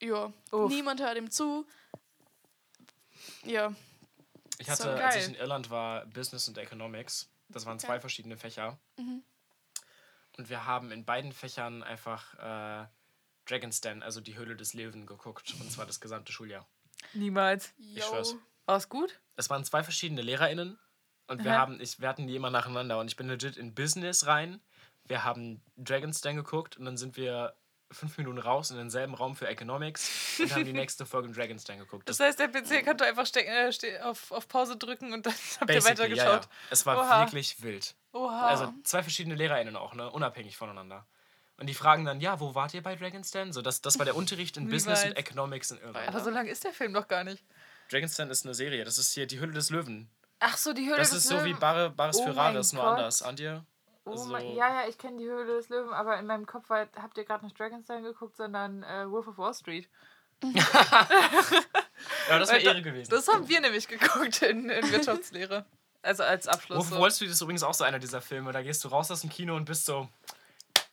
Ja, 0.00 0.32
Uff. 0.50 0.70
niemand 0.70 1.00
hört 1.00 1.16
ihm 1.16 1.30
zu. 1.30 1.66
Ja, 3.44 3.74
Ich 4.58 4.66
So 4.66 4.72
hatte, 4.72 4.90
als 4.92 5.14
geil. 5.14 5.22
ich 5.22 5.28
in 5.28 5.34
Irland 5.34 5.70
war, 5.70 6.06
Business 6.06 6.48
und 6.48 6.58
Economics. 6.58 7.30
Das 7.48 7.66
waren 7.66 7.78
zwei 7.78 8.00
verschiedene 8.00 8.36
Fächer. 8.36 8.78
Mhm. 8.96 9.22
Und 10.38 10.48
wir 10.48 10.64
haben 10.64 10.92
in 10.92 11.04
beiden 11.04 11.32
Fächern 11.32 11.82
einfach 11.82 12.34
äh, 12.34 12.86
Dragon's 13.46 13.80
Den, 13.80 14.02
also 14.02 14.20
die 14.20 14.36
Höhle 14.36 14.56
des 14.56 14.74
Löwen, 14.74 15.06
geguckt. 15.06 15.54
Und 15.60 15.70
zwar 15.70 15.86
das 15.86 16.00
gesamte 16.00 16.32
Schuljahr. 16.32 16.66
Niemals. 17.12 17.72
yo. 17.78 18.02
schwör's. 18.04 18.36
War 18.66 18.76
es 18.76 18.88
gut? 18.88 19.20
Es 19.36 19.50
waren 19.50 19.64
zwei 19.64 19.82
verschiedene 19.82 20.22
LehrerInnen. 20.22 20.78
Und 21.26 21.44
wir, 21.44 21.52
Aha. 21.52 21.58
haben, 21.58 21.80
ich, 21.80 22.00
wir 22.00 22.08
hatten 22.08 22.26
die 22.26 22.36
immer 22.36 22.50
nacheinander. 22.50 22.98
Und 23.00 23.08
ich 23.08 23.16
bin 23.16 23.28
legit 23.28 23.56
in 23.56 23.74
Business 23.74 24.26
rein. 24.26 24.60
Wir 25.04 25.24
haben 25.24 25.62
Dragon's 25.76 26.20
Den 26.20 26.36
geguckt. 26.36 26.76
Und 26.76 26.84
dann 26.84 26.96
sind 26.96 27.16
wir 27.16 27.54
fünf 27.92 28.16
Minuten 28.18 28.38
raus 28.38 28.70
in 28.70 28.76
denselben 28.76 29.14
Raum 29.14 29.34
für 29.36 29.48
Economics. 29.48 30.38
Und 30.40 30.54
haben 30.54 30.64
die 30.64 30.72
nächste 30.74 31.06
Folge 31.06 31.28
in 31.28 31.34
Dragon's 31.34 31.64
Den 31.64 31.78
geguckt. 31.78 32.08
Das 32.08 32.20
heißt, 32.20 32.38
der 32.38 32.48
PC 32.48 32.84
konnte 32.84 33.04
einfach 33.04 33.26
ste 33.26 33.40
äh, 33.46 34.00
auf, 34.02 34.30
auf 34.32 34.48
Pause 34.48 34.76
drücken 34.76 35.12
und 35.12 35.26
dann 35.26 35.34
habt 35.60 35.70
ihr 35.70 35.76
basically, 35.76 36.16
ja, 36.16 36.24
weitergeschaut. 36.24 36.44
ja. 36.44 36.50
Es 36.70 36.86
war 36.86 36.98
Oha. 36.98 37.20
wirklich 37.26 37.62
wild. 37.62 37.94
Oha. 38.12 38.46
Also 38.48 38.72
zwei 38.84 39.02
verschiedene 39.02 39.34
LehrerInnen 39.34 39.76
auch, 39.76 39.94
ne? 39.94 40.10
Unabhängig 40.10 40.56
voneinander. 40.56 41.06
Und 41.56 41.66
die 41.66 41.74
fragen 41.74 42.04
dann, 42.06 42.20
ja, 42.20 42.40
wo 42.40 42.54
wart 42.54 42.72
ihr 42.74 42.82
bei 42.82 42.96
Dragon's 42.96 43.30
Den? 43.32 43.52
So, 43.52 43.60
das, 43.60 43.82
das 43.82 43.98
war 43.98 44.04
der 44.06 44.16
Unterricht 44.16 44.56
in 44.56 44.68
Business 44.70 45.04
und. 45.04 45.12
Economics 45.16 45.70
in 45.70 45.78
Irland. 45.78 46.08
aber 46.08 46.20
so 46.20 46.30
lang 46.30 46.46
ist 46.46 46.64
der 46.64 46.72
Film 46.72 46.94
doch 46.94 47.06
gar 47.06 47.22
nicht. 47.24 47.44
Dragon's 47.90 48.14
Den 48.16 48.30
ist 48.30 48.46
eine 48.46 48.54
Serie. 48.54 48.84
Das 48.84 48.96
ist 48.98 49.12
hier 49.12 49.26
die 49.26 49.40
Hülle 49.40 49.52
des 49.52 49.68
Löwen. 49.70 50.08
Ach 50.38 50.56
so, 50.56 50.72
die 50.72 50.86
Höhle 50.86 50.96
Das 50.96 51.10
des 51.10 51.18
ist 51.24 51.28
so 51.28 51.44
wie 51.44 51.48
Löwen. 51.48 51.58
Bar 51.60 51.90
Bares 51.90 52.16
Oh 52.18 52.24
für 52.24 52.36
Rares, 52.36 52.72
nur 52.72 52.82
anders. 52.84 53.20
Ahnt 53.22 53.40
ihr? 53.40 53.64
Oh 54.04 54.12
Also- 54.12 54.30
mein, 54.32 54.46
ja, 54.54 54.82
ja, 54.82 54.88
ich 54.88 54.96
kenne 54.98 55.18
die 55.18 55.26
Höhle 55.28 55.56
des 55.56 55.68
Löwen, 55.68 55.92
aber 55.92 56.18
in 56.18 56.26
meinem 56.26 56.46
Kopf 56.46 56.68
war, 56.70 56.86
habt 56.96 57.18
ihr 57.18 57.24
gerade 57.24 57.44
nicht 57.44 57.58
Dragon's 57.58 57.86
Den 57.86 58.02
geguckt, 58.02 58.36
sondern 58.36 58.82
äh, 58.82 59.10
Wolf 59.10 59.28
of 59.28 59.38
Wall 59.38 59.54
Street. 59.54 59.88
Ja, 62.30 62.38
das 62.38 62.48
wäre 62.50 62.60
Ehre 62.62 62.80
gewesen. 62.80 63.10
Das 63.10 63.28
haben 63.28 63.46
wir 63.46 63.60
nämlich 63.60 63.86
geguckt 63.88 64.40
in, 64.42 64.70
in 64.70 64.90
Wirtschaftslehre. 64.90 65.66
Also 66.00 66.22
als 66.22 66.48
Abschluss. 66.48 66.78
Wolf 66.78 66.86
of 66.92 66.94
so. 66.96 67.00
Wall 67.02 67.10
Street 67.10 67.30
ist 67.30 67.40
übrigens 67.42 67.62
auch 67.62 67.74
so 67.74 67.84
einer 67.84 67.98
dieser 67.98 68.22
Filme. 68.22 68.52
Da 68.52 68.62
gehst 68.62 68.82
du 68.84 68.88
raus 68.88 69.10
aus 69.10 69.20
dem 69.20 69.28
Kino 69.28 69.54
und 69.54 69.66
bist 69.66 69.84
so, 69.84 70.08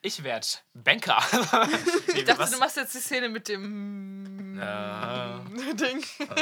ich 0.01 0.23
werd 0.25 0.65
Banker. 0.73 1.17
nee, 1.31 2.19
Ich 2.19 2.25
dachte, 2.25 2.39
was? 2.39 2.51
du 2.51 2.57
machst 2.57 2.75
jetzt 2.75 2.93
die 2.93 2.99
Szene 2.99 3.29
mit 3.29 3.47
dem 3.47 4.57
Ja. 4.59 5.39
Ding. 5.75 5.99
ich 5.99 6.19
Ich 6.19 6.33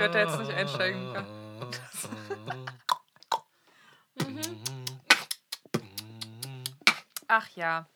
werd 0.00 0.14
da 0.14 0.18
jetzt 0.18 0.38
nicht 0.40 0.50
einsteigen 0.50 1.14
Ach 7.28 7.48
ja. 7.56 7.88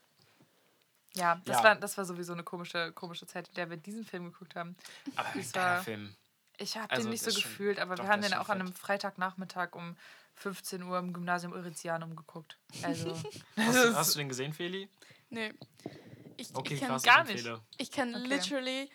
Ja, 1.15 1.41
das, 1.45 1.57
Ja. 1.59 1.65
War, 1.65 1.75
das 1.77 1.97
war 1.99 2.05
sowieso 2.05 2.33
eine 2.33 2.45
komische, 2.45 2.93
komische 2.93 3.27
Zeit, 3.27 3.49
in 3.49 3.55
der 3.55 3.71
wir 3.71 3.77
diesen 3.77 4.05
Film 4.05 4.25
geguckt 4.31 4.55
haben. 4.55 4.77
Aber 5.17 5.29
Das 5.35 5.55
war- 5.55 5.83
Film. 5.83 6.15
Ich 6.61 6.77
habe 6.77 6.91
Also, 6.91 7.05
den 7.05 7.11
nicht 7.11 7.23
so 7.23 7.33
gefühlt, 7.33 7.79
aber 7.79 7.95
doch, 7.95 8.05
wir 8.05 8.11
haben 8.11 8.21
den 8.23 8.35
auch 8.35 8.47
schon 8.47 8.57
an 8.57 8.61
einem 8.63 8.73
Freitagnachmittag 8.73 9.75
um 9.77 9.97
15 10.35 10.83
Uhr 10.83 10.99
im 10.99 11.13
Gymnasium 11.13 11.53
Eurizianum 11.53 12.17
geguckt. 12.17 12.59
Also, 12.83 13.11
Hast 13.57 13.85
du, 13.85 13.95
hast 13.95 14.15
du 14.15 14.19
den 14.19 14.29
gesehen, 14.29 14.53
Feli? 14.53 14.89
Nee. 15.31 15.55
Ich, 16.37 16.55
Okay, 16.55 16.75
ich 16.75 16.81
kenne 16.81 16.93
krass. 16.95 17.03
gar 17.05 17.29
ich 17.29 17.45
nicht. 17.45 17.61
ich 17.79 17.91
kenn 17.93 18.15
Okay. 18.15 18.27
literally 18.27 18.91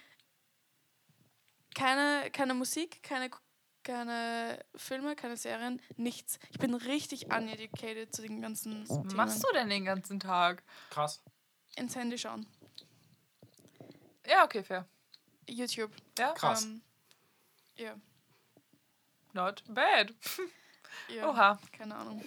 keine, 1.73 2.29
keine 2.31 2.53
Musik, 2.53 3.01
keine, 3.03 3.29
keine 3.83 4.63
Filme, 4.75 5.15
keine 5.15 5.37
Serien, 5.37 5.81
nichts. 5.97 6.39
Ich 6.51 6.59
bin 6.59 6.73
richtig 6.73 7.27
uneducated 7.27 8.13
zu 8.15 8.21
den 8.21 8.41
ganzen 8.41 8.87
was 8.89 8.97
Themen. 8.97 9.15
machst 9.15 9.43
du 9.43 9.47
denn 9.53 9.69
den 9.69 9.85
ganzen 9.85 10.19
Tag? 10.19 10.63
Krass. 10.89 11.21
Ins 11.75 11.95
Handy 11.95 12.17
schauen. 12.17 12.45
Ja, 14.27 14.43
okay, 14.45 14.63
fair. 14.63 14.87
YouTube. 15.47 15.91
Ja, 16.17 16.31
Krass. 16.33 16.63
Ähm, 16.65 16.81
ja. 17.75 17.95
not 19.33 19.63
bad. 19.67 20.13
ja. 21.09 21.29
Oha. 21.29 21.59
Keine 21.77 21.95
Ahnung. 21.95 22.23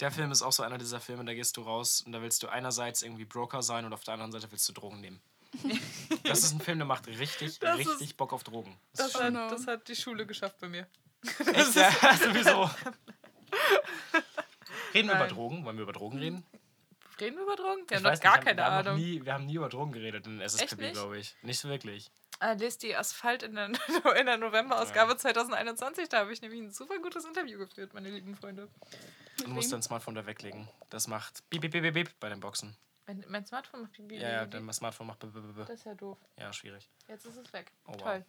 Der 0.00 0.10
Film 0.10 0.30
ist 0.30 0.42
auch 0.42 0.52
so 0.52 0.62
einer 0.62 0.76
dieser 0.76 1.00
Filme, 1.00 1.24
da 1.24 1.32
gehst 1.32 1.56
du 1.56 1.62
raus 1.62 2.02
und 2.02 2.12
da 2.12 2.20
willst 2.20 2.42
du 2.42 2.48
einerseits 2.48 3.02
irgendwie 3.02 3.24
Broker 3.24 3.62
sein 3.62 3.84
und 3.86 3.94
auf 3.94 4.04
der 4.04 4.14
anderen 4.14 4.30
Seite 4.32 4.50
willst 4.52 4.68
du 4.68 4.72
Drogen 4.74 5.00
nehmen. 5.00 5.20
Das 6.24 6.40
ist 6.42 6.52
ein 6.52 6.60
Film, 6.60 6.78
der 6.78 6.86
macht 6.86 7.06
richtig, 7.06 7.58
Das 7.60 7.78
richtig 7.78 8.00
ist- 8.10 8.16
Bock 8.16 8.32
auf 8.32 8.44
Drogen. 8.44 8.76
Das 8.94 9.14
Oh 9.14 9.20
hat, 9.22 9.34
das 9.52 9.66
hat 9.66 9.88
die 9.88 9.96
Schule 9.96 10.26
geschafft 10.26 10.58
bei 10.60 10.68
mir. 10.68 10.86
Echt, 11.24 11.74
ja, 11.76 11.90
sowieso. 12.16 12.70
Reden 14.94 15.08
wir 15.08 15.16
über. 15.16 15.28
Drogen? 15.28 15.64
Wollen 15.64 15.76
wir 15.76 15.82
über 15.82 15.92
Drogen 15.92 16.18
reden? 16.18 16.44
Reden 17.20 17.36
wir 17.36 17.44
über 17.44 17.56
Drogen? 17.56 17.82
Wir 17.88 17.98
Ich 17.98 18.04
haben 18.04 18.12
noch 18.14 18.20
gar 18.20 18.36
nicht, 18.36 18.46
keine 18.46 18.64
haben 18.64 18.86
Ahnung. 18.86 18.98
Nie, 19.00 19.24
wir 19.24 19.32
haben 19.32 19.46
nie 19.46 19.54
über 19.54 19.68
Drogen 19.68 19.92
geredet 19.92 20.26
in 20.26 20.38
nicht? 20.38 20.92
glaube 20.92 21.18
ich. 21.18 21.34
Nicht 21.42 21.58
so 21.60 21.68
wirklich. 21.68 22.10
Ah, 22.38 22.52
lest 22.52 22.82
die 22.82 22.94
Asphalt 22.94 23.42
in 23.42 23.54
der, 23.54 23.66
in 24.18 24.26
der 24.26 24.36
November-Ausgabe 24.36 25.16
2021. 25.16 26.08
Da 26.10 26.18
habe 26.20 26.32
ich 26.32 26.42
nämlich 26.42 26.60
ein 26.60 26.70
super 26.72 26.98
gutes 26.98 27.24
Interview 27.24 27.58
geführt, 27.58 27.94
meine 27.94 28.10
lieben 28.10 28.36
Freunde. 28.36 28.68
Du 29.42 29.48
musst 29.48 29.72
dein 29.72 29.82
Smartphone 29.82 30.14
da 30.14 30.26
weglegen. 30.26 30.68
Das 30.90 31.08
macht 31.08 31.42
beep, 31.48 31.62
beep, 31.62 31.72
beep, 31.72 31.94
beep 31.94 32.20
bei 32.20 32.28
den 32.28 32.40
Boxen. 32.40 32.76
Mein, 33.06 33.24
mein 33.28 33.46
Smartphone 33.46 33.82
macht 33.82 33.98
wie, 33.98 34.16
Ja, 34.16 34.30
ja, 34.30 34.46
dein 34.46 34.70
Smartphone 34.72 35.06
macht 35.06 35.20
beep, 35.20 35.32
Das 35.56 35.70
ist 35.70 35.84
ja 35.84 35.94
doof. 35.94 36.18
Ja, 36.38 36.52
schwierig. 36.52 36.90
Jetzt 37.08 37.24
ist 37.24 37.36
es 37.36 37.52
weg. 37.52 37.72
Oh, 37.86 37.92
wow. 37.92 38.02
Toll. 38.02 38.24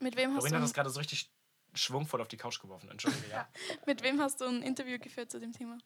Mit 0.00 0.16
wem 0.16 0.30
hast, 0.30 0.38
du 0.38 0.40
Dorina 0.40 0.56
hat 0.56 0.64
das 0.64 0.74
gerade 0.74 0.90
so 0.90 0.98
richtig 0.98 1.30
schwungvoll 1.74 2.20
auf 2.20 2.28
die 2.28 2.36
Couch 2.36 2.60
geworfen. 2.60 2.90
Entschuldige, 2.90 3.28
ja. 3.28 3.48
mit 3.86 4.02
wem 4.02 4.20
hast 4.20 4.40
du 4.40 4.46
ein 4.46 4.62
Interview 4.62 4.98
geführt 4.98 5.30
zu 5.30 5.38
dem 5.38 5.52
Thema? 5.52 5.78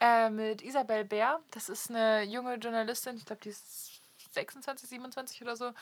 Äh, 0.00 0.30
mit 0.30 0.62
Isabel 0.62 1.04
Bär. 1.04 1.40
Das 1.52 1.68
ist 1.68 1.90
eine 1.90 2.22
junge 2.24 2.56
Journalistin. 2.56 3.16
Ich 3.16 3.24
glaube, 3.24 3.40
die 3.42 3.50
ist 3.50 4.02
26, 4.32 4.88
27 4.88 5.42
oder 5.42 5.56
so. 5.56 5.72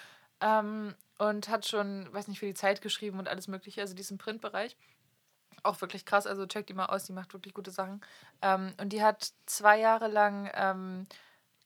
Ähm, 0.40 0.94
und 1.18 1.48
hat 1.48 1.66
schon, 1.66 2.12
weiß 2.12 2.28
nicht, 2.28 2.38
für 2.38 2.46
die 2.46 2.54
Zeit 2.54 2.82
geschrieben 2.82 3.18
und 3.18 3.28
alles 3.28 3.48
Mögliche. 3.48 3.80
Also, 3.80 3.94
die 3.94 4.02
ist 4.02 4.10
im 4.10 4.18
Printbereich. 4.18 4.76
Auch 5.64 5.80
wirklich 5.80 6.04
krass. 6.06 6.26
Also, 6.26 6.46
check 6.46 6.66
die 6.66 6.74
mal 6.74 6.86
aus. 6.86 7.04
Die 7.04 7.12
macht 7.12 7.32
wirklich 7.34 7.54
gute 7.54 7.70
Sachen. 7.72 8.00
Ähm, 8.42 8.72
und 8.80 8.90
die 8.92 9.02
hat 9.02 9.32
zwei 9.46 9.78
Jahre 9.78 10.08
lang, 10.08 10.50
ähm, 10.54 11.06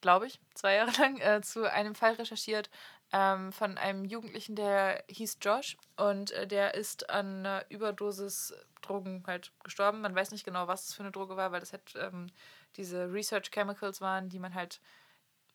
glaube 0.00 0.26
ich, 0.26 0.40
zwei 0.54 0.76
Jahre 0.76 0.92
lang 1.00 1.18
äh, 1.20 1.42
zu 1.42 1.70
einem 1.70 1.94
Fall 1.94 2.14
recherchiert 2.14 2.70
ähm, 3.12 3.52
von 3.52 3.78
einem 3.78 4.04
Jugendlichen, 4.04 4.54
der 4.54 5.04
hieß 5.08 5.38
Josh. 5.40 5.76
Und 5.96 6.30
äh, 6.32 6.46
der 6.46 6.74
ist 6.74 7.10
an 7.10 7.38
einer 7.38 7.64
Überdosis 7.70 8.54
Drogen 8.82 9.24
halt 9.26 9.52
gestorben. 9.64 10.00
Man 10.00 10.14
weiß 10.14 10.30
nicht 10.30 10.44
genau, 10.44 10.68
was 10.68 10.88
es 10.88 10.94
für 10.94 11.02
eine 11.02 11.12
Droge 11.12 11.36
war, 11.36 11.52
weil 11.52 11.60
das 11.60 11.72
halt 11.72 11.94
ähm, 11.96 12.26
diese 12.76 13.12
Research 13.12 13.50
Chemicals 13.50 14.00
waren, 14.00 14.28
die 14.28 14.38
man 14.38 14.54
halt, 14.54 14.80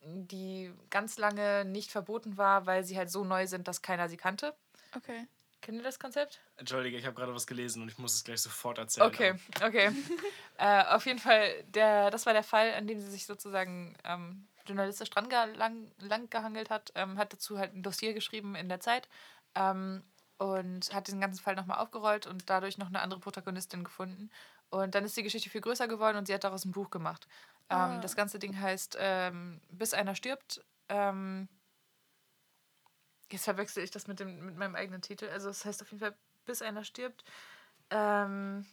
die 0.01 0.73
ganz 0.89 1.17
lange 1.17 1.63
nicht 1.65 1.91
verboten 1.91 2.37
war, 2.37 2.65
weil 2.65 2.83
sie 2.83 2.97
halt 2.97 3.09
so 3.09 3.23
neu 3.23 3.47
sind, 3.47 3.67
dass 3.67 3.81
keiner 3.81 4.09
sie 4.09 4.17
kannte. 4.17 4.55
Okay. 4.95 5.27
Kennt 5.63 5.77
ihr 5.77 5.83
das 5.83 5.97
Konzept? 5.97 6.41
Entschuldige, 6.57 6.97
ich 6.97 7.05
habe 7.05 7.15
gerade 7.15 7.33
was 7.33 7.47
gelesen 7.47 7.81
und 7.81 7.87
ich 7.87 7.97
muss 7.97 8.13
es 8.15 8.25
gleich 8.25 8.41
sofort 8.41 8.77
erzählen. 8.77 9.07
Okay, 9.07 9.33
okay. 9.65 9.91
äh, 10.57 10.83
auf 10.87 11.05
jeden 11.05 11.19
Fall, 11.19 11.63
der, 11.69 12.11
das 12.11 12.25
war 12.25 12.33
der 12.33 12.43
Fall, 12.43 12.73
an 12.73 12.85
dem 12.85 12.99
sie 12.99 13.09
sich 13.09 13.25
sozusagen 13.25 13.95
ähm, 14.03 14.45
journalistisch 14.67 15.09
dran 15.09 15.29
lang, 15.55 15.89
lang 15.99 16.29
gehangelt 16.29 16.69
hat, 16.69 16.91
ähm, 16.95 17.17
hat 17.17 17.31
dazu 17.31 17.57
halt 17.57 17.73
ein 17.73 17.81
Dossier 17.81 18.13
geschrieben 18.13 18.55
in 18.55 18.67
der 18.67 18.81
Zeit 18.81 19.07
ähm, 19.55 20.03
und 20.37 20.93
hat 20.93 21.07
diesen 21.07 21.21
ganzen 21.21 21.41
Fall 21.41 21.55
nochmal 21.55 21.77
aufgerollt 21.77 22.27
und 22.27 22.49
dadurch 22.49 22.77
noch 22.77 22.87
eine 22.87 22.99
andere 22.99 23.21
Protagonistin 23.21 23.85
gefunden. 23.85 24.31
Und 24.69 24.95
dann 24.95 25.05
ist 25.05 25.15
die 25.15 25.23
Geschichte 25.23 25.49
viel 25.49 25.61
größer 25.61 25.87
geworden 25.87 26.17
und 26.17 26.27
sie 26.27 26.33
hat 26.33 26.43
daraus 26.43 26.65
ein 26.65 26.71
Buch 26.73 26.89
gemacht. 26.89 27.25
Ähm, 27.69 27.77
Ah. 27.77 27.97
Das 27.99 28.17
ganze 28.17 28.37
Ding 28.37 28.59
heißt 28.59 28.97
ähm, 28.99 29.61
Bis 29.69 29.93
einer 29.93 30.15
stirbt. 30.15 30.61
Jetzt 33.33 33.45
verwechsel 33.45 33.83
ich 33.83 33.89
das 33.89 34.07
mit, 34.07 34.19
dem, 34.19 34.45
mit 34.45 34.57
meinem 34.57 34.75
eigenen 34.75 35.01
Titel. 35.01 35.27
Also 35.27 35.49
es 35.49 35.65
heißt 35.65 35.81
auf 35.81 35.89
jeden 35.89 35.99
Fall 35.99 36.15
Bis 36.45 36.61
einer 36.61 36.83
stirbt. 36.83 37.23
Ähm, 37.89 38.63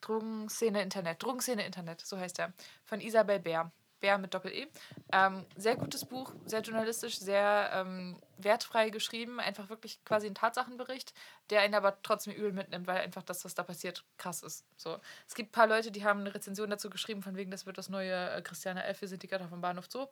Drogenszene 0.00 0.80
Internet. 0.80 1.20
Drogenszene 1.20 1.66
Internet, 1.66 2.00
so 2.00 2.16
heißt 2.16 2.38
er. 2.38 2.52
Von 2.84 3.00
Isabel 3.00 3.40
Bär. 3.40 3.72
Bär 3.98 4.16
mit 4.18 4.32
Doppel-E. 4.32 4.68
Ähm, 5.10 5.44
sehr 5.56 5.74
gutes 5.74 6.04
Buch, 6.04 6.32
sehr 6.46 6.60
journalistisch, 6.60 7.18
sehr 7.18 7.70
ähm, 7.72 8.20
wertfrei 8.36 8.90
geschrieben. 8.90 9.40
Einfach 9.40 9.70
wirklich 9.70 10.04
quasi 10.04 10.28
ein 10.28 10.36
Tatsachenbericht, 10.36 11.12
der 11.50 11.62
einen 11.62 11.74
aber 11.74 12.00
trotzdem 12.04 12.34
übel 12.34 12.52
mitnimmt, 12.52 12.86
weil 12.86 12.98
einfach 12.98 13.24
das, 13.24 13.44
was 13.44 13.56
da 13.56 13.64
passiert, 13.64 14.04
krass 14.18 14.44
ist. 14.44 14.66
So. 14.76 15.00
Es 15.26 15.34
gibt 15.34 15.48
ein 15.48 15.52
paar 15.52 15.66
Leute, 15.66 15.90
die 15.90 16.04
haben 16.04 16.20
eine 16.20 16.32
Rezension 16.32 16.70
dazu 16.70 16.90
geschrieben, 16.90 17.24
von 17.24 17.34
wegen, 17.34 17.50
das 17.50 17.66
wird 17.66 17.76
das 17.76 17.88
neue 17.88 18.30
äh, 18.30 18.40
Christiane 18.40 18.84
F. 18.84 19.00
Wir 19.00 19.08
sind 19.08 19.24
die 19.24 19.26
Götter 19.26 19.48
vom 19.48 19.60
Bahnhof 19.60 19.86
Zoo. 19.90 20.06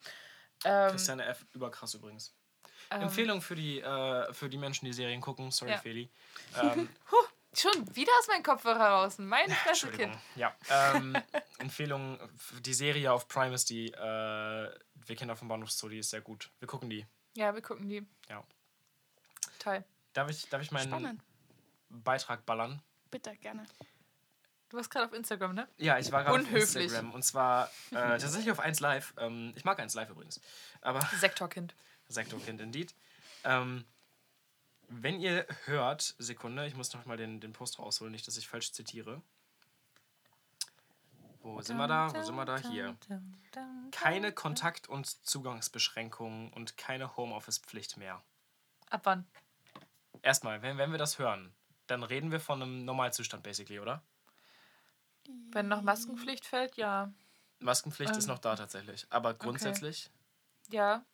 Ähm, 0.65 0.91
Christiane 0.91 1.27
F. 1.27 1.47
überkrass 1.53 1.95
übrigens. 1.95 2.35
Ähm, 2.91 3.03
Empfehlung 3.03 3.41
für 3.41 3.55
die, 3.57 3.81
äh, 3.81 4.33
für 4.33 4.49
die 4.49 4.59
Menschen, 4.59 4.85
die 4.87 4.93
Serien 4.93 5.21
gucken. 5.21 5.51
Sorry, 5.51 5.73
Ja. 5.73 5.79
Feli. 5.79 6.11
Ähm, 6.63 6.89
Schon 7.59 7.97
wieder 7.97 8.13
aus 8.21 8.29
meinem 8.29 8.43
Kopfhörer 8.43 8.87
raus. 8.87 9.17
Meine 9.19 9.55
Fresse, 9.65 9.89
Kind. 9.89 10.13
Entschuldigung. 10.13 10.21
Ja. 10.35 10.55
Ähm, 10.71 11.17
Empfehlung, 11.59 12.19
die 12.61 12.75
Serie 12.75 13.11
auf 13.13 13.29
Prime 13.29 13.55
ist 13.55 13.71
die 13.71 13.87
äh, 13.93 13.99
Wir 13.99 15.17
Kinder 15.17 15.37
vom 15.37 15.49
Bahnhof 15.49 15.71
Zoo, 15.71 15.89
die 15.89 15.99
ist 15.99 16.11
sehr 16.11 16.21
gut. 16.21 16.51
Wir 16.59 16.69
gucken 16.69 16.91
die. 16.91 17.07
Ja, 17.35 17.55
wir 17.55 17.63
gucken 17.63 17.89
die. 17.89 18.07
Ja. 18.29 18.45
Toll. 19.59 19.85
Darf 20.13 20.29
ich, 20.31 20.49
darf 20.51 20.61
ich 20.61 20.71
meinen 20.71 20.89
Spannend. 20.89 21.23
Beitrag 21.89 22.45
ballern? 22.45 22.83
Bitte, 23.11 23.35
gerne. 23.37 23.65
Du 24.69 24.77
warst 24.77 24.91
gerade 24.91 25.07
auf 25.07 25.13
Instagram, 25.13 25.55
ne? 25.55 25.69
Ja, 25.79 25.99
ich 25.99 26.11
war 26.13 26.25
gerade 26.25 26.39
auf 26.41 26.45
Unhöflich. 26.47 26.85
Instagram 26.85 27.15
und 27.15 27.23
zwar 27.23 27.71
äh, 27.93 27.95
tatsächlich 28.19 28.51
auf 28.51 28.61
1 28.61 28.81
Live. 28.81 29.15
Ähm, 29.17 29.53
ich 29.57 29.65
mag 29.65 29.79
1 29.79 29.95
Live 29.95 30.11
übrigens. 30.11 30.41
Aber 30.83 31.01
Sektorkind. 31.21 31.75
Sektorkind 32.09 32.61
indeed. 32.61 32.95
Ähm, 33.45 33.85
wenn 34.89 35.21
ihr 35.21 35.47
hört, 35.65 36.15
Sekunde, 36.19 36.67
ich 36.67 36.77
muss 36.77 36.93
noch 36.93 37.07
mal 37.07 37.17
den, 37.17 37.41
den 37.41 37.53
Post 37.53 37.79
rausholen, 37.79 38.13
nicht, 38.13 38.27
dass 38.27 38.37
ich 38.37 38.49
falsch 38.49 38.73
zitiere. 38.73 39.21
Wo 41.41 41.61
sind 41.61 41.77
wir 41.77 41.87
da? 41.87 42.13
Wo 42.13 42.23
sind 42.23 42.35
wir 42.35 42.45
da? 42.45 42.59
Hier. 42.59 42.97
Keine 43.93 44.33
Kontakt- 44.33 44.89
und 44.89 45.07
Zugangsbeschränkungen 45.27 46.53
und 46.53 46.77
keine 46.77 47.17
Homeoffice-Pflicht 47.17 47.97
mehr. 47.97 48.23
Ab 48.91 49.03
wann? 49.05 49.27
Erstmal, 50.23 50.63
wenn, 50.63 50.77
wenn 50.79 50.91
wir 50.91 50.99
das 50.99 51.19
hören, 51.19 51.55
dann 51.87 52.03
reden 52.03 52.33
wir 52.33 52.41
von 52.41 52.63
einem 52.63 52.85
Normalzustand, 52.85 53.43
basically, 53.45 53.79
oder? 53.79 54.03
Wenn 55.51 55.69
noch 55.69 55.83
Maskenpflicht 55.83 56.45
fällt, 56.45 56.77
ja. 56.77 57.13
Maskenpflicht 57.61 58.17
ist 58.17 58.25
Ähm, 58.25 58.35
noch 58.35 58.39
da 58.39 58.57
tatsächlich. 58.57 59.07
Aber 59.11 59.35
grundsätzlich, 59.35 60.11
Ja. 60.71 61.05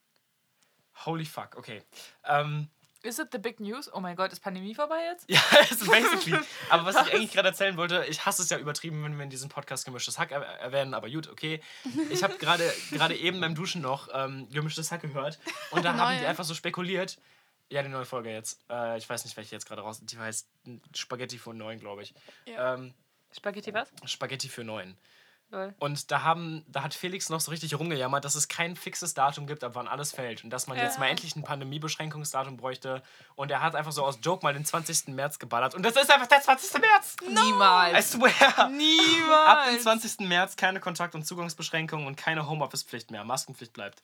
Holy 1.05 1.25
fuck, 1.25 1.55
okay. 1.57 1.81
Ähm, 2.25 2.69
Is 3.05 3.19
it 3.19 3.33
the 3.33 3.37
big 3.37 3.59
news? 3.59 3.93
Oh 3.93 3.99
mein 3.99 4.15
Gott, 4.15 4.31
ist 4.31 4.39
Pandemie 4.39 4.73
vorbei 4.73 5.03
jetzt? 5.11 5.29
Ja, 5.29 5.41
also 5.69 5.91
basically. 5.91 6.39
Aber 6.69 6.85
was 6.85 6.95
ich 7.05 7.13
eigentlich 7.13 7.33
gerade 7.33 7.49
erzählen 7.49 7.75
wollte, 7.75 8.05
ich 8.07 8.25
hasse 8.25 8.41
es 8.41 8.49
ja 8.49 8.57
übertrieben, 8.57 9.03
wenn 9.03 9.17
wir 9.17 9.25
in 9.25 9.29
diesem 9.29 9.49
Podcast 9.49 9.83
gemischtes 9.83 10.17
Hack 10.17 10.31
er 10.31 10.41
erwähnen, 10.41 10.93
aber 10.93 11.09
gut, 11.09 11.27
okay. 11.27 11.59
Ich 12.09 12.23
habe 12.23 12.37
gerade 12.37 12.71
gerade 12.91 13.15
eben 13.15 13.41
beim 13.41 13.55
Duschen 13.55 13.81
noch 13.81 14.07
ähm, 14.13 14.49
gemischtes 14.51 14.89
Hack 14.89 15.01
gehört 15.01 15.37
und 15.71 15.83
da 15.83 15.93
haben 15.97 16.17
die 16.17 16.25
einfach 16.25 16.45
so 16.45 16.53
spekuliert. 16.53 17.17
Ja, 17.69 17.83
die 17.83 17.89
neue 17.89 18.05
Folge 18.05 18.31
jetzt. 18.31 18.63
Äh, 18.69 18.97
ich 18.97 19.09
weiß 19.09 19.25
nicht, 19.25 19.35
welche 19.35 19.53
jetzt 19.53 19.65
gerade 19.65 19.81
raus. 19.81 19.99
Die 20.01 20.17
heißt 20.17 20.47
Spaghetti 20.95 21.37
für 21.37 21.53
neun, 21.53 21.79
glaube 21.79 22.03
ich. 22.03 22.13
Ja. 22.45 22.75
Ähm, 22.75 22.93
Spaghetti 23.35 23.73
was? 23.73 23.91
Spaghetti 24.05 24.47
für 24.47 24.63
neun. 24.63 24.97
Lol. 25.53 25.73
Und 25.79 26.11
da 26.11 26.23
haben, 26.23 26.65
da 26.67 26.81
hat 26.83 26.93
Felix 26.95 27.29
noch 27.29 27.39
so 27.39 27.51
richtig 27.51 27.77
rumgejammert, 27.77 28.25
dass 28.25 28.33
es 28.35 28.47
kein 28.47 28.75
fixes 28.75 29.13
Datum 29.13 29.45
gibt, 29.47 29.63
ab 29.63 29.75
wann 29.75 29.87
alles 29.87 30.11
fällt. 30.11 30.43
Und 30.43 30.49
dass 30.49 30.65
man 30.67 30.77
jetzt 30.77 30.97
mal 30.99 31.07
endlich 31.07 31.35
ein 31.35 31.43
Pandemiebeschränkungsdatum 31.43 32.57
bräuchte. 32.57 33.03
Und 33.35 33.51
er 33.51 33.61
hat 33.61 33.75
einfach 33.75 33.91
so 33.91 34.03
aus 34.03 34.17
Joke 34.21 34.43
mal 34.43 34.53
den 34.53 34.65
20. 34.65 35.09
März 35.09 35.37
geballert. 35.39 35.75
Und 35.75 35.83
das 35.83 35.95
ist 35.95 36.11
einfach 36.11 36.27
der 36.27 36.41
20. 36.41 36.81
März! 36.81 37.15
I 37.21 37.29
Niemals. 37.33 38.11
swear! 38.13 38.69
Niemals. 38.69 39.47
Ab 39.47 39.65
dem 39.69 39.79
20. 39.79 40.19
März 40.27 40.55
keine 40.55 40.79
Kontakt- 40.79 41.13
und 41.15 41.25
Zugangsbeschränkungen 41.25 42.07
und 42.07 42.15
keine 42.17 42.49
Homeoffice-Pflicht 42.49 43.11
mehr. 43.11 43.23
Maskenpflicht 43.23 43.73
bleibt. 43.73 44.01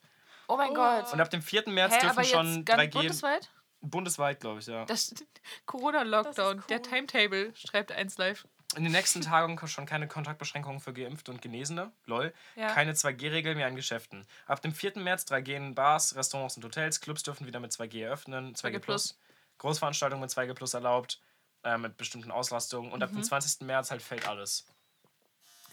Oh 0.48 0.56
mein 0.56 0.70
Oh. 0.70 0.74
Gott. 0.74 1.12
Und 1.12 1.20
ab 1.20 1.30
dem 1.30 1.42
4. 1.42 1.64
März 1.68 1.94
Hä, 1.94 2.00
dürfen 2.00 2.18
aber 2.18 2.24
schon 2.24 2.54
jetzt 2.58 2.66
ganz 2.66 2.80
3G. 2.82 2.92
bundesweit? 2.92 3.50
Bundesweit, 3.82 4.40
glaube 4.40 4.60
ich, 4.60 4.66
ja. 4.66 4.84
Das 4.84 5.14
Corona-Lockdown, 5.66 6.58
ist 6.58 6.70
der 6.70 6.78
cool. 6.78 6.82
Timetable, 6.82 7.52
schreibt 7.56 7.92
eins 7.92 8.18
live. 8.18 8.46
In 8.76 8.84
den 8.84 8.92
nächsten 8.92 9.20
Tagen 9.20 9.56
kommen 9.56 9.68
schon 9.68 9.86
keine 9.86 10.06
Kontaktbeschränkungen 10.06 10.80
für 10.80 10.92
Geimpfte 10.92 11.32
und 11.32 11.42
Genesene. 11.42 11.90
Lol. 12.06 12.32
Ja. 12.54 12.68
Keine 12.72 12.92
2G-Regel 12.92 13.56
mehr 13.56 13.66
in 13.66 13.74
Geschäften. 13.74 14.26
Ab 14.46 14.62
dem 14.62 14.72
4. 14.72 14.98
März 14.98 15.24
3G 15.24 15.56
in 15.56 15.74
Bars, 15.74 16.14
Restaurants 16.14 16.56
und 16.56 16.64
Hotels. 16.64 17.00
Clubs 17.00 17.22
dürfen 17.24 17.46
wieder 17.46 17.58
mit 17.58 17.72
2G 17.72 18.06
öffnen. 18.08 18.54
2G, 18.54 18.74
2G 18.74 18.78
plus. 18.78 19.18
Großveranstaltungen 19.58 20.20
mit 20.20 20.30
2G 20.30 20.54
plus 20.54 20.74
erlaubt. 20.74 21.20
Äh, 21.64 21.76
mit 21.78 21.96
bestimmten 21.96 22.30
Auslastungen. 22.30 22.92
Und 22.92 23.02
ab 23.02 23.10
Mhm. 23.10 23.16
dem 23.16 23.24
20. 23.24 23.66
März 23.66 23.90
halt 23.90 24.02
fällt 24.02 24.26
alles. 24.28 24.64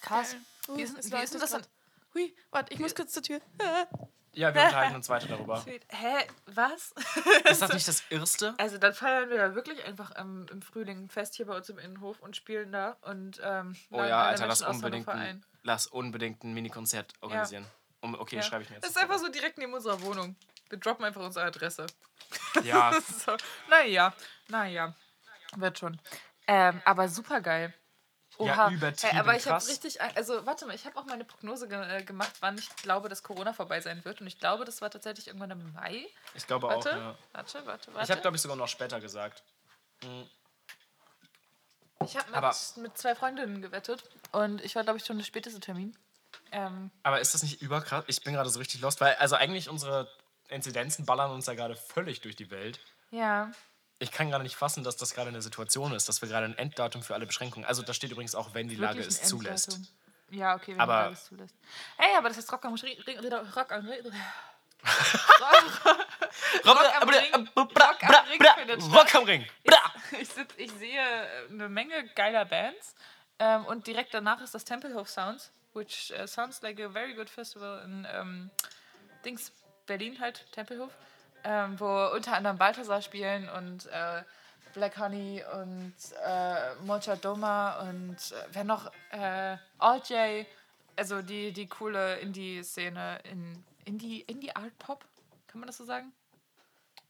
Krass. 0.02 0.36
Wie 0.68 0.72
Uh, 0.72 0.78
ist, 0.80 0.98
es 0.98 1.12
wie 1.12 1.16
ist 1.24 1.34
denn 1.34 1.40
das 1.42 1.52
denn? 1.52 1.62
Hui, 2.14 2.36
warte, 2.52 2.74
ich 2.74 2.80
muss 2.80 2.94
kurz 2.96 3.14
zur 3.14 3.24
Tür. 3.24 3.40
Ja, 4.38 4.54
wir 4.54 4.62
unterhalten 4.64 4.96
uns 4.96 5.10
weiter 5.10 5.28
darüber. 5.28 5.58
Sweet. 5.62 5.84
Hä? 5.90 6.28
Was? 6.46 6.94
Ist 7.50 7.62
das 7.62 7.74
nicht 7.74 7.88
das 7.88 8.04
Irrste? 8.10 8.54
Also 8.60 8.78
dann 8.78 8.94
feiern 8.94 9.30
wir 9.30 9.38
ja 9.38 9.56
wirklich 9.56 9.84
einfach 9.86 10.12
ähm, 10.16 10.46
im 10.52 10.62
Frühling 10.62 11.06
ein 11.06 11.10
Fest 11.10 11.36
hier 11.36 11.48
bei 11.48 11.58
uns 11.58 11.70
im 11.70 11.80
Innenhof 11.80 12.20
und 12.20 12.36
spielen 12.36 12.72
da 12.72 12.98
und 13.02 13.42
ähm, 13.44 13.76
Oh 13.90 14.04
ja, 14.04 14.26
Alter, 14.26 14.46
lass 14.46 14.62
unbedingt, 14.62 15.08
ein, 15.10 15.44
lass 15.64 15.88
unbedingt 15.88 16.44
ein 16.44 16.54
Mini-Konzert 16.54 17.14
organisieren. 17.22 17.66
Um, 18.02 18.14
okay, 18.14 18.36
Ja. 18.38 18.42
schreibe 18.44 18.64
ich 18.64 18.70
mir 18.70 18.76
jetzt. 18.76 18.84
Das 18.84 18.92
ist 18.92 19.02
einfach 19.02 19.18
so 19.18 19.28
direkt 19.30 19.58
neben 19.58 19.74
unserer 19.74 20.00
Wohnung. 20.02 20.36
Wir 20.70 20.78
droppen 20.78 21.04
einfach 21.04 21.22
unsere 21.22 21.46
Adresse. 21.46 21.88
Ja, 22.64 22.94
so. 23.26 23.36
Naja, 23.70 24.14
naja. 24.50 24.94
Wird 25.56 25.80
schon. 25.80 26.00
Ähm, 26.46 26.80
aber 26.86 27.08
super 27.10 27.42
geil. 27.42 27.74
Ja, 28.40 28.70
übertrieben 28.70 29.18
aber 29.18 29.36
ich 29.36 29.48
habe 29.48 29.66
richtig, 29.68 30.00
also 30.02 30.46
warte 30.46 30.66
mal, 30.66 30.76
ich 30.76 30.86
habe 30.86 30.98
auch 30.98 31.06
meine 31.06 31.26
Prognose 31.26 31.68
ge 31.68 31.78
äh, 31.78 32.04
gemacht, 32.04 32.34
wann 32.40 32.58
ich 32.58 32.70
glaube, 32.78 33.10
dass 33.10 33.24
Corona 33.24 33.54
vorbei 33.54 33.82
sein 33.82 34.04
wird. 34.06 34.22
Und 34.22 34.28
ich 34.28 34.40
glaube, 34.40 34.66
das 34.66 34.82
war 34.82 34.92
tatsächlich 34.92 35.28
irgendwann 35.28 35.52
im 35.52 35.74
Mai. 35.74 36.08
ich 36.36 36.46
glaube 36.46 36.68
Warte, 36.68 36.92
auch. 36.92 36.96
Ja. 36.96 37.16
warte, 37.34 37.66
warte, 37.66 37.94
warte. 37.94 38.04
Ich 38.04 38.12
habe, 38.12 38.22
glaube 38.22 38.36
ich, 38.36 38.42
sogar 38.42 38.58
noch 38.58 38.68
später 38.68 39.00
gesagt. 39.00 39.44
Mhm. 40.04 40.30
Ich 42.06 42.16
habe 42.16 42.30
mit, 42.30 42.78
mit 42.78 42.98
zwei 42.98 43.16
Freundinnen 43.16 43.62
gewettet 43.62 44.04
und 44.32 44.62
ich 44.64 44.76
war, 44.76 44.84
glaube 44.84 45.00
ich, 45.00 45.06
schon 45.06 45.18
der 45.18 45.26
späteste 45.26 45.60
Termin. 45.60 45.98
Ähm, 46.52 46.92
Aber 47.04 47.20
ist 47.20 47.34
das 47.34 47.42
nicht 47.42 47.62
überkrass? 47.62 48.04
Ich 48.08 48.24
bin 48.24 48.34
gerade 48.34 48.50
so 48.50 48.60
richtig 48.60 48.82
lost, 48.82 49.02
weil 49.02 49.16
also 49.16 49.36
eigentlich 49.36 49.70
unsere 49.70 50.08
Inzidenzen 50.50 51.06
ballern 51.06 51.32
uns 51.32 51.48
ja 51.48 51.56
gerade 51.56 51.76
völlig 51.76 52.22
durch 52.22 52.36
die 52.36 52.52
Welt. 52.52 52.80
ja. 53.12 53.52
Ich 54.00 54.12
kann 54.12 54.30
gerade 54.30 54.44
nicht 54.44 54.56
fassen, 54.56 54.84
dass 54.84 54.96
das 54.98 55.14
gerade 55.14 55.30
eine 55.30 55.42
Situation 55.42 55.94
ist, 55.94 56.08
dass 56.08 56.22
wir 56.22 56.30
gerade 56.30 56.46
ein 56.46 56.58
Enddatum 56.58 57.02
für 57.02 57.16
alle 57.16 57.26
Beschränkungen. 57.26 57.66
Also 57.66 57.82
da 57.82 57.94
steht 57.94 58.12
übrigens 58.12 58.36
auch, 58.36 58.54
wenn 58.54 58.68
die 58.68 58.76
Lage 58.76 59.02
es 59.02 59.24
zulässt. 59.24 59.80
Ja, 60.30 60.56
okay, 60.56 60.74
wenn 60.74 60.82
Aber- 60.82 60.94
die 60.94 61.04
Lage 61.04 61.14
es 61.14 61.26
zulässt. 61.26 61.56
Ey, 61.98 62.16
aber 62.18 62.30
das 62.30 62.38
ist 62.38 62.52
Rock 62.52 62.66
am 62.66 62.76
Ring. 62.76 62.98
Rock 63.56 63.72
am 63.72 63.88
Ring. 63.88 64.06
Rock 66.66 67.02
am 67.02 67.10
Ring. 67.10 67.50
Rock 67.56 68.04
am 68.04 68.70
Ring. 68.70 68.94
Rock 68.94 69.16
am 69.16 69.24
Ring. 69.24 69.46
Ich, 70.20 70.30
ich 70.58 70.72
sehe 70.74 71.00
äh, 71.00 71.50
eine 71.50 71.70
Menge 71.70 72.08
geiler 72.16 72.46
Bands 72.46 72.96
ähm, 73.40 73.66
und 73.66 73.88
direkt 73.88 74.14
danach 74.14 74.42
ist 74.42 74.54
das 74.54 74.64
Tempelhof 74.64 75.10
Sounds, 75.10 75.52
which 75.74 76.14
uh, 76.18 76.26
sounds 76.28 76.62
like 76.62 76.80
a 76.80 76.90
very 76.90 77.14
good 77.14 77.30
festival 77.30 77.82
in 77.84 78.08
ähm, 78.12 78.52
Dings, 79.26 79.52
Berlin 79.86 80.20
halt, 80.20 80.46
Tempelhof, 80.52 80.92
ähm, 81.48 81.80
wo 81.80 82.08
unter 82.14 82.34
anderem 82.34 82.58
Balthasar 82.58 83.02
spielen 83.02 83.48
und 83.48 83.86
äh, 83.86 84.22
Black 84.74 85.00
Honey 85.00 85.42
und 85.54 85.94
äh, 86.26 86.76
Mocha 86.84 87.16
Doma 87.16 87.80
und 87.88 88.18
äh, 88.18 88.48
wer 88.52 88.66
noch, 88.66 88.92
äh, 89.12 89.56
Alt 89.78 90.10
J, 90.10 90.46
also 90.98 91.22
die, 91.22 91.54
die 91.54 91.68
coole 91.68 92.18
Indie-Szene 92.18 93.20
in 93.32 93.64
Indie, 93.86 94.22
Indie-Art-Pop, 94.22 95.06
kann 95.48 95.62
man 95.62 95.68
das 95.68 95.78
so 95.78 95.86
sagen? 95.86 96.12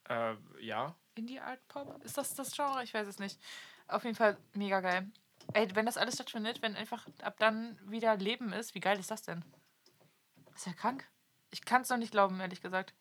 Äh, 0.07 0.35
ja. 0.59 0.93
Indie 1.15 1.39
Art 1.39 1.67
Pop? 1.67 1.99
Ist 2.03 2.17
das 2.17 2.35
das 2.35 2.55
Genre? 2.55 2.83
Ich 2.83 2.93
weiß 2.93 3.07
es 3.07 3.17
nicht. 3.17 3.39
Auf 3.87 4.03
jeden 4.03 4.15
Fall 4.15 4.37
mega 4.53 4.81
geil. 4.81 5.09
Ey, 5.53 5.75
wenn 5.75 5.87
das 5.87 5.97
alles 5.97 6.13
stattfindet, 6.13 6.61
wenn 6.61 6.75
einfach 6.75 7.07
ab 7.23 7.37
dann 7.39 7.79
wieder 7.89 8.15
Leben 8.17 8.53
ist, 8.53 8.75
wie 8.75 8.81
geil 8.81 8.99
ist 8.99 9.09
das 9.09 9.23
denn? 9.23 9.43
Ist 10.55 10.67
ja 10.67 10.73
krank. 10.73 11.07
Ich 11.49 11.65
kann 11.65 11.81
es 11.81 11.89
noch 11.89 11.97
nicht 11.97 12.11
glauben, 12.11 12.39
ehrlich 12.39 12.61
gesagt. 12.61 12.93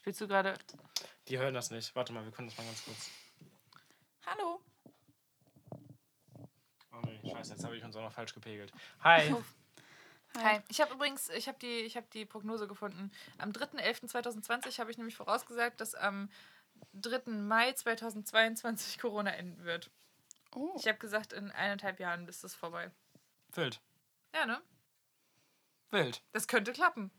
Spielst 0.00 0.18
du 0.22 0.26
gerade. 0.26 0.54
Die 1.28 1.38
hören 1.38 1.52
das 1.52 1.70
nicht. 1.70 1.94
Warte 1.94 2.14
mal, 2.14 2.24
wir 2.24 2.32
können 2.32 2.48
das 2.48 2.56
mal 2.56 2.64
ganz 2.64 2.82
kurz. 2.86 3.10
Hallo. 4.24 4.62
Oh 6.90 7.00
nee, 7.04 7.30
scheiße, 7.30 7.52
jetzt 7.52 7.64
habe 7.64 7.76
ich 7.76 7.84
uns 7.84 7.94
auch 7.96 8.00
noch 8.00 8.12
falsch 8.12 8.32
gepegelt. 8.32 8.72
Hi. 9.04 9.34
Hi. 10.38 10.60
Ich 10.68 10.80
habe 10.80 10.94
übrigens, 10.94 11.28
ich 11.28 11.48
habe 11.48 11.58
die, 11.58 11.80
ich 11.80 11.98
hab 11.98 12.10
die 12.12 12.24
Prognose 12.24 12.66
gefunden. 12.66 13.12
Am 13.36 13.50
3.11.2020 13.50 14.78
habe 14.78 14.90
ich 14.90 14.96
nämlich 14.96 15.16
vorausgesagt, 15.16 15.82
dass 15.82 15.94
am 15.94 16.30
3. 16.94 17.32
Mai 17.32 17.72
2022 17.72 18.98
Corona 18.98 19.34
enden 19.34 19.64
wird. 19.64 19.90
Oh. 20.54 20.76
Ich 20.78 20.88
habe 20.88 20.96
gesagt, 20.96 21.34
in 21.34 21.50
eineinhalb 21.50 22.00
Jahren 22.00 22.26
ist 22.26 22.42
das 22.42 22.54
vorbei. 22.54 22.90
Wild. 23.52 23.82
Ja, 24.34 24.46
ne? 24.46 24.62
Wild. 25.90 26.22
Das 26.32 26.48
könnte 26.48 26.72
klappen. 26.72 27.10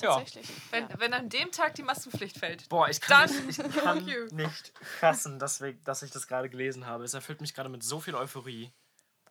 Ja. 0.00 0.16
Tatsächlich. 0.16 0.48
Wenn, 0.70 0.88
ja. 0.88 0.94
wenn 0.98 1.12
an 1.14 1.28
dem 1.28 1.50
Tag 1.52 1.74
die 1.74 1.82
Maskenpflicht 1.82 2.38
fällt. 2.38 2.68
Boah, 2.68 2.88
ich 2.88 3.00
kann, 3.00 3.28
Dann 3.28 3.46
nicht, 3.46 3.58
ich 3.58 3.76
kann 3.82 4.04
nicht 4.04 4.72
fassen, 5.00 5.38
dass, 5.38 5.60
wir, 5.60 5.74
dass 5.74 6.02
ich 6.02 6.10
das 6.10 6.26
gerade 6.26 6.48
gelesen 6.48 6.86
habe. 6.86 7.04
Es 7.04 7.14
erfüllt 7.14 7.40
mich 7.40 7.54
gerade 7.54 7.68
mit 7.68 7.82
so 7.82 8.00
viel 8.00 8.14
Euphorie. 8.14 8.72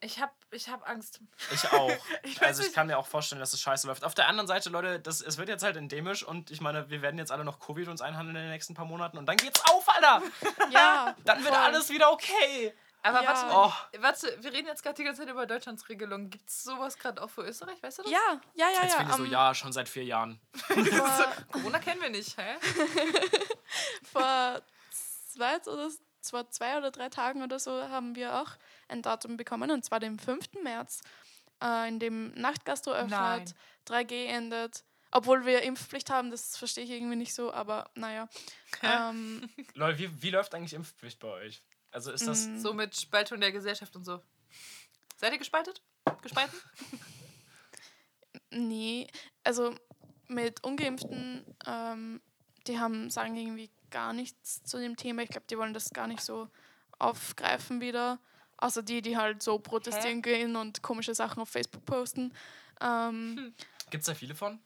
Ich 0.02 0.22
hab, 0.22 0.34
ich 0.52 0.70
hab 0.70 0.88
Angst. 0.88 1.20
Ich 1.52 1.72
auch. 1.72 1.92
Ich 2.24 2.40
weiß 2.40 2.48
also 2.48 2.64
ich 2.64 2.74
kann 2.74 2.88
mir 2.88 2.98
auch 2.98 3.08
vorstellen, 3.08 3.40
dass 3.40 3.54
es 3.54 3.62
scheiße 3.62 3.88
läuft. 3.88 4.04
Auf 4.04 4.14
der 4.14 4.28
anderen 4.28 4.48
Seite, 4.48 4.70
Leute, 4.70 5.00
das, 5.00 5.22
es 5.22 5.38
wird 5.38 5.50
jetzt 5.50 5.64
halt 5.64 5.76
endemisch 5.76 6.24
und 6.24 6.52
ich 6.52 6.62
meine, 6.62 6.90
wir 6.90 7.02
werden 7.02 7.18
jetzt 7.18 7.32
alle 7.32 7.44
noch 7.44 7.60
Covid 7.60 7.88
uns 7.88 8.02
einhandeln 8.02 8.36
in 8.36 8.44
den 8.44 8.52
nächsten 8.52 8.74
paar 8.74 8.86
Monaten 8.86 9.18
und 9.18 9.26
dann 9.26 9.38
geht's 9.38 9.62
auf, 9.66 9.88
Alter! 9.90 10.22
ja. 10.72 11.16
Dann 11.26 11.44
wird 11.44 11.54
voll. 11.54 11.64
alles 11.64 11.90
wieder 11.90 12.12
okay. 12.12 12.74
Aber 13.02 13.24
Ja. 13.24 13.28
warte, 13.30 13.48
Oh. 13.98 14.02
warte, 14.02 14.38
wir 14.44 14.52
reden 14.52 14.68
jetzt 14.68 14.84
gerade 14.84 14.96
die 14.96 15.04
ganze 15.06 15.22
Zeit 15.22 15.30
über 15.30 15.46
Deutschlands 15.46 15.88
Regelung. 15.88 16.30
Gibt 16.30 16.50
es 16.50 16.64
sowas 16.64 16.98
gerade 16.98 17.22
auch 17.22 17.30
für 17.30 17.44
Österreich? 17.44 17.82
Weißt 17.82 18.00
du 18.00 18.04
das? 18.04 18.12
Ja, 18.12 18.42
ja, 18.56 18.70
ja, 18.70 18.84
Jetzt 18.84 18.96
ja. 18.98 19.02
ich 19.04 19.08
so, 19.10 19.24
am- 19.24 19.32
ja, 19.32 19.56
schon 19.56 19.72
seit 19.72 19.88
vier 19.88 20.04
Jahren. 20.04 20.40
Corona 21.52 21.80
kennen 21.80 22.02
wir 22.02 22.10
nicht, 22.10 22.38
hä? 22.38 22.56
vor 24.04 24.62
zwei 25.32 25.58
oder 25.62 25.90
vor 26.22 26.50
zwei 26.52 26.78
oder 26.78 26.92
drei 26.92 27.10
Tagen 27.10 27.42
oder 27.44 27.60
so 27.60 27.72
haben 27.90 28.16
wir 28.16 28.36
auch 28.42 28.52
ein 28.88 29.02
Datum 29.02 29.38
bekommen 29.38 29.72
und 29.72 29.86
zwar 29.86 30.00
den 30.00 30.20
5. 30.20 30.62
März, 30.64 31.02
äh, 31.64 31.88
in 31.88 32.00
dem 32.00 32.34
Nachtgastro 32.34 32.92
öffnet, 32.92 33.12
Nein. 33.12 33.54
3G 33.88 34.26
endet. 34.28 34.84
Obwohl 35.12 35.44
wir 35.46 35.64
Impfpflicht 35.64 36.12
haben, 36.12 36.30
das 36.30 36.56
verstehe 36.56 36.84
ich 36.84 36.92
irgendwie 36.92 37.16
nicht 37.16 37.34
so, 37.34 37.52
aber 37.52 37.90
naja. 37.96 38.28
ähm, 38.84 39.50
Leute, 39.74 39.98
wie, 39.98 40.22
wie 40.22 40.30
läuft 40.30 40.54
eigentlich 40.54 40.74
Impfpflicht 40.76 41.20
bei 41.20 41.30
euch? 41.30 41.64
Also 41.92 42.12
ist 42.12 42.28
das. 42.28 42.48
Mm. 42.48 42.60
So 42.60 42.74
mit 42.74 42.96
Spaltung 42.96 43.42
der 43.42 43.52
Gesellschaft 43.52 43.96
und 43.96 44.06
so. 44.06 44.22
Seid 45.18 45.34
ihr 45.34 45.40
gespaltet? 45.40 45.82
Gespalten? 46.22 46.58
nee, 48.52 49.08
also 49.44 49.74
mit 50.28 50.64
Ungeimpften, 50.64 51.44
ähm, 51.66 52.22
die 52.68 52.80
haben, 52.80 53.10
sagen 53.10 53.36
irgendwie 53.36 53.72
gar 53.90 54.14
nichts 54.14 54.64
zu 54.64 54.78
dem 54.78 54.96
Thema. 54.96 55.24
Ich 55.24 55.30
glaube, 55.30 55.48
die 55.50 55.58
wollen 55.58 55.74
das 55.74 55.90
gar 55.92 56.08
nicht 56.08 56.22
so 56.22 56.50
aufgreifen 57.00 57.82
wieder. 57.82 58.20
Außer 58.58 58.84
die, 58.84 59.02
die 59.02 59.18
halt 59.18 59.42
so 59.42 59.58
protestieren 59.58 60.22
gehen 60.22 60.56
und 60.56 60.84
komische 60.84 61.16
Sachen 61.16 61.42
auf 61.42 61.50
Facebook 61.50 61.86
posten. 61.86 62.34
Ähm, 62.82 63.56
Gibt 63.90 64.02
es 64.02 64.08
da 64.08 64.14
viele 64.14 64.36
von? 64.36 64.60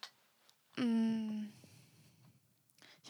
ich 0.75 0.81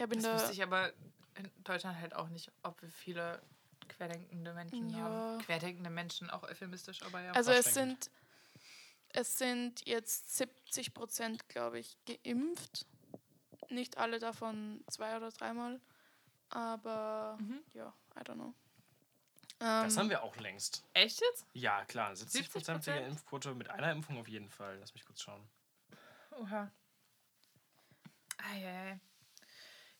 habe 0.01 0.13
in 0.13 0.21
Das 0.21 0.23
der. 0.23 0.33
wüsste 0.35 0.51
ich 0.51 0.61
aber 0.61 0.91
in 1.35 1.49
Deutschland 1.63 1.97
halt 1.99 2.13
auch 2.13 2.27
nicht, 2.27 2.51
ob 2.61 2.79
wir 2.81 2.89
viele 2.89 3.41
querdenkende 3.89 4.53
Menschen 4.53 4.89
Ja. 4.89 4.97
haben. 4.99 5.39
Querdenkende 5.39 5.89
Menschen, 5.89 6.29
auch 6.29 6.43
euphemistisch, 6.43 7.01
aber 7.03 7.21
ja. 7.21 7.31
Also 7.33 7.51
es 7.51 7.73
sind, 7.73 8.09
es 9.09 9.37
sind 9.37 9.85
jetzt 9.87 10.35
70 10.37 10.93
Prozent, 10.93 11.47
glaube 11.49 11.79
ich, 11.79 11.97
geimpft. 12.05 12.85
Nicht 13.69 13.97
alle 13.97 14.19
davon 14.19 14.83
zwei 14.89 15.15
oder 15.17 15.29
dreimal. 15.31 15.79
Aber 16.49 17.37
Mhm. 17.39 17.63
ja, 17.73 17.93
I 18.15 18.19
don't 18.19 18.35
know. 18.35 18.53
Das 19.59 19.93
Ähm, 19.93 19.99
haben 19.99 20.09
wir 20.09 20.23
auch 20.23 20.35
längst. 20.37 20.83
Echt 20.93 21.21
jetzt? 21.21 21.45
Ja, 21.53 21.85
klar. 21.85 22.13
70%ige 22.15 22.91
70%? 22.99 23.07
Impfquote 23.07 23.55
mit 23.55 23.69
einer 23.69 23.91
Impfung 23.91 24.17
auf 24.19 24.27
jeden 24.27 24.49
Fall. 24.49 24.77
Lass 24.79 24.93
mich 24.93 25.05
kurz 25.05 25.21
schauen. 25.21 25.47
Oha. 26.31 26.69
Eieiei. 28.37 28.99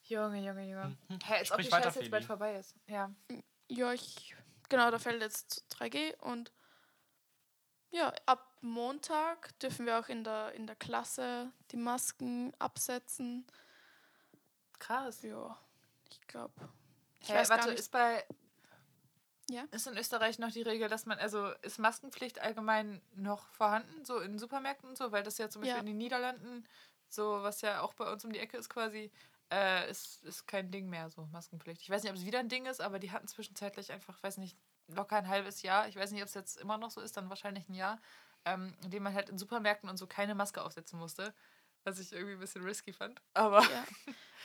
Junge, 0.03 0.45
Junge, 0.45 0.69
Junge. 0.69 0.97
Mhm. 1.07 1.19
Hä, 1.23 1.34
als 1.35 1.51
ob 1.51 1.55
Sprich 1.55 1.68
die 1.68 1.72
weiter, 1.72 1.84
Scheiße 1.85 1.99
jetzt 2.01 2.11
bald 2.11 2.26
vorbei 2.26 2.55
ist. 2.55 2.76
Ja. 2.88 3.10
Ja, 3.69 3.94
ich. 3.94 4.35
Genau, 4.69 4.91
da 4.91 4.99
fällt 4.99 5.22
jetzt 5.22 5.65
3G 5.69 6.15
und 6.22 6.52
ja, 7.91 8.11
ab 8.26 8.57
Montag 8.61 9.57
dürfen 9.60 9.85
wir 9.85 9.99
auch 9.99 10.10
in 10.10 10.23
der, 10.23 10.53
in 10.53 10.65
der 10.65 10.76
Klasse 10.76 11.52
die 11.72 11.77
Masken 11.77 12.52
absetzen. 12.57 13.45
Krass. 14.80 15.22
Ja, 15.22 15.60
ich 16.10 16.22
glaube. 16.27 16.53
Ich 17.22 17.30
Hä, 17.30 17.35
weiß 17.35 17.49
gar 17.49 17.60
warte, 17.60 17.72
ist 17.72 17.91
bei. 17.91 18.26
Ja? 19.49 19.65
Ist 19.72 19.88
in 19.88 19.98
Österreich 19.98 20.40
noch 20.40 20.52
die 20.52 20.61
Regel, 20.64 20.90
dass 20.90 21.06
man, 21.06 21.19
also 21.19 21.49
ist 21.61 21.77
Maskenpflicht 21.77 22.40
allgemein 22.40 23.02
noch 23.14 23.45
vorhanden, 23.48 24.06
so 24.06 24.19
in 24.19 24.40
Supermärkten 24.40 24.90
und 24.90 24.98
so, 24.98 25.11
weil 25.11 25.23
das 25.23 25.38
ja 25.38 25.49
zum 25.49 25.61
Beispiel 25.61 25.76
Ja. 25.76 25.81
in 25.81 25.85
den 25.85 25.98
Niederlanden, 25.98 26.68
so 27.10 27.44
was 27.44 27.61
ja 27.61 27.81
auch 27.81 27.94
bei 27.94 28.11
uns 28.11 28.26
um 28.26 28.31
die 28.34 28.40
Ecke 28.40 28.57
ist 28.57 28.69
quasi, 28.69 29.11
äh, 29.53 29.89
ist, 29.89 30.23
ist 30.23 30.47
kein 30.47 30.71
Ding 30.71 30.89
mehr, 30.89 31.09
so 31.09 31.25
Maskenpflicht. 31.27 31.81
Ich 31.81 31.89
weiß 31.89 32.01
nicht, 32.03 32.11
ob 32.11 32.17
es 32.17 32.25
wieder 32.25 32.39
ein 32.39 32.49
Ding 32.49 32.65
ist, 32.65 32.81
aber 32.81 32.97
die 32.99 33.11
hatten 33.11 33.27
zwischenzeitlich 33.27 33.91
einfach, 33.91 34.21
weiß 34.23 34.38
nicht, 34.38 34.57
locker 34.88 35.17
ein 35.17 35.27
halbes 35.27 35.61
Jahr. 35.61 35.88
Ich 35.88 35.95
weiß 35.95 36.11
nicht, 36.11 36.21
ob 36.21 36.27
es 36.27 36.34
jetzt 36.34 36.57
immer 36.57 36.77
noch 36.77 36.91
so 36.91 37.01
ist, 37.01 37.15
dann 37.17 37.30
wahrscheinlich 37.30 37.69
ein 37.69 37.73
Jahr, 37.75 37.99
ähm, 38.45 38.75
in 38.84 38.91
dem 38.91 39.03
man 39.03 39.13
halt 39.13 39.30
in 39.30 39.38
Supermärkten 39.38 39.89
und 39.89 39.97
so 39.97 40.07
keine 40.07 40.35
Maske 40.35 40.61
aufsetzen 40.63 40.97
musste. 40.99 41.34
Was 41.85 41.99
ich 41.99 42.13
irgendwie 42.13 42.34
ein 42.34 42.39
bisschen 42.39 42.63
risky 42.63 42.93
fand. 42.93 43.21
Aber 43.34 43.61
Ja. 43.61 43.84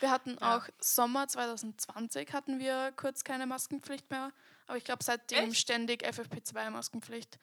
Wir 0.01 0.11
hatten 0.11 0.37
Ja. 0.41 0.57
auch 0.59 0.69
Sommer 0.81 1.29
2020 1.29 2.33
hatten 2.33 2.59
wir 2.59 2.93
kurz 2.97 3.23
keine 3.25 3.47
Maskenpflicht 3.47 4.11
mehr. 4.11 4.33
Aber 4.67 4.77
ich 4.77 4.85
glaube 4.85 5.05
seitdem 5.05 5.51
Echt? 5.51 5.59
ständig 5.59 6.03
FFP2-Maskenpflicht. 6.05 7.39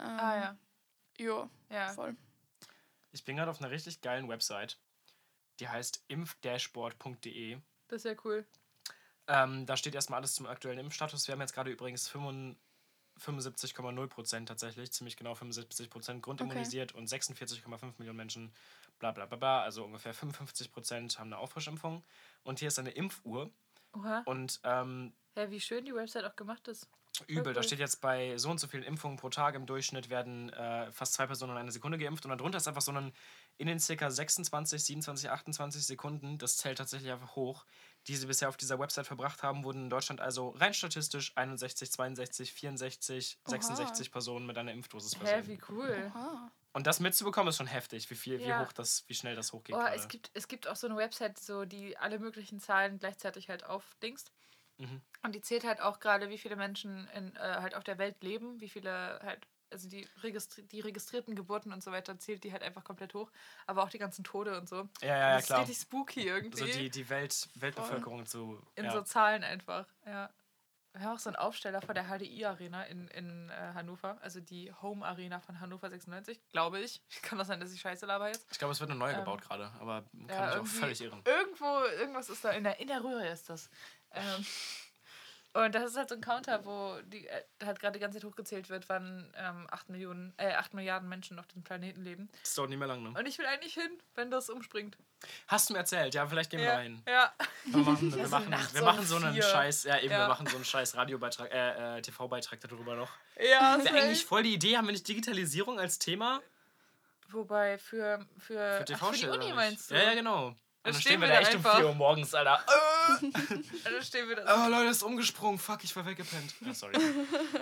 Ähm, 0.00 0.06
Ah 0.06 0.36
ja. 0.36 0.58
Ja, 1.18 1.50
Ja. 1.70 1.92
voll. 1.92 2.16
Ich 3.12 3.24
bin 3.24 3.36
gerade 3.36 3.50
auf 3.50 3.60
einer 3.60 3.70
richtig 3.70 4.00
geilen 4.00 4.28
Website. 4.28 4.78
Die 5.62 5.68
heißt 5.68 6.02
impfdashboard.de. 6.08 7.56
Das 7.86 8.04
ist 8.04 8.10
ja 8.10 8.16
cool. 8.24 8.44
Ähm, 9.28 9.64
da 9.64 9.76
steht 9.76 9.94
erstmal 9.94 10.18
alles 10.18 10.34
zum 10.34 10.46
aktuellen 10.46 10.80
Impfstatus. 10.80 11.28
Wir 11.28 11.34
haben 11.34 11.40
jetzt 11.40 11.54
gerade 11.54 11.70
übrigens 11.70 12.08
75 12.08 12.58
75,0 13.20 14.06
Prozent 14.08 14.48
tatsächlich, 14.48 14.90
ziemlich 14.90 15.16
genau 15.16 15.36
75 15.36 15.88
Prozent 15.88 16.20
grundimmunisiert 16.20 16.96
und 16.96 17.08
46,5 17.08 17.92
Millionen 17.98 18.16
Menschen, 18.16 18.52
bla 18.98 19.12
bla 19.12 19.26
bla 19.26 19.36
bla, 19.36 19.62
also 19.62 19.84
ungefähr 19.84 20.12
55 20.12 20.72
Prozent 20.72 21.18
haben 21.20 21.28
eine 21.28 21.38
Auffrischimpfung. 21.38 22.02
Und 22.42 22.58
hier 22.58 22.66
ist 22.66 22.80
eine 22.80 22.90
Impfuhr 22.90 23.48
Oha. 23.92 24.22
und 24.24 24.58
ähm, 24.64 25.12
Ja, 25.36 25.48
wie 25.48 25.60
schön 25.60 25.84
die 25.84 25.94
Website 25.94 26.24
auch 26.24 26.34
gemacht 26.34 26.66
ist. 26.66 26.88
übel. 27.28 27.52
Da 27.52 27.62
steht 27.62 27.78
jetzt 27.78 28.00
bei 28.00 28.36
so 28.36 28.50
und 28.50 28.58
so 28.58 28.66
vielen 28.66 28.82
Impfungen 28.82 29.16
pro 29.16 29.28
Tag 29.28 29.54
im 29.54 29.66
Durchschnitt 29.66 30.10
werden 30.10 30.50
äh, 30.50 30.90
fast 30.90 31.12
zwei 31.12 31.26
Personen 31.26 31.52
in 31.52 31.58
einer 31.58 31.70
Sekunde 31.70 31.98
geimpft 31.98 32.24
und 32.24 32.30
darunter 32.30 32.56
ist 32.56 32.66
einfach 32.66 32.82
so 32.82 32.90
ein 32.90 33.12
in 33.58 33.66
den 33.66 33.78
circa 33.78 34.10
26, 34.10 34.82
27, 34.84 35.30
28 35.30 35.86
Sekunden, 35.86 36.38
das 36.38 36.56
zählt 36.56 36.78
tatsächlich 36.78 37.12
einfach 37.12 37.36
hoch, 37.36 37.64
die 38.08 38.16
sie 38.16 38.26
bisher 38.26 38.48
auf 38.48 38.56
dieser 38.56 38.78
Website 38.78 39.06
verbracht 39.06 39.42
haben, 39.42 39.62
wurden 39.64 39.84
in 39.84 39.90
Deutschland 39.90 40.20
also 40.20 40.50
rein 40.50 40.74
statistisch 40.74 41.32
61, 41.36 41.92
62, 41.92 42.52
64, 42.52 43.38
Oha. 43.44 43.50
66 43.50 44.10
Personen 44.10 44.46
mit 44.46 44.58
einer 44.58 44.72
Impfdosis 44.72 45.14
Hä, 45.14 45.18
versehen. 45.24 45.46
wie 45.48 45.60
cool. 45.68 46.10
Aha. 46.14 46.50
Und 46.72 46.86
das 46.86 47.00
mitzubekommen 47.00 47.50
ist 47.50 47.58
schon 47.58 47.66
heftig, 47.66 48.10
wie 48.10 48.14
viel, 48.14 48.40
Ja. 48.40 48.60
wie 48.60 48.64
hoch 48.64 48.72
das, 48.72 49.04
wie 49.06 49.14
schnell 49.14 49.36
das 49.36 49.52
hochgeht. 49.52 49.76
Oh, 49.76 49.78
gerade. 49.78 49.94
es 49.94 50.08
gibt, 50.08 50.30
es 50.34 50.48
gibt 50.48 50.66
auch 50.66 50.76
so 50.76 50.86
eine 50.86 50.96
Website, 50.96 51.38
so 51.38 51.64
die 51.66 51.96
alle 51.98 52.18
möglichen 52.18 52.58
Zahlen 52.60 52.98
gleichzeitig 52.98 53.48
halt 53.50 53.64
aufdingst. 53.64 54.32
Mhm. 54.78 55.02
Und 55.22 55.34
die 55.34 55.42
zählt 55.42 55.64
halt 55.64 55.80
auch 55.82 56.00
gerade, 56.00 56.30
wie 56.30 56.38
viele 56.38 56.56
Menschen 56.56 57.06
in, 57.08 57.36
äh, 57.36 57.38
halt 57.40 57.74
auf 57.74 57.84
der 57.84 57.98
Welt 57.98 58.22
leben, 58.24 58.60
wie 58.60 58.70
viele 58.70 59.20
halt, 59.22 59.46
also 59.72 59.88
die, 59.88 60.06
registri 60.22 60.62
die 60.62 60.80
registrierten 60.80 61.34
Geburten 61.34 61.72
und 61.72 61.82
so 61.82 61.90
weiter, 61.90 62.18
zählt 62.18 62.44
die 62.44 62.52
halt 62.52 62.62
einfach 62.62 62.84
komplett 62.84 63.14
hoch. 63.14 63.30
Aber 63.66 63.82
auch 63.82 63.90
die 63.90 63.98
ganzen 63.98 64.24
Tode 64.24 64.58
und 64.58 64.68
so. 64.68 64.88
ja, 65.00 65.08
ja, 65.08 65.16
ja, 65.16 65.36
das 65.36 65.46
klar. 65.46 65.62
ist 65.62 65.68
richtig 65.68 65.82
spooky 65.82 66.26
irgendwie. 66.26 66.58
So 66.58 66.66
die, 66.66 66.90
die 66.90 67.08
Welt, 67.08 67.48
Weltbevölkerung 67.54 68.26
zu. 68.26 68.60
in 68.74 68.84
ja. 68.84 68.92
so 68.92 69.02
Zahlen 69.02 69.42
einfach, 69.44 69.86
ja. 70.06 70.30
Wir 70.94 71.04
haben 71.04 71.16
auch 71.16 71.18
so 71.18 71.30
einen 71.30 71.36
Aufsteller 71.36 71.80
vor 71.80 71.94
der 71.94 72.04
HDI-Arena 72.04 72.82
in, 72.84 73.08
in 73.08 73.48
äh, 73.48 73.72
Hannover, 73.72 74.18
also 74.20 74.40
die 74.40 74.70
Home-Arena 74.82 75.40
von 75.40 75.58
Hannover 75.58 75.88
96, 75.88 76.38
glaube 76.52 76.80
ich. 76.80 77.00
Kann 77.22 77.38
das 77.38 77.48
sein, 77.48 77.60
dass 77.60 77.72
ich 77.72 77.80
scheiße 77.80 78.04
laber 78.04 78.28
jetzt? 78.28 78.46
Ich 78.50 78.58
glaube, 78.58 78.72
es 78.72 78.80
wird 78.80 78.90
eine 78.90 78.98
neue 78.98 79.14
Ähm, 79.14 79.20
gebaut 79.20 79.40
gerade, 79.40 79.72
aber 79.80 80.02
kann 80.02 80.28
ja, 80.28 80.46
mich 80.46 80.56
auch 80.56 80.66
völlig 80.66 81.00
irren. 81.00 81.22
Irgendwo, 81.24 81.84
irgendwas 81.98 82.28
ist 82.28 82.44
da, 82.44 82.50
in 82.50 82.64
der, 82.64 82.78
in 82.78 82.88
der 82.88 83.02
Röhre 83.02 83.26
ist 83.28 83.48
das. 83.48 83.70
Ähm, 84.10 84.44
und 85.54 85.74
das 85.74 85.90
ist 85.90 85.96
halt 85.96 86.08
so 86.08 86.14
ein 86.14 86.20
Counter, 86.20 86.64
wo 86.64 86.96
die, 87.04 87.26
äh, 87.26 87.42
halt 87.64 87.78
gerade 87.80 87.92
die 87.94 87.98
ganze 88.00 88.18
Zeit 88.18 88.28
hochgezählt 88.28 88.68
wird, 88.70 88.88
wann 88.88 89.32
ähm, 89.36 89.66
8, 89.70 89.88
Millionen, 89.90 90.32
äh, 90.38 90.52
8 90.54 90.74
Milliarden 90.74 91.08
Menschen 91.08 91.38
auf 91.38 91.46
diesem 91.46 91.62
Planeten 91.62 92.02
leben. 92.02 92.28
Das 92.42 92.54
dauert 92.54 92.70
nicht 92.70 92.78
mehr 92.78 92.88
lang, 92.88 93.02
ne? 93.02 93.10
Und 93.18 93.26
ich 93.26 93.38
will 93.38 93.46
eigentlich 93.46 93.74
hin, 93.74 93.90
wenn 94.14 94.30
das 94.30 94.48
umspringt. 94.50 94.96
Hast 95.48 95.68
du 95.68 95.74
mir 95.74 95.80
erzählt? 95.80 96.14
Ja, 96.14 96.26
vielleicht 96.26 96.50
gehen 96.50 96.60
wir 96.60 96.66
ja, 96.66 96.78
hin. 96.80 97.02
ja. 97.06 97.32
Wir 97.66 97.78
machen, 97.80 98.14
wir 98.14 98.24
so 98.26 98.30
machen, 98.30 98.54
wir 98.72 98.82
machen 98.82 99.06
so 99.06 99.16
einen 99.16 99.32
vier. 99.34 99.42
Scheiß, 99.42 99.84
ja 99.84 99.98
eben, 99.98 100.10
wir 100.10 100.18
Ja. 100.18 100.28
machen 100.28 100.46
so 100.46 100.56
einen 100.56 100.64
Scheiß 100.64 100.96
Radiobeitrag, 100.96 101.52
äh, 101.52 101.98
äh, 101.98 102.02
TV-Beitrag 102.02 102.60
darüber 102.60 102.96
noch. 102.96 103.10
Ja, 103.36 103.76
Wäre 103.78 103.82
safe. 103.82 103.94
eigentlich 103.94 104.24
voll 104.24 104.42
die 104.42 104.54
Idee, 104.54 104.76
haben 104.76 104.86
wir 104.86 104.92
nicht 104.92 105.06
Digitalisierung 105.06 105.78
als 105.78 105.98
Thema? 105.98 106.40
Wobei 107.28 107.78
für, 107.78 108.26
für, 108.38 108.54
Für 108.54 108.74
ach, 108.74 108.78
für 108.78 108.84
TV 108.84 109.12
die 109.12 109.26
Uni 109.28 109.52
meinst 109.52 109.90
du? 109.90 109.94
Ja, 109.94 110.02
ja, 110.02 110.14
genau. 110.14 110.54
Und 110.84 110.94
dann 110.94 111.00
stehen 111.00 111.02
stehen 111.12 111.20
wir 111.20 111.28
wir 111.28 111.34
da 111.34 111.40
echt 111.42 111.54
um 111.54 111.58
einfach. 111.58 111.76
4 111.76 111.86
Uhr 111.86 111.94
morgens, 111.94 112.34
Alter. 112.34 112.64
Da 113.84 114.02
stehen 114.02 114.28
wir 114.28 114.36
da. 114.36 114.66
Oh, 114.66 114.68
Leute, 114.68 114.90
ist 114.90 115.02
umgesprungen. 115.02 115.58
Fuck, 115.58 115.84
ich 115.84 115.94
war 115.94 116.04
weggepennt. 116.06 116.54
Ja, 116.60 116.74
sorry. 116.74 116.94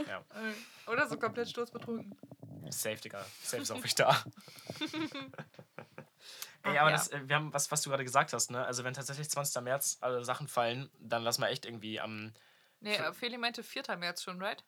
Ja, 0.09 0.23
Oder 0.91 1.07
so 1.09 1.19
komplett 1.19 1.49
sturzbetrunken. 1.51 2.17
safe, 2.71 2.97
Digga. 2.97 3.25
Safe 3.43 3.63
ist 3.63 3.71
auch 3.71 3.83
nicht 3.83 3.99
da. 3.99 4.25
Ey, 6.63 6.77
aber 6.79 6.91
ja. 6.91 6.97
das, 6.97 7.09
äh, 7.09 7.21
wir 7.27 7.37
haben, 7.37 7.53
was, 7.55 7.71
was 7.71 7.81
du 7.83 7.89
gerade 7.91 8.05
gesagt 8.05 8.33
hast, 8.35 8.51
ne? 8.51 8.65
Also 8.65 8.85
wenn 8.85 8.93
tatsächlich 8.93 9.31
20. 9.31 9.63
März 9.63 9.97
alle 10.03 10.23
Sachen 10.25 10.47
fallen, 10.47 10.91
dann 10.99 11.23
lassen 11.23 11.41
wir 11.41 11.49
echt 11.49 11.65
irgendwie 11.65 11.99
am 12.01 12.33
Nee, 12.81 12.97
äh, 12.97 13.13
Feli 13.15 13.39
meinte 13.39 13.63
4. 13.63 13.97
März 13.97 14.23
schon, 14.23 14.43
right? 14.43 14.63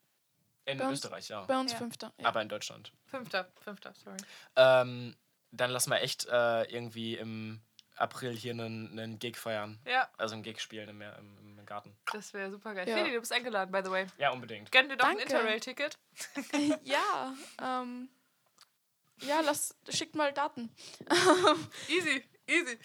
in 0.65 0.79
Bei 0.79 0.85
uns- 0.87 0.99
Österreich, 0.99 1.29
ja. 1.29 1.43
Bei 1.45 1.59
uns 1.59 1.73
Ja. 1.73 1.79
Fünfter. 1.79 2.13
Ja. 2.19 2.29
Aber 2.29 2.41
in 2.41 2.49
Deutschland. 2.49 2.93
5. 3.07 3.29
5. 3.65 3.81
sorry. 3.95 4.17
Ähm, 4.57 5.17
dann 5.51 5.71
lassen 5.71 5.91
wir 5.91 6.01
echt 6.01 6.27
äh, 6.27 6.63
irgendwie 6.65 7.17
im 7.17 7.61
April 8.03 8.37
hier 8.37 8.53
einen, 8.53 8.99
einen 8.99 9.19
Gig 9.19 9.37
feiern. 9.37 9.79
Ja, 9.87 10.09
Also 10.19 10.35
einen 10.35 10.43
Gig 10.43 10.61
spielen 10.61 10.89
im, 10.89 11.01
im, 11.01 11.59
im 11.59 11.67
Garten. 11.67 11.97
das 12.13 12.33
wäre 12.35 12.51
super 12.51 12.75
geil. 12.75 12.89
Ja. 12.89 12.97
Feli, 12.97 13.13
du 13.13 13.21
bist 13.21 13.33
eingeladen, 13.33 13.71
by 13.71 13.81
the 13.85 13.91
way. 13.91 14.07
Ja, 14.19 14.31
unbedingt. 14.33 14.73
Gönn 14.73 14.89
dir 14.89 14.97
doch 14.97 15.07
ein 15.07 15.17
Danke. 15.17 15.33
Interrail-Ticket. 15.35 15.99
ja, 16.83 17.35
ähm, 17.61 18.09
ja, 19.21 19.41
lass, 19.41 19.75
schickt 19.89 20.17
mal 20.17 20.33
Daten. 20.33 20.75
Easy, 21.89 22.25
easy. 22.49 22.79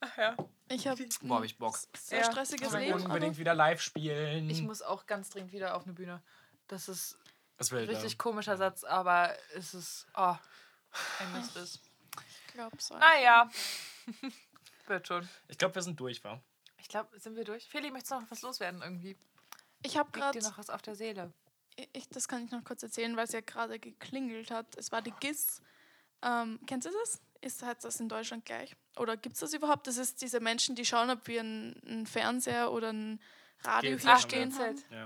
Ach 0.00 0.16
ja. 0.16 0.36
Ich 0.68 0.86
habe 0.86 1.06
Boah, 1.22 1.36
hab 1.36 1.44
ich 1.44 1.58
Bock. 1.58 1.78
sehr 1.98 2.20
Ja. 2.20 2.32
stressiges 2.32 2.72
Leben. 2.72 2.94
Aber 2.94 3.04
unbedingt 3.04 3.36
wieder 3.36 3.54
live 3.54 3.82
spielen. 3.82 4.48
Ich 4.48 4.62
muss 4.62 4.80
auch 4.80 5.04
ganz 5.06 5.28
dringend 5.28 5.52
wieder 5.52 5.76
auf 5.76 5.84
eine 5.84 5.92
Bühne. 5.92 6.22
Das 6.68 6.88
ist 6.88 7.18
das 7.58 7.70
will 7.70 7.82
ein 7.82 7.88
richtig 7.90 8.16
komischer 8.18 8.56
Satz, 8.56 8.82
aber 8.82 9.36
es 9.54 9.74
ist. 9.74 10.06
Oh, 10.16 10.34
ein 11.20 11.32
Mist 11.34 11.54
ist. 11.56 11.80
ich 12.26 12.54
glaube 12.54 12.76
so. 12.80 12.96
Naja. 12.96 13.50
Wird 14.86 15.06
schon. 15.08 15.28
Ich 15.48 15.58
glaube, 15.58 15.74
wir 15.74 15.82
sind 15.82 15.98
durch, 15.98 16.22
wa? 16.24 16.40
Ich 16.78 16.88
glaube, 16.88 17.18
sind 17.18 17.36
wir 17.36 17.44
durch? 17.44 17.66
Feli, 17.68 17.90
möchtest 17.90 18.12
du 18.12 18.20
noch 18.20 18.30
was 18.30 18.42
loswerden 18.42 18.82
irgendwie? 18.82 19.16
Ich 19.82 19.96
habe 19.96 20.10
gerade, 20.10 20.38
dir 20.38 20.46
noch 20.46 20.58
was 20.58 20.70
auf 20.70 20.82
der 20.82 20.94
Seele? 20.94 21.32
ich, 21.92 22.08
das 22.08 22.28
kann 22.28 22.44
ich 22.44 22.50
noch 22.52 22.62
kurz 22.62 22.82
erzählen, 22.82 23.16
weil 23.16 23.24
es 23.24 23.32
ja 23.32 23.40
gerade 23.40 23.78
geklingelt 23.80 24.50
hat. 24.50 24.76
Es 24.76 24.92
war 24.92 25.02
die 25.02 25.12
GIS. 25.20 25.60
Ähm, 26.22 26.60
kennst 26.66 26.86
du 26.86 26.92
das? 26.92 27.20
Ist 27.40 27.62
halt 27.62 27.82
das 27.84 27.98
in 28.00 28.08
Deutschland 28.08 28.44
gleich? 28.44 28.76
Oder 28.96 29.16
gibt 29.16 29.34
es 29.34 29.40
das 29.40 29.52
überhaupt? 29.54 29.86
Das 29.86 29.96
ist 29.96 30.22
diese 30.22 30.40
Menschen, 30.40 30.76
die 30.76 30.84
schauen, 30.84 31.10
ob 31.10 31.26
wir 31.26 31.40
einen, 31.40 31.80
einen 31.86 32.06
Fernseher 32.06 32.70
oder 32.72 32.92
ein 32.92 33.20
Radio 33.64 33.98
hier 33.98 34.18
stehen 34.18 34.56
haben. 34.58 34.82
Ja. 34.90 34.96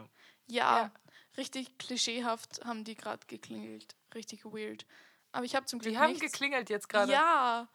Ja, 0.46 0.78
Ja. 0.82 0.92
richtig 1.36 1.78
klischeehaft 1.78 2.64
haben 2.64 2.84
die 2.84 2.94
gerade 2.96 3.26
geklingelt. 3.26 3.96
Richtig 4.14 4.44
weird. 4.44 4.84
Aber 5.32 5.44
ich 5.44 5.54
habe 5.56 5.66
zum 5.66 5.78
Glück 5.78 5.92
Die 5.92 5.98
haben 5.98 6.12
nichts. 6.12 6.32
geklingelt 6.32 6.68
jetzt 6.70 6.88
gerade. 6.88 7.10
Ja, 7.12 7.68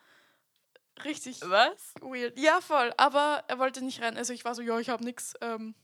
richtig 1.02 1.40
Was? 1.42 1.94
weird. 2.00 2.38
Ja, 2.38 2.60
voll. 2.60 2.92
Aber 2.96 3.44
er 3.48 3.58
wollte 3.58 3.82
nicht 3.82 4.00
rein. 4.00 4.16
Also 4.16 4.32
ich 4.32 4.44
war 4.44 4.54
so, 4.54 4.62
ja, 4.62 4.78
ich 4.78 4.88
habe 4.88 5.04
nichts. 5.04 5.34
Ähm, 5.40 5.74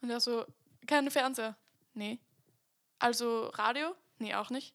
und 0.00 0.10
er 0.10 0.20
so, 0.20 0.44
kein 0.86 1.10
Fernseher. 1.10 1.56
Nee. 1.94 2.20
Also 2.98 3.46
Radio? 3.54 3.94
Nee, 4.18 4.34
auch 4.34 4.50
nicht. 4.50 4.74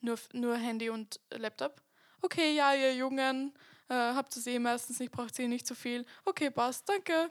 Nur, 0.00 0.18
nur 0.32 0.56
Handy 0.56 0.90
und 0.90 1.20
Laptop. 1.30 1.80
Okay, 2.20 2.54
ja, 2.54 2.74
ihr 2.74 2.94
Jungen, 2.94 3.52
äh, 3.88 3.94
habt 3.94 4.36
ihr 4.36 4.46
eh 4.46 4.58
meistens 4.58 5.00
nicht, 5.00 5.12
braucht 5.12 5.38
ihr 5.38 5.48
nicht 5.48 5.66
so 5.66 5.74
viel. 5.74 6.04
Okay, 6.24 6.50
passt, 6.50 6.88
danke. 6.88 7.30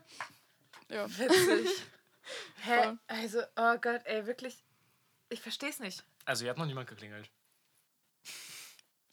Ja. 0.90 1.08
Witzig. 1.18 1.68
Hä? 2.64 2.84
Voll. 2.84 3.00
Also, 3.08 3.42
oh 3.56 3.78
Gott, 3.78 4.02
ey, 4.06 4.26
wirklich. 4.26 4.64
Ich 5.30 5.42
verstehe 5.42 5.70
es 5.70 5.80
nicht. 5.80 6.04
Also, 6.26 6.44
hier 6.44 6.52
hat 6.52 6.58
noch 6.58 6.66
niemand 6.66 6.90
geklingelt. 6.90 7.30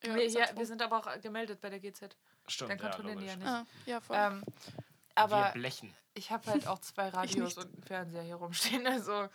Ja 0.05 0.15
wir, 0.15 0.29
ja, 0.29 0.47
froh. 0.47 0.59
wir 0.59 0.67
sind 0.67 0.83
aber 0.83 0.99
auch 0.99 1.21
gemeldet 1.21 1.61
bei 1.61 1.71
der 1.71 1.81
GZ. 1.81 2.17
Stimmt, 2.47 2.71
Dann 2.71 2.79
kontrollieren 2.79 3.19
die 3.19 3.27
ja 3.27 3.37
nicht. 3.37 3.49
Ah, 3.49 3.67
ja, 3.87 4.01
voll. 4.01 4.17
Ähm, 4.17 4.43
Wir 4.47 4.85
aber 5.15 5.51
blechen. 5.53 5.95
ich 6.15 6.31
habe 6.31 6.51
halt 6.51 6.67
auch 6.67 6.79
zwei 6.81 7.09
Radios 7.11 7.59
und 7.59 7.73
einen 7.75 7.83
Fernseher 7.83 8.23
hier 8.23 8.37
rumstehen. 8.37 8.87
Also, 8.87 9.29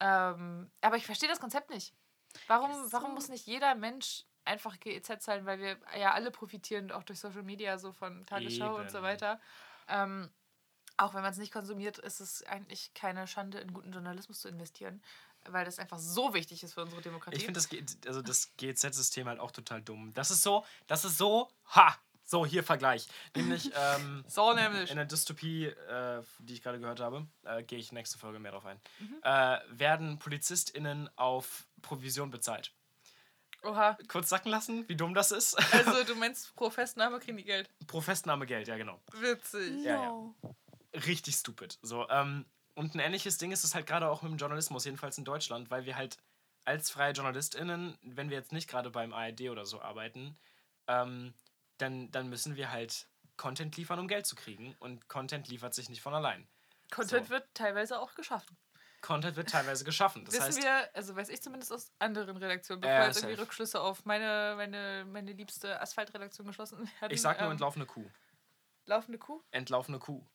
ähm, 0.00 0.70
aber 0.80 0.96
ich 0.96 1.06
verstehe 1.06 1.28
das 1.28 1.40
Konzept 1.40 1.70
nicht. 1.70 1.94
Warum, 2.46 2.70
Ist 2.70 2.92
warum 2.92 3.10
so. 3.10 3.14
muss 3.14 3.28
nicht 3.28 3.46
jeder 3.46 3.74
Mensch 3.74 4.24
einfach 4.44 4.78
GEZ 4.80 5.22
zahlen, 5.22 5.46
weil 5.46 5.58
wir 5.58 5.78
ja 5.98 6.12
alle 6.12 6.30
profitieren, 6.30 6.90
auch 6.92 7.02
durch 7.02 7.20
Social 7.20 7.42
Media, 7.42 7.78
so 7.78 7.92
von 7.92 8.24
Tagesschau 8.26 8.76
und 8.76 8.90
so 8.90 8.98
Eben. 8.98 9.06
weiter. 9.06 9.40
Ähm, 9.88 10.30
auch 10.96 11.14
wenn 11.14 11.22
man 11.22 11.32
es 11.32 11.38
nicht 11.38 11.52
konsumiert, 11.52 11.98
ist 11.98 12.20
es 12.20 12.42
eigentlich 12.44 12.92
keine 12.94 13.26
Schande, 13.26 13.58
in 13.58 13.72
guten 13.72 13.92
Journalismus 13.92 14.40
zu 14.40 14.48
investieren, 14.48 15.02
weil 15.48 15.64
das 15.64 15.78
einfach 15.78 15.98
so 15.98 16.34
wichtig 16.34 16.62
ist 16.62 16.74
für 16.74 16.82
unsere 16.82 17.00
Demokratie. 17.02 17.36
Ich 17.38 17.44
finde 17.44 17.60
das, 17.60 17.68
also 18.06 18.22
das 18.22 18.52
GZ-System 18.56 19.26
halt 19.28 19.40
auch 19.40 19.50
total 19.50 19.82
dumm. 19.82 20.12
Das 20.14 20.30
ist 20.30 20.42
so, 20.42 20.64
das 20.86 21.04
ist 21.04 21.18
so, 21.18 21.48
ha! 21.74 21.96
So, 22.24 22.46
hier 22.46 22.62
Vergleich. 22.62 23.08
Nämlich 23.34 23.72
ähm, 23.76 24.24
so 24.28 24.52
nämlich. 24.54 24.88
in 24.90 24.96
der 24.96 25.04
Dystopie, 25.04 25.64
äh, 25.66 26.22
die 26.38 26.54
ich 26.54 26.62
gerade 26.62 26.78
gehört 26.78 27.00
habe, 27.00 27.26
äh, 27.42 27.64
gehe 27.64 27.78
ich 27.80 27.90
nächste 27.90 28.18
Folge 28.18 28.38
mehr 28.38 28.52
drauf 28.52 28.66
ein, 28.66 28.80
Mhm. 29.00 29.16
äh, 29.24 29.58
werden 29.70 30.18
PolizistInnen 30.20 31.10
auf 31.16 31.66
Provision 31.82 32.30
bezahlt. 32.30 32.72
Oha. 33.64 33.98
Kurz 34.08 34.28
sacken 34.28 34.50
lassen, 34.50 34.88
wie 34.88 34.94
dumm 34.96 35.12
das 35.12 35.32
ist. 35.32 35.54
Also 35.74 36.04
du 36.04 36.14
meinst 36.20 36.54
pro 36.54 36.70
Festnahme 36.70 37.18
kriegen 37.18 37.36
die 37.36 37.44
Geld. 37.44 37.68
Pro 37.88 38.00
Festnahme 38.00 38.46
Geld, 38.46 38.68
ja 38.68 38.76
genau. 38.76 39.00
Witzig. 39.12 39.82
ja, 39.84 39.94
ja. 40.02 40.06
No. 40.06 40.34
richtig 40.94 41.34
stupid. 41.34 41.78
So, 41.82 42.08
ähm, 42.10 42.46
und 42.74 42.94
ein 42.94 43.00
ähnliches 43.00 43.38
Ding 43.38 43.52
ist 43.52 43.64
es 43.64 43.74
halt 43.74 43.86
gerade 43.86 44.08
auch 44.08 44.22
mit 44.22 44.30
dem 44.32 44.38
Journalismus, 44.38 44.84
jedenfalls 44.84 45.18
in 45.18 45.24
Deutschland, 45.24 45.70
weil 45.70 45.84
wir 45.84 45.96
halt 45.96 46.16
als 46.64 46.90
freie 46.90 47.12
JournalistInnen, 47.12 47.98
wenn 48.02 48.30
wir 48.30 48.36
jetzt 48.36 48.52
nicht 48.52 48.68
gerade 48.68 48.90
beim 48.90 49.12
ARD 49.12 49.42
oder 49.50 49.64
so 49.66 49.80
arbeiten, 49.80 50.38
ähm, 50.86 51.34
dann, 51.78 52.10
dann 52.10 52.28
müssen 52.28 52.56
wir 52.56 52.70
halt 52.70 53.08
Content 53.36 53.76
liefern, 53.76 53.98
um 53.98 54.08
Geld 54.08 54.26
zu 54.26 54.36
kriegen. 54.36 54.76
Und 54.80 55.08
Content 55.08 55.48
liefert 55.48 55.74
sich 55.74 55.88
nicht 55.88 56.02
von 56.02 56.14
allein. 56.14 56.46
Content 56.90 57.26
So. 57.26 57.30
wird 57.30 57.48
teilweise 57.54 57.98
auch 57.98 58.14
geschaffen. 58.14 58.56
Content 59.00 59.36
wird 59.36 59.48
teilweise 59.48 59.84
geschaffen. 59.84 60.26
Das 60.26 60.34
Wissen 60.34 60.44
heißt, 60.44 60.62
wir, 60.62 60.94
also 60.94 61.16
weiß 61.16 61.30
ich 61.30 61.40
zumindest 61.40 61.72
aus 61.72 61.90
anderen 61.98 62.36
Redaktionen, 62.36 62.82
bevor 62.82 62.94
Ja, 62.94 63.06
jetzt 63.06 63.16
irgendwie 63.16 63.36
safe. 63.36 63.42
Rückschlüsse 63.46 63.80
auf 63.80 64.04
meine, 64.04 64.54
meine, 64.56 65.06
meine 65.06 65.32
liebste 65.32 65.80
Asphaltredaktion 65.80 66.46
geschlossen 66.46 66.78
werden. 67.00 67.12
ich 67.12 67.22
sag 67.22 67.38
nur 67.38 67.46
ähm, 67.46 67.52
entlaufene 67.52 67.86
Kuh. 67.86 68.10
laufende 68.84 69.18
Kuh. 69.18 69.42
Entlaufene 69.52 69.98
Kuh. 69.98 70.26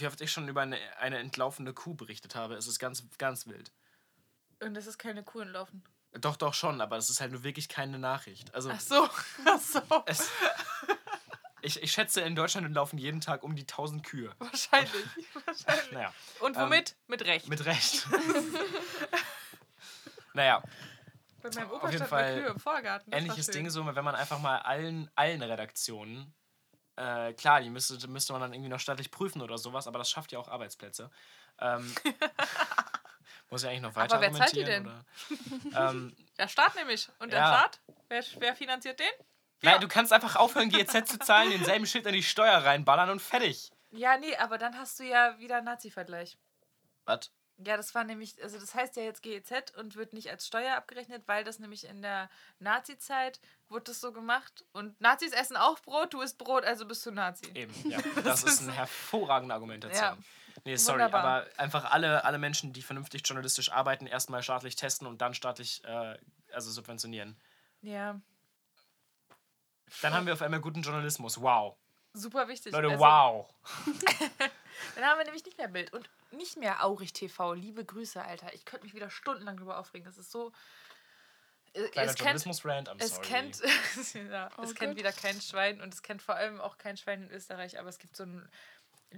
Wie 0.00 0.06
oft 0.06 0.20
ich 0.20 0.32
schon 0.32 0.48
über 0.48 0.62
eine, 0.62 0.78
eine 0.98 1.18
entlaufene 1.18 1.72
Kuh 1.72 1.94
berichtet 1.94 2.34
habe, 2.34 2.54
es 2.54 2.66
ist 2.66 2.78
ganz, 2.78 3.04
ganz 3.18 3.46
wild. 3.46 3.72
Und 4.62 4.74
das 4.74 4.86
ist 4.86 4.98
keine 4.98 5.22
Kuh 5.22 5.40
entlaufen. 5.40 5.84
Doch, 6.12 6.36
doch 6.36 6.54
schon, 6.54 6.80
aber 6.80 6.96
es 6.96 7.10
ist 7.10 7.20
halt 7.20 7.32
nur 7.32 7.44
wirklich 7.44 7.68
keine 7.68 7.98
Nachricht. 7.98 8.54
Also, 8.54 8.70
Ach 8.70 8.80
so, 8.80 9.08
ach 9.44 9.60
so. 9.60 9.80
es, 10.06 10.30
ich, 11.62 11.82
ich 11.82 11.92
schätze, 11.92 12.22
in 12.22 12.34
Deutschland 12.34 12.72
laufen 12.74 12.98
jeden 12.98 13.20
Tag 13.20 13.42
um 13.42 13.54
die 13.54 13.62
1000 13.62 14.02
Kühe. 14.02 14.34
Wahrscheinlich. 14.38 14.92
Wahrscheinlich. 15.46 15.92
Naja, 15.92 16.12
Und 16.40 16.56
womit? 16.56 16.96
Mit 17.06 17.24
Recht. 17.26 17.48
mit 17.48 17.64
Recht. 17.66 18.06
naja, 20.34 20.62
Bei 21.42 21.50
meinem 21.50 21.70
auf 21.70 21.72
Opa 21.72 21.86
jeden 21.90 21.96
stand 21.98 22.10
Fall 22.10 22.40
Kühe 22.40 22.48
im 22.50 22.60
Vorgarten. 22.60 23.10
Das 23.10 23.20
ähnliches. 23.20 23.46
Ding 23.48 23.70
so, 23.70 23.86
wenn 23.94 24.04
man 24.04 24.14
einfach 24.14 24.38
mal 24.38 24.58
allen, 24.60 25.10
allen 25.14 25.42
Redaktionen 25.42 26.34
äh, 26.96 27.32
klar, 27.34 27.60
die 27.60 27.70
müsste, 27.70 28.06
müsste 28.08 28.32
man 28.32 28.42
dann 28.42 28.52
irgendwie 28.52 28.70
noch 28.70 28.80
staatlich 28.80 29.10
prüfen 29.10 29.42
oder 29.42 29.58
sowas, 29.58 29.86
aber 29.86 29.98
das 29.98 30.10
schafft 30.10 30.32
ja 30.32 30.38
auch 30.38 30.48
Arbeitsplätze. 30.48 31.10
Ähm, 31.60 31.94
muss 33.50 33.62
ja 33.62 33.70
eigentlich 33.70 33.82
noch 33.82 33.94
weiter 33.94 34.14
Aber 34.14 34.22
wer 34.22 34.32
zahlt 34.32 34.54
die 34.54 34.64
argumentieren, 34.64 35.04
Oder, 35.72 35.90
ähm, 35.90 36.16
Der 36.38 36.48
Staat 36.48 36.74
nämlich. 36.74 37.08
Und 37.18 37.32
der 37.32 37.40
Ja. 37.40 37.46
Staat? 37.48 37.80
Wer, 38.08 38.24
wer 38.38 38.54
finanziert 38.54 39.00
den? 39.00 39.06
Nein, 39.62 39.80
du 39.80 39.88
kannst 39.88 40.12
einfach 40.12 40.36
aufhören, 40.36 40.68
GEZ 40.68 41.08
zu 41.08 41.18
zahlen, 41.18 41.50
denselben 41.50 41.86
Schild 41.86 42.06
an 42.06 42.12
die 42.12 42.22
Steuer 42.22 42.58
reinballern 42.58 43.08
und 43.10 43.22
fertig. 43.22 43.70
Ja, 43.90 44.18
nee, 44.18 44.36
aber 44.36 44.58
dann 44.58 44.78
hast 44.78 45.00
du 45.00 45.04
ja 45.04 45.38
wieder 45.38 45.56
einen 45.56 45.64
Nazi-Vergleich. 45.64 46.36
Was? 47.06 47.30
Ja, 47.58 47.78
das 47.78 47.94
war 47.94 48.04
nämlich, 48.04 48.42
also 48.42 48.58
das 48.58 48.74
heißt 48.74 48.96
ja 48.96 49.02
jetzt 49.02 49.22
GEZ 49.22 49.72
und 49.78 49.96
wird 49.96 50.12
nicht 50.12 50.30
als 50.30 50.46
Steuer 50.46 50.76
abgerechnet, 50.76 51.22
weil 51.26 51.42
das 51.42 51.58
nämlich 51.58 51.88
in 51.88 52.02
der 52.02 52.28
Nazi-Zeit 52.58 53.40
wurde 53.68 53.84
das 53.84 54.00
so 54.00 54.12
gemacht. 54.12 54.64
Und 54.72 55.00
Nazis 55.00 55.32
essen 55.32 55.56
auch 55.56 55.78
Brot, 55.80 56.12
du 56.12 56.20
isst 56.20 56.36
Brot, 56.36 56.64
also 56.64 56.86
bist 56.86 57.06
du 57.06 57.12
Nazi. 57.12 57.50
Eben, 57.54 57.74
ja. 57.88 57.98
Das 58.24 58.42
ist 58.42 58.60
eine 58.60 58.72
hervorragende 58.72 59.54
Argumentation. 59.54 60.02
Ja. 60.02 60.18
Nee, 60.64 60.76
sorry, 60.76 60.98
Wunderbar. 60.98 61.24
aber 61.24 61.58
einfach 61.58 61.90
alle, 61.90 62.24
alle 62.24 62.38
Menschen, 62.38 62.72
die 62.72 62.82
vernünftig 62.82 63.22
journalistisch 63.24 63.72
arbeiten, 63.72 64.06
erstmal 64.06 64.42
staatlich 64.42 64.76
testen 64.76 65.06
und 65.06 65.22
dann 65.22 65.32
staatlich 65.32 65.82
äh, 65.84 66.18
also 66.52 66.70
subventionieren. 66.70 67.40
Ja, 67.82 68.20
Dann 70.02 70.12
haben 70.14 70.26
wir 70.26 70.32
auf 70.32 70.42
einmal 70.42 70.60
guten 70.60 70.82
Journalismus. 70.82 71.40
Wow. 71.40 71.76
Super 72.16 72.48
wichtig. 72.48 72.72
Leute, 72.72 72.88
Also, 72.88 73.00
wow. 73.00 73.46
Dann 74.94 75.04
haben 75.04 75.18
wir 75.18 75.24
nämlich 75.24 75.44
nicht 75.44 75.58
mehr 75.58 75.68
Bild 75.68 75.92
und 75.92 76.08
nicht 76.32 76.56
mehr 76.56 76.84
Aurich 76.84 77.12
TV. 77.12 77.54
Liebe 77.54 77.84
Grüße, 77.84 78.22
Alter. 78.22 78.52
Ich 78.54 78.64
könnte 78.64 78.84
mich 78.84 78.94
wieder 78.94 79.10
stundenlang 79.10 79.56
drüber 79.56 79.78
aufregen. 79.78 80.04
Das 80.04 80.18
ist 80.18 80.30
so. 80.30 80.52
äh, 81.72 81.88
Kleiner 81.88 82.10
es 82.10 82.16
kennt, 82.16 82.26
Journalismus-Rant, 82.26 82.90
I'm 82.90 82.96
es 82.98 83.10
sorry. 83.10 83.26
kennt, 83.26 83.62
ja, 84.30 84.50
Oh 84.56 84.62
es 84.62 84.74
kennt 84.74 84.96
wieder 84.96 85.12
kein 85.12 85.40
Schwein 85.40 85.80
und 85.80 85.94
es 85.94 86.02
kennt 86.02 86.22
vor 86.22 86.34
allem 86.34 86.60
auch 86.60 86.78
kein 86.78 86.96
Schwein 86.96 87.22
in 87.22 87.30
Österreich, 87.30 87.78
aber 87.78 87.88
es 87.88 87.98
gibt 87.98 88.16
so 88.16 88.24
ein 88.24 88.48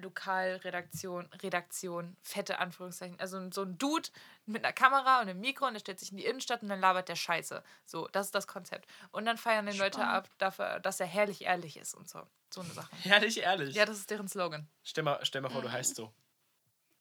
Lokalredaktion, 0.00 1.26
Redaktion, 1.42 2.16
fette 2.22 2.58
Anführungszeichen. 2.58 3.18
Also 3.20 3.50
so 3.50 3.62
ein 3.62 3.78
Dude 3.78 4.08
mit 4.46 4.64
einer 4.64 4.72
Kamera 4.72 5.20
und 5.20 5.28
einem 5.28 5.40
Mikro 5.40 5.66
und 5.66 5.74
der 5.74 5.80
stellt 5.80 6.00
sich 6.00 6.10
in 6.10 6.16
die 6.16 6.24
Innenstadt 6.24 6.62
und 6.62 6.68
dann 6.68 6.80
labert 6.80 7.08
der 7.08 7.16
Scheiße. 7.16 7.62
So, 7.84 8.08
das 8.08 8.26
ist 8.26 8.34
das 8.34 8.46
Konzept. 8.46 8.88
Und 9.10 9.24
dann 9.26 9.36
feiern 9.38 9.66
die 9.66 9.76
Leute 9.76 10.04
ab, 10.04 10.28
dafür, 10.38 10.80
dass 10.80 11.00
er 11.00 11.06
herrlich 11.06 11.42
ehrlich 11.42 11.76
ist 11.76 11.94
und 11.94 12.08
so. 12.08 12.26
So 12.50 12.62
eine 12.62 12.70
Sache. 12.70 12.90
Ehrlich, 13.04 13.38
ehrlich. 13.40 13.74
Ja, 13.74 13.84
das 13.84 13.98
ist 13.98 14.10
deren 14.10 14.28
Slogan. 14.28 14.68
stell, 14.82 15.04
mal, 15.04 15.18
stell 15.22 15.42
mal 15.42 15.50
vor, 15.50 15.62
du 15.62 15.70
heißt 15.70 15.96
so. 15.96 16.12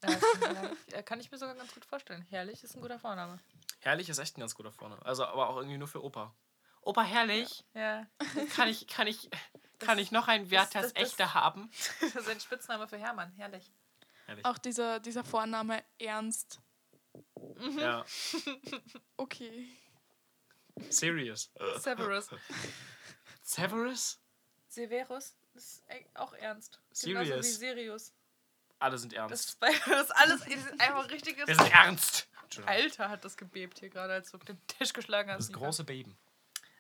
Ja, 0.03 0.11
ja, 0.91 1.01
kann 1.01 1.19
ich 1.19 1.31
mir 1.31 1.37
sogar 1.37 1.55
ganz 1.55 1.73
gut 1.73 1.85
vorstellen. 1.85 2.25
Herrlich 2.29 2.63
ist 2.63 2.75
ein 2.75 2.81
guter 2.81 2.99
Vorname. 2.99 3.39
Herrlich 3.79 4.09
ist 4.09 4.19
echt 4.19 4.37
ein 4.37 4.41
ganz 4.41 4.53
guter 4.55 4.71
Vorname. 4.71 5.03
Also, 5.05 5.25
aber 5.25 5.49
auch 5.49 5.57
irgendwie 5.57 5.77
nur 5.77 5.87
für 5.87 6.03
Opa. 6.03 6.35
Opa, 6.81 7.03
herrlich. 7.03 7.65
Ja, 7.73 8.05
Kann 8.55 8.67
ich, 8.69 8.87
kann 8.87 9.07
ich, 9.07 9.29
kann 9.79 9.99
ich 9.99 10.11
noch 10.11 10.27
ein 10.27 10.49
Werthers 10.51 10.83
das- 10.83 10.93
das- 10.93 11.03
echter 11.03 11.33
haben? 11.33 11.69
das 12.01 12.15
ist 12.15 12.29
ein 12.29 12.39
Spitzname 12.39 12.87
für 12.87 12.97
Hermann. 12.97 13.31
Herrlich. 13.33 13.71
Herrlich. 14.25 14.45
Auch 14.45 14.57
dieser, 14.57 14.99
dieser 14.99 15.23
Vorname 15.23 15.83
Ernst. 15.99 16.59
Ja. 17.77 18.05
Okay. 19.17 19.67
Serious. 20.89 21.51
Severus. 21.79 22.29
Severus? 23.41 24.19
Severus 24.67 25.35
ist 25.55 25.83
auch 26.13 26.33
ernst. 26.33 26.79
Genauso 27.01 27.25
Serious. 27.25 27.45
wie 27.45 27.51
Sirius. 27.51 28.13
Alle 28.79 28.97
sind 28.99 29.13
Das 29.13 29.17
ernst. 29.19 29.49
ist, 29.49 29.59
bei- 29.59 29.71
das 29.87 30.03
ist 30.03 30.11
alles 30.11 30.41
das 30.41 30.49
ist 30.53 30.79
einfach 30.81 31.09
richtiges. 31.09 31.47
Wir 31.47 31.55
sind 31.55 31.71
ernst. 31.73 32.27
Alter, 32.65 33.09
hat 33.09 33.25
das 33.25 33.35
gebebt 33.35 33.79
hier 33.79 33.89
gerade, 33.89 34.13
als 34.13 34.29
du 34.31 34.37
den 34.37 34.61
Tisch 34.67 34.93
geschlagen 34.93 35.31
hast. 35.31 35.49
Das 35.49 35.53
große 35.53 35.83
Beben. 35.83 36.15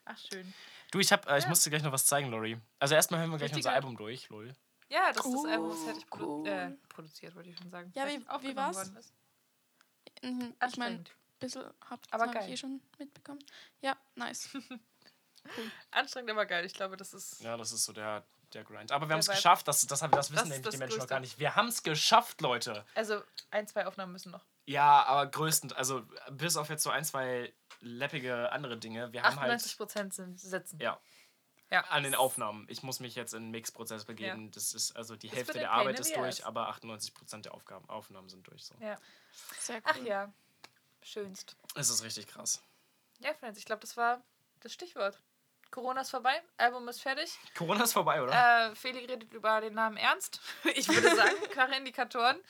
Ach, 0.05 0.17
schön. 0.17 0.53
Du, 0.91 0.99
ich, 0.99 1.11
hab, 1.11 1.27
äh, 1.29 1.37
ich 1.39 1.47
muss 1.47 1.61
dir 1.61 1.69
gleich 1.69 1.83
noch 1.83 1.91
was 1.91 2.05
zeigen, 2.05 2.29
Lori. 2.29 2.57
Also 2.79 2.95
erstmal 2.95 3.19
hören 3.19 3.31
wir 3.31 3.37
gleich 3.37 3.49
unser 3.51 3.57
Richtiger- 3.57 3.75
Album 3.75 3.97
durch, 3.97 4.29
lol. 4.29 4.53
Ja, 4.89 5.11
das 5.11 5.25
ist 5.25 5.33
das 5.33 5.45
Album, 5.45 5.69
das 5.69 5.83
fertig 5.83 6.07
produ 6.09 6.25
Cool. 6.43 6.47
äh, 6.47 6.71
produziert, 6.87 7.35
wollte 7.35 7.49
ich 7.49 7.57
schon 7.57 7.69
sagen. 7.69 7.91
Ja, 7.93 8.07
wie- 8.07 8.21
wie 8.41 8.55
war's? 8.55 8.87
ist. 8.89 9.13
Mhm, 10.23 10.53
Ich 10.65 10.77
meine, 10.77 10.95
ein 10.99 11.05
bisschen 11.39 11.63
habt 11.89 12.07
Aber 12.13 12.25
hab 12.25 12.33
geil. 12.33 12.45
ich 12.47 12.53
eh 12.53 12.57
schon 12.57 12.81
mitbekommen. 12.97 13.43
Ja, 13.81 13.97
nice. 14.15 14.49
Anstrengend, 15.91 16.31
aber 16.31 16.45
geil. 16.45 16.65
Ich 16.65 16.73
glaube, 16.73 16.97
das 16.97 17.13
ist. 17.13 17.41
Ja, 17.41 17.57
das 17.57 17.71
ist 17.71 17.83
so 17.85 17.93
der, 17.93 18.25
der 18.53 18.63
Grind. 18.63 18.91
Aber 18.91 19.07
wir 19.07 19.13
haben 19.13 19.19
es 19.19 19.27
geschafft. 19.27 19.67
Das, 19.67 19.85
das, 19.85 19.99
das 19.99 20.11
wissen 20.11 20.33
ist 20.35 20.43
nämlich 20.43 20.61
das 20.61 20.71
die 20.73 20.77
Menschen 20.77 20.99
noch 20.99 21.07
gar 21.07 21.19
nicht. 21.19 21.37
Wir 21.39 21.55
haben 21.55 21.67
es 21.67 21.83
geschafft, 21.83 22.41
Leute. 22.41 22.85
Also, 22.95 23.21
ein, 23.51 23.67
zwei 23.67 23.85
Aufnahmen 23.85 24.11
müssen 24.13 24.31
noch. 24.31 24.45
Ja, 24.65 25.03
aber 25.05 25.27
größtend, 25.27 25.75
also 25.77 26.03
bis 26.31 26.57
auf 26.57 26.69
jetzt 26.69 26.83
so 26.83 26.89
ein, 26.89 27.05
zwei 27.05 27.53
läppige 27.81 28.51
andere 28.51 28.77
Dinge. 28.77 29.11
Wir 29.13 29.21
haben 29.23 29.39
halt 29.39 29.51
98 29.51 29.77
Prozent 29.77 30.13
sind 30.13 30.39
sitzen. 30.39 30.79
ja, 30.79 30.99
Ja. 31.69 31.81
an 31.89 32.03
den 32.03 32.15
Aufnahmen. 32.15 32.65
Ich 32.69 32.83
muss 32.83 32.99
mich 32.99 33.15
jetzt 33.15 33.33
in 33.33 33.43
den 33.43 33.51
Mixprozess 33.51 34.05
begeben. 34.05 34.51
Das 34.51 34.73
ist 34.73 34.95
also 34.95 35.15
die 35.15 35.27
Das 35.27 35.37
Hälfte 35.37 35.53
der 35.59 35.71
Arbeit 35.71 35.99
ist 35.99 36.15
durch, 36.15 36.45
aber 36.45 36.69
98 36.69 37.13
Prozent 37.13 37.45
der 37.45 37.53
Aufgaben, 37.53 37.89
Aufnahmen 37.89 38.29
sind 38.29 38.47
durch. 38.47 38.63
So. 38.65 38.75
Ja. 38.79 38.97
Sehr 39.59 39.77
cool. 39.77 39.81
Ach 39.85 39.97
ja. 39.97 40.33
Schönst. 41.01 41.55
Es 41.75 41.89
ist 41.89 42.03
richtig 42.03 42.27
krass. 42.27 42.61
Ja, 43.19 43.33
Friends, 43.33 43.57
ich 43.57 43.65
glaube, 43.65 43.81
das 43.81 43.95
war 43.97 44.21
das 44.59 44.73
Stichwort. 44.73 45.19
Corona 45.71 46.01
ist 46.01 46.11
vorbei, 46.11 46.41
Album 46.57 46.87
ist 46.87 47.01
fertig. 47.01 47.37
Corona 47.55 47.83
ist 47.83 47.93
vorbei, 47.93 48.21
oder? 48.21 48.69
Äh, 48.71 48.75
Feli 48.75 48.99
redet 49.05 49.31
über 49.33 49.59
den 49.61 49.73
Namen 49.73 49.97
Ernst. 49.97 50.39
Ich 50.75 50.87
würde 50.87 51.15
sagen, 51.15 51.35
klare 51.51 51.75
Indikatoren. 51.75 52.41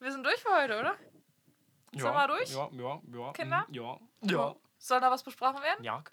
Wir 0.00 0.10
sind 0.12 0.24
durch 0.24 0.40
für 0.40 0.50
heute, 0.54 0.78
oder? 0.80 0.96
sind 1.92 2.02
wir 2.02 2.26
durch? 2.26 2.50
Ja, 2.50 2.68
ja, 2.72 3.00
ja. 3.12 3.32
Kinder? 3.32 3.66
Ja. 3.70 4.00
Ja. 4.22 4.56
Soll 4.84 5.00
da 5.00 5.10
was 5.10 5.22
besprochen 5.22 5.62
werden? 5.62 5.82
Ja. 5.82 6.04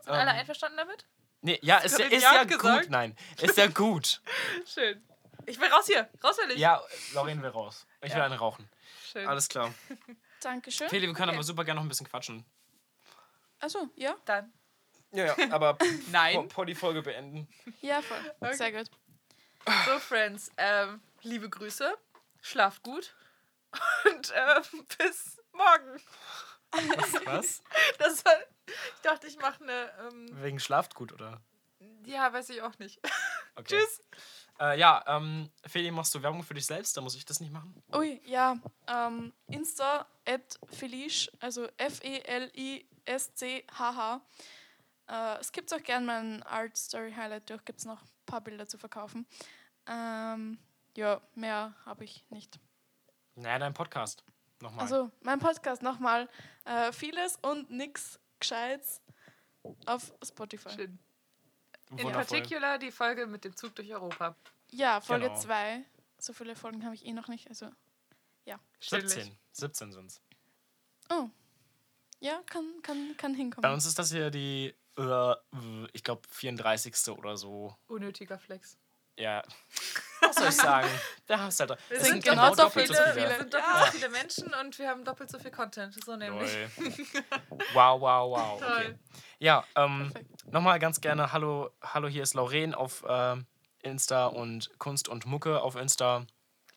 Sind 0.00 0.12
alle 0.12 0.30
Ähm, 0.30 0.36
einverstanden 0.38 0.76
damit? 0.76 1.04
Nee, 1.40 1.58
ja, 1.62 1.78
ist, 1.78 1.98
ist 1.98 2.22
ja 2.22 2.44
gesagt. 2.44 2.60
gut. 2.84 2.90
Nein, 2.90 3.16
ist 3.40 3.56
ja 3.56 3.66
gut. 3.66 4.22
Schön. 4.72 5.02
Ich 5.46 5.60
will 5.60 5.68
raus 5.68 5.86
hier. 5.86 6.08
Raus 6.22 6.38
will 6.38 6.52
ich. 6.52 6.58
ja, 6.58 6.80
Lauren 7.12 7.42
will 7.42 7.50
raus. 7.50 7.86
Ich 8.02 8.12
will 8.12 8.18
Ja. 8.18 8.24
einen 8.26 8.34
rauchen. 8.38 8.68
Schön. 9.04 9.26
Alles 9.26 9.48
klar. 9.48 9.74
Dankeschön. 10.40 10.88
Feli, 10.88 11.08
wir 11.08 11.14
können 11.14 11.30
Okay. 11.30 11.38
aber 11.38 11.42
super 11.44 11.64
gerne 11.64 11.80
noch 11.80 11.84
ein 11.84 11.88
bisschen 11.88 12.06
quatschen. 12.08 12.44
Also, 13.58 13.90
ja. 13.96 14.14
Dann. 14.26 14.52
Ja, 15.10 15.36
ja, 15.36 15.50
aber 15.52 15.76
Nein. 16.12 16.48
vor 16.50 16.66
die 16.66 16.74
Folge 16.76 17.02
beenden. 17.02 17.48
Ja, 17.80 18.00
voll. 18.00 18.34
Okay. 18.40 18.54
Sehr 18.54 18.72
gut. 18.72 18.90
So, 19.86 19.98
Friends, 19.98 20.52
ähm, 20.56 21.00
liebe 21.22 21.50
Grüße. 21.50 21.96
Schlaft 22.42 22.82
gut. 22.84 23.14
Und 24.04 24.32
ähm, 24.36 24.86
bis 24.98 25.36
morgen. 25.52 26.00
Was? 27.24 27.62
Das 27.98 28.24
war, 28.24 28.34
ich 28.66 29.00
dachte, 29.02 29.26
ich 29.26 29.38
mache 29.38 29.62
eine. 29.62 29.92
Ähm, 30.08 30.42
Wegen 30.42 30.60
schlaft 30.60 30.94
gut, 30.94 31.12
oder? 31.12 31.40
ja, 32.06 32.32
weiß 32.32 32.50
ich 32.50 32.62
auch 32.62 32.78
nicht. 32.78 33.00
Okay. 33.56 33.64
Tschüss. 33.80 34.00
Äh, 34.60 34.78
ja, 34.78 35.02
ähm, 35.06 35.50
Feli, 35.66 35.90
machst 35.90 36.14
du 36.14 36.22
Werbung 36.22 36.44
für 36.44 36.54
dich 36.54 36.66
selbst? 36.66 36.96
Da 36.96 37.00
muss 37.00 37.16
ich 37.16 37.24
das 37.24 37.40
nicht 37.40 37.52
machen. 37.52 37.74
Ui, 37.92 38.20
ja. 38.24 38.56
Ähm, 38.86 39.32
Insta 39.48 40.06
at 40.26 40.60
Felice, 40.70 41.28
also 41.40 41.66
F-E-L-I-S-C-H-H. 41.76 42.90
Äh, 45.08 45.38
es 45.40 45.50
gibt 45.52 45.74
auch 45.74 45.82
gerne 45.82 46.06
mein 46.06 46.42
Art 46.44 46.76
Story 46.76 47.12
Highlight 47.12 47.50
durch, 47.50 47.64
gibt 47.64 47.80
es 47.80 47.84
noch 47.84 48.00
ein 48.02 48.08
paar 48.26 48.40
Bilder 48.40 48.68
zu 48.68 48.78
verkaufen. 48.78 49.26
Ähm, 49.86 50.58
ja, 50.96 51.20
mehr 51.34 51.74
habe 51.84 52.04
ich 52.04 52.24
nicht. 52.30 52.60
Naja, 53.34 53.58
dein 53.58 53.74
Podcast. 53.74 54.24
Nochmal. 54.64 54.82
Also, 54.82 55.10
mein 55.20 55.38
Podcast 55.38 55.82
nochmal. 55.82 56.28
Äh, 56.64 56.90
vieles 56.92 57.36
und 57.42 57.70
nix 57.70 58.18
Gescheites 58.40 59.02
auf 59.86 60.12
Spotify. 60.24 60.70
Schön. 60.70 60.98
In 61.96 62.10
particular 62.10 62.78
die 62.78 62.90
Folge 62.90 63.26
mit 63.26 63.44
dem 63.44 63.54
Zug 63.56 63.74
durch 63.76 63.92
Europa. 63.92 64.34
Ja, 64.70 65.00
Folge 65.02 65.26
Genau. 65.28 65.38
2. 65.38 65.84
So 66.18 66.32
viele 66.32 66.56
Folgen 66.56 66.82
habe 66.84 66.94
ich 66.94 67.04
eh 67.04 67.12
noch 67.12 67.28
nicht. 67.28 67.48
Also, 67.48 67.70
17. 68.80 69.36
17 69.52 69.92
sind's. 69.92 70.20
oh. 71.10 71.28
Ja, 72.20 72.40
kann, 72.46 72.64
kann, 72.82 73.14
kann 73.18 73.32
Bei 73.32 73.36
hinkommen. 73.38 73.72
uns 73.72 73.84
ist 73.84 73.98
das 73.98 74.10
hier 74.10 74.30
die, 74.30 74.74
äh, 74.96 75.34
ich 75.92 76.02
glaube, 76.02 76.22
34. 76.30 76.94
oder 77.18 77.36
so. 77.36 77.76
Unnötiger 77.86 78.38
Flex. 78.38 78.78
Ja. 79.18 79.42
Was 80.28 80.36
soll 80.36 80.48
ich 80.48 80.56
sagen? 80.56 80.88
Da 81.26 81.38
hast 81.38 81.58
du 81.58 81.64
halt. 81.66 81.78
Wir 81.88 81.96
Es 81.96 82.04
sind 82.06 82.22
genau 82.22 82.54
doppelt, 82.54 82.86
so 82.88 82.92
viele, 82.92 82.96
so 83.10 83.16
wir 83.16 83.22
viele. 83.28 83.38
sind 83.38 83.54
doppelt 83.54 83.74
Ja. 83.74 83.86
so 83.86 83.92
viele 83.92 84.08
Menschen 84.10 84.54
und 84.60 84.78
wir 84.78 84.88
haben 84.90 85.04
doppelt 85.06 85.30
so 85.30 85.38
viel 85.38 85.50
Content. 85.50 85.94
So 86.04 86.16
nämlich. 86.16 86.50
Wow, 87.72 88.00
wow, 88.00 88.30
wow. 88.30 88.62
Okay. 88.62 88.84
Toll. 88.84 88.98
Ja, 89.38 89.64
ähm, 89.76 90.12
nochmal 90.50 90.78
ganz 90.78 91.00
gerne, 91.00 91.32
hallo, 91.32 91.70
hallo, 91.82 92.08
hier 92.08 92.22
ist 92.22 92.34
Lauren 92.34 92.74
auf 92.74 93.04
ähm, 93.08 93.46
Insta 93.82 94.26
und 94.26 94.70
Kunst 94.78 95.08
und 95.08 95.24
Mucke 95.26 95.60
auf 95.62 95.76
Insta. 95.76 96.26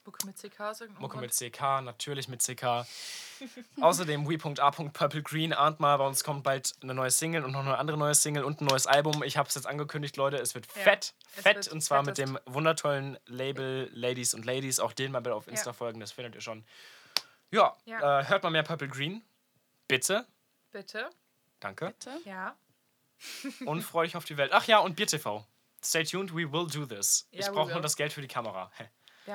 Mucke 0.07 0.25
mit 0.25 0.37
CK 0.37 0.59
aus 0.61 0.79
irgendeinem 0.81 1.01
Mucke 1.01 1.17
mit. 1.17 1.31
CK, 1.33 1.81
natürlich 1.81 2.29
mit 2.29 2.41
CK. 2.41 2.85
Außerdem 3.81 4.27
we.a.purplegreen 4.27 5.51
ahnt 5.53 5.79
mal, 5.81 5.97
bei 5.97 6.07
uns 6.07 6.23
kommt 6.23 6.43
bald 6.43 6.73
eine 6.81 6.93
neue 6.93 7.11
Single 7.11 7.43
und 7.43 7.51
noch 7.51 7.59
eine 7.59 7.77
andere 7.77 7.97
neue 7.97 8.15
Single 8.15 8.45
und 8.45 8.61
ein 8.61 8.65
neues 8.65 8.87
Album. 8.87 9.21
Ich 9.23 9.35
habe 9.37 9.49
es 9.49 9.55
jetzt 9.55 9.67
angekündigt, 9.67 10.15
Leute, 10.15 10.37
es 10.37 10.55
wird 10.55 10.65
Ja, 10.75 10.81
fett, 10.81 11.13
es 11.35 11.43
fett 11.43 11.55
wird 11.57 11.67
und 11.67 11.81
zwar 11.81 12.05
fettest. 12.05 12.25
mit 12.33 12.39
dem 12.45 12.53
wundertollen 12.53 13.17
Label 13.25 13.89
Ladies 13.93 14.33
und 14.33 14.45
Ladies. 14.45 14.79
Auch 14.79 14.93
den 14.93 15.11
mal 15.11 15.19
bitte 15.19 15.35
auf 15.35 15.45
Ja. 15.47 15.51
Insta 15.51 15.73
folgen, 15.73 15.99
das 15.99 16.13
findet 16.13 16.35
ihr 16.35 16.41
schon. 16.41 16.65
Ja, 17.51 17.75
Ja. 17.85 18.21
Äh, 18.21 18.27
hört 18.29 18.43
mal 18.43 18.49
mehr 18.49 18.63
Purple 18.63 18.87
Green, 18.87 19.21
bitte, 19.89 20.25
Bitte. 20.71 21.09
danke 21.59 21.87
Bitte. 21.87 22.11
Ja. 22.23 22.55
und 23.65 23.81
freue 23.81 24.05
dich 24.07 24.15
auf 24.15 24.23
die 24.25 24.37
Welt. 24.37 24.51
Ach 24.53 24.65
ja, 24.67 24.79
und 24.79 24.95
Bier 24.95 25.07
TV. 25.07 25.45
stay 25.83 26.03
tuned, 26.05 26.31
we 26.33 26.49
will 26.51 26.65
do 26.67 26.85
this. 26.85 27.27
Ja, 27.31 27.41
ich 27.41 27.47
brauche 27.51 27.71
nur 27.73 27.81
das 27.81 27.95
Geld 27.97 28.13
für 28.13 28.21
die 28.21 28.27
Kamera. 28.29 28.71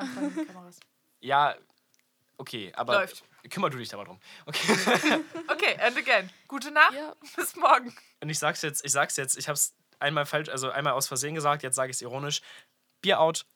Haben 0.01 0.09
vorhin 0.09 0.47
Kameras. 0.47 0.81
Ja, 1.25 1.55
okay, 2.37 2.73
aber 2.75 2.95
Läuft. 2.95 3.23
kümmer 3.49 3.71
du 3.71 3.79
dich 3.79 3.89
da 3.89 3.97
mal 3.97 4.05
drum. 4.05 4.19
Okay. 4.47 5.21
Okay, 5.49 5.77
and 5.81 5.97
again. 5.97 6.31
Gute 6.49 6.73
Nacht. 6.73 6.95
Ja. 6.95 7.15
Bis 7.37 7.55
morgen. 7.55 7.95
Und 8.21 8.29
ich 8.29 8.41
sag's 8.41 8.63
jetzt, 8.63 8.85
ich 8.85 8.91
sag's 8.91 9.17
jetzt, 9.17 9.39
ich 9.39 9.49
hab's 9.49 9.73
einmal 10.01 10.27
falsch, 10.27 10.49
also 10.49 10.71
einmal 10.71 10.95
aus 10.95 11.07
Versehen 11.07 11.37
gesagt, 11.37 11.63
jetzt 11.63 11.77
sage 11.77 11.91
ich 11.91 11.97
es 11.97 12.03
ironisch. 12.03 12.43
Bier 13.03 13.21
out. 13.21 13.47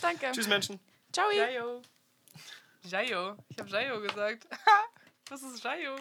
Danke. 0.00 0.30
Tschüss 0.32 0.46
Menschen. 0.48 0.78
Ciao. 1.12 1.30
Jayo. 1.30 1.82
Jayo. 2.82 3.36
Ich 3.48 3.58
habe 3.58 3.68
Jayo 3.70 4.00
gesagt. 4.00 4.46
Was 5.28 5.42
ist 5.42 5.62
Jayo? 5.64 5.96